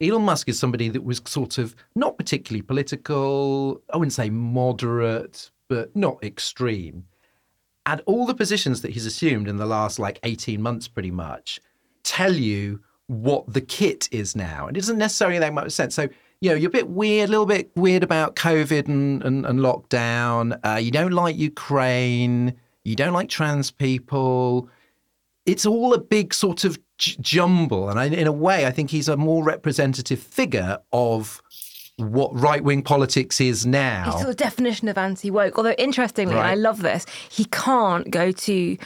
Elon 0.00 0.22
Musk 0.22 0.48
is 0.48 0.56
somebody 0.56 0.88
that 0.88 1.02
was 1.02 1.20
sort 1.26 1.58
of 1.58 1.74
not 1.96 2.16
particularly 2.16 2.62
political. 2.62 3.82
I 3.92 3.96
wouldn't 3.96 4.12
say 4.12 4.30
moderate, 4.30 5.50
but 5.68 5.94
not 5.96 6.22
extreme. 6.22 7.06
And 7.86 8.02
all 8.06 8.24
the 8.24 8.34
positions 8.34 8.82
that 8.82 8.92
he's 8.92 9.06
assumed 9.06 9.48
in 9.48 9.56
the 9.56 9.66
last 9.66 9.98
like 9.98 10.20
18 10.22 10.62
months, 10.62 10.86
pretty 10.86 11.10
much, 11.10 11.60
tell 12.04 12.32
you 12.32 12.80
what 13.08 13.52
the 13.52 13.60
kit 13.60 14.08
is 14.12 14.36
now. 14.36 14.68
And 14.68 14.76
it 14.76 14.80
doesn't 14.80 14.98
necessarily 14.98 15.40
make 15.40 15.52
much 15.52 15.72
sense. 15.72 15.94
So 15.96 16.08
you 16.42 16.48
know, 16.48 16.56
you're 16.56 16.70
a 16.70 16.72
bit 16.72 16.88
weird, 16.88 17.28
a 17.28 17.30
little 17.30 17.46
bit 17.46 17.70
weird 17.76 18.02
about 18.02 18.34
COVID 18.34 18.88
and, 18.88 19.22
and, 19.22 19.46
and 19.46 19.60
lockdown. 19.60 20.58
Uh, 20.64 20.74
you 20.74 20.90
don't 20.90 21.12
like 21.12 21.36
Ukraine. 21.36 22.54
You 22.84 22.96
don't 22.96 23.12
like 23.12 23.28
trans 23.28 23.70
people. 23.70 24.68
It's 25.46 25.64
all 25.64 25.94
a 25.94 26.00
big 26.00 26.34
sort 26.34 26.64
of 26.64 26.80
j- 26.98 27.16
jumble. 27.20 27.88
And 27.88 28.00
I, 28.00 28.06
in 28.06 28.26
a 28.26 28.32
way, 28.32 28.66
I 28.66 28.72
think 28.72 28.90
he's 28.90 29.08
a 29.08 29.16
more 29.16 29.44
representative 29.44 30.18
figure 30.18 30.78
of 30.92 31.40
what 32.02 32.38
right 32.38 32.62
wing 32.62 32.82
politics 32.82 33.40
is 33.40 33.64
now. 33.64 34.12
It's 34.14 34.24
the 34.24 34.34
definition 34.34 34.88
of 34.88 34.98
anti 34.98 35.30
woke. 35.30 35.56
Although, 35.56 35.74
interestingly, 35.78 36.34
right. 36.34 36.52
I 36.52 36.54
love 36.54 36.82
this, 36.82 37.06
he 37.30 37.44
can't 37.46 38.10
go 38.10 38.32
too 38.32 38.76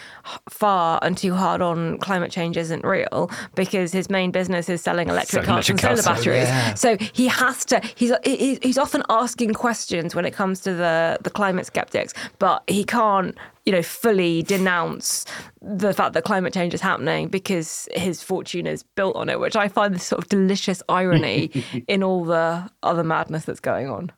far 0.48 0.98
and 1.02 1.16
too 1.16 1.34
hard 1.34 1.62
on 1.62 1.98
climate 1.98 2.30
change 2.30 2.56
isn't 2.56 2.84
real 2.84 3.30
because 3.54 3.92
his 3.92 4.10
main 4.10 4.30
business 4.30 4.68
is 4.68 4.80
selling 4.80 5.08
electric 5.08 5.44
cars 5.44 5.68
and 5.68 5.80
solar 5.80 6.02
batteries. 6.02 6.48
Yeah. 6.48 6.74
So 6.74 6.96
he 7.12 7.28
has 7.28 7.64
to, 7.66 7.80
he's, 7.94 8.12
he's 8.24 8.78
often 8.78 9.02
asking 9.08 9.54
questions 9.54 10.14
when 10.14 10.24
it 10.24 10.32
comes 10.32 10.60
to 10.60 10.74
the, 10.74 11.18
the 11.22 11.30
climate 11.30 11.66
skeptics, 11.66 12.14
but 12.38 12.62
he 12.68 12.84
can't 12.84 13.36
you 13.66 13.72
know, 13.72 13.82
fully 13.82 14.44
denounce 14.44 15.24
the 15.60 15.92
fact 15.92 16.12
that 16.12 16.22
climate 16.22 16.54
change 16.54 16.72
is 16.72 16.80
happening 16.80 17.28
because 17.28 17.88
his 17.92 18.22
fortune 18.22 18.66
is 18.66 18.84
built 18.84 19.16
on 19.16 19.28
it, 19.28 19.40
which 19.40 19.56
I 19.56 19.66
find 19.66 19.92
this 19.92 20.04
sort 20.04 20.22
of 20.22 20.28
delicious 20.28 20.82
irony 20.88 21.50
in 21.88 22.04
all 22.04 22.24
the 22.24 22.70
other 22.84 23.02
madness 23.02 23.44
that's 23.44 23.60
going 23.60 23.88
on. 23.88 24.12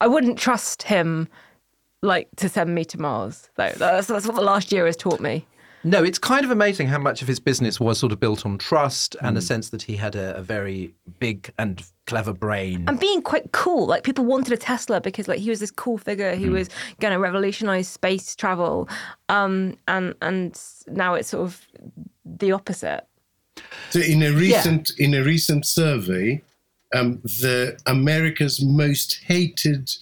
I 0.00 0.08
wouldn't 0.08 0.36
trust 0.36 0.82
him 0.82 1.28
like 2.02 2.28
to 2.36 2.48
send 2.48 2.74
me 2.74 2.84
to 2.86 3.00
Mars, 3.00 3.50
though. 3.56 3.72
That's, 3.76 4.08
that's 4.08 4.26
what 4.26 4.34
the 4.34 4.42
last 4.42 4.72
year 4.72 4.86
has 4.86 4.96
taught 4.96 5.20
me. 5.20 5.46
No, 5.82 6.02
it's 6.04 6.18
kind 6.18 6.44
of 6.44 6.50
amazing 6.50 6.88
how 6.88 6.98
much 6.98 7.22
of 7.22 7.28
his 7.28 7.40
business 7.40 7.80
was 7.80 7.98
sort 7.98 8.12
of 8.12 8.20
built 8.20 8.44
on 8.44 8.58
trust 8.58 9.16
and 9.22 9.36
a 9.36 9.40
mm. 9.40 9.44
sense 9.44 9.70
that 9.70 9.82
he 9.82 9.96
had 9.96 10.14
a, 10.14 10.36
a, 10.36 10.42
very 10.42 10.94
big 11.20 11.50
and 11.58 11.82
clever 12.10 12.32
brain. 12.32 12.84
And 12.88 12.98
being 12.98 13.22
quite 13.22 13.52
cool. 13.52 13.86
Like 13.86 14.02
people 14.02 14.24
wanted 14.24 14.52
a 14.52 14.56
Tesla 14.56 15.00
because 15.00 15.28
like 15.28 15.38
he 15.38 15.48
was 15.48 15.60
this 15.60 15.70
cool 15.70 15.96
figure 15.96 16.34
who 16.34 16.50
mm. 16.50 16.54
was 16.54 16.68
going 16.98 17.12
to 17.12 17.20
revolutionize 17.20 17.86
space 17.86 18.34
travel. 18.34 18.88
Um, 19.28 19.76
and 19.86 20.14
and 20.20 20.60
now 20.88 21.14
it's 21.14 21.28
sort 21.28 21.44
of 21.44 21.66
the 22.24 22.50
opposite. 22.50 23.06
So 23.90 24.00
in 24.00 24.24
a 24.24 24.32
recent 24.32 24.90
yeah. 24.98 25.06
in 25.06 25.14
a 25.14 25.22
recent 25.22 25.64
survey, 25.64 26.42
um, 26.92 27.20
the 27.22 27.78
America's 27.86 28.60
most 28.60 29.20
hated 29.24 29.94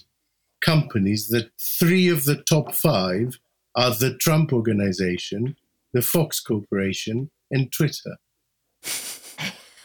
companies, 0.61 1.27
the 1.27 1.51
three 1.59 2.09
of 2.09 2.25
the 2.25 2.37
top 2.37 2.73
five 2.73 3.37
are 3.75 3.91
the 3.91 4.17
Trump 4.17 4.51
organization, 4.51 5.55
the 5.93 6.01
Fox 6.01 6.39
Corporation, 6.39 7.29
and 7.51 7.71
Twitter. 7.71 8.17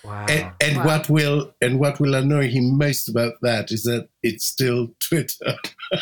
Wow. 0.05 0.26
And, 0.28 0.52
and 0.61 0.76
wow. 0.78 0.84
what 0.84 1.09
will 1.09 1.55
and 1.62 1.80
what 1.80 1.98
will 1.98 2.14
annoy 2.14 2.48
him 2.48 2.76
most 2.76 3.09
about 3.09 3.34
that 3.42 3.72
is 3.72 3.84
that 3.84 4.09
it's 4.22 4.44
still 4.44 4.88
Twitter. 5.00 5.55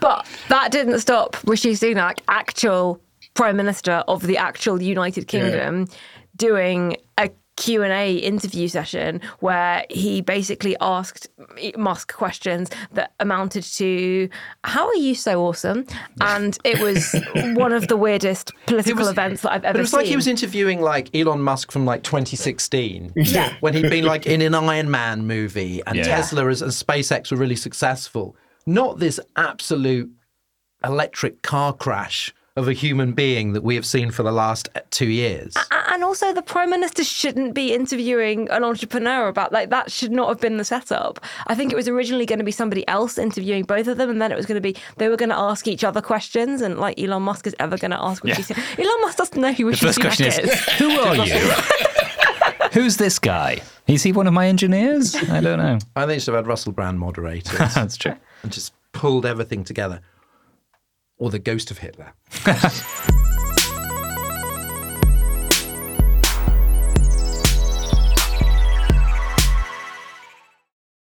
but 0.00 0.26
that 0.48 0.68
didn't 0.70 1.00
stop 1.00 1.36
Rishi 1.44 1.72
Sunak, 1.72 2.20
actual 2.28 3.00
Prime 3.34 3.56
Minister 3.56 4.04
of 4.08 4.22
the 4.26 4.38
actual 4.38 4.80
United 4.80 5.28
Kingdom, 5.28 5.80
yeah. 5.80 5.94
doing 6.36 6.96
a 7.18 7.30
Q&A 7.58 8.14
interview 8.14 8.68
session 8.68 9.20
where 9.40 9.84
he 9.90 10.20
basically 10.20 10.76
asked 10.80 11.26
Musk 11.76 12.14
questions 12.14 12.70
that 12.92 13.12
amounted 13.18 13.64
to 13.64 14.28
how 14.62 14.86
are 14.86 14.94
you 14.94 15.16
so 15.16 15.44
awesome 15.44 15.84
and 16.20 16.56
it 16.62 16.78
was 16.78 17.16
one 17.56 17.72
of 17.72 17.88
the 17.88 17.96
weirdest 17.96 18.52
political 18.66 19.00
was, 19.00 19.08
events 19.08 19.42
that 19.42 19.52
I've 19.52 19.64
ever 19.64 19.78
seen. 19.78 19.80
It 19.80 19.82
was 19.82 19.90
seen. 19.90 19.98
like 19.98 20.06
he 20.06 20.14
was 20.14 20.28
interviewing 20.28 20.80
like 20.80 21.12
Elon 21.12 21.42
Musk 21.42 21.72
from 21.72 21.84
like 21.84 22.04
2016 22.04 23.12
yeah. 23.16 23.56
when 23.58 23.74
he'd 23.74 23.90
been 23.90 24.04
like 24.04 24.24
in 24.26 24.40
an 24.40 24.54
Iron 24.54 24.88
Man 24.88 25.26
movie 25.26 25.82
and 25.84 25.96
yeah. 25.96 26.04
Tesla 26.04 26.46
and 26.46 26.56
SpaceX 26.56 27.32
were 27.32 27.36
really 27.36 27.56
successful. 27.56 28.36
Not 28.66 29.00
this 29.00 29.18
absolute 29.34 30.08
electric 30.84 31.42
car 31.42 31.72
crash 31.72 32.32
of 32.58 32.68
a 32.68 32.72
human 32.72 33.12
being 33.12 33.52
that 33.52 33.62
we 33.62 33.74
have 33.76 33.86
seen 33.86 34.10
for 34.10 34.22
the 34.22 34.32
last 34.32 34.68
uh, 34.74 34.80
two 34.90 35.08
years. 35.08 35.56
And 35.88 36.02
also, 36.02 36.32
the 36.32 36.42
prime 36.42 36.70
minister 36.70 37.04
shouldn't 37.04 37.54
be 37.54 37.72
interviewing 37.72 38.48
an 38.50 38.64
entrepreneur 38.64 39.28
about 39.28 39.52
like 39.52 39.70
that. 39.70 39.90
Should 39.92 40.10
not 40.10 40.28
have 40.28 40.40
been 40.40 40.56
the 40.56 40.64
setup. 40.64 41.20
I 41.46 41.54
think 41.54 41.72
it 41.72 41.76
was 41.76 41.88
originally 41.88 42.26
going 42.26 42.40
to 42.40 42.44
be 42.44 42.52
somebody 42.52 42.86
else 42.88 43.16
interviewing 43.16 43.62
both 43.64 43.86
of 43.86 43.96
them, 43.96 44.10
and 44.10 44.20
then 44.20 44.32
it 44.32 44.36
was 44.36 44.44
going 44.44 44.56
to 44.56 44.60
be 44.60 44.76
they 44.96 45.08
were 45.08 45.16
going 45.16 45.28
to 45.30 45.38
ask 45.38 45.68
each 45.68 45.84
other 45.84 46.02
questions, 46.02 46.60
and 46.60 46.78
like 46.78 47.00
Elon 47.00 47.22
Musk 47.22 47.46
is 47.46 47.54
ever 47.60 47.78
going 47.78 47.92
to 47.92 48.02
ask. 48.02 48.24
Yeah. 48.24 48.36
Elon 48.76 49.00
Musk 49.02 49.18
doesn't 49.18 49.40
know 49.40 49.52
who. 49.52 49.70
The 49.70 49.76
first 49.76 50.00
question 50.00 50.26
is, 50.26 50.38
is, 50.38 50.64
"Who 50.78 50.90
are 50.90 51.16
you? 51.26 51.34
Who's 52.72 52.96
this 52.96 53.18
guy? 53.18 53.62
Is 53.86 54.02
he 54.02 54.12
one 54.12 54.26
of 54.26 54.34
my 54.34 54.46
engineers? 54.46 55.14
I 55.14 55.40
don't 55.40 55.58
know. 55.58 55.78
I 55.96 56.02
think 56.02 56.14
you 56.14 56.20
should 56.20 56.34
have 56.34 56.44
had 56.44 56.46
Russell 56.46 56.72
Brand 56.72 56.98
moderators. 56.98 57.58
That's 57.74 57.96
true. 57.96 58.14
And 58.42 58.52
just 58.52 58.72
pulled 58.92 59.24
everything 59.24 59.64
together 59.64 60.00
or 61.18 61.30
the 61.30 61.38
ghost 61.38 61.70
of 61.70 61.78
Hitler. 61.78 62.12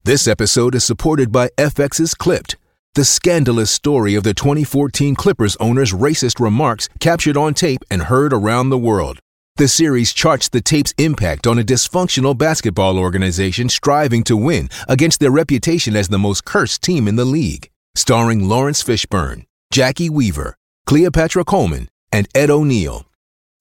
this 0.05 0.29
episode 0.29 0.75
is 0.75 0.85
supported 0.85 1.33
by 1.33 1.49
FX's 1.59 2.15
Clipped, 2.15 2.57
the 2.95 3.05
scandalous 3.05 3.71
story 3.71 4.15
of 4.15 4.23
the 4.23 4.35
2014 4.35 5.15
Clippers 5.15 5.57
owner's 5.57 5.93
racist 5.93 6.39
remarks 6.39 6.89
captured 7.01 7.37
on 7.37 7.55
tape 7.55 7.83
and 7.91 8.03
heard 8.03 8.33
around 8.33 8.71
the 8.71 8.79
world. 8.79 9.19
The 9.57 9.69
series 9.69 10.13
charts 10.13 10.49
the 10.49 10.61
tape's 10.61 10.93
impact 10.99 11.47
on 11.47 11.61
a 11.61 11.63
dysfunctional 11.63 12.37
basketball 12.37 12.99
organization 12.99 13.69
striving 13.69 14.25
to 14.25 14.37
win 14.37 14.69
against 14.89 15.21
their 15.21 15.31
reputation 15.31 15.95
as 15.95 16.09
the 16.09 16.19
most 16.19 16.45
cursed 16.45 16.83
team 16.83 17.07
in 17.07 17.15
the 17.15 17.25
league. 17.25 17.71
Starring 17.95 18.49
Laurence 18.49 18.83
Fishburne, 18.83 19.45
Jacki 19.73 20.09
Weaver, 20.11 20.57
Cleopatra 20.87 21.45
Coleman, 21.45 21.89
and 22.13 22.29
Ed 22.35 22.51
O'Neill. 22.51 23.07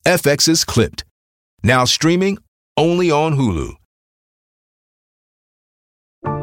FX's 0.05 0.63
Clipped. 0.65 1.03
Now 1.63 1.85
streaming 1.85 2.37
only 2.77 3.09
on 3.09 3.35
Hulu. 3.37 3.75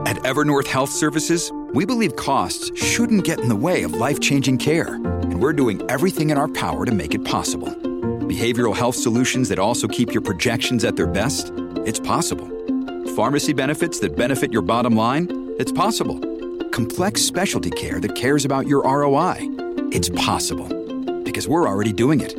At 0.06 0.16
Evernorth 0.24 0.66
Health 0.66 0.90
Services, 0.90 1.52
we 1.72 1.84
believe 1.84 2.16
costs 2.16 2.76
shouldn't 2.76 3.24
get 3.24 3.38
in 3.40 3.48
the 3.48 3.56
way 3.56 3.82
of 3.84 3.92
life 3.92 4.18
changing 4.18 4.58
care, 4.58 4.94
and 4.94 5.40
we're 5.40 5.52
doing 5.52 5.88
everything 5.88 6.30
in 6.30 6.38
our 6.38 6.48
power 6.48 6.84
to 6.84 6.92
make 6.92 7.14
it 7.14 7.24
possible. 7.24 7.68
Behavioral 7.68 8.74
health 8.74 8.96
solutions 8.96 9.48
that 9.50 9.58
also 9.58 9.86
keep 9.86 10.12
your 10.12 10.22
projections 10.22 10.84
at 10.84 10.96
their 10.96 11.06
best? 11.06 11.52
It's 11.84 12.00
possible. 12.00 12.48
Pharmacy 13.14 13.52
benefits 13.52 14.00
that 14.00 14.16
benefit 14.16 14.52
your 14.52 14.62
bottom 14.62 14.96
line? 14.96 15.54
It's 15.58 15.72
possible. 15.72 16.18
Complex 16.70 17.22
specialty 17.22 17.70
care 17.70 18.00
that 18.00 18.14
cares 18.14 18.44
about 18.44 18.66
your 18.66 18.82
ROI? 18.82 19.36
It's 19.92 20.08
possible. 20.10 20.68
Because 21.22 21.48
we're 21.48 21.68
already 21.68 21.92
doing 21.92 22.20
it. 22.20 22.34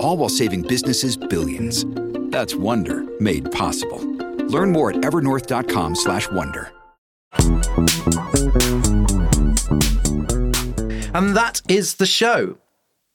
All 0.00 0.16
while 0.16 0.28
saving 0.28 0.62
businesses 0.62 1.16
billions. 1.16 1.84
That's 2.30 2.54
Wonder 2.54 3.04
made 3.20 3.50
possible. 3.52 3.98
Learn 4.48 4.72
more 4.72 4.90
at 4.90 4.96
evernorth.com/wonder. 4.96 6.72
And 11.14 11.34
that 11.36 11.62
is 11.68 11.94
the 11.94 12.06
show. 12.06 12.58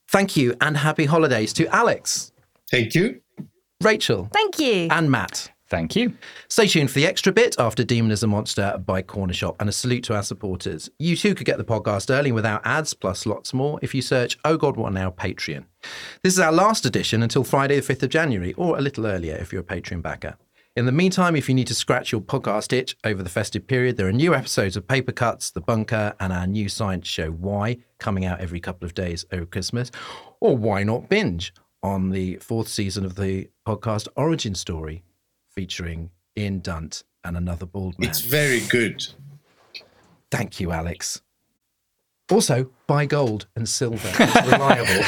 Thank 0.07 0.35
you 0.35 0.55
and 0.59 0.77
happy 0.77 1.05
holidays 1.05 1.53
to 1.53 1.67
Alex. 1.67 2.31
Thank 2.69 2.95
you. 2.95 3.21
Rachel. 3.83 4.29
Thank 4.33 4.59
you. 4.59 4.87
And 4.89 5.11
Matt. 5.11 5.51
Thank 5.71 5.95
you. 5.95 6.13
Stay 6.49 6.67
tuned 6.67 6.91
for 6.91 6.99
the 6.99 7.05
extra 7.05 7.31
bit 7.31 7.55
after 7.57 7.81
Demon 7.81 8.11
is 8.11 8.23
a 8.23 8.27
Monster 8.27 8.77
by 8.85 9.01
Corner 9.01 9.33
Shop 9.33 9.55
and 9.57 9.69
a 9.69 9.71
salute 9.71 10.03
to 10.03 10.13
our 10.13 10.21
supporters. 10.21 10.89
You 10.99 11.15
too 11.15 11.33
could 11.33 11.45
get 11.45 11.57
the 11.57 11.63
podcast 11.63 12.13
early 12.13 12.33
without 12.33 12.61
ads, 12.65 12.93
plus 12.93 13.25
lots 13.25 13.53
more 13.53 13.79
if 13.81 13.95
you 13.95 14.01
search 14.01 14.37
Oh 14.43 14.57
God 14.57 14.75
What 14.75 14.91
Now 14.91 15.11
Patreon. 15.11 15.63
This 16.23 16.33
is 16.33 16.41
our 16.41 16.51
last 16.51 16.85
edition 16.85 17.23
until 17.23 17.45
Friday, 17.45 17.79
the 17.79 17.93
5th 17.93 18.03
of 18.03 18.09
January, 18.09 18.51
or 18.55 18.77
a 18.77 18.81
little 18.81 19.07
earlier 19.07 19.35
if 19.35 19.53
you're 19.53 19.61
a 19.61 19.63
Patreon 19.63 20.01
backer. 20.01 20.35
In 20.75 20.87
the 20.87 20.91
meantime, 20.91 21.37
if 21.37 21.47
you 21.47 21.55
need 21.55 21.67
to 21.67 21.73
scratch 21.73 22.11
your 22.11 22.19
podcast 22.19 22.73
itch 22.73 22.97
over 23.05 23.23
the 23.23 23.29
festive 23.29 23.65
period, 23.65 23.95
there 23.95 24.09
are 24.09 24.11
new 24.11 24.35
episodes 24.35 24.75
of 24.75 24.85
Paper 24.85 25.13
Cuts, 25.13 25.51
The 25.51 25.61
Bunker, 25.61 26.13
and 26.19 26.33
our 26.33 26.47
new 26.47 26.67
science 26.67 27.07
show, 27.07 27.31
Why, 27.31 27.77
coming 27.97 28.25
out 28.25 28.41
every 28.41 28.59
couple 28.59 28.85
of 28.85 28.93
days 28.93 29.23
over 29.31 29.45
Christmas. 29.45 29.89
Or 30.41 30.57
why 30.57 30.83
not 30.83 31.07
binge 31.07 31.53
on 31.81 32.09
the 32.09 32.35
fourth 32.41 32.67
season 32.67 33.05
of 33.05 33.15
the 33.15 33.49
podcast 33.65 34.09
Origin 34.17 34.53
Story, 34.53 35.05
featuring 35.53 36.09
Ian 36.37 36.59
Dunt 36.59 37.03
and 37.23 37.37
another 37.37 37.65
bald 37.65 37.97
man. 37.99 38.09
It's 38.09 38.21
very 38.21 38.61
good. 38.61 39.05
Thank 40.29 40.59
you, 40.59 40.71
Alex. 40.71 41.21
Also, 42.31 42.71
buy 42.87 43.05
gold 43.05 43.47
and 43.57 43.67
silver. 43.67 44.09
It's 44.13 44.51
reliable. 44.51 45.03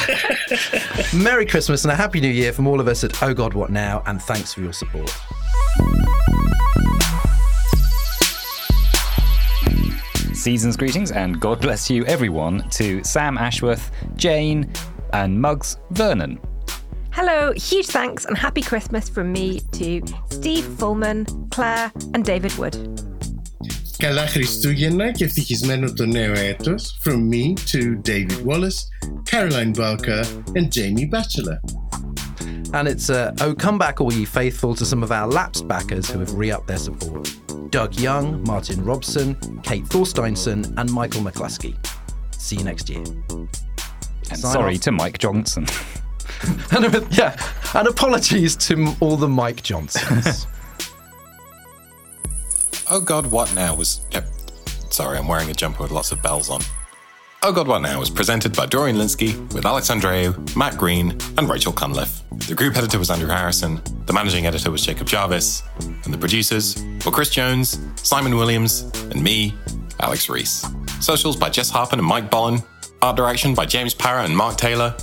Merry 1.24 1.46
Christmas 1.46 1.84
and 1.84 1.92
a 1.92 1.96
Happy 1.96 2.20
New 2.20 2.28
Year 2.28 2.52
from 2.52 2.66
all 2.66 2.80
of 2.80 2.88
us 2.88 3.02
at 3.02 3.22
Oh 3.22 3.32
God 3.32 3.54
What 3.54 3.70
Now, 3.70 4.02
and 4.06 4.20
thanks 4.20 4.52
for 4.52 4.60
your 4.60 4.74
support. 4.74 5.10
Season's 10.34 10.76
greetings 10.76 11.10
and 11.10 11.40
God 11.40 11.62
bless 11.62 11.88
you, 11.88 12.04
everyone, 12.04 12.68
to 12.70 13.02
Sam 13.02 13.38
Ashworth, 13.38 13.90
Jane, 14.16 14.70
and 15.14 15.40
Muggs 15.40 15.78
Vernon. 15.92 16.38
Hello, 17.13 17.51
huge 17.53 17.87
thanks 17.87 18.25
and 18.25 18.37
happy 18.37 18.61
Christmas 18.61 19.09
from 19.09 19.31
me 19.31 19.59
to 19.73 20.01
Steve 20.29 20.63
Fullman, 20.63 21.49
Claire, 21.51 21.91
and 22.13 22.23
David 22.23 22.53
Wood. 22.57 22.75
Καλά 23.97 24.27
Χριστούγεννα 24.27 25.11
και 25.11 25.23
ευτυχισμένο 25.23 25.93
το 25.93 26.05
νέο 26.05 26.33
έτος 26.33 26.99
from 27.03 27.29
me 27.33 27.53
to 27.71 28.01
David 28.09 28.45
Wallace, 28.45 28.87
Caroline 29.31 29.73
Barker 29.73 30.23
and 30.55 30.71
Jamie 30.71 31.09
Batchelor. 31.09 31.59
And 32.71 32.87
it's 32.87 33.09
uh, 33.09 33.33
oh, 33.41 33.53
come 33.55 33.77
back, 33.77 33.99
all 33.99 34.13
ye 34.13 34.25
faithful, 34.25 34.75
to 34.75 34.85
some 34.85 35.01
of 35.03 35.11
our 35.11 35.27
lapsed 35.27 35.67
backers 35.67 36.09
who 36.09 36.19
have 36.19 36.33
re 36.35 36.51
upped 36.51 36.67
their 36.67 36.77
support 36.77 37.25
Doug 37.71 37.99
Young, 37.99 38.43
Martin 38.43 38.83
Robson, 38.83 39.35
Kate 39.63 39.85
Thorsteinson, 39.85 40.59
and 40.79 40.91
Michael 40.91 41.21
McCluskey. 41.21 41.75
See 42.45 42.57
you 42.57 42.63
next 42.63 42.89
year. 42.89 43.03
And 44.31 44.39
Sign 44.39 44.53
sorry 44.57 44.75
off. 44.75 44.81
to 44.81 44.91
Mike 44.91 45.17
Johnson. 45.17 45.65
and, 46.70 47.16
yeah, 47.16 47.36
and 47.74 47.88
apologies 47.88 48.56
to 48.56 48.94
all 49.00 49.16
the 49.16 49.28
Mike 49.28 49.62
Johnsons. 49.62 50.46
Oh 52.90 53.00
God, 53.00 53.26
What 53.26 53.54
Now 53.54 53.74
was. 53.74 54.02
Yep. 54.12 54.26
Sorry, 54.90 55.16
I'm 55.16 55.26
wearing 55.26 55.50
a 55.50 55.54
jumper 55.54 55.82
with 55.82 55.90
lots 55.90 56.12
of 56.12 56.22
bells 56.22 56.50
on. 56.50 56.60
Oh 57.42 57.50
God, 57.50 57.66
What 57.66 57.80
Now 57.80 57.98
was 57.98 58.10
presented 58.10 58.54
by 58.54 58.66
Dorian 58.66 58.96
Lynskey 58.96 59.34
with 59.54 59.64
Alex 59.64 59.88
Andreou, 59.88 60.54
Matt 60.54 60.76
Green, 60.76 61.12
and 61.38 61.48
Rachel 61.48 61.72
Cunliffe. 61.72 62.20
The 62.46 62.54
group 62.54 62.76
editor 62.76 62.98
was 62.98 63.10
Andrew 63.10 63.28
Harrison, 63.28 63.80
the 64.04 64.12
managing 64.12 64.44
editor 64.46 64.70
was 64.70 64.82
Jacob 64.84 65.06
Jarvis, 65.06 65.62
and 65.80 66.12
the 66.12 66.18
producers 66.18 66.76
were 67.06 67.10
Chris 67.10 67.30
Jones, 67.30 67.80
Simon 67.96 68.36
Williams, 68.36 68.82
and 69.10 69.22
me, 69.22 69.54
Alex 70.00 70.28
Reese. 70.28 70.66
Socials 71.00 71.36
by 71.36 71.48
Jess 71.48 71.70
Harpen 71.70 71.98
and 71.98 72.06
Mike 72.06 72.30
Bollen. 72.30 72.62
Art 73.00 73.16
direction 73.16 73.54
by 73.54 73.64
James 73.64 73.94
Parra 73.94 74.24
and 74.24 74.36
Mark 74.36 74.56
Taylor. 74.56 74.94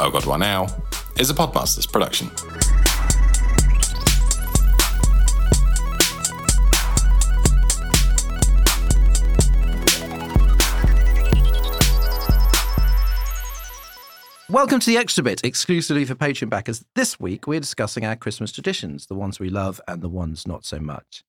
Oh 0.00 0.10
God, 0.10 0.26
What 0.26 0.36
Now 0.36 0.68
is 1.18 1.28
a 1.28 1.34
Podmasters 1.34 1.90
production. 1.90 2.30
Welcome 14.48 14.78
to 14.78 14.86
the 14.86 14.96
Extra 14.96 15.24
Bit, 15.24 15.44
exclusively 15.44 16.04
for 16.04 16.14
Patreon 16.14 16.48
backers. 16.48 16.84
This 16.94 17.18
week, 17.18 17.48
we're 17.48 17.58
discussing 17.58 18.06
our 18.06 18.14
Christmas 18.14 18.52
traditions, 18.52 19.06
the 19.06 19.16
ones 19.16 19.40
we 19.40 19.50
love 19.50 19.80
and 19.88 20.00
the 20.00 20.08
ones 20.08 20.46
not 20.46 20.64
so 20.64 20.78
much. 20.78 21.24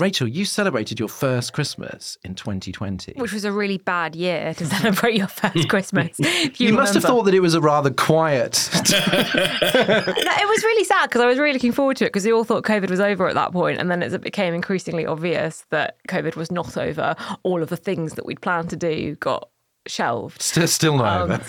Rachel, 0.00 0.26
you 0.26 0.44
celebrated 0.44 0.98
your 0.98 1.08
first 1.08 1.52
Christmas 1.52 2.16
in 2.24 2.34
2020. 2.34 3.12
Which 3.16 3.32
was 3.32 3.44
a 3.44 3.52
really 3.52 3.78
bad 3.78 4.16
year 4.16 4.54
to 4.54 4.66
celebrate 4.78 5.16
your 5.16 5.26
first 5.28 5.68
Christmas. 5.68 6.18
You 6.20 6.68
you, 6.68 6.72
must 6.72 6.94
have 6.94 7.02
thought 7.02 7.24
that 7.24 7.34
it 7.34 7.40
was 7.40 7.54
a 7.54 7.60
rather 7.60 7.90
quiet. 7.90 8.68
No, 8.80 10.32
it 10.32 10.48
was 10.48 10.64
really 10.64 10.84
sad 10.84 11.06
because 11.08 11.20
I 11.20 11.26
was 11.26 11.38
really 11.38 11.52
looking 11.52 11.72
forward 11.72 11.96
to 11.98 12.04
it 12.04 12.08
because 12.08 12.24
we 12.24 12.32
all 12.32 12.44
thought 12.44 12.64
COVID 12.64 12.90
was 12.90 13.00
over 13.00 13.28
at 13.28 13.34
that 13.34 13.52
point, 13.52 13.78
and 13.78 13.90
then 13.90 14.02
as 14.02 14.12
it 14.12 14.20
became 14.20 14.54
increasingly 14.54 15.06
obvious 15.06 15.64
that 15.70 15.96
COVID 16.08 16.36
was 16.36 16.50
not 16.50 16.76
over, 16.76 17.14
all 17.42 17.62
of 17.62 17.68
the 17.68 17.76
things 17.76 18.14
that 18.14 18.24
we'd 18.26 18.40
planned 18.40 18.70
to 18.70 18.76
do 18.76 19.14
got 19.16 19.48
shelved. 19.86 20.40
still, 20.42 20.66
still 20.66 20.96
not 20.96 21.22
Um, 21.22 21.30
over. 21.32 21.44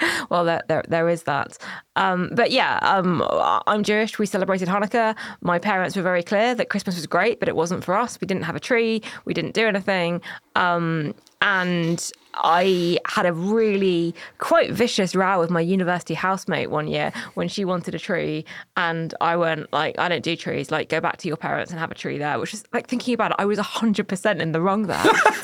well, 0.30 0.44
there, 0.44 0.62
there, 0.68 0.84
there 0.88 1.08
is 1.08 1.24
that. 1.24 1.58
Um, 1.96 2.30
but 2.32 2.50
yeah, 2.50 2.78
um, 2.82 3.24
I'm 3.66 3.82
Jewish. 3.82 4.18
We 4.18 4.26
celebrated 4.26 4.68
Hanukkah. 4.68 5.16
My 5.40 5.58
parents 5.58 5.96
were 5.96 6.02
very 6.02 6.22
clear 6.22 6.54
that 6.54 6.68
Christmas 6.68 6.96
was 6.96 7.06
great, 7.06 7.40
but 7.40 7.48
it 7.48 7.56
wasn't 7.56 7.84
for 7.84 7.94
us. 7.94 8.20
We 8.20 8.26
didn't 8.26 8.44
have 8.44 8.56
a 8.56 8.60
tree. 8.60 9.02
We 9.24 9.34
didn't 9.34 9.54
do 9.54 9.66
anything. 9.66 10.20
Um, 10.54 11.14
and 11.40 12.10
I 12.36 12.98
had 13.06 13.26
a 13.26 13.32
really 13.32 14.14
quite 14.38 14.70
vicious 14.70 15.14
row 15.14 15.38
with 15.40 15.50
my 15.50 15.60
university 15.60 16.14
housemate 16.14 16.70
one 16.70 16.86
year 16.86 17.12
when 17.34 17.48
she 17.48 17.64
wanted 17.64 17.94
a 17.94 17.98
tree, 17.98 18.44
and 18.76 19.14
I 19.20 19.36
went 19.36 19.72
like, 19.72 19.98
"I 19.98 20.08
don't 20.08 20.22
do 20.22 20.36
trees. 20.36 20.70
Like, 20.70 20.88
go 20.88 21.00
back 21.00 21.16
to 21.18 21.28
your 21.28 21.36
parents 21.36 21.70
and 21.70 21.80
have 21.80 21.90
a 21.90 21.94
tree 21.94 22.18
there." 22.18 22.38
Which 22.38 22.54
is 22.54 22.64
like 22.72 22.86
thinking 22.88 23.14
about 23.14 23.32
it, 23.32 23.36
I 23.38 23.44
was 23.44 23.58
hundred 23.58 24.08
percent 24.08 24.40
in 24.40 24.52
the 24.52 24.60
wrong 24.60 24.84
there. 24.86 25.02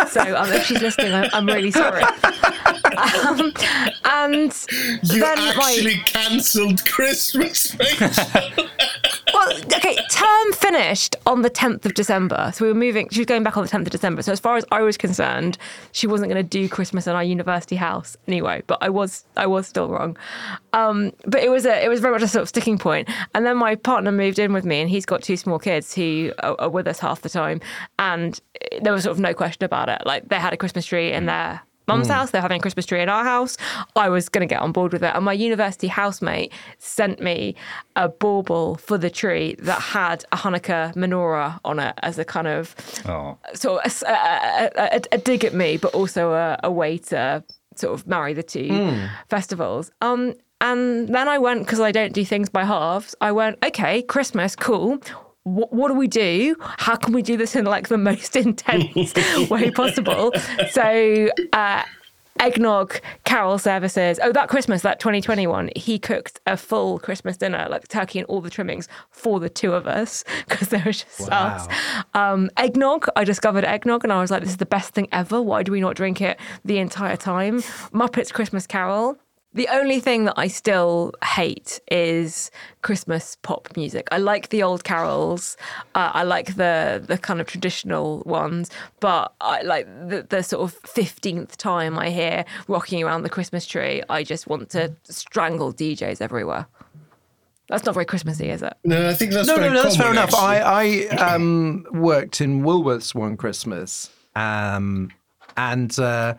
so 0.09 0.37
um, 0.37 0.51
if 0.53 0.67
she's 0.67 0.81
listening, 0.83 1.13
I'm, 1.13 1.31
I'm 1.33 1.47
really 1.47 1.71
sorry. 1.71 2.03
um, 2.97 3.53
and 4.05 4.67
You 5.03 5.21
then 5.21 5.39
actually 5.39 5.97
cancelled 6.05 6.85
Christmas, 6.85 7.75
okay, 9.77 9.97
term 10.11 10.53
finished 10.53 11.17
on 11.27 11.43
the 11.43 11.51
10th 11.51 11.85
of 11.85 11.95
December. 11.95 12.51
So 12.55 12.65
we 12.65 12.73
were 12.73 12.79
moving, 12.79 13.09
she 13.11 13.21
was 13.21 13.27
going 13.27 13.43
back 13.43 13.57
on 13.57 13.65
the 13.65 13.71
10th 13.71 13.83
of 13.83 13.91
December. 13.91 14.23
So 14.23 14.33
as 14.33 14.41
far 14.41 14.57
as 14.57 14.65
I 14.71 14.83
was 14.83 14.97
concerned, 14.97 15.59
she 15.93 16.07
wasn't 16.07 16.31
going 16.31 16.43
to 16.43 16.49
do 16.49 16.69
Christmas 16.69 17.07
in 17.07 17.15
our 17.15 17.25
university 17.25 17.77
house 17.77 18.17
anyway, 18.27 18.63
but 18.67 18.79
I 18.81 18.89
was 18.89 19.25
I 19.37 19.47
was 19.47 19.67
still 19.67 19.89
wrong. 19.89 20.17
Um, 20.73 21.13
but 21.27 21.43
it 21.43 21.51
was 21.51 21.67
a 21.67 21.85
it 21.85 21.89
was 21.89 22.01
very 22.01 22.13
much 22.13 22.23
a 22.23 22.29
sort 22.29 22.43
of 22.43 22.49
sticking 22.49 22.79
point. 22.79 23.09
And 23.35 23.45
then 23.45 23.57
my 23.57 23.75
partner 23.75 24.13
moved 24.13 24.39
in 24.39 24.53
with 24.53 24.65
me 24.65 24.81
and 24.81 24.89
he's 24.89 25.07
got 25.07 25.23
two 25.23 25.37
small 25.37 25.59
kids 25.59 25.95
who 25.95 26.33
are, 26.39 26.57
are 26.61 26.71
with 26.71 26.87
us 26.87 26.99
half 26.99 27.23
the 27.23 27.29
time 27.29 27.61
and 27.99 28.41
there 28.81 28.93
was 28.93 29.05
sort 29.05 29.13
of 29.13 29.21
no 29.21 29.35
question 29.35 29.65
about 29.65 29.89
it. 29.89 30.03
Like 30.07 30.29
they 30.29 30.39
had 30.39 30.53
a 30.53 30.57
Christmas 30.57 30.87
tree 30.87 31.13
in 31.13 31.27
their 31.27 31.61
mum's 31.87 32.09
house. 32.09 32.31
They're 32.31 32.41
having 32.43 32.59
a 32.59 32.63
Christmas 32.63 32.87
tree 32.87 33.01
in 33.01 33.09
our 33.09 33.25
house. 33.25 33.57
I 33.97 34.09
was 34.09 34.29
going 34.29 34.47
to 34.47 34.53
get 34.53 34.61
on 34.63 34.73
board 34.73 34.93
with 34.93 35.03
it. 35.03 35.13
And 35.15 35.25
my 35.25 35.33
university 35.33 35.89
housemate 35.89 36.53
sent 36.79 37.21
me 37.21 37.55
a 37.97 38.09
bauble 38.09 38.77
for 38.77 38.99
the 38.99 39.11
tree 39.11 39.57
that 39.61 39.81
had 39.81 40.25
a 40.33 40.37
Hanukkah 40.37 40.95
menorah 40.95 41.59
on 41.65 41.79
it 41.79 41.95
as 42.03 42.19
a 42.19 42.25
kind 42.25 42.47
of 42.47 42.75
Oh. 43.09 43.39
sort 43.55 43.85
of 43.85 44.03
a, 44.07 44.13
a, 44.13 44.71
a, 44.97 45.01
a 45.13 45.19
dig 45.19 45.45
at 45.45 45.55
me, 45.55 45.77
but 45.77 45.93
also 45.95 46.33
a, 46.33 46.59
a 46.63 46.71
way 46.71 46.99
to 46.99 47.43
sort 47.77 47.95
of 47.95 48.07
marry 48.07 48.35
the 48.35 48.43
two 48.43 48.69
festivals. 49.29 49.91
Um, 50.03 50.35
and 50.61 51.09
then 51.09 51.27
I 51.27 51.39
went 51.39 51.61
because 51.65 51.81
I 51.81 51.91
don't 51.91 52.13
do 52.13 52.25
things 52.25 52.49
by 52.49 52.65
halves. 52.65 53.15
I 53.21 53.33
went, 53.33 53.59
okay, 53.65 54.03
Christmas, 54.03 54.55
cool. 54.55 54.99
What, 55.45 55.73
what 55.73 55.89
do 55.89 55.95
we 55.95 56.09
do? 56.09 56.57
How 56.61 56.97
can 56.97 57.13
we 57.13 57.23
do 57.23 57.37
this 57.37 57.57
in 57.57 57.65
like 57.65 57.89
the 57.89 57.99
most 57.99 58.37
intense 58.45 59.15
way 59.51 59.71
possible? 59.71 60.33
So 60.71 61.29
uh, 61.53 61.83
eggnog, 62.39 63.01
carol 63.25 63.59
services. 63.59 64.19
Oh, 64.23 64.33
that 64.33 64.49
Christmas, 64.49 64.83
that 64.83 65.01
2021, 65.01 65.71
he 65.77 65.99
cooked 65.99 66.41
a 66.47 66.57
full 66.57 66.99
Christmas 66.99 67.37
dinner, 67.37 67.67
like 67.71 67.89
turkey 67.89 68.19
and 68.19 68.27
all 68.27 68.41
the 68.41 68.51
trimmings 68.51 68.89
for 69.11 69.41
the 69.41 69.49
two 69.49 69.73
of 69.75 69.87
us 69.87 70.25
because 70.49 70.69
there 70.69 70.83
was 70.85 71.03
just 71.03 71.29
Wow. 71.31 71.57
us. 71.57 71.69
Um, 72.15 72.51
eggnog, 72.57 73.07
I 73.17 73.25
discovered 73.25 73.65
eggnog 73.65 74.05
and 74.05 74.13
I 74.13 74.21
was 74.21 74.31
like, 74.31 74.43
this 74.43 74.51
is 74.51 74.57
the 74.59 74.67
best 74.67 74.95
thing 74.95 75.09
ever. 75.13 75.41
Why 75.43 75.63
do 75.63 75.73
we 75.73 75.81
not 75.81 75.97
drink 75.97 76.21
it 76.21 76.39
the 76.65 76.79
entire 76.79 77.17
time? 77.17 77.63
Muppets 77.93 78.33
Christmas 78.33 78.67
Carol. 78.67 79.19
The 79.55 79.69
only 79.69 80.01
thing 80.01 80.25
that 80.25 80.35
I 80.39 80.49
still 80.49 81.13
hate 81.23 81.79
is 81.91 82.51
Christmas 82.81 83.37
pop 83.43 83.69
music. 83.77 84.09
I 84.11 84.17
like 84.17 84.49
the 84.49 84.63
old 84.63 84.83
carols. 84.85 85.59
Uh, 85.95 86.11
I 86.15 86.23
like 86.23 86.57
the 86.57 87.05
the 87.07 87.19
kind 87.19 87.39
of 87.41 87.47
traditional 87.47 88.23
ones, 88.25 88.71
but 89.01 89.35
I 89.43 89.61
like 89.63 89.87
the, 90.09 90.23
the 90.29 90.43
sort 90.43 90.63
of 90.63 90.79
fifteenth 90.89 91.59
time 91.59 91.99
I 91.99 92.09
hear 92.11 92.47
"Rocking 92.67 93.03
Around 93.03 93.25
the 93.25 93.29
Christmas 93.29 93.67
Tree," 93.67 94.03
I 94.09 94.23
just 94.23 94.47
want 94.47 94.71
to 94.71 94.95
strangle 95.05 95.73
DJs 95.73 96.23
everywhere. 96.23 96.67
That's 97.69 97.85
not 97.85 97.95
very 97.95 98.07
Christmassy, 98.07 98.51
is 98.51 98.63
it? 98.63 98.75
No, 98.85 99.09
I 99.09 99.15
think 99.15 99.33
that's 99.33 99.49
no, 99.49 99.57
no, 99.57 99.63
very 99.63 99.75
no, 99.75 99.83
that's 99.83 99.97
fair 99.97 100.11
enough. 100.11 100.35
actually. 100.35 101.09
I, 101.11 101.17
I 101.17 101.35
um, 101.35 101.87
worked 101.93 102.41
in 102.41 102.63
Woolworths 102.63 103.15
one 103.15 103.37
Christmas, 103.37 104.11
um, 104.35 105.11
and 105.57 105.99
uh, 105.99 106.35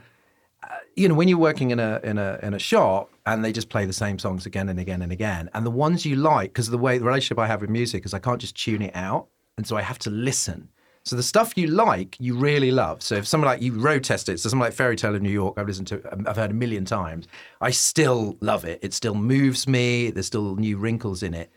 you 0.95 1.07
know 1.07 1.15
when 1.15 1.27
you're 1.27 1.37
working 1.37 1.71
in 1.71 1.79
a 1.79 1.99
in 2.03 2.17
a 2.17 2.39
in 2.43 2.53
a 2.53 2.59
shop 2.59 3.09
and 3.25 3.43
they 3.43 3.51
just 3.51 3.69
play 3.69 3.85
the 3.85 3.93
same 3.93 4.19
songs 4.19 4.45
again 4.45 4.69
and 4.69 4.79
again 4.79 5.01
and 5.01 5.11
again, 5.11 5.49
and 5.53 5.65
the 5.65 5.71
ones 5.71 6.05
you 6.05 6.15
like 6.15 6.51
because 6.51 6.69
the 6.69 6.77
way 6.77 6.97
the 6.97 7.05
relationship 7.05 7.39
I 7.39 7.47
have 7.47 7.61
with 7.61 7.69
music 7.69 8.05
is 8.05 8.13
I 8.13 8.19
can't 8.19 8.39
just 8.39 8.55
tune 8.55 8.81
it 8.81 8.95
out, 8.95 9.27
and 9.57 9.65
so 9.65 9.77
I 9.77 9.81
have 9.81 9.99
to 9.99 10.09
listen. 10.09 10.69
So 11.05 11.17
the 11.17 11.23
stuff 11.23 11.57
you 11.57 11.67
like, 11.67 12.15
you 12.19 12.33
really 12.33 12.71
love. 12.71 13.01
So 13.01 13.15
if 13.15 13.27
someone 13.27 13.49
like 13.49 13.61
you 13.61 13.73
road 13.73 14.05
test 14.05 14.29
it, 14.29 14.39
so 14.39 14.47
someone 14.47 14.67
like 14.67 14.73
Fairy 14.73 14.95
Tale 14.95 15.15
of 15.15 15.21
New 15.21 15.29
York, 15.29 15.55
I've 15.57 15.67
listened 15.67 15.87
to, 15.87 16.13
um, 16.13 16.25
I've 16.25 16.37
heard 16.37 16.51
a 16.51 16.53
million 16.53 16.85
times. 16.85 17.27
I 17.59 17.71
still 17.71 18.37
love 18.39 18.63
it. 18.63 18.79
It 18.81 18.93
still 18.93 19.13
moves 19.13 19.67
me. 19.67 20.11
There's 20.11 20.27
still 20.27 20.55
new 20.55 20.77
wrinkles 20.77 21.21
in 21.21 21.33
it. 21.33 21.51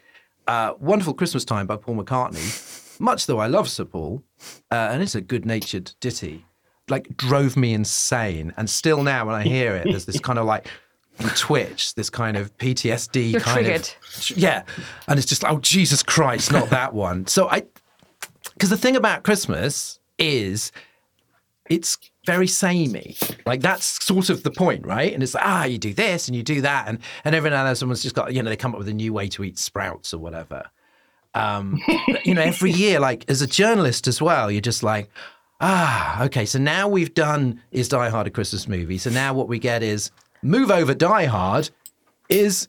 Uh, 0.48 0.74
Wonderful 0.80 1.14
Christmas 1.14 1.44
Time 1.44 1.66
by 1.66 1.76
Paul 1.76 1.96
McCartney, 1.96 3.00
much 3.00 3.26
though 3.26 3.38
I 3.38 3.46
love 3.46 3.68
Sir 3.68 3.84
Paul, 3.84 4.22
uh, 4.70 4.90
and 4.90 5.02
it's 5.02 5.14
a 5.14 5.20
good 5.20 5.44
natured 5.44 5.92
ditty, 6.00 6.44
like 6.88 7.16
drove 7.16 7.56
me 7.56 7.74
insane. 7.74 8.52
And 8.56 8.68
still 8.68 9.02
now 9.02 9.26
when 9.26 9.34
I 9.34 9.42
hear 9.42 9.74
it, 9.74 9.84
there's 9.84 10.06
this 10.06 10.20
kind 10.20 10.38
of 10.38 10.46
like 10.46 10.68
twitch, 11.34 11.94
this 11.94 12.10
kind 12.10 12.36
of 12.36 12.56
PTSD 12.58 13.32
You're 13.32 13.40
kind 13.40 13.66
triggered. 13.66 13.80
of. 13.82 14.36
Yeah. 14.36 14.62
And 15.08 15.18
it's 15.18 15.26
just 15.26 15.42
like, 15.42 15.52
oh, 15.52 15.58
Jesus 15.58 16.02
Christ, 16.02 16.52
not 16.52 16.70
that 16.70 16.94
one. 16.94 17.26
So 17.26 17.48
I, 17.48 17.62
because 18.54 18.70
the 18.70 18.76
thing 18.76 18.96
about 18.96 19.22
Christmas 19.22 19.98
is 20.18 20.72
it's 21.68 21.98
very 22.24 22.46
samey. 22.46 23.16
Like 23.44 23.60
that's 23.60 24.04
sort 24.04 24.30
of 24.30 24.42
the 24.42 24.50
point, 24.50 24.86
right? 24.86 25.12
And 25.12 25.22
it's 25.22 25.34
like, 25.34 25.44
ah, 25.44 25.64
you 25.64 25.78
do 25.78 25.94
this 25.94 26.28
and 26.28 26.36
you 26.36 26.42
do 26.42 26.60
that, 26.60 26.88
and 26.88 26.98
and 27.24 27.34
every 27.34 27.50
now 27.50 27.60
and 27.60 27.68
then 27.68 27.76
someone's 27.76 28.02
just 28.02 28.14
got, 28.14 28.32
you 28.32 28.42
know, 28.42 28.50
they 28.50 28.56
come 28.56 28.72
up 28.72 28.78
with 28.78 28.88
a 28.88 28.94
new 28.94 29.12
way 29.12 29.28
to 29.28 29.44
eat 29.44 29.58
sprouts 29.58 30.14
or 30.14 30.18
whatever. 30.18 30.64
Um, 31.34 31.80
but, 32.06 32.24
you 32.24 32.34
know, 32.34 32.42
every 32.42 32.70
year, 32.70 32.98
like 32.98 33.24
as 33.28 33.42
a 33.42 33.46
journalist 33.46 34.08
as 34.08 34.22
well, 34.22 34.50
you're 34.50 34.62
just 34.62 34.82
like, 34.82 35.10
ah, 35.60 36.22
okay. 36.24 36.46
So 36.46 36.58
now 36.58 36.88
we've 36.88 37.14
done 37.14 37.60
is 37.70 37.88
Die 37.88 38.08
Hard 38.08 38.26
a 38.26 38.30
Christmas 38.30 38.68
movie. 38.68 38.98
So 38.98 39.10
now 39.10 39.34
what 39.34 39.48
we 39.48 39.58
get 39.58 39.82
is 39.82 40.10
move 40.42 40.70
over 40.70 40.94
Die 40.94 41.24
Hard 41.26 41.70
is 42.28 42.68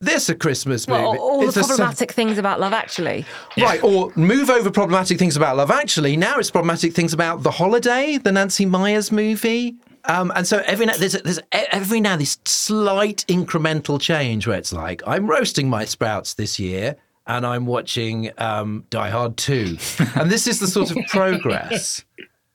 this 0.00 0.28
a 0.28 0.34
Christmas 0.34 0.86
movie? 0.86 1.02
Well, 1.02 1.18
all 1.18 1.44
It's 1.44 1.54
the 1.54 1.60
a 1.60 1.64
sen- 1.64 1.76
problematic 1.76 2.12
things 2.12 2.38
about 2.38 2.60
Love 2.60 2.72
Actually. 2.72 3.24
Right, 3.56 3.82
or 3.82 4.12
move 4.14 4.48
over 4.50 4.70
problematic 4.70 5.18
things 5.18 5.36
about 5.36 5.56
Love 5.56 5.70
Actually. 5.70 6.16
Now 6.16 6.38
it's 6.38 6.50
problematic 6.50 6.92
things 6.94 7.12
about 7.12 7.42
The 7.42 7.50
Holiday, 7.50 8.18
the 8.18 8.30
Nancy 8.32 8.64
Meyers 8.64 9.10
movie. 9.10 9.74
Um, 10.04 10.32
and 10.36 10.46
so 10.46 10.62
every 10.66 10.86
now 10.86 10.96
there's, 10.96 11.20
there's 11.22 11.38
e- 11.40 11.66
every 11.72 12.00
now 12.00 12.16
this 12.16 12.38
slight 12.44 13.24
incremental 13.28 14.00
change 14.00 14.46
where 14.46 14.56
it's 14.56 14.72
like 14.72 15.02
I'm 15.06 15.26
roasting 15.26 15.68
my 15.68 15.84
sprouts 15.84 16.34
this 16.34 16.58
year 16.58 16.96
and 17.28 17.46
I'm 17.46 17.66
watching 17.66 18.30
um, 18.38 18.84
Die 18.90 19.08
Hard 19.10 19.36
2. 19.36 19.76
and 20.16 20.30
this 20.30 20.46
is 20.46 20.58
the 20.58 20.66
sort 20.66 20.90
of 20.90 20.96
progress. 21.08 22.04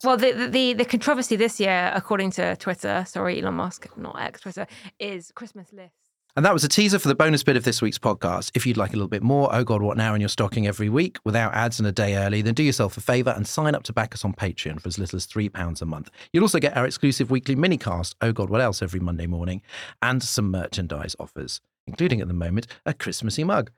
Well, 0.04 0.18
the, 0.18 0.50
the- 0.52 0.74
the 0.74 0.84
controversy 0.86 1.38
this 1.38 1.60
year, 1.62 1.91
according 1.95 2.32
to 2.32 2.58
Twitter, 2.58 3.06
sorry, 3.08 3.41
Elon 3.41 3.54
Musk, 3.54 3.88
not 3.95 4.20
X, 4.20 4.41
Twitter, 4.41 4.68
is 5.00 5.32
Christmas 5.34 5.72
lists. 5.72 5.95
And 6.36 6.44
that 6.44 6.52
was 6.54 6.64
a 6.64 6.68
teaser 6.68 6.98
for 6.98 7.10
the 7.10 7.14
bonus 7.16 7.44
bit 7.44 7.56
of 7.58 7.64
this 7.64 7.80
week's 7.80 8.00
podcast. 8.00 8.50
If 8.56 8.66
you'd 8.66 8.76
like 8.76 8.90
a 8.90 8.95
little 8.95 9.08
bit 9.08 9.22
more, 9.22 9.54
oh 9.54 9.64
God, 9.64 9.84
what 9.84 9.98
now 9.98 10.16
in 10.16 10.20
your 10.20 10.30
stocking 10.30 10.66
every 10.66 10.90
week 10.90 11.20
without 11.24 11.54
ads 11.54 11.80
and 11.80 11.86
a 11.88 11.91
day 11.91 12.16
early, 12.16 12.41
then 12.41 12.56
do 12.56 12.64
yourself 12.64 12.98
a 12.98 13.02
favour 13.02 13.30
and 13.38 13.48
sign 13.48 13.76
up 13.76 13.84
to 13.84 13.94
back 13.94 14.16
us 14.16 14.26
on 14.26 14.34
Patreon 14.34 14.82
for 14.82 14.88
as 14.88 14.98
little 14.98 15.16
as 15.18 15.28
£3 15.28 15.80
a 15.82 15.86
month. 15.86 16.10
You'll 16.34 16.44
also 16.44 16.58
get 16.60 16.76
our 16.76 16.88
exclusive 16.88 17.30
weekly 17.30 17.56
minicast, 17.56 18.16
oh 18.20 18.32
God, 18.32 18.50
what 18.50 18.62
else, 18.62 18.82
every 18.82 19.00
Monday 19.00 19.28
morning, 19.28 19.62
and 20.02 20.24
some 20.24 20.50
merchandise 20.50 21.16
offers, 21.20 21.62
including 21.86 22.20
at 22.20 22.28
the 22.28 22.34
moment 22.34 22.66
a 22.84 22.95
Christmassy 22.95 23.44
mug. 23.44 23.70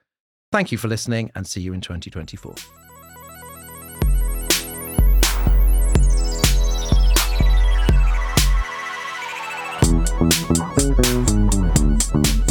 Thank 0.52 0.72
you 0.72 0.78
for 0.78 0.88
listening 0.88 1.32
and 1.36 1.46
see 1.46 1.62
you 1.62 1.74
in 1.74 1.82
2024. 1.82 2.56
Thank 10.88 12.26
you. 12.26 12.45